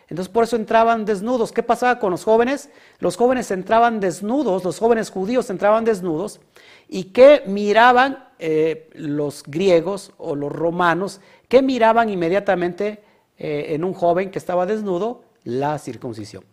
Entonces 0.07 0.31
por 0.31 0.43
eso 0.43 0.55
entraban 0.55 1.05
desnudos. 1.05 1.51
¿Qué 1.51 1.63
pasaba 1.63 1.99
con 1.99 2.11
los 2.11 2.23
jóvenes? 2.23 2.69
Los 2.99 3.17
jóvenes 3.17 3.49
entraban 3.49 3.99
desnudos, 3.99 4.63
los 4.63 4.77
jóvenes 4.77 5.09
judíos 5.09 5.49
entraban 5.49 5.83
desnudos. 5.83 6.39
¿Y 6.87 7.05
qué 7.05 7.43
miraban 7.45 8.25
eh, 8.39 8.89
los 8.93 9.43
griegos 9.43 10.11
o 10.17 10.35
los 10.35 10.51
romanos? 10.51 11.21
¿Qué 11.47 11.61
miraban 11.61 12.09
inmediatamente 12.09 13.03
eh, 13.37 13.67
en 13.69 13.83
un 13.83 13.93
joven 13.93 14.31
que 14.31 14.39
estaba 14.39 14.65
desnudo? 14.65 15.23
La 15.43 15.77
circuncisión. 15.79 16.43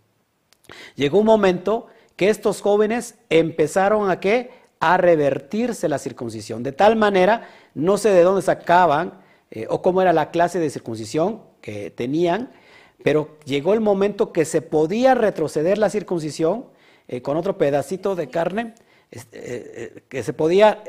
Llegó 0.95 1.19
un 1.19 1.27
momento 1.27 1.87
que 2.17 2.29
estos 2.29 2.61
jóvenes 2.61 3.17
empezaron 3.31 4.11
a 4.11 4.21
qué? 4.21 4.51
A 4.81 4.97
revertirse 4.97 5.89
la 5.89 5.99
circuncisión. 5.99 6.63
De 6.63 6.73
tal 6.73 6.97
manera, 6.97 7.49
no 7.75 7.99
sé 7.99 8.11
de 8.11 8.23
dónde 8.23 8.43
sacaban 8.43 9.21
eh, 9.51 9.67
o 9.69 9.83
cómo 9.83 10.03
era 10.03 10.13
la 10.13 10.31
clase 10.31 10.59
de 10.59 10.71
circuncisión 10.71 11.43
que 11.61 11.91
tenían, 11.91 12.53
pero 13.03 13.39
llegó 13.45 13.75
el 13.75 13.81
momento 13.81 14.33
que 14.33 14.45
se 14.45 14.63
podía 14.63 15.15
retroceder 15.15 15.79
la 15.79 15.91
circuncisión 15.91 16.67
con 17.21 17.37
otro 17.37 17.59
pedacito 17.59 18.15
de 18.15 18.29
carne, 18.29 18.75
eh, 19.13 20.03
que 20.09 20.23
se 20.23 20.33
podía 20.33 20.83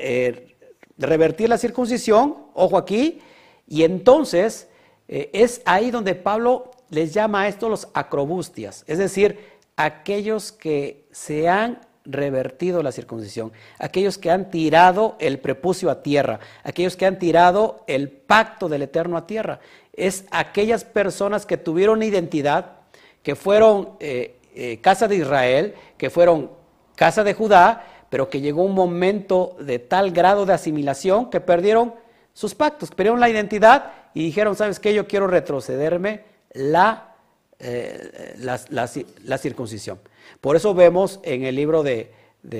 revertir 0.97 1.49
la 1.49 1.57
circuncisión, 1.57 2.35
ojo 2.53 2.77
aquí, 2.77 3.21
y 3.67 3.83
entonces 3.83 4.67
es 5.07 5.61
ahí 5.65 5.91
donde 5.91 6.15
Pablo 6.15 6.71
les 6.89 7.13
llama 7.13 7.41
a 7.41 7.47
esto 7.47 7.69
los 7.69 7.89
acrobustias, 7.93 8.83
es 8.87 8.97
decir, 8.97 9.39
aquellos 9.75 10.51
que 10.51 11.07
se 11.11 11.49
han 11.49 11.79
revertido 12.05 12.83
la 12.83 12.91
circuncisión, 12.91 13.53
aquellos 13.79 14.17
que 14.17 14.29
han 14.29 14.49
tirado 14.49 15.15
el 15.19 15.39
prepucio 15.39 15.89
a 15.89 16.03
tierra, 16.03 16.39
aquellos 16.63 16.97
que 16.97 17.05
han 17.05 17.19
tirado 17.19 17.83
el 17.87 18.09
pacto 18.09 18.67
del 18.69 18.83
Eterno 18.83 19.17
a 19.17 19.27
tierra. 19.27 19.59
Es 19.93 20.25
aquellas 20.31 20.83
personas 20.83 21.45
que 21.45 21.57
tuvieron 21.57 22.03
identidad, 22.03 22.73
que 23.21 23.35
fueron 23.35 23.91
eh, 23.99 24.37
eh, 24.55 24.79
casa 24.81 25.07
de 25.07 25.15
Israel, 25.17 25.75
que 25.97 26.09
fueron 26.09 26.51
casa 26.95 27.23
de 27.23 27.33
Judá, 27.33 27.92
pero 28.13 28.29
que 28.29 28.41
llegó 28.41 28.61
un 28.61 28.75
momento 28.75 29.55
de 29.59 29.79
tal 29.79 30.11
grado 30.11 30.45
de 30.45 30.53
asimilación 30.53 31.31
que 31.31 31.41
perdieron 31.41 31.95
sus 32.31 32.53
pactos, 32.53 32.91
perdieron 32.91 33.19
la 33.19 33.27
identidad 33.27 33.91
y 34.13 34.23
dijeron, 34.25 34.55
¿sabes 34.55 34.79
qué? 34.79 34.93
Yo 34.93 35.07
quiero 35.07 35.25
retrocederme 35.25 36.21
la, 36.53 37.15
eh, 37.57 38.35
la 38.37 39.37
circuncisión. 39.39 39.99
Por 40.41 40.55
eso 40.55 40.75
vemos 40.75 41.21
en 41.23 41.43
el 41.43 41.55
libro 41.55 41.81
de, 41.81 42.11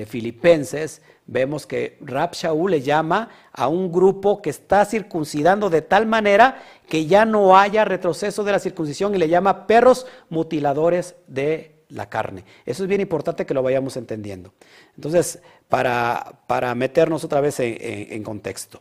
Filipenses, 0.08 1.02
vemos 1.24 1.66
que 1.66 1.98
Rab 2.00 2.32
le 2.68 2.82
llama 2.82 3.28
a 3.52 3.68
un 3.68 3.92
grupo 3.92 4.42
que 4.42 4.50
está 4.50 4.84
circuncidando 4.84 5.70
de 5.70 5.82
tal 5.82 6.06
manera 6.06 6.64
que 6.88 7.06
ya 7.06 7.24
no 7.24 7.56
haya 7.56 7.84
retroceso 7.84 8.42
de 8.42 8.50
la 8.50 8.58
circuncisión 8.58 9.14
y 9.14 9.18
le 9.18 9.28
llama 9.28 9.68
perros 9.68 10.04
mutiladores 10.30 11.14
de 11.28 11.73
la 11.88 12.08
carne. 12.08 12.44
Eso 12.66 12.82
es 12.82 12.88
bien 12.88 13.00
importante 13.00 13.46
que 13.46 13.54
lo 13.54 13.62
vayamos 13.62 13.96
entendiendo. 13.96 14.52
Entonces, 14.96 15.40
para, 15.68 16.40
para 16.46 16.74
meternos 16.74 17.24
otra 17.24 17.40
vez 17.40 17.60
en, 17.60 17.76
en 17.80 18.22
contexto. 18.22 18.80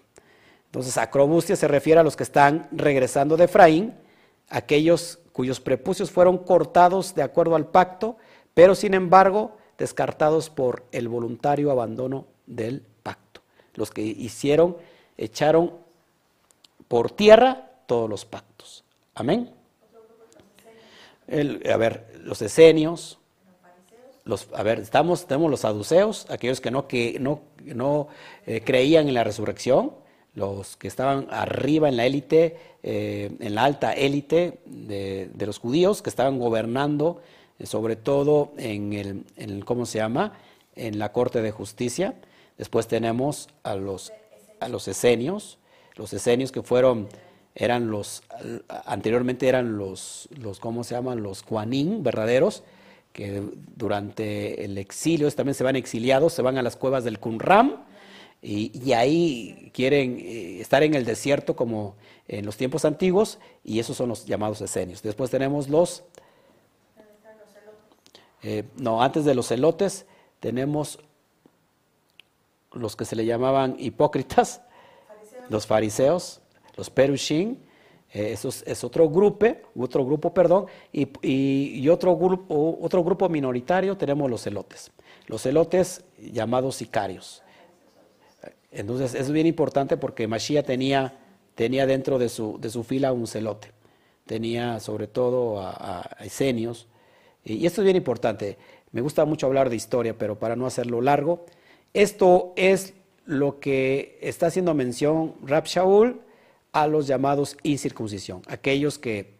Entonces, 0.66 0.98
acrobustia 0.98 1.56
se 1.56 1.68
refiere 1.68 2.00
a 2.00 2.04
los 2.04 2.16
que 2.16 2.24
están 2.24 2.68
regresando 2.72 3.38
de 3.38 3.46
Efraín, 3.46 3.94
aquellos 4.50 5.20
cuyos 5.32 5.60
prepucios 5.60 6.12
fueron 6.12 6.38
cortados 6.38 7.16
de 7.16 7.24
acuerdo 7.24 7.56
al 7.56 7.68
pacto, 7.68 8.18
pero 8.54 8.76
sin 8.76 8.94
embargo 8.94 9.58
descartados 9.78 10.50
por 10.50 10.86
el 10.92 11.08
voluntario 11.08 11.72
abandono 11.72 12.26
del 12.46 12.84
pacto. 13.02 13.42
Los 13.74 13.92
que 13.92 14.02
hicieron, 14.02 14.78
echaron 15.18 15.74
por 16.88 17.12
tierra 17.12 17.72
todos 17.88 18.10
los 18.10 18.26
pactos. 18.26 18.84
Amén. 19.16 19.52
A 21.34 21.78
ver, 21.78 22.22
los 22.24 22.42
esenios, 22.42 23.20
los, 24.26 24.48
a 24.54 24.64
ver, 24.64 24.80
estamos, 24.80 25.28
tenemos 25.28 25.52
los 25.52 25.62
saduceos, 25.62 26.26
aquellos 26.30 26.62
que 26.62 26.72
no, 26.72 26.88
que 26.88 27.18
no, 27.20 27.42
no 27.64 28.08
eh, 28.46 28.62
creían 28.64 29.08
en 29.08 29.14
la 29.14 29.24
resurrección, 29.24 29.92
los 30.36 30.78
que 30.78 30.88
estaban 30.88 31.28
arriba 31.30 31.90
en 31.90 31.98
la 31.98 32.06
élite, 32.06 32.58
eh, 32.82 33.32
en 33.40 33.56
la 33.56 33.66
alta 33.66 33.94
élite 33.94 34.60
de, 34.66 35.30
de, 35.34 35.46
los 35.46 35.60
judíos, 35.60 36.02
que 36.02 36.10
estaban 36.10 36.40
gobernando 36.40 37.22
sobre 37.66 37.96
todo 37.96 38.52
en 38.58 38.94
el, 39.36 39.66
¿cómo 39.66 39.86
se 39.86 40.00
llama? 40.00 40.34
En 40.76 41.00
la 41.00 41.12
Corte 41.12 41.42
de 41.42 41.52
Justicia. 41.52 42.16
Después 42.58 42.88
tenemos 42.88 43.50
a 43.64 43.76
los, 43.76 44.12
a 44.60 44.68
los 44.68 44.88
esenios, 44.88 45.58
los 45.96 46.14
esenios 46.14 46.52
que 46.52 46.62
fueron, 46.62 47.08
eran 47.56 47.90
los, 47.90 48.24
anteriormente 48.86 49.48
eran 49.48 49.78
los, 49.78 50.30
los 50.38 50.60
¿cómo 50.60 50.84
se 50.84 50.96
llaman? 50.96 51.22
Los 51.22 51.44
Juanín 51.44 52.04
verdaderos, 52.04 52.64
que 53.12 53.44
durante 53.76 54.66
el 54.66 54.78
exilio, 54.78 55.30
también 55.32 55.56
se 55.56 55.64
van 55.64 55.76
exiliados, 55.76 56.34
se 56.34 56.42
van 56.42 56.58
a 56.58 56.64
las 56.64 56.76
cuevas 56.76 57.04
del 57.04 57.20
Qumran, 57.20 57.84
y, 58.42 58.78
y, 58.78 58.92
ahí 58.92 59.72
quieren 59.74 60.20
eh, 60.20 60.60
estar 60.60 60.84
en 60.84 60.96
el 60.96 61.06
desierto 61.06 61.56
como 61.56 61.96
en 62.28 62.46
los 62.46 62.58
tiempos 62.58 62.84
antiguos, 62.84 63.40
y 63.64 63.80
esos 63.80 63.96
son 63.96 64.10
los 64.10 64.26
llamados 64.26 64.60
esenios. 64.60 65.02
Después 65.02 65.30
tenemos 65.30 65.70
los 65.70 66.04
eh, 68.44 68.66
no, 68.76 69.02
antes 69.02 69.24
de 69.24 69.36
los 69.36 69.48
celotes 69.48 70.06
tenemos 70.42 71.00
los 72.74 72.98
que 72.98 73.06
se 73.06 73.16
le 73.16 73.26
llamaban 73.26 73.78
hipócritas, 73.80 74.62
los 75.50 75.66
fariseos, 75.66 76.42
los 76.76 76.90
Perushin, 76.90 77.60
eh, 78.14 78.32
eso 78.32 78.50
es, 78.50 78.84
otro 78.84 79.10
grupo, 79.10 79.48
otro 79.76 80.06
grupo, 80.06 80.34
perdón, 80.34 80.68
y, 80.92 81.88
otro, 81.90 82.16
grupo, 82.16 82.78
otro 82.80 83.04
grupo 83.04 83.28
minoritario 83.28 83.98
tenemos 83.98 84.30
los 84.30 84.44
celotes. 84.44 84.92
Los 85.28 85.42
celotes 85.42 86.04
llamados 86.20 86.76
sicarios. 86.76 87.42
Entonces, 88.72 89.16
es 89.16 89.32
bien 89.32 89.48
importante 89.48 89.98
porque 89.98 90.28
Mashiach 90.28 90.66
tenía, 90.66 91.18
tenía 91.56 91.88
dentro 91.88 92.20
de 92.20 92.30
su, 92.30 92.60
de 92.60 92.70
su 92.70 92.84
fila 92.84 93.14
un 93.14 93.26
celote. 93.26 93.72
Tenía 94.26 94.80
sobre 94.80 95.08
todo 95.08 95.60
a, 95.60 96.02
a 96.02 96.26
Esenios. 96.26 96.88
Y 97.44 97.66
esto 97.66 97.82
es 97.82 97.86
bien 97.86 97.98
importante. 97.98 98.58
Me 98.92 99.02
gusta 99.02 99.26
mucho 99.26 99.48
hablar 99.48 99.70
de 99.72 99.76
historia, 99.76 100.16
pero 100.18 100.38
para 100.38 100.56
no 100.56 100.68
hacerlo 100.68 101.02
largo, 101.02 101.46
esto 101.94 102.54
es 102.56 102.94
lo 103.26 103.60
que 103.60 104.20
está 104.22 104.48
haciendo 104.48 104.74
mención 104.74 105.36
Rab 105.44 105.66
Shaul 105.66 106.22
a 106.74 106.88
los 106.88 107.08
llamados 107.08 107.56
incircuncisión, 107.64 108.42
aquellos 108.48 109.00
que 109.00 109.36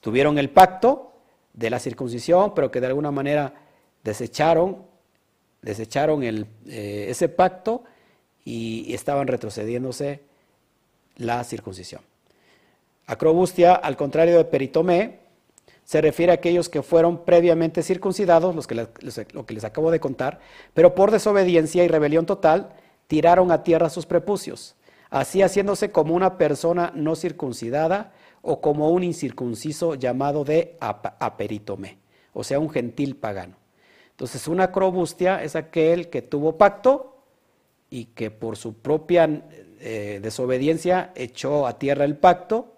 tuvieron 0.00 0.38
el 0.38 0.50
pacto 0.50 1.12
de 1.52 1.70
la 1.70 1.78
circuncisión, 1.78 2.54
pero 2.54 2.70
que 2.70 2.80
de 2.80 2.86
alguna 2.88 3.10
manera 3.10 3.54
desecharon, 4.02 4.78
desecharon 5.62 6.22
eh, 6.24 7.06
ese 7.08 7.28
pacto 7.28 7.84
y 8.44 8.92
estaban 8.94 9.26
retrocediéndose 9.26 10.22
la 11.16 11.44
circuncisión. 11.44 12.00
Acrobustia, 13.06 13.74
al 13.74 13.96
contrario 13.96 14.38
de 14.38 14.44
peritomé, 14.44 15.18
se 15.84 16.00
refiere 16.00 16.32
a 16.32 16.36
aquellos 16.36 16.68
que 16.68 16.82
fueron 16.82 17.24
previamente 17.24 17.82
circuncidados, 17.82 18.54
los 18.54 18.66
que 18.66 18.74
lo 18.74 19.46
que 19.46 19.54
les 19.54 19.64
acabo 19.64 19.90
de 19.90 20.00
contar, 20.00 20.38
pero 20.74 20.94
por 20.94 21.10
desobediencia 21.10 21.84
y 21.84 21.88
rebelión 21.88 22.26
total 22.26 22.74
tiraron 23.06 23.50
a 23.50 23.62
tierra 23.62 23.88
sus 23.88 24.04
prepucios, 24.04 24.76
así 25.10 25.42
haciéndose 25.42 25.90
como 25.90 26.14
una 26.14 26.38
persona 26.38 26.92
no 26.94 27.16
circuncidada 27.16 28.12
o 28.42 28.60
como 28.60 28.90
un 28.90 29.04
incircunciso 29.04 29.94
llamado 29.94 30.44
de 30.44 30.76
aperitome, 30.80 31.98
o 32.32 32.44
sea, 32.44 32.58
un 32.58 32.70
gentil 32.70 33.16
pagano. 33.16 33.56
Entonces, 34.10 34.48
una 34.48 34.64
acrobustia 34.64 35.42
es 35.42 35.54
aquel 35.56 36.10
que 36.10 36.22
tuvo 36.22 36.58
pacto 36.58 37.22
y 37.90 38.06
que 38.06 38.30
por 38.30 38.56
su 38.56 38.74
propia 38.74 39.44
eh, 39.80 40.18
desobediencia 40.22 41.12
echó 41.14 41.66
a 41.66 41.78
tierra 41.78 42.04
el 42.04 42.16
pacto 42.16 42.74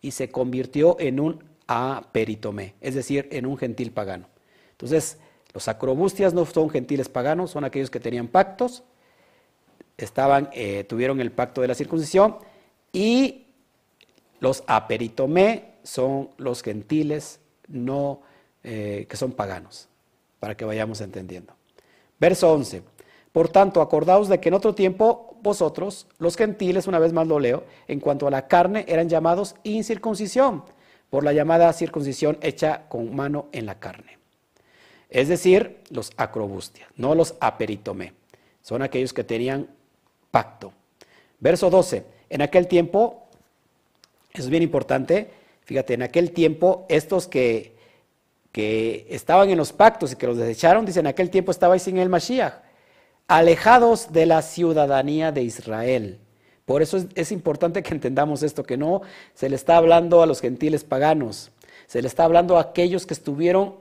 y 0.00 0.12
se 0.12 0.30
convirtió 0.30 0.96
en 1.00 1.18
un 1.18 1.44
a 1.68 2.10
peritomé, 2.12 2.74
es 2.80 2.94
decir, 2.94 3.28
en 3.32 3.46
un 3.46 3.58
gentil 3.58 3.90
pagano. 3.90 4.28
Entonces, 4.70 5.18
los 5.52 5.68
acrobustias 5.68 6.32
no 6.34 6.44
son 6.46 6.70
gentiles 6.70 7.08
paganos, 7.08 7.50
son 7.50 7.64
aquellos 7.64 7.90
que 7.90 7.98
tenían 7.98 8.28
pactos, 8.28 8.84
estaban, 9.96 10.48
eh, 10.52 10.84
tuvieron 10.84 11.20
el 11.20 11.32
pacto 11.32 11.60
de 11.60 11.68
la 11.68 11.74
circuncisión, 11.74 12.36
y 12.92 13.46
los 14.40 14.64
aperitomé 14.66 15.76
son 15.82 16.30
los 16.36 16.62
gentiles 16.62 17.40
no, 17.68 18.20
eh, 18.64 19.06
que 19.08 19.16
son 19.16 19.32
paganos, 19.32 19.88
para 20.40 20.56
que 20.56 20.64
vayamos 20.64 21.00
entendiendo. 21.00 21.54
Verso 22.18 22.52
11. 22.52 22.82
Por 23.32 23.48
tanto, 23.48 23.82
acordaos 23.82 24.28
de 24.28 24.40
que 24.40 24.48
en 24.48 24.54
otro 24.54 24.74
tiempo 24.74 25.36
vosotros, 25.42 26.06
los 26.18 26.36
gentiles, 26.36 26.86
una 26.86 26.98
vez 26.98 27.12
más 27.12 27.26
lo 27.26 27.38
leo, 27.38 27.64
en 27.86 28.00
cuanto 28.00 28.26
a 28.26 28.30
la 28.30 28.48
carne, 28.48 28.84
eran 28.88 29.08
llamados 29.08 29.54
incircuncisión 29.62 30.64
por 31.10 31.22
la 31.22 31.32
llamada 31.32 31.72
circuncisión 31.72 32.38
hecha 32.40 32.88
con 32.88 33.14
mano 33.14 33.48
en 33.52 33.66
la 33.66 33.78
carne. 33.78 34.18
Es 35.08 35.28
decir, 35.28 35.82
los 35.90 36.12
acrobustias, 36.16 36.88
no 36.96 37.14
los 37.14 37.34
aperitomé. 37.40 38.14
Son 38.62 38.82
aquellos 38.82 39.12
que 39.12 39.22
tenían 39.22 39.68
pacto. 40.36 40.72
Verso 41.40 41.70
12. 41.70 42.04
En 42.28 42.42
aquel 42.42 42.66
tiempo, 42.66 43.22
eso 44.32 44.44
es 44.44 44.50
bien 44.50 44.62
importante, 44.62 45.30
fíjate, 45.64 45.94
en 45.94 46.02
aquel 46.02 46.32
tiempo 46.32 46.84
estos 46.88 47.26
que, 47.26 47.74
que 48.52 49.06
estaban 49.08 49.48
en 49.50 49.56
los 49.56 49.72
pactos 49.72 50.12
y 50.12 50.16
que 50.16 50.26
los 50.26 50.36
desecharon, 50.36 50.84
dicen, 50.84 51.06
en 51.06 51.12
aquel 51.12 51.30
tiempo 51.30 51.52
estabais 51.52 51.82
sin 51.82 51.98
el 51.98 52.08
Mashiach, 52.08 52.54
alejados 53.28 54.12
de 54.12 54.26
la 54.26 54.42
ciudadanía 54.42 55.32
de 55.32 55.42
Israel 55.42 56.20
por 56.66 56.82
eso 56.82 56.98
es, 57.14 57.30
importante 57.30 57.84
que 57.84 57.94
entendamos 57.94 58.42
esto, 58.42 58.64
que 58.64 58.76
no 58.76 59.02
se 59.34 59.48
le 59.48 59.54
está 59.54 59.76
hablando 59.76 60.20
a 60.20 60.26
los 60.26 60.40
gentiles 60.40 60.82
paganos, 60.82 61.52
se 61.86 62.02
le 62.02 62.08
está 62.08 62.24
hablando 62.24 62.58
a 62.58 62.60
aquellos 62.60 63.06
que 63.06 63.14
estuvieron 63.14 63.76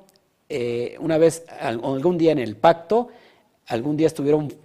eh, 0.49 0.95
una 0.99 1.17
vez, 1.17 1.45
algún 1.59 2.19
día 2.19 2.31
en 2.31 2.37
el 2.37 2.55
pacto, 2.55 3.09
algún 3.67 3.97
día 3.97 4.09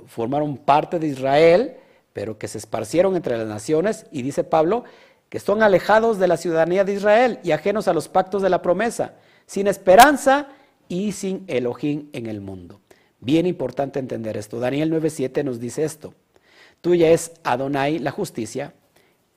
formaron 0.06 0.56
parte 0.56 0.98
de 0.98 1.09
Israel, 1.09 1.77
pero 2.12 2.39
que 2.39 2.48
se 2.48 2.59
esparcieron 2.59 3.16
entre 3.16 3.39
las 3.39 3.47
naciones, 3.47 4.06
y 4.10 4.22
dice 4.22 4.44
Pablo, 4.44 4.85
que 5.28 5.39
están 5.39 5.62
alejados 5.62 6.18
de 6.18 6.28
la 6.28 6.36
ciudadanía 6.36 6.85
de 6.85 6.94
Israel 6.94 7.39
y 7.43 7.52
ajenos 7.52 7.89
a 7.89 7.93
los 7.93 8.09
pactos 8.09 8.43
de 8.43 8.51
la 8.51 8.62
promesa, 8.62 9.14
sin 9.47 9.68
esperanza 9.68 10.48
y 10.89 11.12
sin 11.12 11.44
Elohim 11.47 12.09
en 12.12 12.27
el 12.27 12.40
mundo. 12.40 12.81
Bien 13.20 13.47
importante 13.47 13.98
entender 13.98 14.36
esto. 14.36 14.59
Daniel 14.59 14.90
9:7 14.90 15.44
nos 15.44 15.60
dice 15.60 15.85
esto. 15.85 16.14
Tuya 16.81 17.10
es 17.10 17.32
Adonai 17.44 17.98
la 17.98 18.10
justicia 18.10 18.74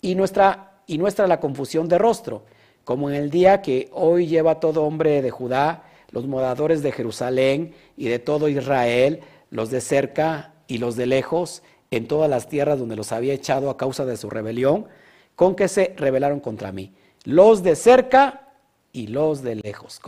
y 0.01 0.15
nuestra, 0.15 0.81
y 0.87 0.97
nuestra 0.97 1.27
la 1.27 1.39
confusión 1.39 1.87
de 1.87 1.97
rostro, 1.97 2.45
como 2.83 3.09
en 3.09 3.15
el 3.15 3.29
día 3.29 3.61
que 3.61 3.89
hoy 3.91 4.27
lleva 4.27 4.59
todo 4.59 4.83
hombre 4.83 5.21
de 5.21 5.29
Judá, 5.29 5.83
los 6.11 6.25
moradores 6.27 6.81
de 6.81 6.91
Jerusalén 6.91 7.73
y 7.97 8.07
de 8.07 8.19
todo 8.19 8.47
Israel, 8.47 9.21
los 9.53 9.69
de 9.69 9.81
cerca 9.81 10.51
y 10.67 10.79
los 10.79 10.95
de 10.95 11.05
lejos, 11.05 11.61
en 11.91 12.07
todas 12.07 12.27
las 12.27 12.49
tierras 12.49 12.79
donde 12.79 12.95
los 12.95 13.11
había 13.11 13.35
echado 13.35 13.69
a 13.69 13.77
causa 13.77 14.03
de 14.03 14.17
su 14.17 14.31
rebelión, 14.31 14.87
con 15.35 15.55
que 15.55 15.67
se 15.67 15.93
rebelaron 15.95 16.39
contra 16.39 16.71
mí. 16.71 16.91
Los 17.23 17.61
de 17.61 17.75
cerca 17.75 18.49
y 18.91 19.07
los 19.07 19.43
de 19.43 19.55
lejos. 19.57 20.01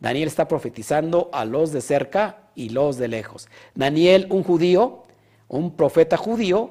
Daniel 0.00 0.26
está 0.26 0.48
profetizando 0.48 1.30
a 1.32 1.44
los 1.44 1.70
de 1.70 1.80
cerca 1.82 2.50
y 2.56 2.70
los 2.70 2.96
de 2.96 3.06
lejos. 3.06 3.48
Daniel, 3.76 4.26
un 4.28 4.42
judío, 4.42 5.04
un 5.46 5.76
profeta 5.76 6.16
judío, 6.16 6.70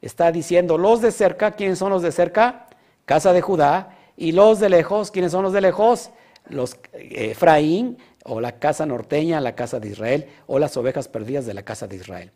está 0.00 0.30
diciendo 0.30 0.78
los 0.78 1.00
de 1.00 1.10
cerca, 1.10 1.56
¿quiénes 1.56 1.78
son 1.80 1.90
los 1.90 2.02
de 2.02 2.12
cerca? 2.12 2.68
Casa 3.06 3.32
de 3.32 3.40
Judá. 3.42 3.98
Y 4.16 4.30
los 4.30 4.60
de 4.60 4.68
lejos, 4.68 5.10
¿quiénes 5.10 5.32
son 5.32 5.42
los 5.42 5.52
de 5.52 5.62
lejos? 5.62 6.10
Los 6.48 6.76
eh, 6.92 7.32
Efraín 7.32 7.98
o 8.26 8.40
la 8.40 8.58
casa 8.58 8.86
norteña, 8.86 9.40
la 9.40 9.54
casa 9.54 9.80
de 9.80 9.88
Israel, 9.88 10.26
o 10.46 10.58
las 10.58 10.76
ovejas 10.76 11.08
perdidas 11.08 11.46
de 11.46 11.54
la 11.54 11.62
casa 11.62 11.86
de 11.86 11.96
Israel. 11.96 12.32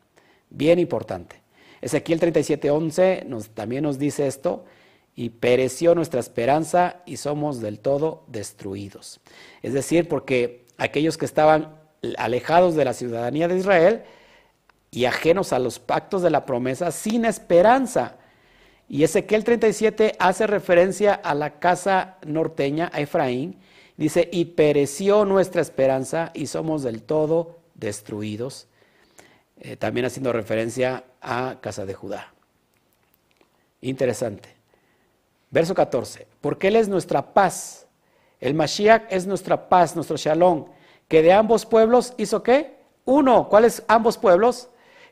Bien 0.49 0.79
importante. 0.79 1.43
Ezequiel 1.81 2.21
37:11 2.21 3.25
nos, 3.27 3.51
también 3.51 3.85
nos 3.85 3.99
dice 3.99 4.27
esto, 4.27 4.65
y 5.15 5.31
pereció 5.31 5.95
nuestra 5.95 6.21
esperanza 6.21 7.03
y 7.05 7.17
somos 7.17 7.61
del 7.61 7.81
todo 7.81 8.25
destruidos. 8.29 9.21
Es 9.63 9.73
decir, 9.73 10.09
porque 10.09 10.65
aquellos 10.79 11.19
que 11.19 11.27
estaban 11.27 11.77
alejados 12.17 12.75
de 12.75 12.85
la 12.85 12.95
ciudadanía 12.95 13.49
de 13.49 13.59
Israel, 13.59 14.05
y 14.91 15.05
ajenos 15.05 15.53
a 15.53 15.59
los 15.59 15.79
pactos 15.79 16.23
de 16.23 16.31
la 16.31 16.45
promesa 16.45 16.91
sin 16.91 17.25
esperanza. 17.25 18.17
Y 18.89 19.05
Ezequiel 19.05 19.45
37 19.45 20.17
hace 20.19 20.47
referencia 20.47 21.15
a 21.15 21.35
la 21.35 21.61
casa 21.61 22.17
norteña, 22.27 22.91
a 22.93 23.01
Efraín. 23.01 23.57
Dice, 24.01 24.29
y 24.33 24.47
pereció 24.47 25.25
nuestra 25.25 25.63
esperanza 25.63 26.33
y 26.35 26.49
somos 26.49 26.83
del 26.83 27.03
todo 27.03 27.61
destruidos. 27.75 28.67
Eh, 29.61 29.77
también 29.77 30.07
haciendo 30.07 30.33
referencia 30.33 31.05
a 31.21 31.59
casa 31.61 31.87
de 31.87 31.95
Judá. 31.95 32.33
Interesante. 33.81 34.49
Verso 35.51 35.75
14. 35.75 36.27
Porque 36.41 36.67
Él 36.69 36.75
es 36.75 36.89
nuestra 36.89 37.33
paz. 37.33 37.87
El 38.41 38.55
Mashiach 38.55 39.05
es 39.11 39.27
nuestra 39.27 39.69
paz, 39.69 39.95
nuestro 39.95 40.17
shalom. 40.17 40.67
Que 41.07 41.23
de 41.23 41.33
ambos 41.33 41.65
pueblos 41.65 42.15
hizo 42.17 42.43
qué? 42.43 42.79
Uno. 43.05 43.49
¿Cuáles 43.49 43.85
ambos 43.87 44.19
pueblos? 44.19 44.71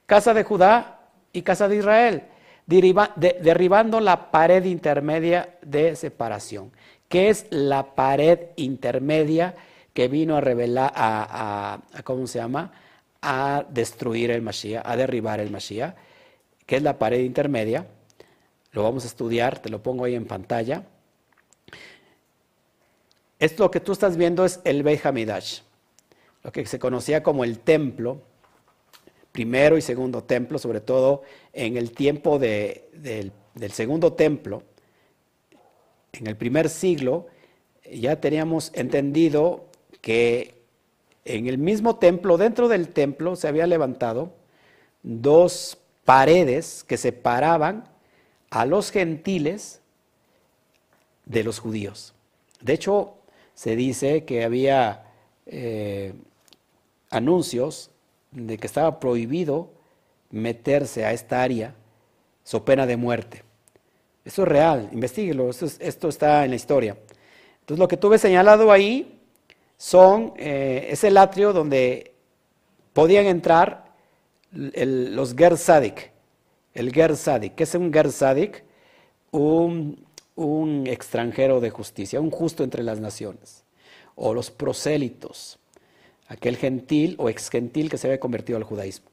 casa 0.08 0.32
de 0.32 0.42
Judá 0.42 1.00
y 1.34 1.42
casa 1.42 1.68
de 1.68 1.76
Israel, 1.76 2.22
derribando 2.66 4.00
la 4.00 4.30
pared 4.30 4.64
intermedia 4.64 5.58
de 5.60 5.94
separación. 5.96 6.72
¿Qué 7.08 7.30
es 7.30 7.46
la 7.50 7.94
pared 7.94 8.50
intermedia 8.56 9.54
que 9.94 10.08
vino 10.08 10.36
a 10.36 10.40
revelar, 10.40 10.92
a, 10.94 11.80
¿cómo 12.04 12.26
se 12.26 12.38
llama? 12.38 12.72
A 13.22 13.64
destruir 13.70 14.30
el 14.30 14.42
Mashiach, 14.42 14.82
a 14.84 14.96
derribar 14.96 15.40
el 15.40 15.50
Mashiach. 15.50 15.94
¿Qué 16.66 16.76
es 16.76 16.82
la 16.82 16.98
pared 16.98 17.20
intermedia? 17.20 17.86
Lo 18.72 18.82
vamos 18.82 19.04
a 19.04 19.08
estudiar, 19.08 19.60
te 19.60 19.70
lo 19.70 19.82
pongo 19.82 20.04
ahí 20.04 20.14
en 20.14 20.26
pantalla. 20.26 20.84
Esto 23.38 23.70
que 23.70 23.80
tú 23.80 23.92
estás 23.92 24.16
viendo 24.16 24.44
es 24.44 24.60
el 24.64 24.82
Beit 24.82 25.04
Hamidash, 25.06 25.60
lo 26.42 26.52
que 26.52 26.66
se 26.66 26.78
conocía 26.78 27.22
como 27.22 27.44
el 27.44 27.60
templo 27.60 28.22
primero 29.32 29.78
y 29.78 29.82
segundo 29.82 30.24
templo, 30.24 30.58
sobre 30.58 30.80
todo 30.80 31.22
en 31.52 31.76
el 31.76 31.92
tiempo 31.92 32.40
del, 32.40 33.32
segundo 33.70 34.12
templo, 34.14 34.64
en 36.12 36.26
el 36.26 36.36
primer 36.36 36.68
siglo, 36.68 37.26
ya 37.90 38.20
teníamos 38.20 38.70
entendido 38.74 39.66
que 40.00 40.62
en 41.24 41.46
el 41.46 41.58
mismo 41.58 41.96
templo, 41.96 42.38
dentro 42.38 42.68
del 42.68 42.88
templo, 42.88 43.36
se 43.36 43.48
había 43.48 43.66
levantado 43.66 44.32
dos 45.02 45.78
paredes 46.04 46.84
que 46.84 46.96
separaban 46.96 47.88
a 48.50 48.64
los 48.64 48.90
gentiles 48.90 49.80
de 51.26 51.44
los 51.44 51.58
judíos. 51.58 52.14
De 52.60 52.72
hecho, 52.72 53.14
se 53.54 53.76
dice 53.76 54.24
que 54.24 54.44
había 54.44 55.04
eh, 55.46 56.14
anuncios 57.10 57.90
de 58.30 58.56
que 58.56 58.66
estaba 58.66 59.00
prohibido 59.00 59.70
meterse 60.30 61.04
a 61.04 61.12
esta 61.12 61.42
área 61.42 61.74
so 62.42 62.64
pena 62.64 62.86
de 62.86 62.96
muerte. 62.96 63.42
Eso 64.28 64.42
es 64.42 64.48
real, 64.48 64.90
investiguelo, 64.92 65.48
esto, 65.48 65.64
esto, 65.80 66.10
está 66.10 66.44
en 66.44 66.50
la 66.50 66.56
historia. 66.56 66.98
Entonces 67.60 67.78
lo 67.78 67.88
que 67.88 67.96
tuve 67.96 68.18
señalado 68.18 68.70
ahí 68.70 69.22
son, 69.78 70.34
eh, 70.36 70.88
es 70.90 71.02
el 71.02 71.16
atrio 71.16 71.54
donde 71.54 72.12
podían 72.92 73.24
entrar 73.24 73.86
los 74.52 75.34
Ger 75.34 75.56
Sadik. 75.56 76.12
El 76.74 76.92
Ger 76.92 77.16
Sadik, 77.16 77.54
¿qué 77.54 77.62
es 77.62 77.74
un 77.74 77.90
Ger 77.90 78.12
Sadik? 78.12 78.64
Un, 79.30 80.04
un 80.36 80.86
extranjero 80.86 81.60
de 81.60 81.70
justicia, 81.70 82.20
un 82.20 82.30
justo 82.30 82.62
entre 82.64 82.82
las 82.82 83.00
naciones. 83.00 83.64
O 84.14 84.34
los 84.34 84.50
prosélitos, 84.50 85.58
aquel 86.26 86.58
gentil 86.58 87.14
o 87.18 87.30
ex 87.30 87.48
gentil 87.48 87.88
que 87.88 87.96
se 87.96 88.08
había 88.08 88.20
convertido 88.20 88.58
al 88.58 88.64
judaísmo. 88.64 89.08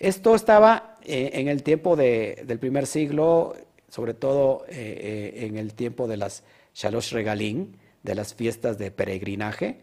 Esto 0.00 0.34
estaba 0.34 0.96
eh, 1.04 1.30
en 1.34 1.46
el 1.46 1.62
tiempo 1.62 1.94
del 1.94 2.58
primer 2.58 2.88
siglo, 2.88 3.54
sobre 3.88 4.14
todo 4.14 4.64
eh, 4.68 5.34
eh, 5.34 5.46
en 5.46 5.56
el 5.56 5.74
tiempo 5.74 6.06
de 6.06 6.16
las 6.16 6.42
Shalosh 6.74 7.12
Regalín, 7.12 7.76
de 8.02 8.14
las 8.14 8.34
fiestas 8.34 8.78
de 8.78 8.90
peregrinaje, 8.90 9.80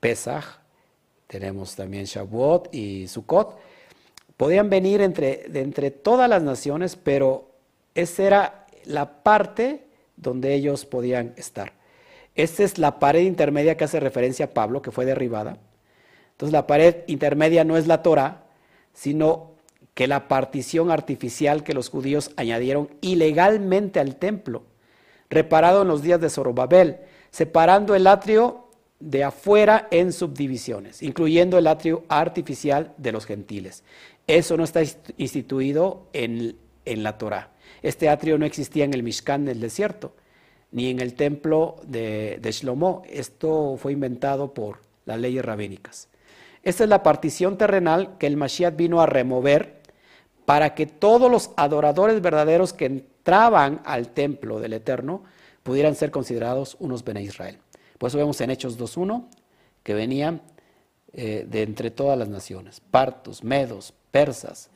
Pesach, 0.00 0.44
tenemos 1.26 1.76
también 1.76 2.04
Shavuot 2.04 2.74
y 2.74 3.08
Sukkot. 3.08 3.58
Podían 4.36 4.70
venir 4.70 5.02
entre, 5.02 5.44
de 5.48 5.60
entre 5.60 5.90
todas 5.90 6.28
las 6.30 6.42
naciones, 6.42 6.96
pero 6.96 7.50
esa 7.94 8.22
era 8.22 8.66
la 8.84 9.22
parte 9.22 9.84
donde 10.16 10.54
ellos 10.54 10.86
podían 10.86 11.34
estar. 11.36 11.72
Esta 12.34 12.62
es 12.62 12.78
la 12.78 12.98
pared 12.98 13.22
intermedia 13.22 13.76
que 13.76 13.84
hace 13.84 14.00
referencia 14.00 14.46
a 14.46 14.50
Pablo, 14.50 14.80
que 14.80 14.90
fue 14.90 15.04
derribada. 15.04 15.58
Entonces 16.32 16.52
la 16.52 16.66
pared 16.66 16.96
intermedia 17.06 17.64
no 17.64 17.76
es 17.76 17.86
la 17.86 18.02
Torah, 18.02 18.44
sino 18.94 19.51
que 19.94 20.06
la 20.06 20.28
partición 20.28 20.90
artificial 20.90 21.64
que 21.64 21.74
los 21.74 21.90
judíos 21.90 22.30
añadieron 22.36 22.88
ilegalmente 23.00 24.00
al 24.00 24.16
templo, 24.16 24.62
reparado 25.28 25.82
en 25.82 25.88
los 25.88 26.02
días 26.02 26.20
de 26.20 26.30
Zorobabel, 26.30 26.98
separando 27.30 27.94
el 27.94 28.06
atrio 28.06 28.68
de 29.00 29.24
afuera 29.24 29.88
en 29.90 30.12
subdivisiones, 30.12 31.02
incluyendo 31.02 31.58
el 31.58 31.66
atrio 31.66 32.04
artificial 32.08 32.92
de 32.96 33.12
los 33.12 33.26
gentiles. 33.26 33.82
Eso 34.26 34.56
no 34.56 34.64
está 34.64 34.80
instituido 35.16 36.06
en, 36.12 36.56
la 36.84 37.18
Torah. 37.18 37.50
Este 37.82 38.08
atrio 38.08 38.38
no 38.38 38.46
existía 38.46 38.84
en 38.84 38.94
el 38.94 39.02
Mishkan 39.02 39.44
del 39.44 39.60
desierto, 39.60 40.14
ni 40.70 40.88
en 40.88 41.00
el 41.00 41.14
templo 41.14 41.76
de, 41.84 42.38
de 42.40 42.52
Shlomo. 42.52 43.02
Esto 43.10 43.76
fue 43.76 43.92
inventado 43.92 44.54
por 44.54 44.78
las 45.04 45.18
leyes 45.18 45.44
rabínicas. 45.44 46.08
Esta 46.62 46.84
es 46.84 46.90
la 46.90 47.02
partición 47.02 47.58
terrenal 47.58 48.16
que 48.18 48.28
el 48.28 48.36
Mashiach 48.36 48.76
vino 48.76 49.00
a 49.00 49.06
remover 49.06 49.81
para 50.52 50.74
que 50.74 50.84
todos 50.84 51.30
los 51.30 51.48
adoradores 51.56 52.20
verdaderos 52.20 52.74
que 52.74 52.84
entraban 52.84 53.80
al 53.86 54.08
templo 54.10 54.60
del 54.60 54.74
Eterno 54.74 55.24
pudieran 55.62 55.94
ser 55.94 56.10
considerados 56.10 56.76
unos 56.78 57.04
Bene 57.04 57.22
Israel. 57.22 57.56
Por 57.96 58.08
eso 58.08 58.18
vemos 58.18 58.38
en 58.42 58.50
Hechos 58.50 58.78
2.1 58.78 59.24
que 59.82 59.94
venían 59.94 60.42
eh, 61.14 61.46
de 61.48 61.62
entre 61.62 61.90
todas 61.90 62.18
las 62.18 62.28
naciones, 62.28 62.80
partos, 62.80 63.42
medos, 63.42 63.94
persas, 64.10 64.68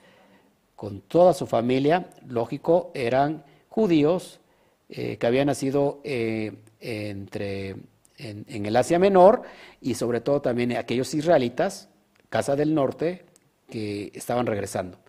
con 0.77 1.03
toda 1.03 1.35
su 1.35 1.47
familia, 1.47 2.09
lógico, 2.27 2.91
eran 2.95 3.45
judíos 3.69 4.41
eh, 4.89 5.19
que 5.19 5.27
habían 5.27 5.49
nacido 5.49 6.01
eh, 6.05 6.55
entre 6.81 7.77
en, 8.17 8.65
el 8.65 8.77
Asia 8.77 8.99
Menor 8.99 9.43
y 9.83 9.93
sobre 9.93 10.23
todo 10.23 10.41
también 10.41 10.75
aquellos 10.75 11.13
israelitas, 11.13 11.91
Casa 12.31 12.57
del 12.57 12.75
Norte, 12.75 13.27
que 13.69 14.11
estaban 14.15 14.47
regresando. 14.47 15.05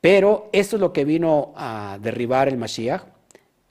Pero 0.00 0.48
esto 0.52 0.76
es 0.76 0.80
lo 0.80 0.92
que 0.92 1.04
vino 1.04 1.52
a 1.56 1.98
derribar 2.00 2.48
el 2.48 2.56
Mashiach, 2.56 3.02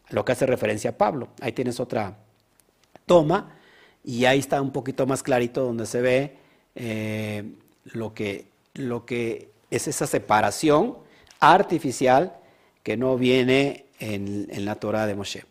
lo 0.10 0.24
que 0.24 0.32
hace 0.32 0.46
referencia 0.46 0.92
a 0.92 0.98
Pablo. 0.98 1.30
Ahí 1.42 1.52
tienes 1.52 1.80
otra 1.80 2.18
toma 3.06 3.56
y 4.04 4.26
ahí 4.26 4.40
está 4.40 4.62
un 4.62 4.72
poquito 4.72 5.08
más 5.08 5.24
clarito 5.24 5.64
donde 5.64 5.86
se 5.86 6.02
ve 6.02 6.38
eh, 6.76 7.44
lo, 7.86 8.14
que, 8.14 8.46
lo 8.76 9.06
que 9.06 9.50
es 9.72 9.88
esa 9.88 10.08
separación 10.08 10.98
artificial 11.40 12.38
que 12.84 12.98
no 12.98 13.18
viene 13.18 13.86
en, 14.00 14.48
en 14.52 14.66
la 14.66 14.76
Torah 14.76 15.08
de 15.08 15.16
Moshe. 15.16 15.46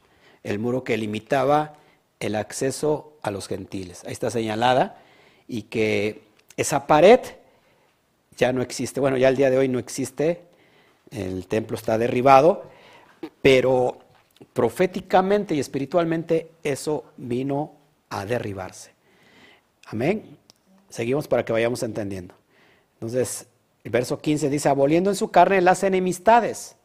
El 0.44 0.59
muro 0.59 0.84
que 0.84 0.96
limitaba 0.96 1.74
el 2.20 2.36
acceso 2.36 3.16
a 3.22 3.30
los 3.30 3.48
gentiles. 3.48 4.02
Ahí 4.05 4.12
está 4.12 4.30
señalada 4.30 5.00
y 5.46 5.62
que 5.62 6.22
esa 6.56 6.86
pared 6.86 7.20
ya 8.36 8.52
no 8.52 8.62
existe. 8.62 9.00
Bueno, 9.00 9.16
ya 9.16 9.28
el 9.28 9.36
día 9.36 9.50
de 9.50 9.59
hoy 9.59 9.68
no 9.68 9.78
existe, 9.78 10.47
el 11.10 11.47
templo 11.47 11.76
está 11.76 11.98
derribado, 11.98 12.64
pero 13.43 13.98
proféticamente 14.52 15.55
y 15.55 15.60
espiritualmente 15.60 16.51
eso 16.62 17.05
vino 17.16 17.72
a 18.10 18.24
derribarse. 18.24 18.93
Amén. 19.86 20.36
Seguimos 20.89 21.28
para 21.28 21.44
que 21.44 21.52
vayamos 21.52 21.82
entendiendo. 21.82 22.35
Entonces, 22.94 23.47
el 23.85 23.90
verso 23.90 24.18
15 24.18 24.51
dice, 24.51 24.68
aboliendo 24.68 25.10
en 25.10 25.16
su 25.16 25.30
carne 25.30 25.60
las 25.60 25.82
enemistades, 25.82 26.76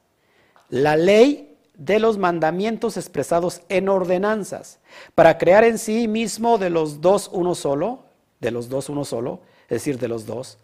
la 0.70 0.96
ley 0.96 1.58
de 1.76 2.00
los 2.00 2.18
mandamientos 2.18 2.98
expresados 2.98 3.62
en 3.70 3.90
ordenanzas, 3.90 4.80
para 5.16 5.38
crear 5.38 5.64
en 5.64 5.78
sí 5.78 6.08
mismo 6.08 6.58
de 6.58 6.70
los 6.70 7.02
dos 7.02 7.30
uno 7.34 7.56
solo, 7.56 8.06
de 8.40 8.52
los 8.52 8.70
dos 8.70 8.90
uno 8.90 9.06
solo, 9.06 9.42
es 9.64 9.78
decir, 9.78 9.98
de 9.98 10.08
los 10.08 10.26
dos, 10.26 10.60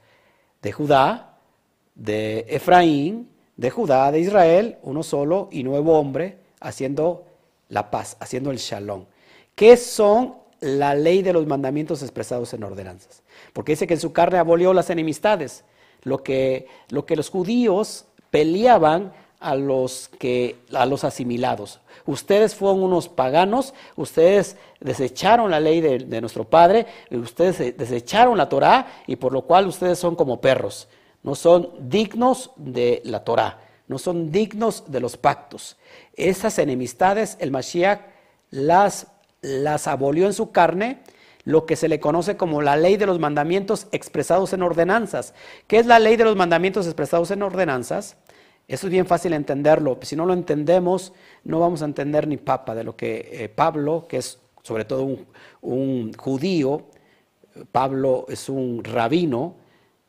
de 0.61 0.72
Judá, 0.72 1.38
de 1.95 2.45
Efraín, 2.48 3.30
de 3.60 3.72
Judá, 3.72 4.10
de 4.10 4.22
Israel, 4.22 4.77
uno 4.84 5.03
solo 5.03 5.49
y 5.52 5.64
nuevo 5.64 5.99
hombre, 5.99 6.38
haciendo 6.61 7.26
la 7.68 7.91
paz, 7.91 8.15
haciendo 8.22 8.52
el 8.52 8.57
shalom. 8.57 9.03
¿Qué 9.53 9.76
son 9.76 10.36
la 10.61 10.95
ley 10.95 11.22
de 11.23 11.34
los 11.34 11.45
mandamientos 11.45 12.02
expresados 12.02 12.53
en 12.53 12.64
ordenanzas? 12.64 13.22
Porque 13.52 13.73
dice 13.73 13.86
que 13.86 13.95
en 13.95 13.99
su 13.99 14.14
carne 14.14 14.38
abolió 14.38 14.73
las 14.73 14.90
enemistades, 14.90 15.65
lo 16.03 16.23
que, 16.23 16.68
lo 16.88 17.06
que 17.06 17.18
los 17.18 17.30
judíos 17.30 18.06
peleaban 18.31 19.11
a 19.41 19.56
los, 19.56 20.07
que, 20.07 20.56
a 20.73 20.86
los 20.86 21.03
asimilados. 21.03 21.81
Ustedes 22.06 22.56
fueron 22.56 22.81
unos 22.81 23.10
paganos, 23.10 23.73
ustedes 23.98 24.56
desecharon 24.80 25.52
la 25.52 25.60
ley 25.60 25.81
de, 25.81 26.22
nuestro 26.22 26.45
Padre, 26.45 26.86
ustedes 27.11 27.77
desecharon 27.77 28.38
la 28.38 28.48
Torá 28.48 29.03
y 29.06 29.18
por 29.18 29.34
lo 29.34 29.41
cual 29.41 29.68
ustedes 29.68 29.99
son 29.99 30.15
como 30.15 30.40
perros. 30.40 30.88
No 31.23 31.35
son 31.35 31.69
dignos 31.89 32.51
de 32.55 33.01
la 33.05 33.23
Torá, 33.23 33.59
no 33.87 33.97
son 33.97 34.31
dignos 34.31 34.85
de 34.87 34.99
los 34.99 35.17
pactos. 35.17 35.77
Esas 36.13 36.59
enemistades 36.59 37.37
el 37.39 37.51
Mashiach 37.51 38.01
las, 38.51 39.07
las 39.41 39.87
abolió 39.87 40.25
en 40.25 40.33
su 40.33 40.51
carne, 40.51 41.01
lo 41.43 41.65
que 41.65 41.75
se 41.75 41.87
le 41.87 41.99
conoce 41.99 42.37
como 42.37 42.61
la 42.61 42.75
ley 42.75 42.97
de 42.97 43.05
los 43.05 43.19
mandamientos 43.19 43.87
expresados 43.91 44.53
en 44.53 44.61
ordenanzas. 44.61 45.33
¿Qué 45.67 45.79
es 45.79 45.85
la 45.85 45.99
ley 45.99 46.15
de 46.15 46.25
los 46.25 46.35
mandamientos 46.35 46.85
expresados 46.85 47.31
en 47.31 47.41
ordenanzas? 47.41 48.17
Eso 48.67 48.85
es 48.85 48.91
bien 48.91 49.07
fácil 49.07 49.33
entenderlo. 49.33 49.97
Si 50.03 50.15
no 50.15 50.27
lo 50.27 50.33
entendemos, 50.33 51.11
no 51.43 51.59
vamos 51.59 51.81
a 51.81 51.85
entender 51.85 52.27
ni 52.27 52.37
papa 52.37 52.75
de 52.75 52.83
lo 52.83 52.95
que 52.95 53.29
eh, 53.31 53.49
Pablo, 53.49 54.05
que 54.07 54.17
es 54.17 54.39
sobre 54.61 54.85
todo 54.85 55.07
un, 55.61 56.13
judío, 56.13 56.83
Pablo 57.71 58.27
es 58.29 58.47
un 58.47 58.83
rabino, 58.83 59.55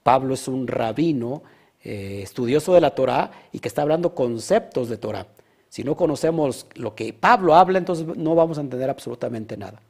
Pablo 0.02 0.35
es 0.35 0.48
un 0.48 0.66
rabino 0.66 1.43
eh, 1.82 2.20
estudioso 2.22 2.74
de 2.74 2.81
la 2.81 2.94
Torah 2.94 3.31
y 3.52 3.59
que 3.59 3.68
está 3.68 3.82
hablando 3.82 4.14
conceptos 4.14 4.89
de 4.89 4.98
Torah. 4.98 5.27
Si 5.68 5.85
no 5.85 5.97
conocemos 5.97 6.66
lo 6.74 6.94
que 6.94 7.12
Pablo 7.12 7.55
habla, 7.55 7.78
entonces 7.78 8.06
no 8.16 8.35
vamos 8.35 8.59
a 8.59 8.60
entender 8.60 8.90
absolutamente 8.90 9.56
nada. 9.56 9.81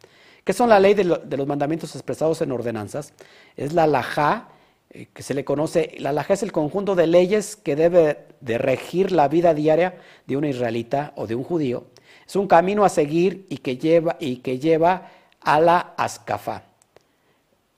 ¿Qué 0.45 0.53
son 0.53 0.69
la 0.69 0.81
ley 0.81 0.95
de, 0.95 1.05
los 1.05 1.47
mandamientos 1.47 1.95
expresados 1.95 2.41
en 2.43 2.53
ordenanzas? 2.53 3.13
Es 3.57 3.73
la 3.73 3.87
lajá 3.87 4.49
eh, 4.91 5.07
que 5.13 5.23
se 5.23 5.35
le 5.35 5.45
conoce, 5.45 5.95
la 5.99 6.11
alajá 6.11 6.35
es 6.35 6.43
el 6.43 6.53
conjunto 6.53 6.95
de 6.95 7.07
leyes 7.07 7.57
que 7.57 7.77
debe 7.77 8.27
de 8.41 8.59
regir 8.59 9.13
la 9.13 9.29
vida 9.29 9.55
diaria 9.55 9.97
de 10.27 10.37
un 10.37 10.45
israelita 10.45 11.13
o 11.17 11.27
de 11.27 11.35
un 11.35 11.45
judío. 11.45 11.87
Es 12.27 12.37
un 12.37 12.47
camino 12.47 12.85
a 12.85 12.89
seguir 12.89 13.47
y 13.49 13.59
que 13.59 13.77
lleva, 13.77 14.17
y 14.21 14.37
que 14.37 14.59
lleva 14.59 15.09
a 15.41 15.61
la 15.61 15.95
ascafá, 15.97 16.65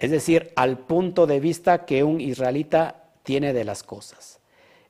es 0.02 0.10
decir, 0.10 0.52
al 0.56 0.78
punto 0.78 1.26
de 1.26 1.40
vista 1.40 1.84
que 1.84 2.04
un 2.04 2.20
israelita 2.20 3.04
tiene 3.22 3.52
de 3.52 3.64
las 3.64 3.82
cosas. 3.82 4.40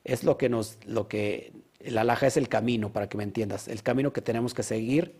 Es 0.03 0.23
lo 0.23 0.37
que 0.37 0.49
nos, 0.49 0.77
lo 0.85 1.07
que, 1.07 1.53
la 1.79 2.01
alhaja 2.01 2.27
es 2.27 2.35
el 2.35 2.49
camino, 2.49 2.91
para 2.91 3.07
que 3.07 3.17
me 3.17 3.23
entiendas, 3.23 3.67
el 3.67 3.83
camino 3.83 4.11
que 4.11 4.21
tenemos 4.21 4.53
que 4.53 4.63
seguir. 4.63 5.15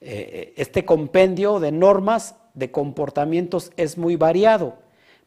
Eh, 0.00 0.52
este 0.56 0.84
compendio 0.84 1.60
de 1.60 1.72
normas, 1.72 2.34
de 2.54 2.70
comportamientos 2.70 3.72
es 3.76 3.96
muy 3.96 4.16
variado 4.16 4.78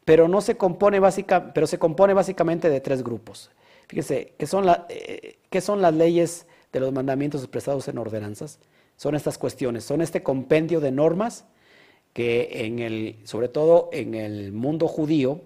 pero, 0.04 0.26
no 0.26 0.40
se, 0.40 0.56
compone 0.56 0.98
básica, 0.98 1.52
pero 1.52 1.66
se 1.66 1.78
compone 1.78 2.12
básicamente 2.12 2.68
de 2.68 2.80
tres 2.80 3.04
grupos. 3.04 3.50
Fíjense, 3.86 4.34
¿qué 4.36 4.46
son, 4.46 4.66
eh, 4.88 5.38
son 5.60 5.80
las 5.80 5.94
leyes 5.94 6.46
de 6.72 6.80
los 6.80 6.92
mandamientos 6.92 7.42
expresados 7.42 7.86
en 7.88 7.98
ordenanzas? 7.98 8.58
son 8.96 9.14
estas 9.16 9.36
cuestiones, 9.36 9.84
son 9.84 10.00
este 10.00 10.22
compendio 10.22 10.78
de 10.78 10.92
normas 10.92 11.44
que 12.12 12.66
en 12.66 12.78
el, 12.78 13.16
sobre 13.24 13.48
todo 13.48 13.88
en 13.92 14.14
el 14.14 14.52
mundo 14.52 14.88
judío, 14.88 15.40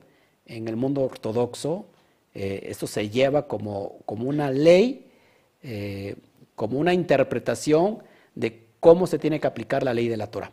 en 0.46 0.68
el 0.68 0.76
mundo 0.76 1.02
ortodoxo, 1.02 1.86
eh, 2.34 2.66
esto 2.70 2.86
se 2.86 3.08
lleva 3.08 3.46
como, 3.46 3.98
como 4.04 4.28
una 4.28 4.50
ley, 4.50 5.06
eh, 5.62 6.16
como 6.54 6.78
una 6.78 6.92
interpretación 6.92 8.02
de 8.34 8.66
cómo 8.80 9.06
se 9.06 9.18
tiene 9.18 9.40
que 9.40 9.46
aplicar 9.46 9.82
la 9.82 9.94
ley 9.94 10.08
de 10.08 10.16
la 10.16 10.26
Torah. 10.26 10.52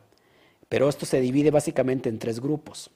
Pero 0.69 0.89
esto 0.89 1.05
se 1.05 1.21
divide 1.21 1.51
básicamente 1.51 2.09
en 2.09 2.19
tres 2.19 2.39
grupos. 2.39 2.89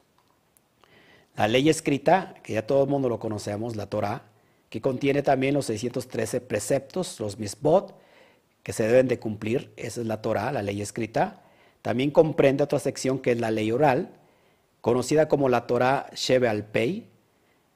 La 1.35 1.48
ley 1.48 1.69
escrita, 1.69 2.34
que 2.44 2.53
ya 2.53 2.65
todo 2.65 2.84
el 2.84 2.89
mundo 2.89 3.10
lo 3.10 3.19
conocemos, 3.19 3.76
la 3.76 3.88
Torah, 3.88 4.23
que 4.69 4.81
contiene 4.81 5.22
también 5.22 5.53
los 5.53 5.68
613 5.68 6.41
preceptos, 6.41 7.19
los 7.19 7.38
misbot, 7.38 7.95
que 8.64 8.73
se 8.73 8.88
deben 8.88 9.07
de 9.07 9.19
cumplir, 9.19 9.72
esa 9.77 10.02
es 10.02 10.07
la 10.07 10.22
Torah, 10.22 10.52
la 10.52 10.61
ley 10.61 10.81
escrita. 10.81 11.44
También 11.88 12.12
comprende 12.12 12.66
otra 12.66 12.80
sección 12.80 13.18
que 13.18 13.32
es 13.32 13.40
la 13.40 13.50
ley 13.50 13.72
oral, 13.72 14.10
conocida 14.82 15.30
como 15.30 15.48
la 15.48 15.68
Torah 15.68 16.10
Shebe 16.14 16.50
al 16.50 16.66
Pei. 16.66 17.08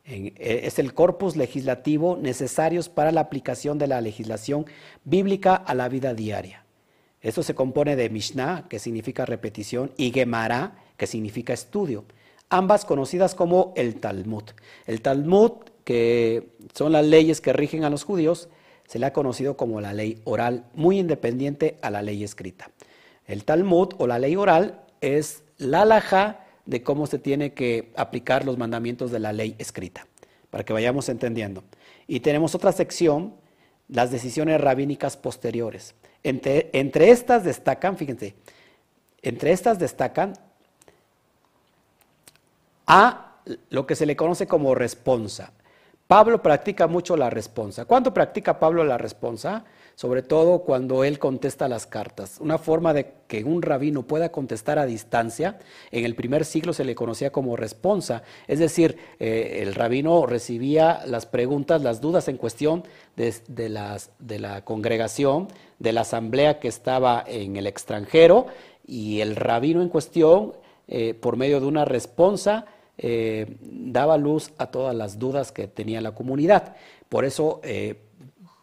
E, 0.03 0.33
es 0.65 0.79
el 0.79 0.93
corpus 0.93 1.37
legislativo 1.37 2.17
necesarios 2.17 2.89
para 2.89 3.13
la 3.13 3.21
aplicación 3.21 3.77
de 3.77 3.87
la 3.87 4.01
legislación 4.01 4.65
bíblica 5.05 5.55
a 5.55 5.73
la 5.75 5.87
vida 5.87 6.13
diaria. 6.13 6.65
Esto 7.21 7.41
se 7.41 7.55
compone 7.55 7.95
de 7.95 8.09
Mishnah, 8.09 8.67
que 8.67 8.79
significa 8.79 9.25
repetición, 9.25 9.93
y 9.95 10.11
Gemara, 10.11 10.75
que 10.97 11.07
significa 11.07 11.53
estudio, 11.53 12.03
ambas 12.49 12.83
conocidas 12.83 13.33
como 13.33 13.71
el 13.77 14.01
Talmud. 14.01 14.43
El 14.87 15.01
Talmud, 15.01 15.51
que 15.85 16.49
son 16.73 16.91
las 16.91 17.05
leyes 17.05 17.39
que 17.39 17.53
rigen 17.53 17.85
a 17.85 17.89
los 17.89 18.03
judíos, 18.03 18.49
se 18.89 18.99
le 18.99 19.05
ha 19.05 19.13
conocido 19.13 19.55
como 19.55 19.79
la 19.79 19.93
ley 19.93 20.19
oral, 20.25 20.65
muy 20.73 20.99
independiente 20.99 21.77
a 21.81 21.89
la 21.89 22.01
ley 22.01 22.25
escrita. 22.25 22.71
El 23.31 23.45
Talmud 23.45 23.93
o 23.97 24.07
la 24.07 24.19
ley 24.19 24.35
oral 24.35 24.81
es 24.99 25.43
la 25.57 25.83
alhaja 25.83 26.41
de 26.65 26.83
cómo 26.83 27.07
se 27.07 27.17
tiene 27.17 27.53
que 27.53 27.93
aplicar 27.95 28.43
los 28.43 28.57
mandamientos 28.57 29.09
de 29.09 29.19
la 29.19 29.31
ley 29.31 29.55
escrita, 29.57 30.05
para 30.49 30.65
que 30.65 30.73
vayamos 30.73 31.07
entendiendo. 31.07 31.63
Y 32.07 32.19
tenemos 32.19 32.55
otra 32.55 32.73
sección, 32.73 33.33
las 33.87 34.11
decisiones 34.11 34.59
rabínicas 34.59 35.15
posteriores. 35.15 35.95
Entre, 36.23 36.71
entre 36.73 37.09
estas 37.09 37.45
destacan, 37.45 37.95
fíjense, 37.95 38.35
entre 39.21 39.53
estas 39.53 39.79
destacan 39.79 40.33
a 42.85 43.37
lo 43.69 43.87
que 43.87 43.95
se 43.95 44.05
le 44.05 44.17
conoce 44.17 44.45
como 44.45 44.75
responsa. 44.75 45.53
Pablo 46.05 46.43
practica 46.43 46.87
mucho 46.87 47.15
la 47.15 47.29
responsa. 47.29 47.85
¿Cuándo 47.85 48.13
practica 48.13 48.59
Pablo 48.59 48.83
la 48.83 48.97
responsa? 48.97 49.63
Sobre 49.95 50.23
todo 50.23 50.63
cuando 50.63 51.03
él 51.03 51.19
contesta 51.19 51.67
las 51.67 51.85
cartas. 51.85 52.37
Una 52.39 52.57
forma 52.57 52.93
de 52.93 53.13
que 53.27 53.43
un 53.43 53.61
rabino 53.61 54.03
pueda 54.03 54.31
contestar 54.31 54.79
a 54.79 54.85
distancia, 54.85 55.59
en 55.91 56.05
el 56.05 56.15
primer 56.15 56.43
siglo 56.43 56.73
se 56.73 56.83
le 56.83 56.95
conocía 56.95 57.31
como 57.31 57.55
responsa. 57.55 58.23
Es 58.47 58.59
decir, 58.59 58.97
eh, 59.19 59.59
el 59.61 59.75
rabino 59.75 60.25
recibía 60.25 61.01
las 61.05 61.25
preguntas, 61.25 61.81
las 61.81 62.01
dudas 62.01 62.27
en 62.27 62.37
cuestión 62.37 62.83
de, 63.15 63.69
las, 63.69 64.11
de 64.19 64.39
la 64.39 64.65
congregación, 64.65 65.47
de 65.79 65.93
la 65.93 66.01
asamblea 66.01 66.59
que 66.59 66.67
estaba 66.67 67.23
en 67.27 67.55
el 67.55 67.67
extranjero, 67.67 68.47
y 68.85 69.21
el 69.21 69.35
rabino 69.35 69.81
en 69.81 69.89
cuestión, 69.89 70.53
eh, 70.87 71.13
por 71.13 71.37
medio 71.37 71.59
de 71.59 71.67
una 71.67 71.85
responsa, 71.85 72.65
eh, 72.97 73.57
daba 73.61 74.17
luz 74.17 74.51
a 74.57 74.67
todas 74.67 74.95
las 74.95 75.19
dudas 75.19 75.51
que 75.51 75.67
tenía 75.67 76.01
la 76.01 76.13
comunidad. 76.13 76.75
Por 77.07 77.25
eso 77.25 77.61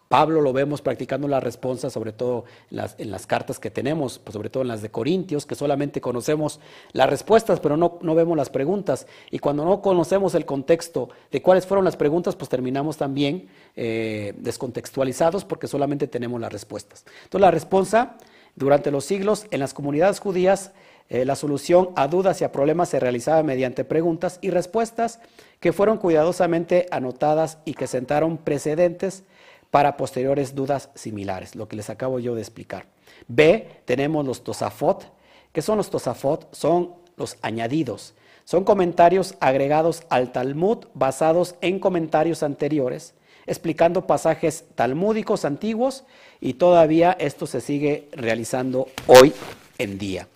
Pablo 0.09 0.41
lo 0.41 0.55
vemos 0.55 0.81
practicando 0.81 1.29
la 1.29 1.39
respuesta, 1.39 1.91
sobre 1.91 2.13
todo 2.13 2.45
en 2.71 3.11
las 3.11 3.27
cartas 3.27 3.59
que 3.59 3.71
tenemos, 3.71 4.19
pues 4.19 4.33
sobre 4.33 4.49
todo 4.49 4.63
en 4.63 4.69
las 4.69 4.81
de 4.81 4.91
Corintios, 4.91 5.45
que 5.45 5.55
solamente 5.55 6.01
conocemos 6.01 6.61
las 6.93 7.11
respuestas, 7.11 7.61
pero 7.61 7.77
no, 7.77 7.99
no, 8.01 8.15
vemos 8.15 8.37
las 8.37 8.49
preguntas. 8.49 9.07
Y 9.31 9.39
cuando 9.39 9.67
no 9.67 9.83
conocemos 9.83 10.35
el 10.35 10.47
contexto 10.47 11.11
de 11.31 11.43
cuáles 11.43 11.67
fueron 11.67 11.85
las 11.85 11.97
preguntas, 11.97 12.37
pues 12.37 12.49
terminamos 12.49 12.97
también 12.97 13.49
eh, 13.77 14.33
descontextualizados 14.39 15.45
porque 15.45 15.67
solamente 15.67 16.09
tenemos 16.09 16.41
las 16.41 16.53
respuestas. 16.53 17.05
Entonces 17.25 17.43
la 17.43 17.51
respuesta 17.51 18.17
durante 18.57 18.91
los 18.91 19.05
siglos 19.05 19.47
en 19.51 19.61
las 19.61 19.75
comunidades 19.75 20.21
judías 20.21 20.73
eh, 21.11 21.25
la 21.25 21.37
solución 21.37 21.91
a 21.97 22.07
dudas 22.07 22.41
y 22.41 22.45
a 22.45 22.53
problemas 22.53 22.91
se 22.91 23.01
realizaba 23.01 23.43
mediante 23.43 23.83
preguntas 23.83 24.39
y 24.43 24.51
respuestas 24.51 25.21
que 25.59 25.73
fueron 25.73 25.97
cuidadosamente 25.97 26.87
anotadas 26.91 27.59
y 27.65 27.73
que 27.73 27.87
sentaron 27.87 28.37
precedentes 28.37 29.25
para 29.71 29.97
posteriores 29.97 30.55
dudas 30.55 30.91
similares, 30.95 31.55
lo 31.55 31.69
que 31.69 31.77
les 31.77 31.91
acabo 31.91 32.19
yo 32.19 32.35
de 32.35 32.41
explicar. 32.41 32.87
B, 33.27 33.69
tenemos 33.85 34.27
los 34.27 34.45
tosafot. 34.45 35.13
¿Qué 35.53 35.63
son 35.63 35.79
los 35.79 35.91
tosafot? 35.91 36.55
Son 36.55 36.95
los 37.17 37.37
añadidos. 37.43 38.15
Son 38.45 38.65
comentarios 38.65 39.35
agregados 39.41 40.05
al 40.09 40.33
Talmud 40.33 40.87
basados 40.95 41.57
en 41.61 41.79
comentarios 41.79 42.43
anteriores, 42.43 43.13
explicando 43.47 44.07
pasajes 44.07 44.65
talmúdicos 44.75 45.45
antiguos 45.45 46.05
y 46.41 46.55
todavía 46.55 47.13
esto 47.13 47.47
se 47.47 47.61
sigue 47.61 48.09
realizando 48.13 48.89
hoy 49.07 49.35
en 49.77 49.99
día. 49.99 50.29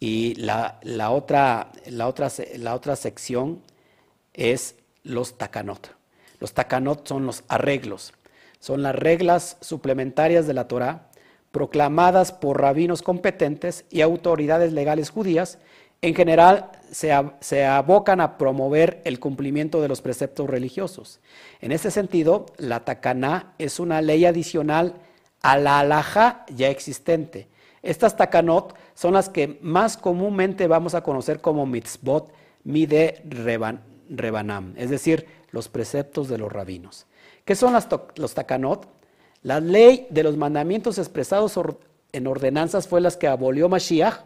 Y 0.00 0.34
la, 0.36 0.78
otra, 1.10 1.72
la, 1.86 2.06
otra, 2.06 2.30
la 2.56 2.74
otra 2.74 2.96
sección 2.96 3.60
es 4.32 4.76
los 5.02 5.36
takanot. 5.36 5.90
Los 6.40 6.52
takanot 6.52 7.06
son 7.06 7.26
los 7.26 7.42
arreglos, 7.48 8.12
son 8.60 8.82
las 8.82 8.94
reglas 8.94 9.56
suplementarias 9.60 10.46
de 10.46 10.54
la 10.54 10.68
Torah 10.68 11.08
proclamadas 11.50 12.32
por 12.32 12.60
rabinos 12.60 13.02
competentes 13.02 13.84
y 13.90 14.02
autoridades 14.02 14.72
legales 14.72 15.10
judías. 15.10 15.58
En 16.02 16.14
general 16.14 16.70
se, 16.90 17.64
abocan 17.64 18.20
a 18.20 18.38
promover 18.38 19.00
el 19.04 19.18
cumplimiento 19.18 19.80
de 19.80 19.88
los 19.88 20.02
preceptos 20.02 20.48
religiosos. 20.48 21.20
En 21.60 21.72
este 21.72 21.90
sentido, 21.90 22.46
la 22.58 22.84
takaná 22.84 23.54
es 23.58 23.80
una 23.80 24.02
ley 24.02 24.26
adicional 24.26 24.94
a 25.42 25.56
la 25.56 25.80
alhaja 25.80 26.44
ya 26.54 26.68
existente 26.68 27.48
estas 27.82 28.16
takanot 28.16 28.74
son 28.94 29.14
las 29.14 29.28
que 29.28 29.58
más 29.62 29.96
comúnmente 29.96 30.66
vamos 30.66 30.94
a 30.94 31.02
conocer 31.02 31.40
como 31.40 31.66
mitzvot 31.66 32.32
mide 32.64 33.22
rebanam, 34.10 34.74
es 34.76 34.90
decir, 34.90 35.26
los 35.52 35.68
preceptos 35.68 36.28
de 36.28 36.38
los 36.38 36.52
rabinos. 36.52 37.06
¿Qué 37.48 37.54
son 37.54 37.74
los 38.16 38.34
takanot? 38.34 38.86
La 39.42 39.58
ley 39.58 40.06
de 40.10 40.22
los 40.22 40.36
mandamientos 40.36 40.98
expresados 40.98 41.58
en 42.12 42.26
ordenanzas 42.26 42.86
fue 42.86 43.00
las 43.00 43.16
que 43.16 43.26
abolió 43.26 43.70
Mashiach 43.70 44.16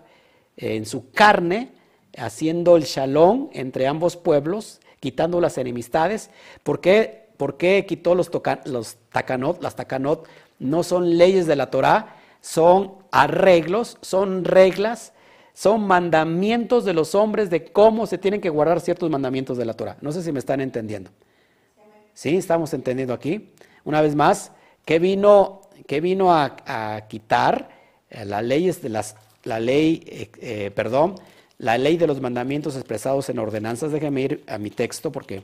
en 0.56 0.84
su 0.86 1.12
carne, 1.12 1.70
haciendo 2.18 2.76
el 2.76 2.82
shalom 2.82 3.48
entre 3.52 3.86
ambos 3.86 4.16
pueblos, 4.16 4.80
quitando 4.98 5.40
las 5.40 5.56
enemistades. 5.56 6.30
¿Por 6.64 6.80
qué, 6.80 7.28
por 7.36 7.58
qué 7.58 7.86
quitó 7.86 8.16
los, 8.16 8.28
los 8.64 8.96
takanot? 9.12 9.62
Las 9.62 9.76
takanot 9.76 10.26
no 10.58 10.82
son 10.82 11.16
leyes 11.16 11.46
de 11.46 11.54
la 11.54 11.70
Torah, 11.70 12.16
son 12.40 12.94
arreglos, 13.12 13.98
son 14.00 14.44
reglas, 14.44 15.12
son 15.54 15.86
mandamientos 15.86 16.84
de 16.84 16.92
los 16.92 17.14
hombres 17.14 17.50
de 17.50 17.66
cómo 17.66 18.08
se 18.08 18.18
tienen 18.18 18.40
que 18.40 18.50
guardar 18.50 18.80
ciertos 18.80 19.08
mandamientos 19.10 19.56
de 19.58 19.64
la 19.64 19.74
Torah. 19.74 19.96
No 20.00 20.10
sé 20.10 20.24
si 20.24 20.32
me 20.32 20.40
están 20.40 20.60
entendiendo. 20.60 21.12
¿Sí? 22.14 22.36
¿Estamos 22.36 22.74
entendiendo 22.74 23.14
aquí? 23.14 23.48
Una 23.84 24.00
vez 24.00 24.14
más, 24.14 24.52
¿qué 24.84 24.98
vino, 24.98 25.62
qué 25.86 26.00
vino 26.00 26.34
a, 26.34 27.06
quitar? 27.08 27.70
Eh, 28.10 28.26
de 28.26 28.88
las, 28.90 29.16
la 29.44 29.58
ley, 29.58 30.02
eh, 30.06 30.30
eh, 30.40 30.70
perdón, 30.74 31.14
la 31.58 31.78
ley 31.78 31.96
de 31.96 32.06
los 32.06 32.20
mandamientos 32.20 32.76
expresados 32.76 33.30
en 33.30 33.38
ordenanzas. 33.38 33.92
Déjeme 33.92 34.20
ir 34.20 34.44
a 34.46 34.58
mi 34.58 34.70
texto 34.70 35.10
porque 35.10 35.42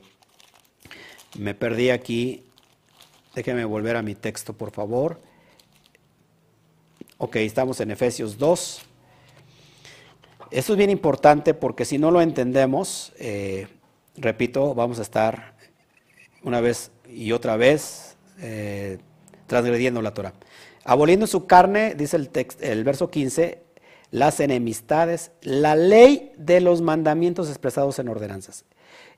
me 1.37 1.55
perdí 1.55 1.89
aquí. 1.89 2.43
Déjeme 3.33 3.65
volver 3.65 3.95
a 3.95 4.03
mi 4.03 4.13
texto, 4.13 4.53
por 4.53 4.71
favor. 4.71 5.19
Ok, 7.17 7.37
estamos 7.37 7.79
en 7.79 7.91
Efesios 7.91 8.37
2. 8.37 8.81
Esto 10.51 10.73
es 10.73 10.77
bien 10.77 10.89
importante 10.89 11.53
porque 11.53 11.85
si 11.85 11.97
no 11.97 12.11
lo 12.11 12.21
entendemos, 12.21 13.13
repito, 14.17 14.73
vamos 14.73 14.99
a 14.99 15.03
estar 15.03 15.58
una 16.43 16.61
vez 16.61 16.91
y 17.07 17.31
otra 17.31 17.57
vez 17.57 18.17
eh, 18.39 18.99
transgrediendo 19.47 20.01
la 20.01 20.13
Torah. 20.13 20.33
Aboliendo 20.83 21.27
su 21.27 21.45
carne, 21.45 21.95
dice 21.95 22.17
el, 22.17 22.29
el 22.61 22.83
verso 22.83 23.09
15, 23.09 23.61
las 24.11 24.39
enemistades, 24.39 25.31
la 25.41 25.75
ley 25.75 26.31
de 26.37 26.61
los 26.61 26.81
mandamientos 26.81 27.49
expresados 27.49 27.99
en 27.99 28.07
ordenanzas. 28.07 28.65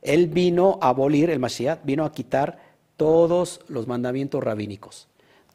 Él 0.01 0.27
vino 0.27 0.79
a 0.81 0.89
abolir, 0.89 1.29
el 1.29 1.39
Mashiach, 1.39 1.79
vino 1.83 2.05
a 2.05 2.11
quitar 2.11 2.57
todos 2.97 3.61
los 3.67 3.87
mandamientos 3.87 4.43
rabínicos, 4.43 5.07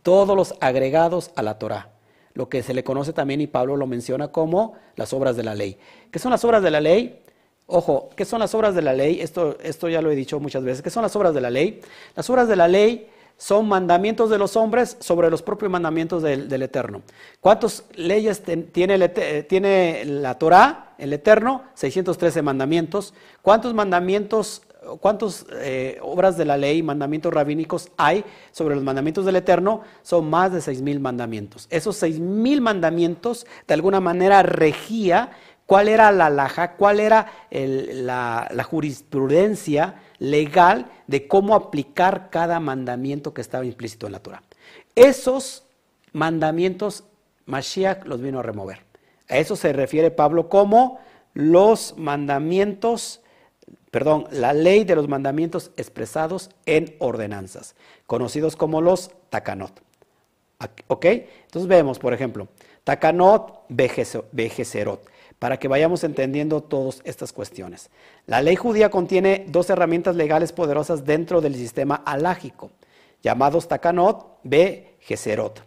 todos 0.02 0.36
los 0.36 0.54
agregados 0.60 1.30
a 1.36 1.42
la 1.42 1.58
Torah 1.58 1.96
lo 2.36 2.50
que 2.50 2.62
se 2.62 2.74
le 2.74 2.84
conoce 2.84 3.14
también, 3.14 3.40
y 3.40 3.46
Pablo 3.46 3.76
lo 3.76 3.86
menciona 3.86 4.28
como 4.28 4.74
las 4.94 5.14
obras 5.14 5.36
de 5.36 5.42
la 5.42 5.54
ley. 5.54 5.78
¿Qué 6.10 6.18
son 6.18 6.30
las 6.30 6.44
obras 6.44 6.62
de 6.62 6.70
la 6.70 6.82
ley? 6.82 7.22
Ojo, 7.66 8.10
¿qué 8.14 8.24
son 8.24 8.38
las 8.38 8.54
obras 8.54 8.74
de 8.74 8.82
la 8.82 8.92
ley? 8.92 9.20
Esto, 9.20 9.58
esto 9.60 9.88
ya 9.88 10.00
lo 10.00 10.10
he 10.10 10.14
dicho 10.14 10.38
muchas 10.38 10.62
veces. 10.62 10.82
¿Qué 10.82 10.90
son 10.90 11.02
las 11.02 11.16
obras 11.16 11.34
de 11.34 11.40
la 11.40 11.50
ley? 11.50 11.80
Las 12.14 12.30
obras 12.30 12.46
de 12.46 12.56
la 12.56 12.68
ley 12.68 13.08
son 13.36 13.68
mandamientos 13.68 14.30
de 14.30 14.38
los 14.38 14.56
hombres 14.56 14.96
sobre 15.00 15.30
los 15.30 15.42
propios 15.42 15.70
mandamientos 15.70 16.22
del, 16.22 16.62
Eterno. 16.62 17.02
¿Cuántas 17.40 17.84
leyes 17.94 18.42
tiene, 18.42 19.08
tiene, 19.42 20.04
la 20.04 20.38
Torah, 20.38 20.94
el 20.96 21.12
Eterno? 21.12 21.64
613 21.74 22.40
mandamientos. 22.42 23.12
¿Cuántos 23.42 23.74
mandamientos, 23.74 24.62
cuántas 25.00 25.44
eh, 25.52 25.98
obras 26.02 26.38
de 26.38 26.46
la 26.46 26.56
ley, 26.56 26.82
mandamientos 26.82 27.34
rabínicos 27.34 27.90
hay 27.98 28.24
sobre 28.52 28.74
los 28.74 28.84
mandamientos 28.84 29.26
del 29.26 29.36
Eterno? 29.36 29.82
Son 30.02 30.30
más 30.30 30.52
de 30.52 30.60
6.000 30.60 30.98
mandamientos. 31.00 31.66
Esos 31.68 32.02
6.000 32.02 32.60
mandamientos 32.60 33.46
de 33.66 33.74
alguna 33.74 34.00
manera 34.00 34.42
regía 34.44 35.32
cuál 35.66 35.88
era 35.88 36.10
la 36.12 36.30
laja, 36.30 36.76
cuál 36.76 37.00
era 37.00 37.26
la 37.50 38.64
jurisprudencia 38.64 40.00
legal 40.18 40.86
de 41.06 41.28
cómo 41.28 41.54
aplicar 41.54 42.30
cada 42.30 42.60
mandamiento 42.60 43.34
que 43.34 43.40
estaba 43.40 43.64
implícito 43.64 44.06
en 44.06 44.12
la 44.12 44.20
Torah. 44.20 44.42
Esos 44.94 45.64
mandamientos 46.12 47.04
Mashiach 47.46 48.04
los 48.06 48.20
vino 48.20 48.40
a 48.40 48.42
remover. 48.42 48.80
A 49.28 49.38
eso 49.38 49.56
se 49.56 49.72
refiere 49.72 50.10
Pablo 50.10 50.48
como 50.48 51.00
los 51.34 51.94
mandamientos, 51.96 53.20
perdón, 53.90 54.26
la 54.30 54.52
ley 54.52 54.84
de 54.84 54.96
los 54.96 55.08
mandamientos 55.08 55.70
expresados 55.76 56.50
en 56.64 56.96
ordenanzas, 56.98 57.74
conocidos 58.06 58.56
como 58.56 58.80
los 58.80 59.10
takanot. 59.30 59.82
¿Ok? 60.86 61.04
Entonces 61.04 61.68
vemos, 61.68 61.98
por 61.98 62.14
ejemplo, 62.14 62.48
takanot 62.84 63.64
vejeserot 63.68 65.06
para 65.38 65.58
que 65.58 65.68
vayamos 65.68 66.04
entendiendo 66.04 66.62
todas 66.62 67.00
estas 67.04 67.32
cuestiones. 67.32 67.90
La 68.26 68.40
ley 68.40 68.56
judía 68.56 68.90
contiene 68.90 69.46
dos 69.48 69.68
herramientas 69.70 70.16
legales 70.16 70.52
poderosas 70.52 71.04
dentro 71.04 71.40
del 71.40 71.54
sistema 71.54 71.96
alágico, 71.96 72.70
llamados 73.22 73.68
takanot, 73.68 74.38
be, 74.42 74.96
geserot. 75.00 75.62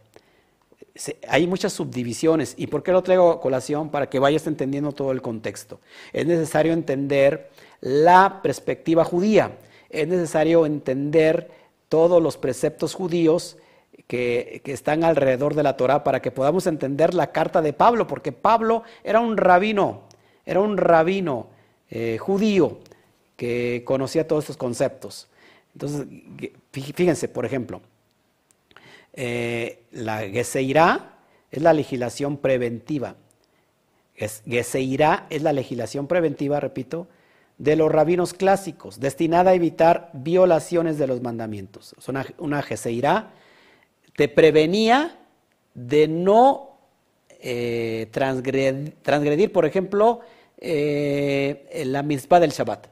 Hay 1.29 1.47
muchas 1.47 1.71
subdivisiones. 1.71 2.55
¿Y 2.57 2.67
por 2.67 2.83
qué 2.83 2.91
lo 2.91 3.03
traigo 3.03 3.31
a 3.31 3.39
colación? 3.39 3.89
Para 3.89 4.09
que 4.09 4.19
vayas 4.19 4.47
entendiendo 4.47 4.91
todo 4.91 5.11
el 5.11 5.21
contexto. 5.21 5.79
Es 6.11 6.25
necesario 6.25 6.73
entender 6.73 7.51
la 7.79 8.41
perspectiva 8.41 9.05
judía. 9.05 9.57
Es 9.89 10.07
necesario 10.07 10.65
entender 10.65 11.51
todos 11.87 12.21
los 12.21 12.37
preceptos 12.37 12.93
judíos 12.95 13.57
que, 14.09 14.63
están 14.65 15.03
alrededor 15.03 15.53
de 15.53 15.61
la 15.61 15.77
Torah 15.77 16.03
para 16.03 16.19
que 16.19 16.31
podamos 16.31 16.65
entender 16.65 17.13
la 17.13 17.31
carta 17.31 17.61
de 17.61 17.73
Pablo, 17.73 18.07
porque 18.07 18.31
Pablo 18.31 18.81
era 19.03 19.19
un 19.19 19.37
rabino, 19.37 20.01
era 20.47 20.61
un 20.61 20.77
rabino 20.77 21.49
eh, 21.91 22.17
judío 22.17 22.79
que 23.35 23.83
conocía 23.85 24.27
todos 24.27 24.45
estos 24.45 24.57
conceptos. 24.57 25.27
Entonces, 25.73 26.07
fíjense, 26.71 27.27
por 27.27 27.45
ejemplo, 27.45 27.81
eh, 29.13 29.83
la 29.91 30.21
Geseirá 30.21 31.19
es 31.51 31.61
la 31.61 31.73
legislación 31.73 32.37
preventiva. 32.37 33.15
Geseirá 34.15 35.27
es 35.29 35.43
la 35.43 35.53
legislación 35.53 36.07
preventiva, 36.07 36.59
repito, 36.59 37.07
de 37.59 37.75
los 37.75 37.91
rabinos 37.91 38.33
clásicos, 38.33 38.99
destinada 38.99 39.51
a 39.51 39.53
evitar 39.53 40.09
violaciones 40.13 40.97
de 40.97 41.05
los 41.05 41.21
mandamientos. 41.21 41.93
Una, 42.07 42.25
una 42.39 42.63
Geseirá 42.63 43.33
te 44.19 44.27
prevenía 44.27 45.17
de 45.73 46.05
no 46.09 46.77
eh, 47.39 48.09
transgredir, 48.11 49.53
por 49.53 49.65
ejemplo, 49.65 50.19
eh, 50.57 51.83
la 51.85 52.03
misma 52.03 52.41
del 52.41 52.51
Shabbat. 52.51 52.87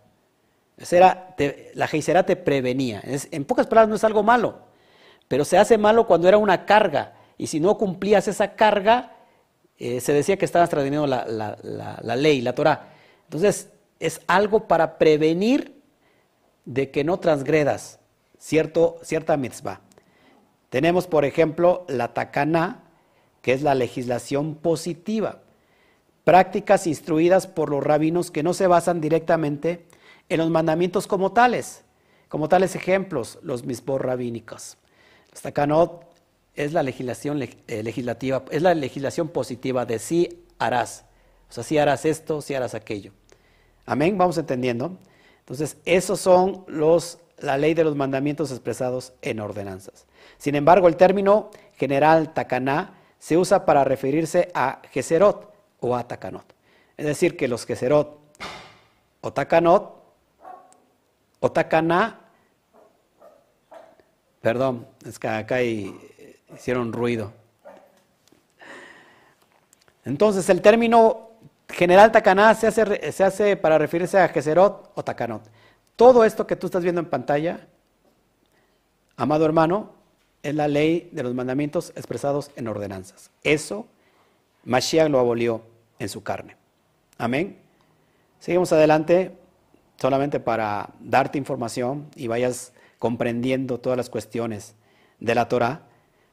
Era, 0.90 1.36
la 1.74 1.88
Geisera 1.90 2.26
te 2.26 2.38
prevenía. 2.38 3.02
en 3.04 3.44
pocas 3.44 3.68
palabras, 3.68 3.90
no 3.90 3.96
es 3.96 4.06
algo 4.06 4.24
malo, 4.24 4.60
pero 5.28 5.44
se 5.44 5.58
hace 5.58 5.78
malo 5.78 6.08
cuando 6.08 6.30
era 6.30 6.38
una 6.38 6.66
carga. 6.66 7.16
Y 7.38 7.48
si 7.48 7.60
no 7.60 7.78
cumplías 7.78 8.30
esa 8.30 8.56
carga, 8.56 9.18
eh, 9.78 10.00
se 10.00 10.14
decía 10.14 10.38
que 10.38 10.46
estabas 10.46 10.70
transgrediendo 10.70 11.08
la, 11.08 12.16
ley, 12.16 12.40
la 12.40 12.56
Torah. 12.56 12.94
Entonces, 13.26 13.68
es 14.00 14.22
algo 14.28 14.66
para 14.66 14.98
prevenir 14.98 15.82
de 16.64 16.90
que 16.90 17.04
no 17.04 17.20
transgredas 17.20 18.00
cierto, 18.40 18.98
cierta 19.04 19.36
mitzvah. 19.36 19.82
Tenemos, 20.70 21.08
por 21.08 21.26
ejemplo, 21.26 21.86
la 21.88 22.14
takana, 22.14 22.84
que 23.42 23.54
es 23.54 23.62
la 23.62 23.76
legislación 23.76 24.56
positiva, 24.56 25.42
prácticas 26.24 26.88
instruidas 26.88 27.48
por 27.48 27.70
los 27.70 27.84
rabinos 27.84 28.32
que 28.32 28.44
no 28.44 28.54
se 28.54 28.68
basan 28.68 29.00
directamente 29.00 29.86
en 30.30 30.40
los 30.40 30.50
mandamientos 30.50 31.08
como 31.08 31.32
tales, 31.32 31.84
como 32.28 32.50
tales 32.50 32.76
ejemplos, 32.76 33.40
los 33.42 33.64
mismos 33.64 34.02
rabínicos. 34.02 34.78
Los 35.32 35.42
takanot 35.42 36.04
es 36.56 36.74
la 36.74 36.84
legislación 36.84 37.42
eh, 37.42 37.84
legislativa, 37.84 38.44
es 38.52 38.62
la 38.62 38.74
legislación 38.74 39.30
positiva 39.30 39.86
de 39.86 40.00
sí 40.00 40.44
harás. 40.60 41.06
O 41.50 41.54
sea, 41.54 41.64
si 41.64 41.78
harás 41.78 42.04
esto, 42.04 42.42
si 42.42 42.56
harás 42.56 42.74
aquello. 42.74 43.14
Amén, 43.86 44.18
vamos 44.18 44.38
entendiendo. 44.38 44.98
Entonces, 45.40 45.78
esos 45.86 46.20
son 46.20 46.66
los, 46.68 47.20
la 47.38 47.58
ley 47.58 47.74
de 47.74 47.86
los 47.86 47.96
mandamientos 47.96 48.52
expresados 48.52 49.14
en 49.22 49.40
ordenanzas. 49.40 50.07
Sin 50.38 50.56
embargo, 50.56 50.88
el 50.88 50.98
término 50.98 51.50
general 51.76 52.34
takaná 52.34 52.94
se 53.20 53.38
usa 53.38 53.66
para 53.66 53.84
referirse 53.84 54.52
a 54.54 54.82
Geserot 54.92 55.54
o 55.80 55.96
a 55.96 56.08
Takanot. 56.08 56.54
Es 56.96 57.06
decir, 57.06 57.38
que 57.38 57.48
los 57.48 57.66
Geserot 57.66 58.20
o 59.22 59.34
Takanot 59.34 59.98
o 61.40 61.52
Takaná, 61.52 62.20
perdón, 64.42 64.88
es 65.06 65.20
que 65.20 65.28
acá 65.28 65.62
hicieron 65.62 66.94
ruido. 66.94 67.32
Entonces, 70.06 70.50
el 70.50 70.62
término 70.62 71.32
general 71.70 72.12
Takaná 72.12 72.56
se 72.56 72.68
hace, 72.68 73.12
se 73.12 73.24
hace 73.24 73.58
para 73.58 73.78
referirse 73.78 74.20
a 74.20 74.30
Geserot 74.30 74.92
o 74.96 75.04
Takanot. 75.04 75.44
Todo 75.96 76.24
esto 76.24 76.48
que 76.48 76.56
tú 76.56 76.68
estás 76.68 76.84
viendo 76.84 77.02
en 77.02 77.10
pantalla, 77.10 77.68
amado 79.18 79.46
hermano, 79.46 79.97
es 80.48 80.56
la 80.56 80.70
ley 80.70 81.10
de 81.12 81.24
los 81.24 81.34
mandamientos 81.34 81.92
expresados 81.98 82.52
en 82.56 82.70
ordenanzas. 82.70 83.32
Eso 83.44 83.86
Mashiach 84.64 85.10
lo 85.10 85.20
abolió 85.20 85.62
en 86.00 86.08
su 86.08 86.24
carne. 86.24 86.56
Amén. 87.18 87.58
Seguimos 88.40 88.72
adelante 88.72 89.34
solamente 89.98 90.40
para 90.40 90.94
darte 91.02 91.38
información 91.38 92.10
y 92.16 92.28
vayas 92.28 92.72
comprendiendo 92.98 93.78
todas 93.82 93.98
las 93.98 94.10
cuestiones 94.10 94.76
de 95.20 95.36
la 95.36 95.50
Torah. 95.50 95.82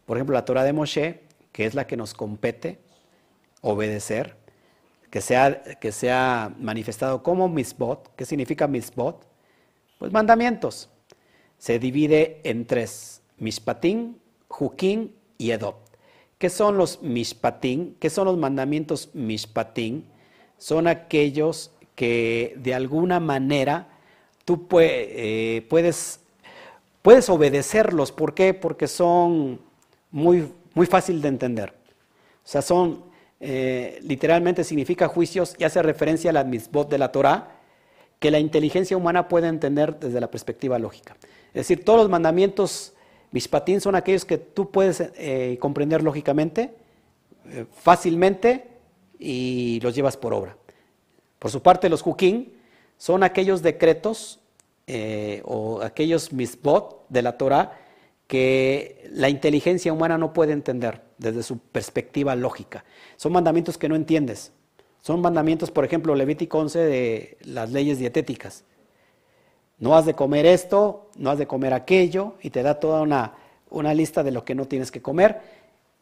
Por 0.06 0.16
ejemplo, 0.16 0.34
la 0.34 0.44
Torah 0.44 0.62
de 0.62 0.72
Moshe, 0.72 1.22
que 1.50 1.66
es 1.66 1.74
la 1.74 1.88
que 1.88 1.96
nos 1.96 2.14
compete 2.14 2.78
obedecer, 3.62 4.36
que 5.10 5.20
sea, 5.20 5.60
que 5.80 5.90
sea 5.90 6.54
manifestado 6.60 7.24
como 7.24 7.48
misbot. 7.48 8.14
¿Qué 8.14 8.24
significa 8.24 8.68
misbot? 8.68 9.26
Pues 9.98 10.12
mandamientos. 10.12 10.88
Se 11.58 11.80
divide 11.80 12.40
en 12.44 12.64
tres 12.64 13.22
Mishpatín, 13.38 14.18
Juquín 14.48 15.14
y 15.38 15.50
Edop. 15.50 15.76
¿Qué 16.38 16.50
son 16.50 16.76
los 16.76 17.02
Mishpatín? 17.02 17.96
¿Qué 17.98 18.10
son 18.10 18.26
los 18.26 18.36
mandamientos 18.36 19.10
Mishpatín? 19.14 20.04
Son 20.58 20.86
aquellos 20.86 21.70
que 21.94 22.54
de 22.56 22.74
alguna 22.74 23.20
manera 23.20 23.88
tú 24.44 24.66
eh, 24.80 25.66
puedes, 25.68 26.20
puedes 27.02 27.28
obedecerlos. 27.28 28.12
¿Por 28.12 28.34
qué? 28.34 28.54
Porque 28.54 28.88
son 28.88 29.60
muy, 30.10 30.52
muy 30.74 30.86
fácil 30.86 31.20
de 31.22 31.28
entender. 31.28 31.74
O 32.44 32.48
sea, 32.48 32.62
son, 32.62 33.04
eh, 33.40 33.98
literalmente 34.02 34.64
significa 34.64 35.08
juicios 35.08 35.54
y 35.58 35.64
hace 35.64 35.82
referencia 35.82 36.30
a 36.30 36.32
la 36.32 36.44
misbot 36.44 36.90
de 36.90 36.98
la 36.98 37.10
Torah, 37.12 37.56
que 38.18 38.30
la 38.30 38.38
inteligencia 38.38 38.96
humana 38.96 39.28
puede 39.28 39.48
entender 39.48 39.98
desde 39.98 40.20
la 40.20 40.30
perspectiva 40.30 40.78
lógica. 40.78 41.16
Es 41.48 41.68
decir, 41.68 41.84
todos 41.84 42.00
los 42.00 42.08
mandamientos 42.08 42.93
Mishpatín 43.34 43.80
son 43.80 43.96
aquellos 43.96 44.24
que 44.24 44.38
tú 44.38 44.70
puedes 44.70 45.10
eh, 45.16 45.58
comprender 45.58 46.04
lógicamente, 46.04 46.72
eh, 47.50 47.66
fácilmente 47.74 48.68
y 49.18 49.80
los 49.82 49.92
llevas 49.96 50.16
por 50.16 50.32
obra. 50.32 50.56
Por 51.40 51.50
su 51.50 51.60
parte, 51.60 51.88
los 51.88 52.00
Juquín 52.00 52.52
son 52.96 53.24
aquellos 53.24 53.60
decretos 53.60 54.38
eh, 54.86 55.42
o 55.46 55.82
aquellos 55.82 56.32
misbot 56.32 57.06
de 57.08 57.22
la 57.22 57.36
Torah 57.36 57.76
que 58.28 59.10
la 59.12 59.28
inteligencia 59.28 59.92
humana 59.92 60.16
no 60.16 60.32
puede 60.32 60.52
entender 60.52 61.02
desde 61.18 61.42
su 61.42 61.58
perspectiva 61.58 62.36
lógica. 62.36 62.84
Son 63.16 63.32
mandamientos 63.32 63.76
que 63.78 63.88
no 63.88 63.96
entiendes. 63.96 64.52
Son 65.00 65.20
mandamientos, 65.20 65.72
por 65.72 65.84
ejemplo, 65.84 66.14
Levítico 66.14 66.58
11 66.58 66.78
de 66.78 67.38
las 67.42 67.72
leyes 67.72 67.98
dietéticas. 67.98 68.62
No 69.84 69.94
has 69.94 70.06
de 70.06 70.14
comer 70.14 70.46
esto, 70.46 71.10
no 71.18 71.28
has 71.28 71.36
de 71.36 71.46
comer 71.46 71.74
aquello, 71.74 72.36
y 72.40 72.48
te 72.48 72.62
da 72.62 72.80
toda 72.80 73.02
una, 73.02 73.92
lista 73.92 74.22
de 74.22 74.30
lo 74.30 74.42
que 74.42 74.54
no 74.54 74.64
tienes 74.64 74.90
que 74.90 75.02
comer. 75.02 75.42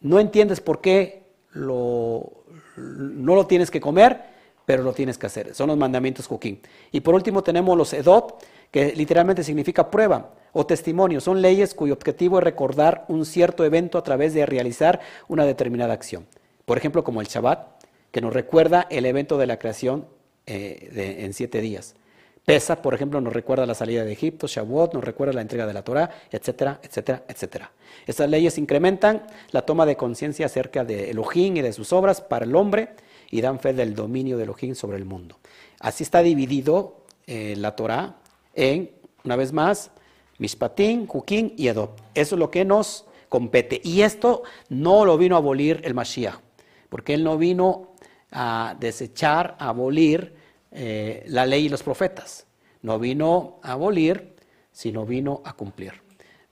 No 0.00 0.20
entiendes 0.20 0.60
por 0.60 0.80
qué 0.80 1.24
no 1.52 2.30
lo 2.76 3.46
tienes 3.48 3.72
que 3.72 3.80
comer, 3.80 4.22
pero 4.64 4.84
lo 4.84 4.92
tienes 4.92 5.18
que 5.18 5.26
hacer. 5.26 5.52
Son 5.52 5.66
los 5.66 5.76
mandamientos 5.76 6.28
Joaquín. 6.28 6.60
Y 6.92 7.00
por 7.00 7.16
último 7.16 7.42
tenemos 7.42 7.76
los 7.76 7.92
Edot, 7.92 8.46
que 8.70 8.94
literalmente 8.94 9.42
significa 9.42 9.90
prueba 9.90 10.30
o 10.52 10.64
testimonio. 10.64 11.20
Son 11.20 11.42
leyes 11.42 11.74
cuyo 11.74 11.94
objetivo 11.94 12.38
es 12.38 12.44
recordar 12.44 13.04
un 13.08 13.26
cierto 13.26 13.64
evento 13.64 13.98
a 13.98 14.04
través 14.04 14.32
de 14.32 14.46
realizar 14.46 15.00
una 15.26 15.44
determinada 15.44 15.92
acción. 15.92 16.28
Por 16.66 16.78
ejemplo, 16.78 17.02
como 17.02 17.20
el 17.20 17.26
Shabbat, 17.26 17.82
que 18.12 18.20
nos 18.20 18.32
recuerda 18.32 18.86
el 18.90 19.06
evento 19.06 19.38
de 19.38 19.48
la 19.48 19.58
creación 19.58 20.06
eh, 20.46 21.18
en 21.18 21.32
siete 21.32 21.60
días. 21.60 21.96
Pesa, 22.44 22.82
por 22.82 22.92
ejemplo, 22.92 23.20
nos 23.20 23.32
recuerda 23.32 23.66
la 23.66 23.74
salida 23.74 24.04
de 24.04 24.12
Egipto, 24.12 24.48
Shavuot 24.48 24.94
nos 24.94 25.04
recuerda 25.04 25.32
la 25.32 25.42
entrega 25.42 25.64
de 25.64 25.72
la 25.72 25.84
Torah, 25.84 26.10
etcétera, 26.30 26.80
etcétera, 26.82 27.22
etcétera. 27.28 27.70
Estas 28.04 28.28
leyes 28.28 28.58
incrementan 28.58 29.22
la 29.52 29.62
toma 29.62 29.86
de 29.86 29.96
conciencia 29.96 30.46
acerca 30.46 30.84
de 30.84 31.10
Elohim 31.10 31.56
y 31.56 31.62
de 31.62 31.72
sus 31.72 31.92
obras 31.92 32.20
para 32.20 32.44
el 32.44 32.56
hombre 32.56 32.96
y 33.30 33.40
dan 33.40 33.60
fe 33.60 33.72
del 33.72 33.94
dominio 33.94 34.36
de 34.36 34.42
Elohim 34.42 34.74
sobre 34.74 34.96
el 34.96 35.04
mundo. 35.04 35.38
Así 35.78 36.02
está 36.02 36.20
dividido 36.20 37.04
eh, 37.28 37.54
la 37.56 37.76
Torah 37.76 38.16
en, 38.54 38.90
una 39.24 39.36
vez 39.36 39.52
más, 39.52 39.92
Mishpatim, 40.38 41.06
Jukim 41.06 41.52
y 41.56 41.68
Edom. 41.68 41.90
Eso 42.12 42.34
es 42.34 42.38
lo 42.40 42.50
que 42.50 42.64
nos 42.64 43.04
compete. 43.28 43.80
Y 43.84 44.02
esto 44.02 44.42
no 44.68 45.04
lo 45.04 45.16
vino 45.16 45.36
a 45.36 45.38
abolir 45.38 45.80
el 45.84 45.94
Mashiach, 45.94 46.40
porque 46.88 47.14
él 47.14 47.22
no 47.22 47.38
vino 47.38 47.92
a 48.32 48.74
desechar, 48.80 49.54
a 49.60 49.68
abolir 49.68 50.41
eh, 50.72 51.24
la 51.26 51.46
ley 51.46 51.66
y 51.66 51.68
los 51.68 51.82
profetas. 51.82 52.46
No 52.82 52.98
vino 52.98 53.60
a 53.62 53.72
abolir, 53.72 54.34
sino 54.72 55.04
vino 55.06 55.42
a 55.44 55.52
cumplir. 55.52 55.92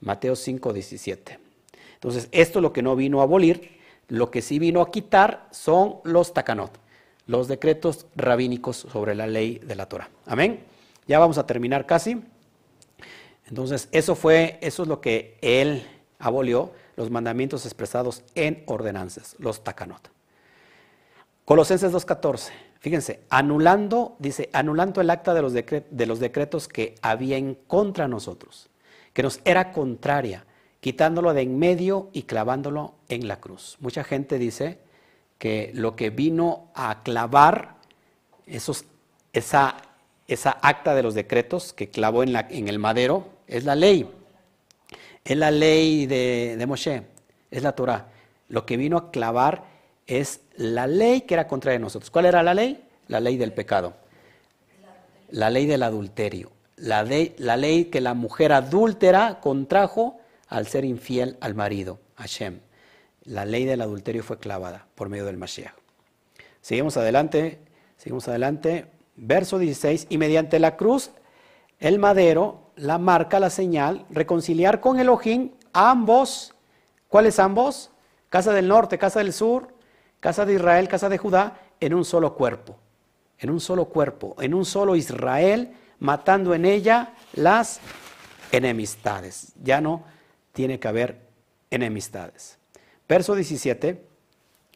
Mateo 0.00 0.36
5, 0.36 0.72
17. 0.72 1.38
Entonces, 1.94 2.28
esto 2.32 2.58
es 2.58 2.62
lo 2.62 2.72
que 2.72 2.82
no 2.82 2.96
vino 2.96 3.20
a 3.20 3.24
abolir, 3.24 3.78
lo 4.08 4.30
que 4.30 4.42
sí 4.42 4.58
vino 4.58 4.80
a 4.80 4.90
quitar 4.90 5.48
son 5.50 5.96
los 6.04 6.32
takanot, 6.32 6.78
los 7.26 7.48
decretos 7.48 8.06
rabínicos 8.16 8.76
sobre 8.76 9.14
la 9.14 9.26
ley 9.26 9.58
de 9.58 9.74
la 9.74 9.86
Torah. 9.86 10.08
Amén. 10.26 10.60
Ya 11.06 11.18
vamos 11.18 11.38
a 11.38 11.46
terminar 11.46 11.86
casi. 11.86 12.22
Entonces, 13.46 13.88
eso 13.92 14.14
fue, 14.14 14.58
eso 14.62 14.82
es 14.82 14.88
lo 14.88 15.00
que 15.00 15.36
él 15.42 15.86
abolió, 16.18 16.72
los 16.96 17.10
mandamientos 17.10 17.66
expresados 17.66 18.22
en 18.34 18.62
ordenanzas, 18.66 19.36
los 19.38 19.64
takanot. 19.64 20.10
Colosenses 21.44 21.92
2.14. 21.92 22.50
Fíjense, 22.80 23.20
anulando, 23.28 24.16
dice, 24.18 24.48
anulando 24.54 25.02
el 25.02 25.10
acta 25.10 25.34
de 25.34 25.42
los, 25.42 25.52
de 25.52 26.06
los 26.06 26.18
decretos 26.18 26.66
que 26.66 26.94
había 27.02 27.36
en 27.36 27.54
contra 27.54 28.08
nosotros, 28.08 28.70
que 29.12 29.22
nos 29.22 29.40
era 29.44 29.70
contraria, 29.70 30.46
quitándolo 30.80 31.34
de 31.34 31.42
en 31.42 31.58
medio 31.58 32.08
y 32.14 32.22
clavándolo 32.22 32.94
en 33.10 33.28
la 33.28 33.38
cruz. 33.38 33.76
Mucha 33.80 34.02
gente 34.02 34.38
dice 34.38 34.78
que 35.36 35.72
lo 35.74 35.94
que 35.94 36.08
vino 36.08 36.70
a 36.74 37.02
clavar 37.02 37.76
esos, 38.46 38.86
esa, 39.34 39.76
esa 40.26 40.56
acta 40.62 40.94
de 40.94 41.02
los 41.02 41.14
decretos 41.14 41.74
que 41.74 41.90
clavó 41.90 42.22
en, 42.22 42.32
la, 42.32 42.46
en 42.50 42.68
el 42.68 42.78
madero 42.78 43.28
es 43.46 43.64
la 43.64 43.74
ley. 43.74 44.10
Es 45.22 45.36
la 45.36 45.50
ley 45.50 46.06
de, 46.06 46.56
de 46.58 46.66
Moshe, 46.66 47.02
es 47.50 47.62
la 47.62 47.72
Torah. 47.72 48.08
Lo 48.48 48.64
que 48.64 48.78
vino 48.78 48.96
a 48.96 49.10
clavar 49.10 49.64
es 50.06 50.40
la 50.60 50.86
ley 50.86 51.22
que 51.22 51.34
era 51.34 51.48
contra 51.48 51.76
nosotros. 51.78 52.10
¿Cuál 52.10 52.26
era 52.26 52.42
la 52.42 52.52
ley? 52.52 52.84
La 53.08 53.18
ley 53.18 53.38
del 53.38 53.52
pecado. 53.54 53.94
La 55.30 55.48
ley 55.48 55.64
del 55.64 55.82
adulterio. 55.82 56.52
La, 56.76 57.02
la 57.38 57.56
ley 57.56 57.86
que 57.86 58.02
la 58.02 58.12
mujer 58.12 58.52
adúltera 58.52 59.40
contrajo 59.40 60.18
al 60.48 60.66
ser 60.66 60.84
infiel 60.84 61.38
al 61.40 61.54
marido, 61.54 61.98
Hashem. 62.16 62.60
La 63.24 63.46
ley 63.46 63.64
del 63.64 63.80
adulterio 63.80 64.22
fue 64.22 64.38
clavada 64.38 64.86
por 64.94 65.08
medio 65.08 65.24
del 65.24 65.38
Mashiach. 65.38 65.74
Seguimos 66.60 66.96
adelante, 66.98 67.58
seguimos 67.96 68.28
adelante. 68.28 68.86
Verso 69.16 69.58
16, 69.58 70.08
y 70.10 70.18
mediante 70.18 70.58
la 70.58 70.76
cruz, 70.76 71.10
el 71.78 71.98
madero, 71.98 72.70
la 72.76 72.98
marca, 72.98 73.40
la 73.40 73.50
señal, 73.50 74.04
reconciliar 74.10 74.80
con 74.80 75.00
Elohim 75.00 75.52
ambos. 75.72 76.54
¿Cuáles 77.08 77.38
ambos? 77.38 77.90
Casa 78.28 78.52
del 78.52 78.68
norte, 78.68 78.98
casa 78.98 79.20
del 79.20 79.32
sur, 79.32 79.79
casa 80.20 80.44
de 80.44 80.54
Israel, 80.54 80.88
casa 80.88 81.08
de 81.08 81.18
Judá, 81.18 81.60
en 81.80 81.94
un 81.94 82.04
solo 82.04 82.34
cuerpo, 82.34 82.76
en 83.38 83.50
un 83.50 83.60
solo 83.60 83.86
cuerpo, 83.86 84.36
en 84.40 84.54
un 84.54 84.64
solo 84.64 84.94
Israel, 84.94 85.72
matando 85.98 86.54
en 86.54 86.64
ella 86.64 87.14
las 87.32 87.80
enemistades. 88.52 89.52
Ya 89.62 89.80
no 89.80 90.04
tiene 90.52 90.78
que 90.78 90.88
haber 90.88 91.20
enemistades. 91.70 92.58
Verso 93.08 93.34
17, 93.34 94.04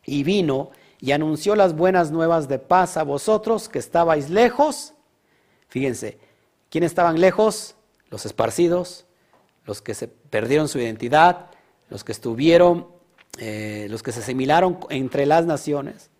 y 0.07 0.23
vino 0.23 0.71
y 1.01 1.13
anunció 1.13 1.55
las 1.55 1.77
buenas 1.77 2.11
nuevas 2.11 2.49
de 2.49 2.59
paz 2.59 2.97
a 2.97 3.03
vosotros 3.03 3.69
que 3.69 3.79
estabais 3.79 4.31
lejos. 4.31 4.95
Fíjense, 5.69 6.19
¿quiénes 6.71 6.93
estaban 6.93 7.21
lejos? 7.21 7.77
Los 8.11 8.27
esparcidos, 8.27 9.07
los 9.67 9.83
que 9.83 9.95
se 9.95 10.09
perdieron 10.09 10.69
su 10.69 10.79
identidad, 10.79 11.51
los 11.91 12.05
que 12.05 12.13
estuvieron 12.13 12.94
eh, 13.39 13.87
los 13.91 14.03
que 14.03 14.13
se 14.13 14.21
asimilaron 14.21 14.79
entre 14.91 15.27
las 15.27 15.47
naciones. 15.47 16.11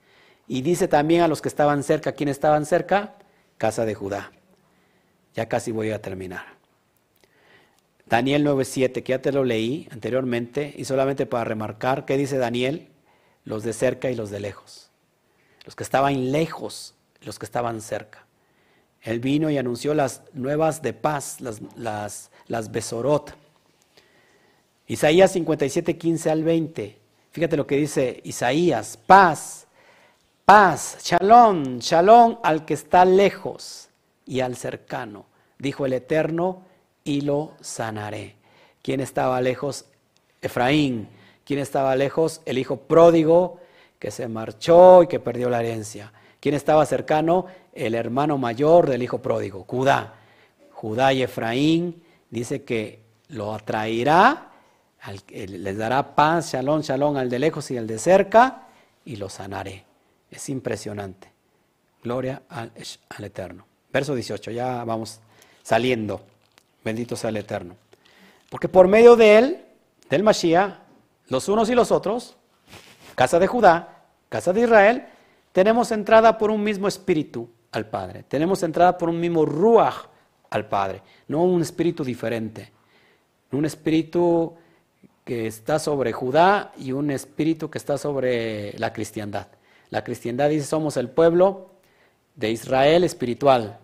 Y 0.47 0.63
dice 0.63 0.89
también 0.89 1.23
a 1.23 1.29
los 1.29 1.41
que 1.41 1.49
estaban 1.49 1.83
cerca, 1.83 2.13
¿quién 2.13 2.29
estaban 2.29 2.67
cerca? 2.67 3.15
Casa 3.57 3.85
de 3.85 3.95
Judá. 3.95 4.33
Ya 5.35 5.49
casi 5.49 5.73
voy 5.73 5.91
a 5.91 6.03
terminar. 6.03 6.45
Daniel 8.07 8.47
9.7, 8.47 9.03
que 9.03 9.13
ya 9.13 9.23
te 9.23 9.33
lo 9.33 9.45
leí 9.45 9.89
anteriormente, 9.91 10.75
y 10.77 10.85
solamente 10.85 11.27
para 11.27 11.45
remarcar, 11.45 12.05
¿qué 12.05 12.17
dice 12.17 12.37
Daniel? 12.37 12.89
Los 13.45 13.63
de 13.63 13.73
cerca 13.73 14.11
y 14.11 14.15
los 14.15 14.31
de 14.31 14.41
lejos. 14.41 14.91
Los 15.65 15.75
que 15.75 15.83
estaban 15.83 16.31
lejos, 16.31 16.95
los 17.23 17.39
que 17.39 17.47
estaban 17.47 17.81
cerca. 17.81 18.27
Él 19.01 19.21
vino 19.21 19.51
y 19.51 19.59
anunció 19.59 19.95
las 19.95 20.23
nuevas 20.33 20.83
de 20.83 20.93
paz, 20.93 21.41
las, 21.41 21.61
las, 21.77 22.31
las 22.47 22.71
Besorot. 22.71 23.35
Isaías 24.87 25.33
57, 25.33 25.97
15 25.97 26.31
al 26.31 26.45
20. 26.45 27.04
Fíjate 27.35 27.57
lo 27.57 27.67
que 27.67 27.75
dice 27.75 28.21
Isaías, 28.23 28.97
paz, 28.97 29.67
paz, 30.45 30.99
shalom, 31.03 31.81
shalom 31.81 32.39
al 32.45 32.65
que 32.65 32.75
está 32.75 33.05
lejos 33.05 33.89
y 34.25 34.39
al 34.39 34.55
cercano, 34.55 35.27
dijo 35.59 35.85
el 35.85 35.95
Eterno, 35.95 36.63
y 37.03 37.23
lo 37.23 37.55
sanaré. 37.61 38.37
¿Quién 38.83 39.01
estaba 39.01 39.41
lejos? 39.41 39.85
Efraín. 40.41 41.09
¿Quién 41.45 41.59
estaba 41.59 41.97
lejos? 41.97 42.41
El 42.47 42.57
hijo 42.57 42.77
pródigo 42.77 43.59
que 43.99 44.13
se 44.13 44.29
marchó 44.29 45.03
y 45.03 45.09
que 45.09 45.19
perdió 45.19 45.51
la 45.51 45.59
herencia. 45.59 46.13
¿Quién 46.39 46.55
estaba 46.55 46.87
cercano? 46.87 47.47
El 47.73 47.97
hermano 47.97 48.39
mayor 48.39 48.89
del 48.89 49.03
hijo 49.03 49.19
pródigo, 49.19 49.65
Judá. 49.67 50.15
Judá 50.71 51.13
y 51.13 51.25
Efraín 51.25 52.01
dice 52.31 52.63
que 52.63 53.01
lo 53.27 53.53
atraerá 53.53 54.53
les 55.29 55.77
dará 55.77 56.15
paz, 56.15 56.53
shalom, 56.53 56.81
shalom 56.81 57.17
al 57.17 57.29
de 57.29 57.39
lejos 57.39 57.71
y 57.71 57.77
al 57.77 57.87
de 57.87 57.99
cerca, 57.99 58.69
y 59.05 59.17
lo 59.17 59.29
sanaré. 59.29 59.85
Es 60.31 60.49
impresionante. 60.49 61.33
Gloria 62.03 62.43
al, 62.49 62.73
al, 63.09 63.25
Eterno. 63.25 63.67
Verso 63.93 64.15
18, 64.15 64.51
ya 64.51 64.85
vamos 64.85 65.21
saliendo. 65.63 66.23
Bendito 66.85 67.17
sea 67.17 67.31
el 67.31 67.37
Eterno. 67.37 67.77
Porque 68.51 68.69
por 68.69 68.89
medio 68.89 69.17
de 69.17 69.39
él, 69.39 69.65
del 70.09 70.23
Mashiach, 70.23 70.75
los 71.29 71.49
unos 71.49 71.69
y 71.71 71.75
los 71.75 71.91
otros, 71.91 72.37
casa 73.15 73.39
de 73.39 73.47
Judá, 73.47 74.05
casa 74.29 74.53
de 74.53 74.63
Israel, 74.63 75.07
tenemos 75.53 75.93
entrada 75.93 76.37
por 76.37 76.51
un 76.51 76.63
mismo 76.63 76.89
espíritu 76.89 77.49
al 77.73 77.87
Padre. 77.87 78.25
Tenemos 78.25 78.63
entrada 78.63 78.99
por 78.99 79.09
un 79.09 79.21
mismo 79.21 79.45
ruach 79.45 80.07
al 80.51 80.69
Padre, 80.69 81.03
no 81.29 81.43
un 81.43 81.63
espíritu 81.63 82.05
diferente. 82.05 82.73
Un 83.53 83.65
espíritu 83.65 84.55
que 85.25 85.47
está 85.47 85.79
sobre 85.79 86.13
Judá 86.13 86.73
y 86.77 86.93
un 86.93 87.11
espíritu 87.11 87.71
que 87.71 87.79
está 87.79 87.97
sobre 87.97 88.79
la 88.79 88.93
cristiandad. 88.93 89.49
La 89.91 90.05
cristiandad 90.05 90.51
dice 90.51 90.67
somos 90.67 90.97
el 90.97 91.09
pueblo 91.09 91.71
de 92.37 92.51
Israel 92.51 93.05
espiritual, 93.05 93.79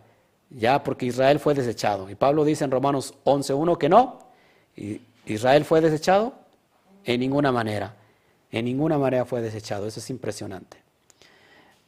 ya 0.51 0.83
porque 0.83 1.07
Israel 1.07 1.39
fue 1.39 1.55
desechado. 1.55 2.11
Y 2.11 2.15
Pablo 2.15 2.45
dice 2.45 2.65
en 2.65 2.71
Romanos 2.71 3.15
11.1 3.25 3.79
que 3.79 3.89
no. 3.89 4.19
Israel 5.25 5.65
fue 5.65 5.81
desechado 5.81 6.35
en 7.05 7.21
ninguna 7.21 7.53
manera. 7.53 7.95
En 8.51 8.65
ninguna 8.65 8.99
manera 8.99 9.25
fue 9.25 9.41
desechado. 9.41 9.87
Eso 9.87 10.01
es 10.01 10.11
impresionante. 10.11 10.77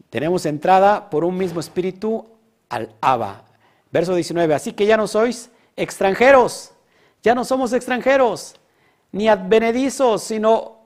Tenemos 0.09 0.47
entrada 0.47 1.11
por 1.11 1.24
un 1.24 1.37
mismo 1.37 1.61
espíritu 1.61 2.27
al 2.69 2.91
Abba. 3.01 3.45
Verso 3.91 4.15
19. 4.15 4.55
Así 4.55 4.73
que 4.73 4.87
ya 4.87 4.97
no 4.97 5.07
sois 5.09 5.51
extranjeros. 5.77 6.70
Ya 7.23 7.35
no 7.35 7.45
somos 7.45 7.73
extranjeros 7.73 8.55
ni 9.13 9.29
advenedizos, 9.29 10.23
sino 10.23 10.83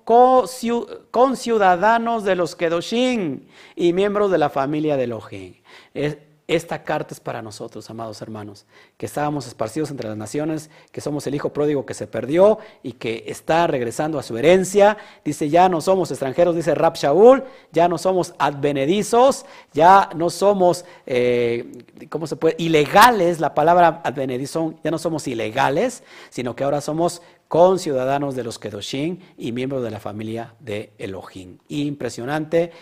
conciudadanos 1.10 2.22
de 2.22 2.36
los 2.36 2.54
Kedoshim 2.54 3.46
y 3.74 3.92
miembros 3.92 4.30
de 4.30 4.38
la 4.38 4.50
familia 4.50 4.96
de 4.96 5.04
Elohim. 5.04 5.54
esta 6.46 6.84
carta 6.84 7.12
es 7.12 7.18
para 7.18 7.42
nosotros, 7.42 7.90
amados 7.90 8.22
hermanos, 8.22 8.66
que 8.96 9.06
estábamos 9.06 9.48
esparcidos 9.48 9.90
entre 9.90 10.08
las 10.08 10.16
naciones, 10.16 10.70
que 10.92 11.00
somos 11.00 11.26
el 11.26 11.34
hijo 11.34 11.52
pródigo 11.52 11.84
que 11.84 11.94
se 11.94 12.06
perdió 12.06 12.60
y 12.84 12.92
que 12.92 13.24
está 13.26 13.66
regresando 13.66 14.16
a 14.20 14.22
su 14.22 14.38
herencia. 14.38 14.96
Dice, 15.24 15.48
ya 15.48 15.68
no 15.68 15.80
somos 15.80 16.12
extranjeros, 16.12 16.54
dice 16.54 16.76
Rab 16.76 16.94
Shaul, 16.94 17.42
ya 17.72 17.88
no 17.88 17.98
somos 17.98 18.32
advenedizos, 18.38 19.44
ya 19.72 20.08
no 20.14 20.30
somos, 20.30 20.84
eh, 21.04 21.82
¿cómo 22.10 22.28
se 22.28 22.36
puede? 22.36 22.54
Ilegales, 22.58 23.40
la 23.40 23.54
palabra 23.54 24.02
advenedizo, 24.04 24.74
ya 24.84 24.92
no 24.92 24.98
somos 24.98 25.26
ilegales, 25.26 26.04
sino 26.30 26.54
que 26.54 26.62
ahora 26.62 26.80
somos 26.80 27.22
conciudadanos 27.48 28.34
de 28.34 28.44
los 28.44 28.58
Kedoshim 28.58 29.18
y 29.36 29.52
miembros 29.52 29.82
de 29.82 29.90
la 29.90 30.00
familia 30.00 30.54
de 30.60 30.92
Elohim. 30.98 31.58
Impresionante. 31.68 32.72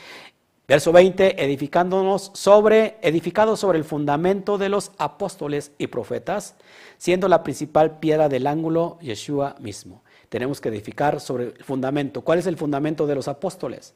Verso 0.67 0.93
20, 0.93 1.45
edificándonos 1.45 2.31
sobre, 2.33 2.97
edificados 3.03 3.61
sobre 3.61 3.77
el 3.77 3.85
fundamento 3.85 4.57
de 4.57 4.71
los 4.71 4.93
apóstoles 4.97 5.73
y 5.77 5.89
profetas, 5.89 6.57
siendo 6.97 7.29
la 7.29 7.43
principal 7.43 7.99
piedra 7.99 8.31
del 8.31 8.47
ángulo 8.47 8.99
Yeshua 9.03 9.57
mismo. 9.61 10.03
Tenemos 10.31 10.63
que 10.63 10.71
edificar 10.71 11.21
sobre 11.21 11.45
el 11.45 11.65
fundamento. 11.65 12.23
¿Cuál 12.23 12.39
es 12.39 12.47
el 12.47 12.57
fundamento 12.57 13.07
de 13.07 13.15
los 13.15 13.29
apóstoles? 13.29 13.95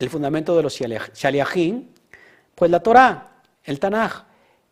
El 0.00 0.10
fundamento 0.10 0.56
de 0.56 0.64
los 0.64 0.76
Shaliachim, 0.76 1.86
pues 2.56 2.72
la 2.72 2.80
Torah, 2.80 3.42
el 3.62 3.78
Tanaj. 3.78 4.24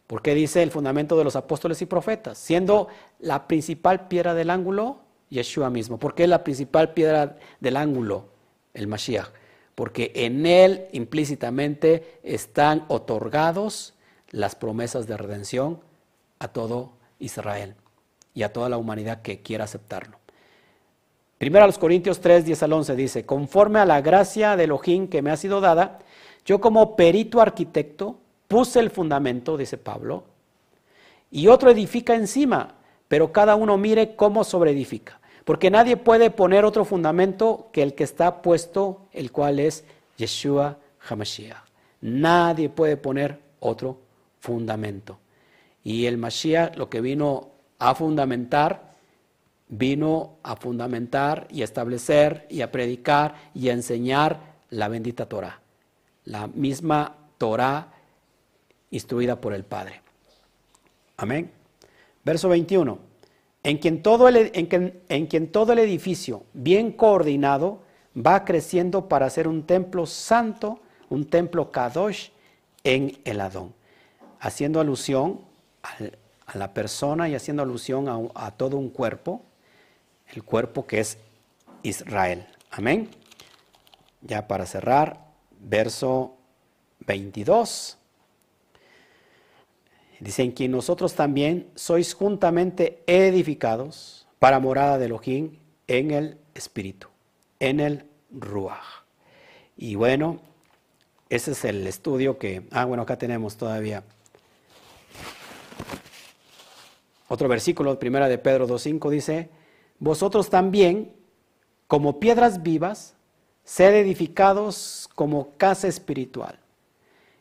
¿Por 0.09 0.23
qué 0.23 0.35
dice 0.35 0.62
el 0.62 0.73
fundamento 0.73 1.16
de 1.16 1.24
los 1.24 1.36
apóstoles 1.36 1.81
y 1.82 1.86
profetas? 1.86 2.36
Siendo 2.36 2.89
la 3.20 3.47
principal 3.47 4.09
piedra 4.09 4.35
del 4.35 4.51
ángulo 4.51 5.07
Yeshua 5.30 5.70
mismo. 5.70 5.98
¿Por 5.98 6.14
qué 6.14 6.26
la 6.26 6.44
principal 6.44 6.92
piedra 6.92 7.36
del 7.60 7.76
ángulo? 7.76 8.28
El 8.74 8.86
Mashiach 8.86 9.28
porque 9.78 10.10
en 10.16 10.44
Él 10.44 10.88
implícitamente 10.90 12.18
están 12.24 12.84
otorgados 12.88 13.94
las 14.32 14.56
promesas 14.56 15.06
de 15.06 15.16
redención 15.16 15.78
a 16.40 16.48
todo 16.48 16.94
Israel 17.20 17.76
y 18.34 18.42
a 18.42 18.52
toda 18.52 18.68
la 18.68 18.76
humanidad 18.76 19.22
que 19.22 19.40
quiera 19.40 19.62
aceptarlo. 19.62 20.18
Primero 21.38 21.62
a 21.62 21.68
los 21.68 21.78
Corintios 21.78 22.20
3, 22.20 22.44
10 22.44 22.62
al 22.64 22.72
11 22.72 22.96
dice, 22.96 23.24
conforme 23.24 23.78
a 23.78 23.84
la 23.84 24.00
gracia 24.00 24.56
de 24.56 24.64
Elohim 24.64 25.06
que 25.06 25.22
me 25.22 25.30
ha 25.30 25.36
sido 25.36 25.60
dada, 25.60 26.00
yo 26.44 26.60
como 26.60 26.96
perito 26.96 27.40
arquitecto 27.40 28.18
puse 28.48 28.80
el 28.80 28.90
fundamento, 28.90 29.56
dice 29.56 29.78
Pablo, 29.78 30.24
y 31.30 31.46
otro 31.46 31.70
edifica 31.70 32.16
encima, 32.16 32.74
pero 33.06 33.30
cada 33.30 33.55
uno 33.55 33.78
mire 33.78 34.16
cómo 34.16 34.42
sobreedifica. 34.42 35.18
Porque 35.48 35.70
nadie 35.70 35.96
puede 35.96 36.30
poner 36.30 36.66
otro 36.66 36.84
fundamento 36.84 37.70
que 37.72 37.82
el 37.82 37.94
que 37.94 38.04
está 38.04 38.42
puesto, 38.42 39.06
el 39.12 39.32
cual 39.32 39.60
es 39.60 39.82
Yeshua 40.18 40.76
HaMashiach. 41.08 41.64
Nadie 42.02 42.68
puede 42.68 42.98
poner 42.98 43.40
otro 43.58 43.98
fundamento. 44.40 45.18
Y 45.82 46.04
el 46.04 46.18
Mashiach 46.18 46.76
lo 46.76 46.90
que 46.90 47.00
vino 47.00 47.48
a 47.78 47.94
fundamentar, 47.94 48.92
vino 49.68 50.36
a 50.42 50.54
fundamentar 50.54 51.48
y 51.50 51.62
a 51.62 51.64
establecer 51.64 52.46
y 52.50 52.60
a 52.60 52.70
predicar 52.70 53.34
y 53.54 53.70
a 53.70 53.72
enseñar 53.72 54.40
la 54.68 54.88
bendita 54.88 55.30
Torah. 55.30 55.62
La 56.26 56.46
misma 56.46 57.16
Torah 57.38 57.90
instruida 58.90 59.40
por 59.40 59.54
el 59.54 59.64
Padre. 59.64 60.02
Amén. 61.16 61.50
Verso 62.22 62.50
21 62.50 63.07
en 63.69 63.77
quien, 63.77 64.03
todo 64.03 64.28
el, 64.28 64.51
en, 64.55 65.27
quien, 65.27 65.53
todo 65.53 65.74
el 65.74 65.78
edificio, 65.81 66.45
bien 66.55 66.90
coordinado, 66.90 67.82
va 68.16 68.47
creciendo 68.47 69.11
para 69.11 69.28
ser 69.28 69.47
un 69.47 69.65
templo 69.65 70.07
santo, 70.07 70.81
un 71.11 71.27
templo 71.27 71.70
kadosh 71.70 72.31
en 72.82 73.19
el 73.27 73.43
Adón, 73.43 73.74
haciendo 74.40 74.81
alusión 74.81 75.43
a 75.82 76.57
la 76.57 76.73
persona 76.73 77.28
y 77.28 77.35
haciendo 77.35 77.62
alusión 77.62 78.09
a, 78.09 78.47
a 78.47 78.53
todo 78.53 78.78
un 78.78 78.89
cuerpo, 78.89 79.43
el 80.28 80.45
cuerpo 80.45 80.86
que 80.86 81.01
es 81.01 81.19
Israel. 81.82 82.47
Amén. 82.70 83.11
Ya 84.23 84.49
para 84.49 84.65
cerrar, 84.65 85.27
verso 85.61 86.36
22. 87.01 87.97
Dice, 90.20 90.43
en 90.43 90.53
quien 90.53 90.73
nosotros 90.73 91.15
también 91.15 91.69
sois 91.74 92.15
juntamente 92.15 93.03
edificados 93.07 94.27
para 94.39 94.59
morada 94.59 94.99
de 94.99 95.07
Elohim 95.07 95.59
en 95.86 96.11
el 96.11 96.39
Espíritu, 96.55 97.09
en 97.61 97.81
el 97.81 98.05
Ruach. 98.31 99.05
Y 99.77 99.95
bueno, 99.95 100.40
ese 101.28 101.53
es 101.53 101.65
el 101.65 101.86
estudio 101.86 102.39
que, 102.39 102.66
ah, 102.73 102.85
bueno, 102.85 103.05
acá 103.05 103.16
tenemos 103.16 103.57
todavía 103.57 104.03
otro 107.28 107.47
versículo, 107.47 107.99
primera 107.99 108.27
de 108.28 108.39
Pedro 108.39 108.66
2.5 108.66 109.11
dice, 109.11 109.51
vosotros 109.99 110.49
también, 110.49 111.12
como 111.86 112.19
piedras 112.19 112.62
vivas, 112.62 113.15
sed 113.65 113.95
edificados 113.95 115.11
como 115.15 115.51
casa 115.59 115.89
espiritual 115.89 116.59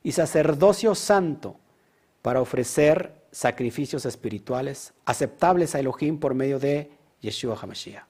y 0.03 0.11
sacerdocio 0.11 0.93
santo 0.93 1.55
para 2.27 2.41
ofrecer 2.41 3.13
sacrificios 3.31 4.05
espirituales 4.05 4.93
aceptables 5.05 5.73
a 5.73 5.79
Elohim 5.79 6.19
por 6.19 6.33
medio 6.33 6.59
de 6.59 6.91
Yeshua 7.21 7.55
HaMashiach. 7.57 8.03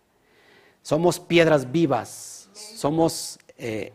Somos 0.82 1.20
piedras 1.20 1.72
vivas, 1.72 2.50
somos 2.52 3.38
eh, 3.60 3.94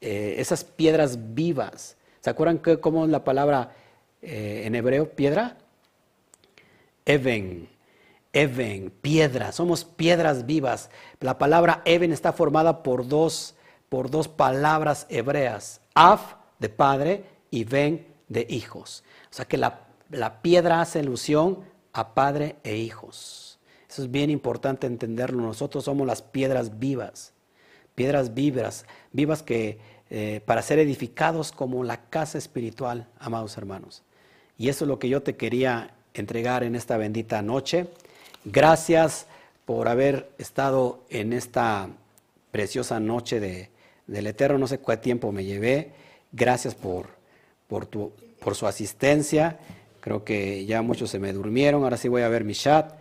eh, 0.00 0.36
esas 0.38 0.62
piedras 0.62 1.34
vivas. 1.34 1.96
¿Se 2.20 2.30
acuerdan 2.30 2.60
que, 2.60 2.78
cómo 2.78 3.06
es 3.06 3.10
la 3.10 3.24
palabra 3.24 3.74
eh, 4.22 4.62
en 4.66 4.76
hebreo 4.76 5.10
piedra? 5.10 5.56
Even, 7.04 7.68
even, 8.32 8.92
piedra, 9.02 9.50
somos 9.50 9.84
piedras 9.84 10.46
vivas. 10.46 10.90
La 11.18 11.38
palabra 11.38 11.82
even 11.86 12.12
está 12.12 12.32
formada 12.32 12.84
por 12.84 13.08
dos, 13.08 13.56
por 13.88 14.12
dos 14.12 14.28
palabras 14.28 15.08
hebreas, 15.08 15.80
af 15.92 16.36
de 16.60 16.68
padre 16.68 17.24
y 17.50 17.64
ven 17.64 18.14
de 18.28 18.46
hijos. 18.48 19.04
O 19.30 19.34
sea 19.34 19.44
que 19.44 19.56
la, 19.56 19.82
piedra 20.42 20.80
hace 20.80 21.00
alusión 21.00 21.64
a 21.92 22.14
padre 22.14 22.56
e 22.64 22.76
hijos. 22.76 23.58
Eso 23.88 24.02
es 24.02 24.10
bien 24.10 24.30
importante 24.30 24.86
entenderlo. 24.86 25.42
Nosotros 25.42 25.84
somos 25.84 26.06
las 26.06 26.22
piedras 26.22 26.78
vivas, 26.78 27.32
piedras 27.94 28.34
vivas, 28.34 28.84
vivas 29.12 29.42
que 29.42 29.78
eh, 30.10 30.40
para 30.44 30.62
ser 30.62 30.78
edificados 30.78 31.50
como 31.50 31.82
la 31.82 32.08
casa 32.08 32.38
espiritual, 32.38 33.08
amados 33.18 33.56
hermanos. 33.56 34.02
Y 34.58 34.68
eso 34.68 34.84
es 34.84 34.88
lo 34.88 34.98
que 34.98 35.08
yo 35.08 35.22
te 35.22 35.36
quería 35.36 35.94
entregar 36.14 36.62
en 36.62 36.76
esta 36.76 36.96
bendita 36.96 37.42
noche. 37.42 37.88
Gracias 38.44 39.26
por 39.64 39.88
haber 39.88 40.30
estado 40.38 41.04
en 41.10 41.32
esta 41.32 41.88
preciosa 42.52 43.00
noche 43.00 43.40
de, 43.40 43.70
del 44.06 44.28
Eterno. 44.28 44.58
No 44.58 44.66
sé 44.66 44.78
cuánto 44.78 45.02
tiempo 45.02 45.32
me 45.32 45.44
llevé. 45.44 45.92
Gracias 46.32 46.74
por, 46.74 47.15
por 47.68 47.86
tu 47.86 48.12
por 48.46 48.54
su 48.54 48.66
asistencia. 48.66 49.58
Creo 50.00 50.22
que 50.22 50.64
ya 50.66 50.82
muchos 50.82 51.10
se 51.10 51.18
me 51.18 51.32
durmieron. 51.32 51.82
Ahora 51.82 51.96
sí 51.96 52.08
voy 52.08 52.22
a 52.22 52.28
ver 52.28 52.44
mi 52.44 52.54
chat. 52.54 52.94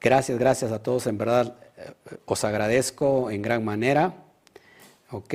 Gracias, 0.00 0.38
gracias 0.38 0.72
a 0.72 0.82
todos. 0.82 1.06
En 1.06 1.18
verdad, 1.18 1.56
eh, 1.76 1.92
os 2.24 2.44
agradezco 2.44 3.30
en 3.30 3.42
gran 3.42 3.64
manera. 3.64 4.14
Ok. 5.10 5.34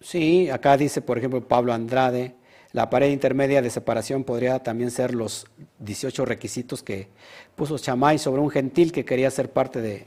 Sí, 0.00 0.50
acá 0.50 0.76
dice, 0.76 1.00
por 1.00 1.16
ejemplo, 1.16 1.46
Pablo 1.46 1.72
Andrade, 1.72 2.34
la 2.72 2.90
pared 2.90 3.10
intermedia 3.10 3.62
de 3.62 3.70
separación 3.70 4.24
podría 4.24 4.58
también 4.58 4.90
ser 4.90 5.14
los 5.14 5.46
18 5.78 6.24
requisitos 6.24 6.82
que 6.82 7.06
puso 7.54 7.78
Chamay 7.78 8.18
sobre 8.18 8.42
un 8.42 8.50
gentil 8.50 8.90
que 8.90 9.04
quería 9.04 9.30
ser 9.30 9.52
parte 9.52 9.80
de, 9.80 10.04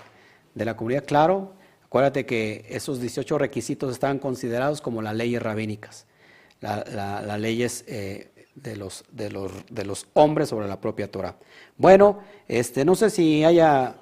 de 0.54 0.66
la 0.66 0.76
comunidad. 0.76 1.06
Claro, 1.06 1.54
acuérdate 1.88 2.26
que 2.26 2.66
esos 2.70 3.02
18 3.02 3.38
requisitos 3.38 3.92
estaban 3.92 4.20
considerados 4.20 4.82
como 4.82 5.02
las 5.02 5.16
leyes 5.16 5.42
rabínicas 5.42 6.06
las 6.60 7.40
leyes 7.40 7.84
eh, 7.88 8.32
de, 8.56 8.76
los, 8.76 9.06
de, 9.12 9.30
los, 9.30 9.52
de 9.70 9.86
los 9.86 10.08
hombres 10.14 10.50
sobre 10.50 10.68
la 10.68 10.80
propia 10.80 11.12
Torah. 11.12 11.36
Bueno, 11.78 12.20
este, 12.48 12.84
no 12.86 12.96
sé 12.96 13.10
si 13.10 13.44
haya, 13.44 13.96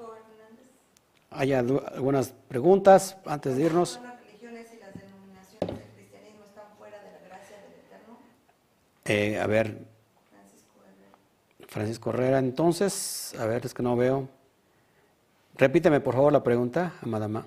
haya 1.32 1.60
algunas 1.60 2.34
preguntas 2.48 3.18
antes 3.26 3.57
de 3.57 3.64
irnos. 3.64 3.99
Eh, 9.07 9.40
a 9.40 9.45
ver. 9.45 9.78
Francisco 10.32 10.80
Herrera. 10.82 11.68
Francisco 11.68 12.10
Herrera, 12.10 12.40
entonces, 12.40 13.36
a 13.38 13.45
ver, 13.45 13.64
es 13.64 13.74
que 13.74 13.84
no 13.84 13.95
veo. 13.95 14.28
Repíteme, 15.57 15.99
por 15.99 16.16
favor, 16.16 16.34
la 16.34 16.44
pregunta, 16.44 16.94
amada 17.03 17.45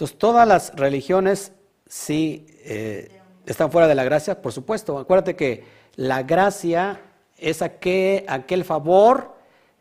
Entonces, 0.00 0.16
todas 0.16 0.48
las 0.48 0.74
religiones 0.76 1.52
sí 1.86 2.46
eh, 2.64 3.20
están 3.44 3.70
fuera 3.70 3.86
de 3.86 3.94
la 3.94 4.02
gracia, 4.02 4.40
por 4.40 4.50
supuesto. 4.50 4.98
Acuérdate 4.98 5.36
que 5.36 5.62
la 5.96 6.22
gracia 6.22 7.02
es 7.36 7.60
aquel, 7.60 8.24
aquel 8.26 8.64
favor 8.64 9.34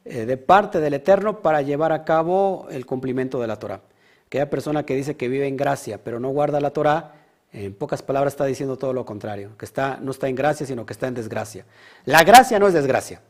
eh, 0.03 0.25
de 0.25 0.35
parte 0.35 0.81
del 0.81 0.95
Eterno 0.95 1.41
para 1.41 1.61
llevar 1.61 1.93
a 1.93 2.03
cabo 2.03 2.67
el 2.69 2.85
cumplimiento 2.85 3.39
de 3.39 3.47
la 3.47 3.55
Torah. 3.59 3.79
Aquella 4.25 4.49
persona 4.49 4.85
que 4.85 4.93
dice 4.93 5.15
que 5.15 5.29
vive 5.29 5.47
en 5.47 5.55
gracia, 5.55 6.03
pero 6.03 6.19
no 6.19 6.31
guarda 6.31 6.59
la 6.59 6.71
Torah, 6.71 7.13
en 7.53 7.73
pocas 7.73 8.01
palabras 8.01 8.33
está 8.33 8.43
diciendo 8.43 8.77
todo 8.77 8.91
lo 8.91 9.05
contrario, 9.05 9.51
que 9.57 9.63
está, 9.63 9.99
no 10.01 10.11
está 10.11 10.27
en 10.27 10.35
gracia, 10.35 10.65
sino 10.65 10.85
que 10.85 10.91
está 10.91 11.07
en 11.07 11.13
desgracia. 11.13 11.63
La 12.03 12.25
gracia 12.25 12.59
no 12.59 12.67
es 12.67 12.73
desgracia. 12.73 13.21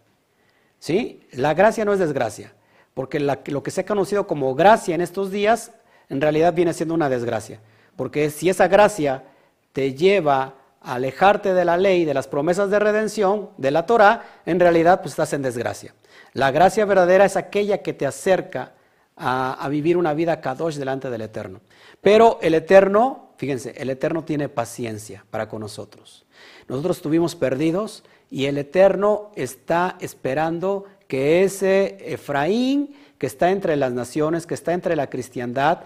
¿Sí? 0.80 1.22
La 1.34 1.54
gracia 1.54 1.86
no 1.86 1.94
es 1.94 2.00
desgracia, 2.00 2.52
porque 2.96 3.20
lo 3.20 3.62
que 3.62 3.70
se 3.70 3.82
ha 3.82 3.86
conocido 3.86 4.26
como 4.26 4.56
gracia 4.56 4.96
en 4.96 5.02
estos 5.02 5.30
días, 5.30 5.72
en 6.10 6.22
realidad 6.22 6.54
viene 6.54 6.74
siendo 6.74 6.94
una 6.94 7.10
desgracia. 7.10 7.60
Porque 7.96 8.30
si 8.30 8.50
esa 8.50 8.68
gracia 8.68 9.24
te 9.72 9.94
lleva 9.94 10.56
a 10.82 10.96
alejarte 10.96 11.54
de 11.54 11.66
la 11.66 11.78
ley, 11.78 12.06
de 12.06 12.14
las 12.14 12.28
promesas 12.28 12.70
de 12.70 12.80
redención, 12.80 13.50
de 13.58 13.72
la 13.72 13.86
Torah, 13.86 14.42
en 14.46 14.60
realidad 14.60 15.02
pues 15.02 15.14
estás 15.14 15.34
en 15.34 15.42
desgracia. 15.42 15.94
La 16.34 16.52
gracia 16.52 16.86
verdadera 16.86 17.26
es 17.26 17.36
aquella 17.36 17.80
que 17.80 17.94
te 17.94 18.06
acerca 18.06 18.74
a, 19.16 19.68
vivir 19.70 19.98
una 19.98 20.14
vida 20.14 20.40
kadosh 20.40 20.76
delante 20.76 21.10
del 21.10 21.22
Eterno. 21.22 21.60
Pero 22.02 22.40
el 22.42 22.54
Eterno, 22.54 23.34
fíjense, 23.38 23.74
el 23.78 23.90
Eterno 23.90 24.24
tiene 24.24 24.48
paciencia 24.48 25.26
para 25.30 25.50
con 25.50 25.60
nosotros. 25.60 26.26
Nosotros 26.70 26.98
estuvimos 26.98 27.36
perdidos 27.36 28.04
y 28.32 28.46
el 28.46 28.58
Eterno 28.58 29.32
está 29.36 29.98
esperando 30.00 30.86
que 31.08 31.44
ese 31.44 31.98
Efraín 32.14 32.96
que 33.18 33.28
está 33.28 33.52
entre 33.52 33.76
las 33.76 33.92
naciones, 33.92 34.48
que 34.48 34.54
está 34.54 34.74
entre 34.74 34.96
la 34.96 35.10
cristiandad, 35.10 35.80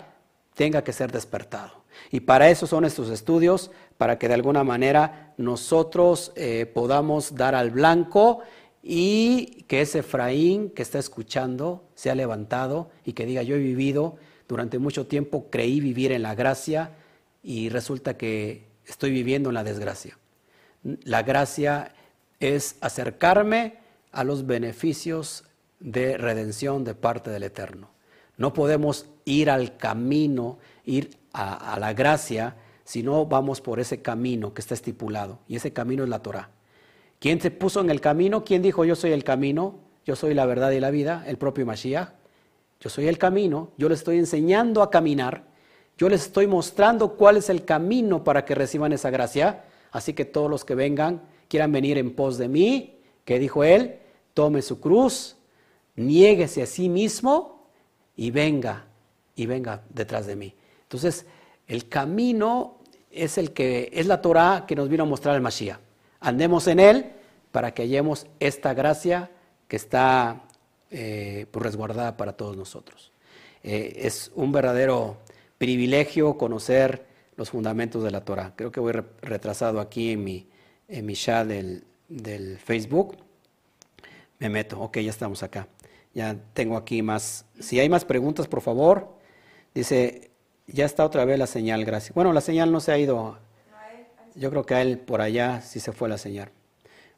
tenga 0.56 0.84
que 0.84 0.94
ser 0.94 1.12
despertado. 1.12 1.84
Y 2.12 2.22
para 2.22 2.50
eso 2.50 2.68
son 2.68 2.86
estos 2.86 3.10
estudios, 3.10 3.72
para 3.98 4.18
que 4.18 4.28
de 4.28 4.34
alguna 4.34 4.64
manera 4.64 5.34
nosotros 5.38 6.32
eh, 6.36 6.66
podamos 6.66 7.36
dar 7.36 7.56
al 7.56 7.72
blanco 7.72 8.42
y 8.82 9.64
que 9.68 9.82
ese 9.82 10.00
Efraín 10.00 10.70
que 10.70 10.82
está 10.82 11.00
escuchando 11.00 11.84
sea 11.96 12.16
levantado 12.16 12.90
y 13.06 13.14
que 13.14 13.26
diga, 13.26 13.44
yo 13.44 13.56
he 13.56 13.60
vivido 13.60 14.18
durante 14.48 14.78
mucho 14.78 15.08
tiempo, 15.08 15.48
creí 15.50 15.80
vivir 15.80 16.12
en 16.12 16.22
la 16.22 16.36
gracia 16.36 16.92
y 17.42 17.70
resulta 17.70 18.18
que 18.18 18.66
estoy 18.86 19.12
viviendo 19.12 19.50
en 19.50 19.56
la 19.56 19.64
desgracia. 19.64 20.18
La 21.04 21.24
gracia 21.24 21.94
es 22.40 22.76
acercarme 22.82 23.78
a 24.12 24.24
los 24.24 24.46
beneficios 24.46 25.46
de 25.80 26.18
redención 26.18 26.84
de 26.84 26.94
parte 26.94 27.30
del 27.30 27.44
Eterno. 27.44 27.93
No 28.38 28.54
podemos 28.54 29.08
ir 29.26 29.50
al 29.50 29.78
camino, 29.78 30.58
ir 30.86 31.18
a, 31.34 31.78
la 31.80 31.94
gracia, 31.94 32.56
si 32.84 33.04
no 33.04 33.26
vamos 33.26 33.62
por 33.62 33.80
ese 33.80 34.02
camino 34.02 34.54
que 34.54 34.62
está 34.62 34.74
estipulado. 34.74 35.40
Y 35.48 35.56
ese 35.56 35.74
camino 35.74 36.04
es 36.04 36.10
la 36.10 36.20
Torah. 36.20 36.50
¿Quién 37.20 37.40
se 37.40 37.52
puso 37.52 37.80
en 37.82 37.90
el 37.90 38.02
camino? 38.02 38.44
¿Quién 38.44 38.62
dijo 38.62 38.86
yo 38.86 38.96
soy 38.96 39.12
el 39.12 39.24
camino? 39.24 39.76
Yo 40.06 40.16
soy 40.16 40.34
la 40.34 40.46
verdad 40.46 40.72
y 40.72 40.80
la 40.80 40.92
vida, 40.92 41.24
el 41.28 41.38
propio 41.38 41.66
Mashiach. 41.66 42.10
Yo 42.82 42.90
soy 42.90 43.08
el 43.08 43.18
camino, 43.18 43.72
yo 43.78 43.88
les 43.88 44.00
estoy 44.00 44.18
enseñando 44.18 44.82
a 44.82 44.92
caminar, 44.92 45.46
yo 45.98 46.10
les 46.10 46.24
estoy 46.24 46.48
mostrando 46.48 47.16
cuál 47.16 47.38
es 47.38 47.50
el 47.50 47.64
camino 47.64 48.26
para 48.26 48.44
que 48.44 48.56
reciban 48.56 48.92
esa 48.92 49.10
gracia. 49.10 49.64
Así 49.92 50.12
que 50.14 50.26
todos 50.26 50.50
los 50.50 50.66
que 50.66 50.76
vengan, 50.76 51.22
quieran 51.48 51.72
venir 51.72 51.98
en 51.98 52.14
pos 52.14 52.38
de 52.38 52.50
mí, 52.50 53.00
que 53.24 53.40
dijo 53.40 53.64
él, 53.64 54.00
tome 54.34 54.62
su 54.62 54.82
cruz, 54.82 55.38
niéguese 55.96 56.64
a 56.64 56.66
sí 56.66 56.90
mismo 56.90 57.63
y 58.16 58.32
venga, 58.32 58.86
y 59.36 59.46
venga 59.46 59.82
detrás 59.90 60.28
de 60.28 60.36
mí. 60.36 60.54
Entonces, 60.84 61.26
el 61.68 61.88
camino 61.90 62.80
es 63.12 63.38
el 63.38 63.52
que 63.52 63.90
es 63.94 64.08
la 64.08 64.22
Torah 64.22 64.66
que 64.68 64.76
nos 64.76 64.90
vino 64.90 65.04
a 65.04 65.06
mostrar 65.08 65.36
el 65.36 65.42
Mashiach. 65.42 65.80
Andemos 66.20 66.68
en 66.68 66.80
él 66.80 67.12
para 67.52 67.74
que 67.74 67.84
hallemos 67.84 68.28
esta 68.40 68.74
gracia 68.74 69.30
que 69.68 69.76
está 69.76 70.44
eh, 70.90 71.46
pues, 71.52 71.64
resguardada 71.64 72.18
para 72.18 72.34
todos 72.34 72.58
nosotros. 72.58 73.12
Eh, 73.64 73.94
es 73.98 74.32
un 74.36 74.52
verdadero 74.52 75.18
privilegio 75.58 76.38
conocer 76.38 77.06
los 77.36 77.50
fundamentos 77.50 78.04
de 78.04 78.12
la 78.12 78.22
Torah. 78.22 78.54
Creo 78.56 78.72
que 78.72 78.80
voy 78.80 78.94
retrasado 79.22 79.80
aquí 79.80 80.12
en 80.12 80.24
mi, 80.24 80.48
en 80.88 81.06
mi 81.06 81.16
chat 81.16 81.48
del, 81.48 81.84
del 82.08 82.58
Facebook. 82.58 83.18
Me 84.40 84.50
meto, 84.50 84.80
ok, 84.82 85.00
ya 85.00 85.10
estamos 85.10 85.42
acá. 85.44 85.68
Ya 86.14 86.36
tengo 86.54 86.78
aquí 86.78 87.02
más. 87.02 87.46
Si 87.60 87.80
hay 87.80 87.90
más 87.90 88.06
preguntas, 88.06 88.48
por 88.48 88.62
favor. 88.62 89.10
Dice, 89.74 90.32
ya 90.68 90.86
está 90.86 91.06
otra 91.06 91.26
vez 91.26 91.40
la 91.40 91.48
señal, 91.48 91.86
gracias. 91.86 92.14
Bueno, 92.14 92.34
la 92.34 92.42
señal 92.42 92.72
no 92.72 92.80
se 92.80 92.92
ha 92.92 92.98
ido. 92.98 93.38
Yo 94.36 94.50
creo 94.50 94.66
que 94.66 94.76
a 94.76 94.82
él 94.82 95.00
por 95.00 95.22
allá 95.22 95.62
sí 95.62 95.80
se 95.80 95.92
fue 95.92 96.10
la 96.10 96.18
señal. 96.18 96.50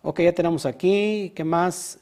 Ok, 0.01 0.22
ya 0.22 0.34
tenemos 0.34 0.65
aquí. 0.65 1.31
¿Qué 1.35 1.43
más? 1.43 1.99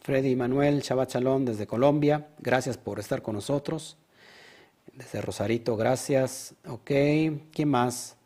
Freddy 0.00 0.34
Manuel 0.34 0.80
Shabbat 0.80 1.12
Shalom 1.12 1.44
desde 1.44 1.66
Colombia. 1.66 2.26
Gracias 2.38 2.76
por 2.76 2.98
estar 2.98 3.22
con 3.22 3.36
nosotros. 3.36 3.96
Desde 4.92 5.20
Rosarito, 5.20 5.76
gracias. 5.76 6.54
Ok, 6.66 6.90
¿quién 7.52 7.68
más? 7.68 8.16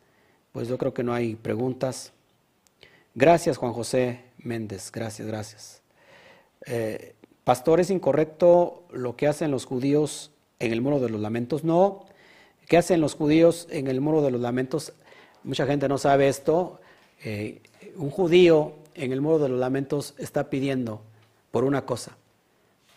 Pues 0.51 0.67
yo 0.67 0.77
creo 0.77 0.93
que 0.93 1.03
no 1.03 1.13
hay 1.13 1.35
preguntas. 1.35 2.13
Gracias, 3.13 3.57
Juan 3.57 3.73
José 3.73 4.21
Méndez. 4.37 4.91
Gracias, 4.91 5.27
gracias. 5.27 5.81
Eh, 6.65 7.15
pastor, 7.47 7.79
¿es 7.79 7.91
incorrecto 7.91 8.83
lo 8.91 9.15
que 9.15 9.25
hacen 9.25 9.51
los 9.51 9.63
judíos 9.63 10.31
en 10.59 10.73
el 10.73 10.81
muro 10.81 10.99
de 10.99 11.09
los 11.09 11.21
lamentos? 11.21 11.63
No. 11.63 12.03
¿Qué 12.67 12.75
hacen 12.75 12.99
los 12.99 13.15
judíos 13.15 13.69
en 13.71 13.87
el 13.87 14.01
muro 14.01 14.21
de 14.21 14.31
los 14.31 14.41
lamentos? 14.41 14.91
Mucha 15.45 15.65
gente 15.65 15.87
no 15.87 15.97
sabe 15.97 16.27
esto. 16.27 16.81
Eh, 17.23 17.61
un 17.95 18.09
judío 18.09 18.73
en 18.95 19.13
el 19.13 19.21
muro 19.21 19.39
de 19.39 19.47
los 19.47 19.61
lamentos 19.61 20.13
está 20.17 20.49
pidiendo 20.49 20.99
por 21.49 21.63
una 21.63 21.85
cosa, 21.85 22.17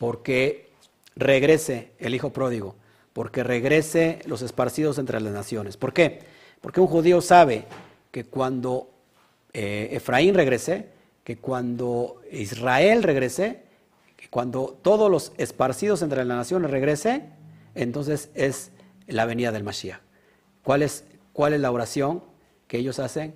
porque 0.01 0.71
regrese 1.15 1.93
el 2.01 2.17
hijo 2.17 2.31
pródigo, 2.31 2.75
porque 3.13 3.45
regrese 3.45 4.19
los 4.27 4.43
esparcidos 4.43 4.99
entre 4.99 5.21
las 5.21 5.33
naciones. 5.33 5.77
¿Por 5.77 5.93
qué? 5.93 6.23
Porque 6.61 6.81
un 6.81 6.89
judío 6.89 7.21
sabe 7.21 7.67
que 8.11 8.25
cuando 8.25 8.91
eh, 9.53 9.91
Efraín 9.93 10.35
regrese, 10.35 10.89
que 11.23 11.37
cuando 11.37 12.21
Israel 12.33 13.05
regrese, 13.05 13.70
que 14.21 14.29
cuando 14.29 14.79
todos 14.83 15.11
los 15.11 15.33
esparcidos 15.39 16.03
entre 16.03 16.25
las 16.27 16.37
naciones 16.37 16.71
regrese, 16.71 17.25
entonces 17.75 18.29
es 18.35 18.71
la 19.07 19.25
venida 19.25 19.51
del 19.51 19.65
Mashiach. 19.65 20.01
¿Cuál 20.63 20.83
es, 20.83 21.05
¿Cuál 21.33 21.55
es 21.55 21.61
la 21.61 21.71
oración 21.71 22.23
que 22.69 22.77
ellos 22.77 22.99
hacen? 22.99 23.35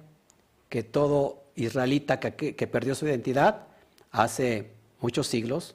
Que 0.69 0.83
todo 0.83 1.43
israelita 1.55 2.21
que, 2.21 2.55
que 2.55 2.67
perdió 2.67 2.95
su 2.95 3.07
identidad 3.07 3.67
hace 4.11 4.73
muchos 5.01 5.27
siglos, 5.27 5.75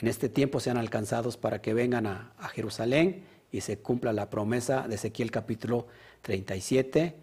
en 0.00 0.08
este 0.08 0.28
tiempo 0.28 0.58
sean 0.58 0.76
alcanzados 0.76 1.36
para 1.36 1.62
que 1.62 1.72
vengan 1.72 2.06
a, 2.06 2.32
a, 2.38 2.48
Jerusalén 2.48 3.24
y 3.52 3.60
se 3.60 3.78
cumpla 3.78 4.12
la 4.12 4.28
promesa 4.28 4.88
de 4.88 4.96
Ezequiel 4.96 5.30
capítulo 5.30 5.86
37 6.22 7.14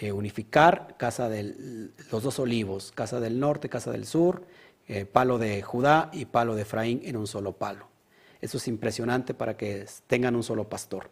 de 0.00 0.12
unificar 0.12 0.96
casa 0.98 1.28
de 1.28 1.90
los 2.10 2.22
dos 2.22 2.38
olivos, 2.38 2.92
casa 2.92 3.20
del 3.20 3.40
norte, 3.40 3.68
casa 3.68 3.90
del 3.90 4.06
sur, 4.06 4.44
eh, 4.88 5.04
palo 5.04 5.38
de 5.38 5.62
Judá 5.62 6.10
y 6.12 6.24
palo 6.24 6.54
de 6.54 6.62
Efraín 6.62 7.00
en 7.04 7.16
un 7.16 7.26
solo 7.26 7.52
palo. 7.52 7.86
Eso 8.40 8.56
es 8.56 8.68
impresionante 8.68 9.34
para 9.34 9.56
que 9.56 9.86
tengan 10.06 10.34
un 10.34 10.42
solo 10.42 10.68
pastor. 10.68 11.10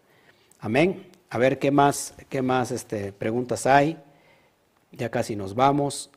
Amén. 0.60 1.10
A 1.30 1.38
ver 1.38 1.58
qué 1.58 1.70
más, 1.70 2.14
qué 2.28 2.42
más 2.42 2.70
este, 2.70 3.12
preguntas 3.12 3.66
hay. 3.66 3.98
Ya 4.92 5.10
casi 5.10 5.36
nos 5.36 5.54
vamos. 5.54 6.10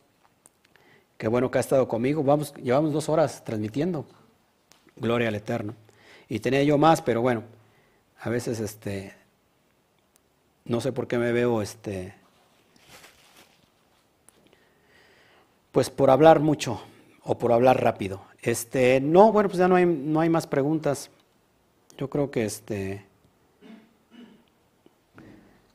Qué 1.18 1.28
bueno 1.28 1.52
que 1.52 1.58
ha 1.58 1.62
estado 1.62 1.88
conmigo. 1.88 2.24
Vamos, 2.24 2.54
llevamos 2.56 2.94
dos 2.94 3.10
horas 3.10 3.44
transmitiendo. 3.44 4.06
Gloria 4.96 5.28
al 5.28 5.36
Eterno. 5.36 5.76
Y 6.30 6.40
tenía 6.40 6.64
yo 6.64 6.78
más, 6.78 7.02
pero 7.02 7.22
bueno, 7.22 7.44
a 8.22 8.30
veces 8.30 8.60
este, 8.60 9.14
no 10.64 10.80
sé 10.80 10.94
por 10.94 11.08
qué 11.08 11.18
me 11.18 11.32
veo 11.32 11.62
este, 11.62 12.14
pues 15.72 15.90
por 15.90 16.10
hablar 16.10 16.40
mucho 16.40 16.82
o 17.24 17.38
por 17.38 17.52
hablar 17.52 17.82
rápido. 17.82 18.22
Este, 18.42 19.00
no, 19.00 19.32
bueno, 19.32 19.50
pues 19.50 19.60
ya 19.60 19.68
no 19.68 19.76
hay, 19.76 19.86
no 19.86 20.20
hay 20.20 20.30
más 20.30 20.48
preguntas. 20.48 21.10
Yo 21.98 22.10
creo 22.10 22.32
que 22.32 22.46
este. 22.46 23.06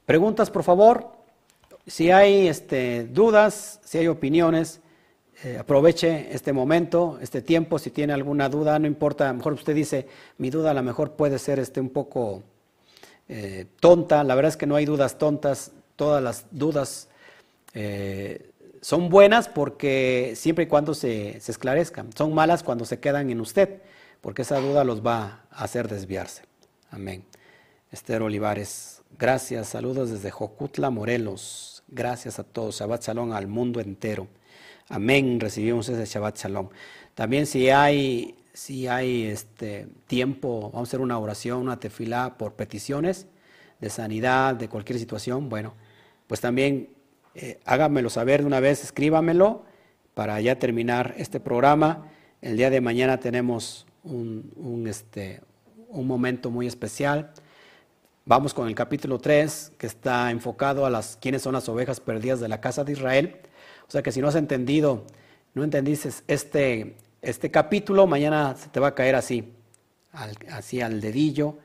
Preguntas, 0.04 0.50
por 0.50 0.62
favor. 0.62 1.12
Si 1.86 2.10
hay 2.10 2.48
este, 2.48 3.04
dudas, 3.04 3.80
si 3.84 3.98
hay 3.98 4.08
opiniones, 4.08 4.80
eh, 5.44 5.58
aproveche 5.58 6.34
este 6.34 6.52
momento, 6.52 7.18
este 7.20 7.42
tiempo. 7.42 7.78
Si 7.78 7.90
tiene 7.90 8.12
alguna 8.12 8.48
duda, 8.48 8.78
no 8.78 8.86
importa. 8.86 9.28
A 9.28 9.32
lo 9.32 9.38
mejor 9.38 9.52
usted 9.52 9.74
dice, 9.74 10.08
mi 10.38 10.50
duda 10.50 10.72
a 10.72 10.74
lo 10.74 10.82
mejor 10.82 11.12
puede 11.12 11.38
ser 11.38 11.60
este, 11.60 11.80
un 11.80 11.90
poco 11.90 12.42
eh, 13.28 13.66
tonta. 13.78 14.24
La 14.24 14.34
verdad 14.34 14.50
es 14.50 14.56
que 14.56 14.66
no 14.66 14.74
hay 14.74 14.84
dudas 14.84 15.18
tontas. 15.18 15.72
Todas 15.94 16.22
las 16.22 16.46
dudas 16.50 17.08
eh, 17.74 18.50
son 18.86 19.08
buenas 19.08 19.48
porque 19.48 20.34
siempre 20.36 20.66
y 20.66 20.68
cuando 20.68 20.94
se, 20.94 21.38
esclarezcan. 21.38 22.10
Son 22.16 22.32
malas 22.32 22.62
cuando 22.62 22.84
se 22.84 23.00
quedan 23.00 23.28
en 23.30 23.40
usted, 23.40 23.82
porque 24.20 24.42
esa 24.42 24.60
duda 24.60 24.84
los 24.84 25.04
va 25.04 25.44
a 25.50 25.64
hacer 25.64 25.88
desviarse. 25.88 26.44
Amén. 26.92 27.24
Esther 27.90 28.22
Olivares, 28.22 29.02
gracias. 29.18 29.70
Saludos 29.70 30.12
desde 30.12 30.30
Jocutla, 30.30 30.90
Morelos. 30.90 31.82
Gracias 31.88 32.38
a 32.38 32.44
todos. 32.44 32.78
Shabbat 32.78 33.02
Shalom 33.02 33.32
al 33.32 33.48
mundo 33.48 33.80
entero. 33.80 34.28
Amén. 34.88 35.40
Recibimos 35.40 35.88
ese 35.88 36.06
Shabbat 36.06 36.38
Shalom. 36.38 36.68
También 37.16 37.46
si 37.46 37.70
hay, 37.70 38.36
si 38.52 38.86
hay 38.86 39.24
este 39.24 39.88
tiempo, 40.06 40.70
vamos 40.72 40.88
a 40.88 40.90
hacer 40.90 41.00
una 41.00 41.18
oración, 41.18 41.58
una 41.58 41.80
tefilá 41.80 42.38
por 42.38 42.52
peticiones 42.52 43.26
de 43.80 43.90
sanidad, 43.90 44.54
de 44.54 44.68
cualquier 44.68 45.00
situación, 45.00 45.48
bueno, 45.48 45.74
pues 46.28 46.40
también 46.40 46.95
eh, 47.38 47.60
hágamelo 47.64 48.10
saber 48.10 48.40
de 48.40 48.46
una 48.46 48.60
vez, 48.60 48.82
escríbamelo 48.82 49.64
para 50.14 50.40
ya 50.40 50.58
terminar 50.58 51.14
este 51.18 51.38
programa. 51.38 52.08
El 52.40 52.56
día 52.56 52.70
de 52.70 52.80
mañana 52.80 53.20
tenemos 53.20 53.86
un, 54.04 54.52
un, 54.56 54.86
este, 54.86 55.42
un 55.88 56.06
momento 56.06 56.50
muy 56.50 56.66
especial. 56.66 57.32
Vamos 58.24 58.54
con 58.54 58.68
el 58.68 58.74
capítulo 58.74 59.18
3, 59.18 59.72
que 59.76 59.86
está 59.86 60.30
enfocado 60.30 60.86
a 60.86 60.90
las 60.90 61.18
quiénes 61.20 61.42
son 61.42 61.52
las 61.52 61.68
ovejas 61.68 62.00
perdidas 62.00 62.40
de 62.40 62.48
la 62.48 62.60
casa 62.60 62.84
de 62.84 62.92
Israel. 62.92 63.36
O 63.86 63.90
sea 63.90 64.02
que 64.02 64.12
si 64.12 64.20
no 64.20 64.28
has 64.28 64.34
entendido, 64.34 65.04
no 65.54 65.62
entendiste 65.62 66.08
este, 66.26 66.96
este 67.22 67.50
capítulo, 67.50 68.06
mañana 68.06 68.56
se 68.56 68.68
te 68.68 68.80
va 68.80 68.88
a 68.88 68.94
caer 68.94 69.14
así, 69.14 69.52
así 70.50 70.80
al 70.80 71.00
dedillo, 71.00 71.58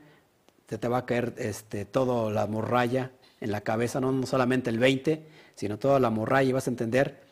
se 0.68 0.78
te 0.78 0.88
va 0.88 0.98
a 0.98 1.06
caer 1.06 1.34
este, 1.38 1.84
toda 1.84 2.30
la 2.30 2.46
morralla 2.46 3.10
en 3.40 3.50
la 3.50 3.62
cabeza, 3.62 4.00
no, 4.00 4.24
solamente 4.24 4.70
el 4.70 4.78
20, 4.78 5.26
sino 5.54 5.78
toda 5.78 6.00
la 6.00 6.10
morralla 6.10 6.48
y 6.48 6.52
vas 6.52 6.66
a 6.66 6.70
entender 6.70 7.22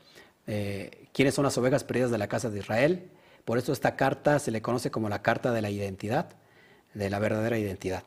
eh, 0.47 1.09
quiénes 1.13 1.35
son 1.35 1.45
las 1.45 1.57
ovejas 1.59 1.85
perdidas 1.85 2.11
de 2.11 2.19
la 2.19 2.29
casa 2.29 2.51
de 2.51 2.59
Israel. 2.59 3.11
Por 3.45 3.59
eso 3.59 3.73
esta 3.73 3.97
carta 3.97 4.39
se 4.39 4.51
le 4.51 4.63
conoce 4.63 4.91
como 4.91 5.09
la 5.09 5.23
carta 5.23 5.53
de 5.53 5.63
la 5.63 5.71
identidad, 5.71 6.31
de 6.95 7.11
la 7.11 7.19
verdadera 7.19 7.59
identidad. 7.59 8.05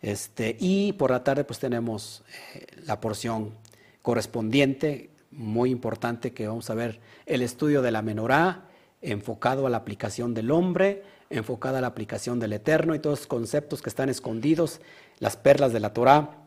Este, 0.00 0.56
y 0.58 0.92
por 0.94 1.10
la 1.10 1.22
tarde 1.24 1.44
pues 1.44 1.58
tenemos 1.58 2.24
eh, 2.54 2.66
la 2.84 3.00
porción 3.00 3.54
correspondiente, 4.02 5.10
muy 5.30 5.70
importante, 5.70 6.32
que 6.32 6.46
vamos 6.46 6.68
a 6.70 6.74
ver 6.74 7.00
el 7.26 7.40
estudio 7.42 7.82
de 7.82 7.92
la 7.92 8.02
menorá, 8.02 8.68
enfocado 9.00 9.66
a 9.66 9.70
la 9.70 9.78
aplicación 9.78 10.34
del 10.34 10.50
hombre, 10.50 11.04
enfocado 11.30 11.78
a 11.78 11.80
la 11.80 11.86
aplicación 11.86 12.38
del 12.38 12.52
eterno 12.52 12.94
y 12.94 12.98
todos 12.98 13.20
los 13.20 13.26
conceptos 13.26 13.80
que 13.80 13.88
están 13.88 14.08
escondidos, 14.08 14.80
las 15.18 15.36
perlas 15.36 15.72
de 15.72 15.80
la 15.80 15.92
Torah. 15.92 16.41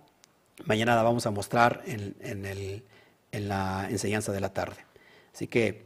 Mañana 0.63 0.95
la 0.95 1.03
vamos 1.03 1.25
a 1.25 1.31
mostrar 1.31 1.83
en, 1.85 2.83
la 3.31 3.87
enseñanza 3.89 4.31
de 4.31 4.39
la 4.39 4.53
tarde. 4.53 4.77
Así 5.33 5.47
que 5.47 5.83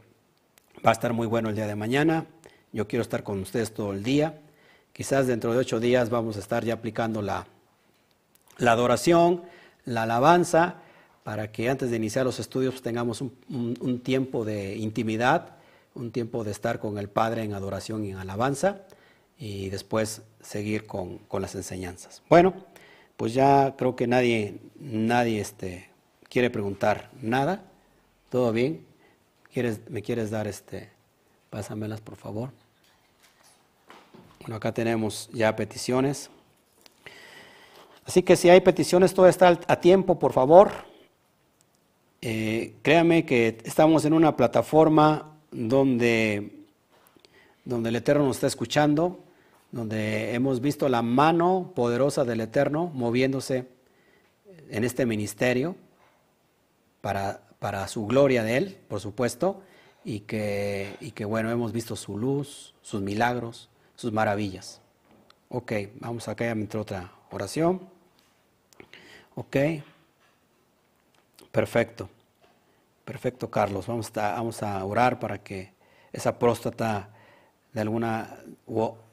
va 0.86 0.90
a 0.90 0.92
estar 0.92 1.12
muy 1.12 1.26
bueno 1.26 1.48
el 1.48 1.56
día 1.56 1.66
de 1.66 1.74
mañana. 1.74 2.26
Yo 2.72 2.86
quiero 2.86 3.02
estar 3.02 3.24
con 3.24 3.40
ustedes 3.40 3.74
todo 3.74 3.92
el 3.92 4.04
día. 4.04 4.38
Quizás 4.92 5.26
dentro 5.26 5.52
de 5.52 5.58
ocho 5.58 5.80
días 5.80 6.08
vamos 6.08 6.36
a 6.36 6.40
estar 6.40 6.64
ya 6.64 6.74
aplicando 6.74 7.20
la, 7.20 7.46
la 8.58 8.72
adoración, 8.72 9.42
la 9.84 10.04
alabanza, 10.04 10.76
para 11.24 11.50
que 11.50 11.68
antes 11.68 11.90
de 11.90 11.96
iniciar 11.96 12.24
los 12.24 12.38
estudios 12.38 12.74
pues, 12.74 12.82
tengamos 12.82 13.20
un, 13.20 14.00
tiempo 14.02 14.44
de 14.44 14.76
intimidad, 14.76 15.56
un 15.94 16.12
tiempo 16.12 16.44
de 16.44 16.52
estar 16.52 16.78
con 16.78 16.98
el 16.98 17.08
Padre 17.08 17.42
en 17.42 17.54
adoración 17.54 18.04
y 18.04 18.10
en 18.10 18.18
alabanza, 18.18 18.82
y 19.38 19.68
después 19.70 20.22
seguir 20.40 20.86
con, 20.86 21.18
con 21.18 21.42
las 21.42 21.54
enseñanzas. 21.54 22.22
Bueno, 22.28 22.54
pues 23.20 23.34
ya 23.34 23.74
creo 23.76 23.96
que 23.96 24.06
nadie, 24.06 24.54
nadie 24.78 25.42
este, 25.42 25.90
quiere 26.30 26.48
preguntar 26.48 27.10
nada. 27.20 27.62
¿Todo 28.30 28.50
bien? 28.50 28.86
¿Quieres, 29.52 29.78
¿Me 29.90 30.00
quieres 30.00 30.30
dar 30.30 30.46
este? 30.46 30.88
Pásamelas, 31.50 32.00
por 32.00 32.16
favor. 32.16 32.48
Bueno, 34.40 34.56
acá 34.56 34.72
tenemos 34.72 35.28
ya 35.34 35.54
peticiones. 35.54 36.30
Así 38.06 38.22
que 38.22 38.36
si 38.36 38.48
hay 38.48 38.62
peticiones, 38.62 39.12
todo 39.12 39.28
está 39.28 39.60
a 39.66 39.80
tiempo, 39.80 40.18
por 40.18 40.32
favor. 40.32 40.70
Eh, 42.22 42.76
créame 42.80 43.26
que 43.26 43.58
estamos 43.64 44.06
en 44.06 44.14
una 44.14 44.34
plataforma 44.34 45.36
donde, 45.50 46.64
donde 47.66 47.90
el 47.90 47.96
Eterno 47.96 48.24
nos 48.24 48.38
está 48.38 48.46
escuchando, 48.46 49.22
donde 49.72 50.34
hemos 50.34 50.60
visto 50.60 50.88
la 50.88 51.02
mano 51.02 51.72
poderosa 51.74 52.24
del 52.24 52.40
Eterno 52.40 52.90
moviéndose 52.92 53.68
en 54.68 54.84
este 54.84 55.06
ministerio 55.06 55.76
para, 57.00 57.42
para 57.58 57.86
su 57.88 58.06
gloria 58.06 58.42
de 58.42 58.56
Él, 58.56 58.78
por 58.88 59.00
supuesto, 59.00 59.62
y 60.04 60.20
que, 60.20 60.96
y 61.00 61.12
que 61.12 61.24
bueno, 61.24 61.50
hemos 61.50 61.72
visto 61.72 61.96
su 61.96 62.16
luz, 62.18 62.74
sus 62.82 63.02
milagros, 63.02 63.68
sus 63.94 64.12
maravillas. 64.12 64.80
Ok, 65.48 65.72
vamos 66.00 66.28
acá 66.28 66.50
a 66.50 66.54
meter 66.54 66.80
otra 66.80 67.12
oración. 67.30 67.80
Ok, 69.34 69.56
perfecto, 71.52 72.08
perfecto 73.04 73.50
Carlos, 73.50 73.86
vamos 73.86 74.16
a, 74.16 74.32
vamos 74.32 74.62
a 74.62 74.84
orar 74.84 75.18
para 75.18 75.42
que 75.42 75.72
esa 76.12 76.38
próstata 76.38 77.10
de 77.72 77.80
alguna 77.80 78.36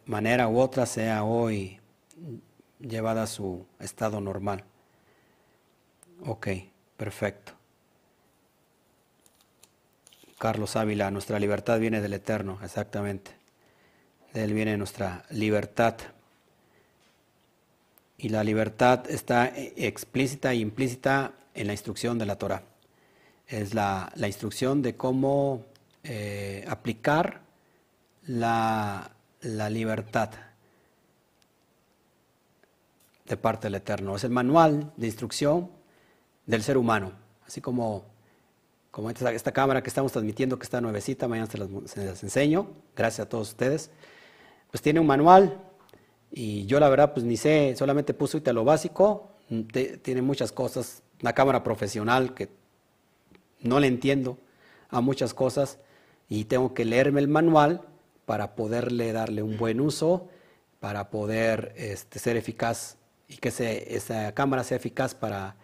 manera 0.07 0.47
u 0.47 0.59
otra 0.59 0.85
sea 0.85 1.23
hoy 1.23 1.79
llevada 2.79 3.23
a 3.23 3.27
su 3.27 3.65
estado 3.79 4.19
normal. 4.21 4.63
Ok, 6.25 6.47
perfecto. 6.95 7.53
Carlos 10.39 10.75
Ávila, 10.75 11.11
nuestra 11.11 11.39
libertad 11.39 11.79
viene 11.79 12.01
del 12.01 12.13
Eterno, 12.13 12.59
exactamente. 12.63 13.31
De 14.33 14.43
Él 14.43 14.53
viene 14.53 14.77
nuestra 14.77 15.25
libertad. 15.29 15.95
Y 18.17 18.29
la 18.29 18.43
libertad 18.43 19.09
está 19.09 19.51
explícita 19.55 20.51
e 20.51 20.57
implícita 20.57 21.33
en 21.53 21.67
la 21.67 21.73
instrucción 21.73 22.17
de 22.17 22.25
la 22.25 22.37
Torah. 22.37 22.63
Es 23.47 23.73
la, 23.73 24.11
instrucción 24.17 24.81
de 24.81 24.95
cómo 24.95 25.65
eh, 26.03 26.65
aplicar 26.67 27.41
la, 28.25 29.11
la 29.41 29.69
libertad 29.69 30.31
de 33.25 33.37
parte 33.37 33.67
del 33.67 33.75
Eterno. 33.75 34.15
Es 34.15 34.23
el 34.23 34.31
manual 34.31 34.93
de 34.95 35.07
instrucción 35.07 35.69
del 36.45 36.63
ser 36.63 36.77
humano, 36.77 37.11
así 37.45 37.61
como 37.61 38.05
como 38.97 39.11
esta, 39.11 39.51
cámara 39.51 39.83
que 39.83 39.89
estamos 39.89 40.11
transmitiendo, 40.11 40.57
que 40.57 40.63
está 40.63 40.81
nuevecita, 40.81 41.27
mañana 41.27 41.47
se 41.47 41.59
las, 41.59 42.23
enseño, 42.23 42.71
gracias 42.95 43.27
a 43.27 43.29
todos 43.29 43.49
ustedes, 43.49 43.91
pues 44.71 44.81
tiene 44.81 44.99
un 44.99 45.05
manual 45.05 45.61
y 46.31 46.65
yo 46.65 46.79
la 46.79 46.89
verdad 46.89 47.13
pues 47.13 47.23
ni 47.23 47.37
sé, 47.37 47.75
solamente 47.77 48.15
puse 48.15 48.41
lo 48.51 48.63
básico, 48.63 49.29
tiene 50.01 50.23
muchas 50.23 50.51
cosas, 50.51 51.03
una 51.21 51.33
cámara 51.33 51.63
profesional 51.63 52.33
que 52.33 52.49
no 53.59 53.79
le 53.79 53.85
entiendo 53.85 54.39
a 54.89 54.99
muchas 54.99 55.35
cosas 55.35 55.77
y 56.27 56.45
tengo 56.45 56.73
que 56.73 56.83
leerme 56.83 57.19
el 57.19 57.27
manual 57.27 57.83
para 58.27 58.55
poderle 58.55 59.13
darle 59.13 59.41
un 59.41 59.57
buen 59.57 59.79
uso, 59.79 60.27
para 60.81 61.09
poder 61.09 61.73
este, 61.77 62.19
ser 62.19 62.35
eficaz 62.35 62.97
y 63.29 63.37
que 63.37 63.85
esa 63.87 64.33
cámara 64.33 64.65
sea 64.65 64.75
eficaz 64.75 65.15
para 65.15 65.55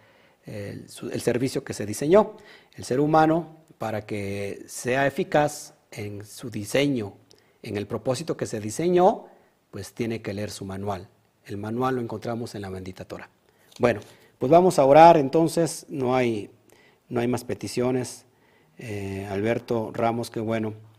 el, 0.46 0.90
servicio 0.90 1.66
que 1.66 1.74
se 1.74 1.86
diseñó. 1.86 2.38
El 2.76 2.86
ser 2.86 3.02
humano, 3.02 3.58
para 3.78 4.06
que 4.06 4.64
sea 4.66 5.06
eficaz 5.06 5.74
en 5.92 6.26
su 6.26 6.50
diseño, 6.50 7.18
en 7.64 7.76
el 7.76 7.86
propósito 7.86 8.38
que 8.38 8.46
se 8.46 8.62
diseñó, 8.62 9.26
pues 9.70 9.92
tiene 9.92 10.22
que 10.22 10.34
leer 10.34 10.50
su 10.50 10.64
manual. 10.64 11.10
El 11.44 11.58
manual 11.58 11.96
lo 11.96 12.02
encontramos 12.02 12.56
en 12.56 12.62
la 12.62 12.70
bendita 12.70 13.04
Torah. 13.04 13.30
Bueno, 13.78 14.00
pues 14.40 14.50
vamos 14.50 14.80
a 14.80 14.86
orar 14.86 15.18
entonces, 15.18 15.86
no 15.90 16.16
hay, 16.16 16.50
no 17.10 17.20
hay 17.20 17.28
más 17.28 17.44
peticiones. 17.44 18.26
Eh, 18.78 19.28
Alberto 19.30 19.92
Ramos, 19.94 20.32
qué 20.32 20.40
bueno. 20.40 20.93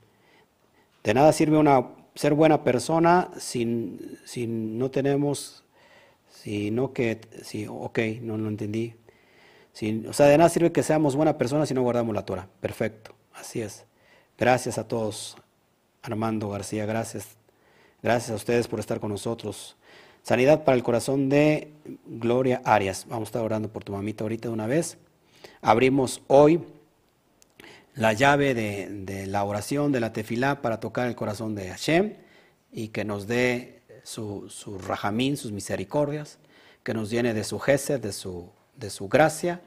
De 1.05 1.15
nada 1.15 1.33
sirve 1.33 1.57
una, 1.57 1.87
ser 2.17 2.35
buena 2.35 2.65
persona 2.65 3.31
si, 3.39 3.65
no 3.67 4.91
tenemos, 4.91 5.65
si 6.29 6.73
no 6.73 6.93
que, 6.93 7.21
si, 7.45 7.67
ok, 7.69 7.99
no 8.23 8.37
lo 8.37 8.49
entendí 8.49 8.95
o 10.09 10.13
sea, 10.13 10.27
de 10.27 10.39
nada 10.39 10.49
sirve 10.51 10.71
que 10.71 10.85
seamos 10.85 11.17
buenas 11.17 11.35
personas 11.35 11.69
si 11.69 11.75
no 11.75 11.83
guardamos 11.83 12.15
la 12.15 12.25
Torah. 12.25 12.49
Perfecto, 12.61 13.13
así 13.35 13.61
es. 13.61 13.85
Gracias 14.39 14.79
a 14.79 14.87
todos. 14.87 15.37
Armando 16.03 16.49
García, 16.49 16.87
gracias. 16.87 17.37
Gracias 18.01 18.31
a 18.31 18.35
ustedes 18.35 18.69
por 18.69 18.79
estar 18.79 19.01
con 19.01 19.11
nosotros. 19.11 19.77
Sanidad 20.23 20.63
para 20.63 20.77
el 20.77 20.85
corazón 20.85 21.29
de 21.29 21.73
Gloria 22.07 22.63
Arias. 22.65 23.07
Vamos 23.09 23.27
a 23.27 23.31
estar 23.31 23.43
orando 23.43 23.69
por 23.69 23.83
tu 23.83 23.93
mamita 23.93 24.23
ahorita 24.23 24.49
de 24.49 24.55
una 24.55 24.69
vez. 24.69 24.97
Abrimos 25.61 26.23
hoy 26.29 26.61
la 27.95 28.13
llave 28.13 28.55
de, 28.55 29.27
la 29.27 29.45
oración 29.45 29.93
de 29.93 30.01
la 30.01 30.13
tefilá 30.13 30.63
para 30.63 30.81
tocar 30.81 31.07
el 31.07 31.15
corazón 31.15 31.55
de 31.55 31.69
Hashem 31.69 32.15
y 32.73 32.89
que 32.89 33.05
nos 33.05 33.27
dé 33.27 33.83
su, 34.03 34.49
su 34.49 34.79
rajamín, 34.79 35.37
sus 35.37 35.53
misericordias, 35.53 36.39
que 36.83 36.95
nos 36.95 37.11
llene 37.11 37.35
de 37.35 37.45
su 37.45 37.59
gesed, 37.59 38.01
de 38.01 38.13
su 38.13 38.51
de 38.77 38.91
su 38.91 39.09
gracia 39.09 39.61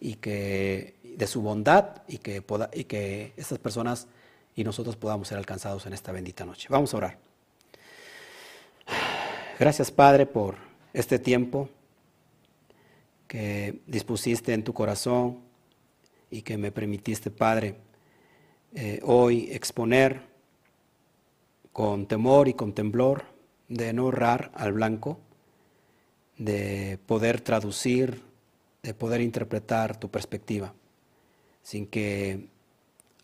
y 0.00 0.14
que, 0.16 0.96
de 1.02 1.26
su 1.26 1.42
bondad 1.42 2.02
y 2.06 2.18
que, 2.18 2.42
y 2.72 2.84
que 2.84 3.32
estas 3.36 3.58
personas 3.58 4.06
y 4.54 4.64
nosotros 4.64 4.96
podamos 4.96 5.28
ser 5.28 5.38
alcanzados 5.38 5.86
en 5.86 5.92
esta 5.92 6.12
bendita 6.12 6.44
noche. 6.44 6.68
Vamos 6.70 6.92
a 6.94 6.96
orar. 6.96 7.18
Gracias 9.58 9.90
Padre 9.90 10.26
por 10.26 10.56
este 10.92 11.18
tiempo 11.18 11.68
que 13.26 13.80
dispusiste 13.86 14.54
en 14.54 14.64
tu 14.64 14.72
corazón 14.72 15.40
y 16.30 16.42
que 16.42 16.58
me 16.58 16.72
permitiste 16.72 17.30
Padre 17.30 17.76
eh, 18.74 19.00
hoy 19.02 19.48
exponer 19.50 20.20
con 21.72 22.06
temor 22.06 22.48
y 22.48 22.54
con 22.54 22.72
temblor 22.72 23.24
de 23.68 23.92
no 23.92 24.08
errar 24.08 24.50
al 24.54 24.72
blanco, 24.72 25.20
de 26.36 26.98
poder 27.06 27.40
traducir, 27.40 28.22
de 28.82 28.94
poder 28.94 29.20
interpretar 29.20 29.98
tu 29.98 30.10
perspectiva, 30.10 30.74
sin 31.62 31.86
que 31.86 32.48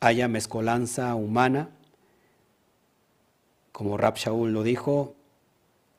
haya 0.00 0.28
mezcolanza 0.28 1.14
humana, 1.14 1.70
como 3.72 3.96
Rab 3.96 4.16
Shaul 4.16 4.52
lo 4.52 4.62
dijo, 4.62 5.16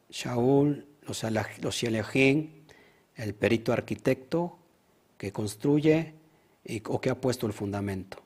Shaul, 0.10 0.86
los, 1.02 1.24
los 1.62 1.84
el 1.84 3.34
perito 3.34 3.74
arquitecto 3.74 4.58
que 5.18 5.32
construye 5.32 6.14
o 6.88 7.02
que 7.02 7.10
ha 7.10 7.20
puesto 7.20 7.48
el 7.48 7.54
fundamento 7.54 8.24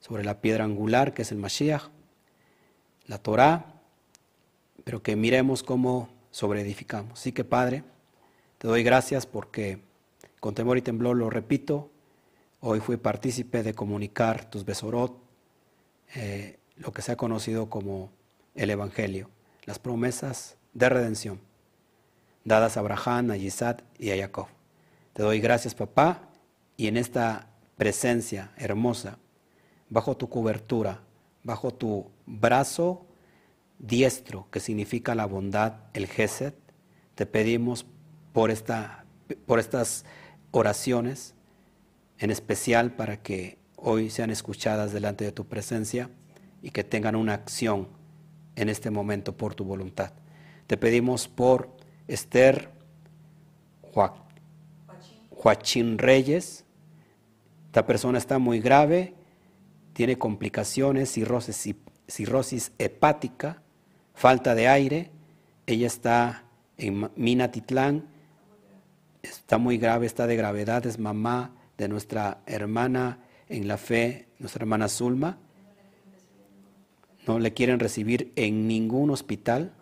sobre 0.00 0.24
la 0.24 0.40
piedra 0.40 0.64
angular 0.64 1.14
que 1.14 1.22
es 1.22 1.32
el 1.32 1.38
Mashiach, 1.38 1.90
la 3.06 3.18
Torah, 3.18 3.80
pero 4.84 5.02
que 5.02 5.16
miremos 5.16 5.62
cómo 5.62 6.08
sobreedificamos. 6.30 7.20
Así 7.20 7.32
que 7.32 7.44
Padre, 7.44 7.84
te 8.58 8.68
doy 8.68 8.82
gracias 8.82 9.26
porque 9.26 9.80
con 10.40 10.54
temor 10.54 10.78
y 10.78 10.82
temblor 10.82 11.16
lo 11.16 11.30
repito, 11.30 11.90
hoy 12.60 12.80
fui 12.80 12.96
partícipe 12.96 13.62
de 13.62 13.74
comunicar 13.74 14.48
tus 14.50 14.64
besorot, 14.64 15.16
eh, 16.14 16.58
lo 16.76 16.92
que 16.92 17.02
se 17.02 17.12
ha 17.12 17.16
conocido 17.16 17.68
como 17.70 18.10
el 18.54 18.70
Evangelio, 18.70 19.30
las 19.64 19.78
promesas 19.78 20.56
de 20.74 20.88
redención 20.88 21.40
dadas 22.44 22.76
a 22.76 22.80
Abraham, 22.80 23.30
a 23.30 23.36
Isaac 23.36 23.84
y 23.98 24.10
a 24.10 24.16
Jacob. 24.16 24.46
Te 25.12 25.22
doy 25.22 25.40
gracias, 25.40 25.74
papá, 25.74 26.28
y 26.82 26.88
en 26.88 26.96
esta 26.96 27.46
presencia 27.76 28.50
hermosa, 28.56 29.18
bajo 29.88 30.16
tu 30.16 30.28
cobertura, 30.28 31.04
bajo 31.44 31.72
tu 31.72 32.10
brazo 32.26 33.06
diestro, 33.78 34.48
que 34.50 34.58
significa 34.58 35.14
la 35.14 35.26
bondad, 35.26 35.74
el 35.92 36.08
Gesed, 36.08 36.54
te 37.14 37.24
pedimos 37.24 37.86
por, 38.32 38.50
esta, 38.50 39.04
por 39.46 39.60
estas 39.60 40.04
oraciones, 40.50 41.36
en 42.18 42.32
especial 42.32 42.96
para 42.96 43.22
que 43.22 43.58
hoy 43.76 44.10
sean 44.10 44.30
escuchadas 44.30 44.92
delante 44.92 45.24
de 45.24 45.30
tu 45.30 45.46
presencia 45.46 46.10
y 46.62 46.70
que 46.70 46.82
tengan 46.82 47.14
una 47.14 47.34
acción 47.34 47.86
en 48.56 48.68
este 48.68 48.90
momento 48.90 49.36
por 49.36 49.54
tu 49.54 49.62
voluntad. 49.62 50.14
Te 50.66 50.76
pedimos 50.76 51.28
por 51.28 51.76
Esther 52.08 52.70
Joachín 55.30 55.98
Reyes. 55.98 56.61
Esta 57.72 57.86
persona 57.86 58.18
está 58.18 58.38
muy 58.38 58.60
grave, 58.60 59.14
tiene 59.94 60.18
complicaciones, 60.18 61.10
cirrosis, 61.10 61.74
cirrosis 62.06 62.70
hepática, 62.76 63.62
falta 64.12 64.54
de 64.54 64.68
aire. 64.68 65.10
Ella 65.64 65.86
está 65.86 66.44
en 66.76 67.10
Minatitlán, 67.16 68.04
está 69.22 69.56
muy 69.56 69.78
grave, 69.78 70.04
está 70.04 70.26
de 70.26 70.36
gravedad, 70.36 70.84
es 70.84 70.98
mamá 70.98 71.54
de 71.78 71.88
nuestra 71.88 72.42
hermana 72.44 73.20
en 73.48 73.66
la 73.66 73.78
fe, 73.78 74.28
nuestra 74.38 74.64
hermana 74.64 74.88
Zulma. 74.88 75.38
No 77.26 77.38
le 77.38 77.54
quieren 77.54 77.80
recibir 77.80 78.34
en 78.36 78.68
ningún 78.68 79.08
hospital 79.08 79.72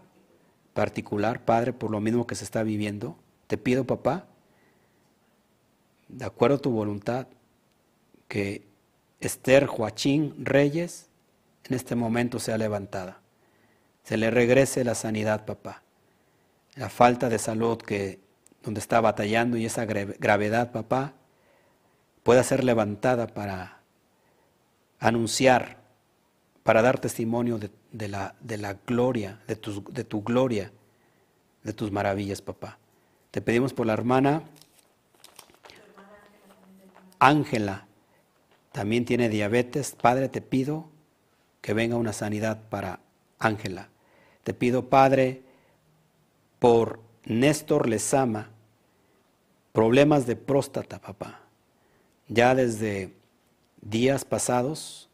particular, 0.74 1.44
Padre, 1.44 1.72
por 1.72 1.90
lo 1.90 1.98
mismo 1.98 2.24
que 2.28 2.36
se 2.36 2.44
está 2.44 2.62
viviendo. 2.62 3.18
Te 3.48 3.58
pido, 3.58 3.84
papá, 3.84 4.28
de 6.06 6.24
acuerdo 6.24 6.58
a 6.58 6.60
tu 6.60 6.70
voluntad, 6.70 7.26
que 8.30 8.62
Esther 9.20 9.66
Joachín 9.66 10.34
Reyes 10.38 11.08
en 11.64 11.74
este 11.74 11.96
momento 11.96 12.38
sea 12.38 12.56
levantada. 12.56 13.20
Se 14.04 14.16
le 14.16 14.30
regrese 14.30 14.84
la 14.84 14.94
sanidad, 14.94 15.44
papá. 15.44 15.82
La 16.76 16.88
falta 16.88 17.28
de 17.28 17.38
salud 17.38 17.76
que 17.76 18.20
donde 18.62 18.80
está 18.80 19.02
batallando 19.02 19.58
y 19.58 19.66
esa 19.66 19.84
gravedad, 19.84 20.72
papá, 20.72 21.12
pueda 22.22 22.42
ser 22.42 22.64
levantada 22.64 23.26
para 23.26 23.80
anunciar, 24.98 25.78
para 26.62 26.80
dar 26.80 26.98
testimonio 26.98 27.58
de 27.58 27.70
de 27.92 28.08
la, 28.08 28.34
de 28.40 28.56
la 28.56 28.74
gloria, 28.74 29.40
de 29.46 29.56
tu, 29.56 29.84
de 29.90 30.04
tu 30.04 30.22
gloria, 30.22 30.72
de 31.62 31.72
tus 31.72 31.90
maravillas, 31.90 32.40
papá. 32.40 32.78
Te 33.30 33.40
pedimos 33.40 33.72
por 33.72 33.86
la 33.86 33.92
hermana 33.92 34.42
Ángela, 37.18 37.86
también 38.72 39.04
tiene 39.04 39.28
diabetes. 39.28 39.96
Padre, 40.00 40.28
te 40.28 40.40
pido 40.40 40.88
que 41.60 41.74
venga 41.74 41.96
una 41.96 42.12
sanidad 42.12 42.68
para 42.68 43.00
Ángela. 43.38 43.88
Te 44.42 44.54
pido, 44.54 44.88
Padre, 44.88 45.42
por 46.58 47.00
Néstor 47.24 47.88
Lezama, 47.88 48.50
problemas 49.72 50.26
de 50.26 50.36
próstata, 50.36 51.00
papá. 51.00 51.40
Ya 52.28 52.54
desde 52.54 53.14
días 53.80 54.24
pasados 54.24 55.10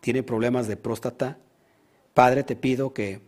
tiene 0.00 0.22
problemas 0.22 0.66
de 0.68 0.76
próstata 0.76 1.38
Padre, 2.18 2.42
te 2.42 2.56
pido 2.56 2.92
que 2.92 3.20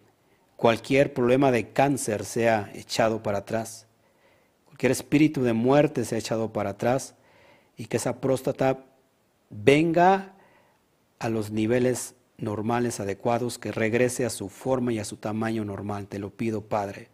cualquier 0.57 1.15
problema 1.15 1.52
de 1.52 1.68
cáncer 1.68 2.24
sea 2.24 2.73
echado 2.74 3.23
para 3.23 3.39
atrás, 3.39 3.86
cualquier 4.65 4.90
espíritu 4.90 5.44
de 5.44 5.52
muerte 5.52 6.05
sea 6.05 6.18
echado 6.18 6.52
para 6.52 6.70
atrás 6.70 7.15
y 7.76 7.86
que 7.86 7.99
esa 7.99 8.20
próstata 8.20 8.84
venga 9.51 10.35
a 11.19 11.29
los 11.29 11.51
niveles 11.51 12.15
normales, 12.39 13.01
adecuados, 13.01 13.59
que 13.59 13.73
regrese 13.73 14.25
a 14.25 14.31
su 14.31 14.49
forma 14.49 14.93
y 14.93 14.99
a 14.99 15.05
su 15.05 15.17
tamaño 15.17 15.65
normal. 15.65 16.07
Te 16.07 16.19
lo 16.19 16.31
pido, 16.31 16.62
Padre, 16.62 17.09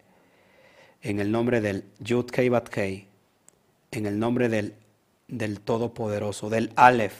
en 1.01 1.19
el 1.19 1.31
nombre 1.31 1.59
del 1.59 1.85
Yud 1.99 2.25
Kei 2.25 2.49
Bat 2.49 2.69
Kei, 2.69 3.07
en 3.91 4.05
el 4.05 4.19
nombre 4.19 4.47
del, 4.47 4.75
del 5.27 5.59
Todopoderoso, 5.59 6.49
del 6.49 6.71
Aleph, 6.75 7.15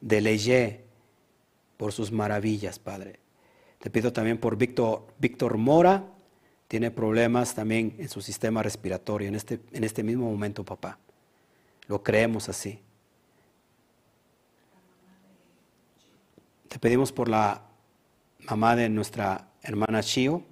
del 0.00 0.26
Eye, 0.26 0.84
por 1.76 1.92
sus 1.92 2.12
maravillas, 2.12 2.78
Padre. 2.78 3.18
Te 3.78 3.90
pido 3.90 4.12
también 4.12 4.38
por 4.38 4.56
Víctor, 4.56 5.06
Víctor 5.18 5.56
Mora, 5.56 6.04
tiene 6.68 6.90
problemas 6.90 7.54
también 7.54 7.96
en 7.98 8.08
su 8.08 8.22
sistema 8.22 8.62
respiratorio 8.62 9.28
en 9.28 9.34
este, 9.34 9.60
en 9.72 9.84
este 9.84 10.02
mismo 10.02 10.30
momento, 10.30 10.64
papá. 10.64 10.98
Lo 11.86 12.02
creemos 12.02 12.48
así. 12.48 12.80
Te 16.72 16.78
pedimos 16.78 17.12
por 17.12 17.28
la 17.28 17.66
mamá 18.48 18.74
de 18.76 18.88
nuestra 18.88 19.50
hermana 19.60 20.02
Chio. 20.02 20.42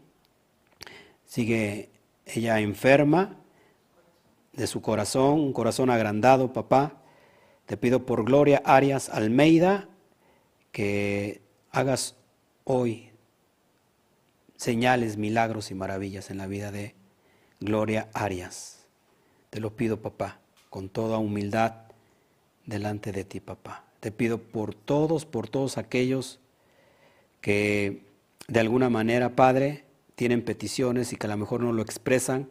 Sigue 1.24 1.88
ella 2.26 2.60
enferma 2.60 3.38
de 4.52 4.66
su 4.66 4.82
corazón, 4.82 5.40
un 5.40 5.54
corazón 5.54 5.88
agrandado, 5.88 6.52
papá. 6.52 7.00
Te 7.64 7.78
pido 7.78 8.04
por 8.04 8.26
Gloria 8.26 8.60
Arias 8.66 9.08
Almeida 9.08 9.88
que 10.72 11.40
hagas 11.70 12.16
hoy 12.64 13.12
señales, 14.56 15.16
milagros 15.16 15.70
y 15.70 15.74
maravillas 15.74 16.28
en 16.30 16.36
la 16.36 16.46
vida 16.46 16.70
de 16.70 16.94
Gloria 17.60 18.10
Arias. 18.12 18.86
Te 19.48 19.58
lo 19.58 19.74
pido, 19.74 20.02
papá, 20.02 20.38
con 20.68 20.90
toda 20.90 21.16
humildad 21.16 21.76
delante 22.66 23.10
de 23.10 23.24
ti, 23.24 23.40
papá. 23.40 23.89
Te 24.00 24.10
pido 24.10 24.38
por 24.38 24.74
todos, 24.74 25.26
por 25.26 25.48
todos 25.48 25.78
aquellos 25.78 26.40
que 27.40 28.02
de 28.48 28.60
alguna 28.60 28.90
manera, 28.90 29.36
Padre, 29.36 29.84
tienen 30.14 30.44
peticiones 30.44 31.12
y 31.12 31.16
que 31.16 31.26
a 31.26 31.30
lo 31.30 31.36
mejor 31.36 31.60
no 31.60 31.72
lo 31.72 31.82
expresan, 31.82 32.50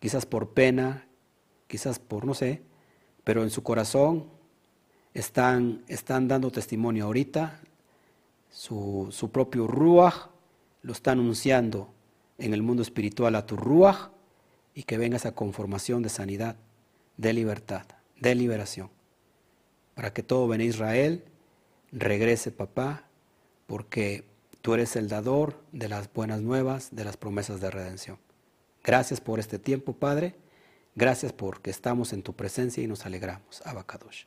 quizás 0.00 0.26
por 0.26 0.50
pena, 0.50 1.06
quizás 1.66 1.98
por 1.98 2.24
no 2.24 2.34
sé, 2.34 2.62
pero 3.24 3.42
en 3.42 3.50
su 3.50 3.62
corazón 3.62 4.26
están, 5.14 5.82
están 5.88 6.28
dando 6.28 6.50
testimonio 6.50 7.06
ahorita, 7.06 7.60
su, 8.50 9.08
su 9.10 9.30
propio 9.30 9.66
ruach 9.66 10.28
lo 10.82 10.92
está 10.92 11.12
anunciando 11.12 11.88
en 12.38 12.52
el 12.52 12.62
mundo 12.62 12.82
espiritual 12.82 13.34
a 13.34 13.46
tu 13.46 13.56
ruach 13.56 14.10
y 14.74 14.82
que 14.82 14.98
venga 14.98 15.16
esa 15.16 15.34
conformación 15.34 16.02
de 16.02 16.08
sanidad, 16.08 16.56
de 17.16 17.32
libertad, 17.32 17.86
de 18.20 18.34
liberación. 18.34 18.93
Para 19.94 20.12
que 20.12 20.22
todo 20.22 20.48
Ben 20.48 20.60
Israel 20.60 21.24
regrese, 21.92 22.50
papá, 22.50 23.04
porque 23.66 24.24
tú 24.60 24.74
eres 24.74 24.96
el 24.96 25.08
dador 25.08 25.60
de 25.72 25.88
las 25.88 26.12
buenas 26.12 26.40
nuevas, 26.40 26.94
de 26.94 27.04
las 27.04 27.16
promesas 27.16 27.60
de 27.60 27.70
redención. 27.70 28.18
Gracias 28.82 29.20
por 29.20 29.38
este 29.38 29.58
tiempo, 29.58 29.94
Padre. 29.94 30.34
Gracias 30.94 31.32
porque 31.32 31.70
estamos 31.70 32.12
en 32.12 32.22
tu 32.22 32.34
presencia 32.34 32.82
y 32.82 32.86
nos 32.86 33.06
alegramos. 33.06 33.62
Abacadosh. 33.64 34.24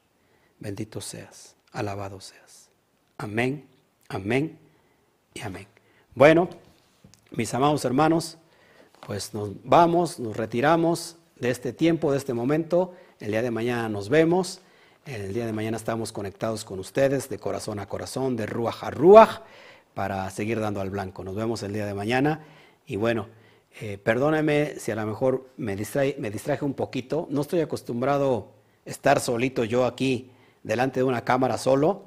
Bendito 0.60 1.02
seas, 1.02 1.56
alabado 1.72 2.20
seas. 2.20 2.70
Amén, 3.18 3.68
amén 4.10 4.58
y 5.34 5.42
amén. 5.42 5.68
Bueno, 6.16 6.50
mis 7.32 7.54
amados 7.54 7.86
hermanos, 7.86 8.38
pues 9.06 9.34
nos 9.34 9.52
vamos, 9.64 10.20
nos 10.20 10.36
retiramos 10.36 11.18
de 11.36 11.52
este 11.52 11.74
tiempo, 11.74 12.12
de 12.12 12.18
este 12.18 12.34
momento. 12.34 12.94
El 13.20 13.32
día 13.32 13.42
de 13.42 13.52
mañana 13.52 13.90
nos 13.90 14.10
vemos. 14.10 14.62
El 15.08 15.34
día 15.34 15.46
de 15.46 15.54
mañana 15.54 15.78
estamos 15.78 16.12
conectados 16.12 16.66
con 16.66 16.80
ustedes 16.80 17.30
de 17.30 17.40
corazón 17.40 17.80
a 17.80 17.88
corazón, 17.88 18.36
de 18.36 18.46
ruaj 18.46 18.84
a 18.84 18.92
ruaj, 18.92 19.40
para 19.94 20.30
seguir 20.32 20.60
dando 20.60 20.82
al 20.82 20.90
blanco. 20.90 21.24
Nos 21.24 21.34
vemos 21.34 21.64
el 21.64 21.72
día 21.72 21.86
de 21.86 21.94
mañana 21.94 22.42
y 22.86 22.98
bueno, 22.98 23.30
eh, 23.80 23.98
si 24.78 24.92
a 24.92 24.96
lo 24.96 25.06
mejor 25.06 25.50
me, 25.56 25.78
distrae, 25.78 26.18
me 26.20 26.30
distraje 26.30 26.66
un 26.66 26.74
poquito. 26.74 27.26
No 27.32 27.40
estoy 27.40 27.62
acostumbrado 27.62 28.52
a 28.86 28.90
estar 28.90 29.22
solito 29.22 29.64
yo 29.64 29.86
aquí 29.86 30.30
delante 30.62 31.00
de 31.00 31.06
una 31.06 31.24
cámara 31.24 31.58
solo. 31.58 32.04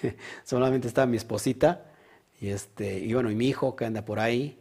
Solamente 0.42 0.88
está 0.88 1.04
mi 1.04 1.18
esposita 1.18 1.84
y, 2.40 2.48
este, 2.48 3.00
y 3.00 3.12
bueno, 3.12 3.30
y 3.30 3.34
mi 3.34 3.48
hijo 3.48 3.76
que 3.76 3.84
anda 3.84 4.02
por 4.06 4.18
ahí. 4.18 4.58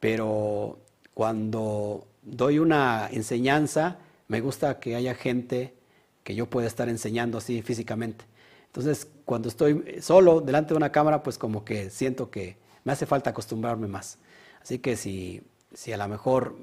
Pero 0.00 0.80
cuando 1.14 2.06
doy 2.20 2.58
una 2.58 3.08
enseñanza, 3.10 4.00
me 4.28 4.42
gusta 4.42 4.78
que 4.80 4.96
haya 4.96 5.14
gente 5.14 5.72
que 6.24 6.34
yo 6.34 6.48
pueda 6.48 6.66
estar 6.66 6.88
enseñando 6.88 7.38
así 7.38 7.62
físicamente. 7.62 8.24
Entonces, 8.66 9.06
cuando 9.24 9.48
estoy 9.48 10.00
solo 10.00 10.40
delante 10.40 10.74
de 10.74 10.78
una 10.78 10.92
cámara, 10.92 11.22
pues 11.22 11.36
como 11.36 11.64
que 11.64 11.90
siento 11.90 12.30
que 12.30 12.56
me 12.84 12.92
hace 12.92 13.06
falta 13.06 13.30
acostumbrarme 13.30 13.86
más. 13.86 14.18
Así 14.62 14.78
que 14.78 14.96
si, 14.96 15.42
si 15.74 15.92
a 15.92 15.96
lo 15.96 16.08
mejor 16.08 16.56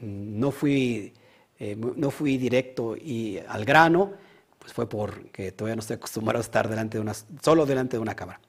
no 0.00 0.50
fui, 0.50 1.12
eh, 1.58 1.76
no 1.76 2.10
fui 2.10 2.38
directo 2.38 2.96
y 2.96 3.38
al 3.48 3.64
grano, 3.64 4.12
pues 4.58 4.72
fue 4.72 4.88
porque 4.88 5.52
todavía 5.52 5.76
no 5.76 5.80
estoy 5.80 5.96
acostumbrado 5.96 6.38
a 6.38 6.42
estar 6.42 6.68
delante 6.68 6.98
de 6.98 7.02
una, 7.02 7.14
solo 7.42 7.66
delante 7.66 7.96
de 7.96 8.00
una 8.00 8.14
cámara. 8.14 8.40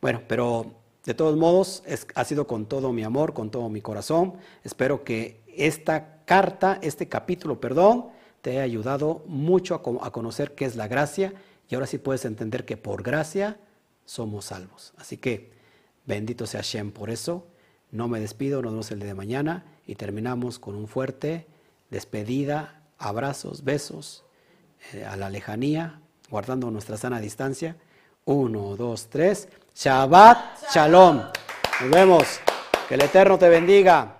Bueno, 0.00 0.22
pero 0.26 0.72
de 1.04 1.14
todos 1.14 1.36
modos, 1.36 1.82
ha 2.14 2.24
sido 2.24 2.46
con 2.46 2.66
todo 2.66 2.92
mi 2.92 3.04
amor, 3.04 3.32
con 3.32 3.50
todo 3.50 3.68
mi 3.68 3.80
corazón. 3.80 4.34
Espero 4.64 5.04
que 5.04 5.40
esta 5.46 6.24
carta, 6.24 6.78
este 6.82 7.08
capítulo, 7.08 7.60
perdón, 7.60 8.06
te 8.46 8.52
haya 8.52 8.62
ayudado 8.62 9.24
mucho 9.26 9.74
a, 9.74 10.06
a 10.06 10.12
conocer 10.12 10.54
qué 10.54 10.66
es 10.66 10.76
la 10.76 10.86
gracia 10.86 11.34
y 11.68 11.74
ahora 11.74 11.88
sí 11.88 11.98
puedes 11.98 12.24
entender 12.24 12.64
que 12.64 12.76
por 12.76 13.02
gracia 13.02 13.58
somos 14.04 14.44
salvos. 14.44 14.94
Así 14.98 15.16
que 15.16 15.50
bendito 16.04 16.46
sea 16.46 16.60
Shem 16.62 16.92
por 16.92 17.10
eso. 17.10 17.48
No 17.90 18.06
me 18.06 18.20
despido, 18.20 18.62
nos 18.62 18.70
vemos 18.70 18.90
el 18.92 19.00
día 19.00 19.08
de 19.08 19.14
mañana 19.14 19.64
y 19.84 19.96
terminamos 19.96 20.60
con 20.60 20.76
un 20.76 20.86
fuerte 20.86 21.48
despedida, 21.90 22.82
abrazos, 22.98 23.64
besos 23.64 24.22
eh, 24.92 25.04
a 25.04 25.16
la 25.16 25.28
lejanía, 25.28 26.00
guardando 26.30 26.70
nuestra 26.70 26.96
sana 26.96 27.18
distancia. 27.18 27.76
Uno, 28.26 28.76
dos, 28.76 29.08
tres. 29.08 29.48
Shabbat 29.74 30.72
Shalom. 30.72 31.20
Nos 31.80 31.90
vemos. 31.90 32.38
Que 32.88 32.94
el 32.94 33.02
Eterno 33.02 33.38
te 33.38 33.48
bendiga. 33.48 34.15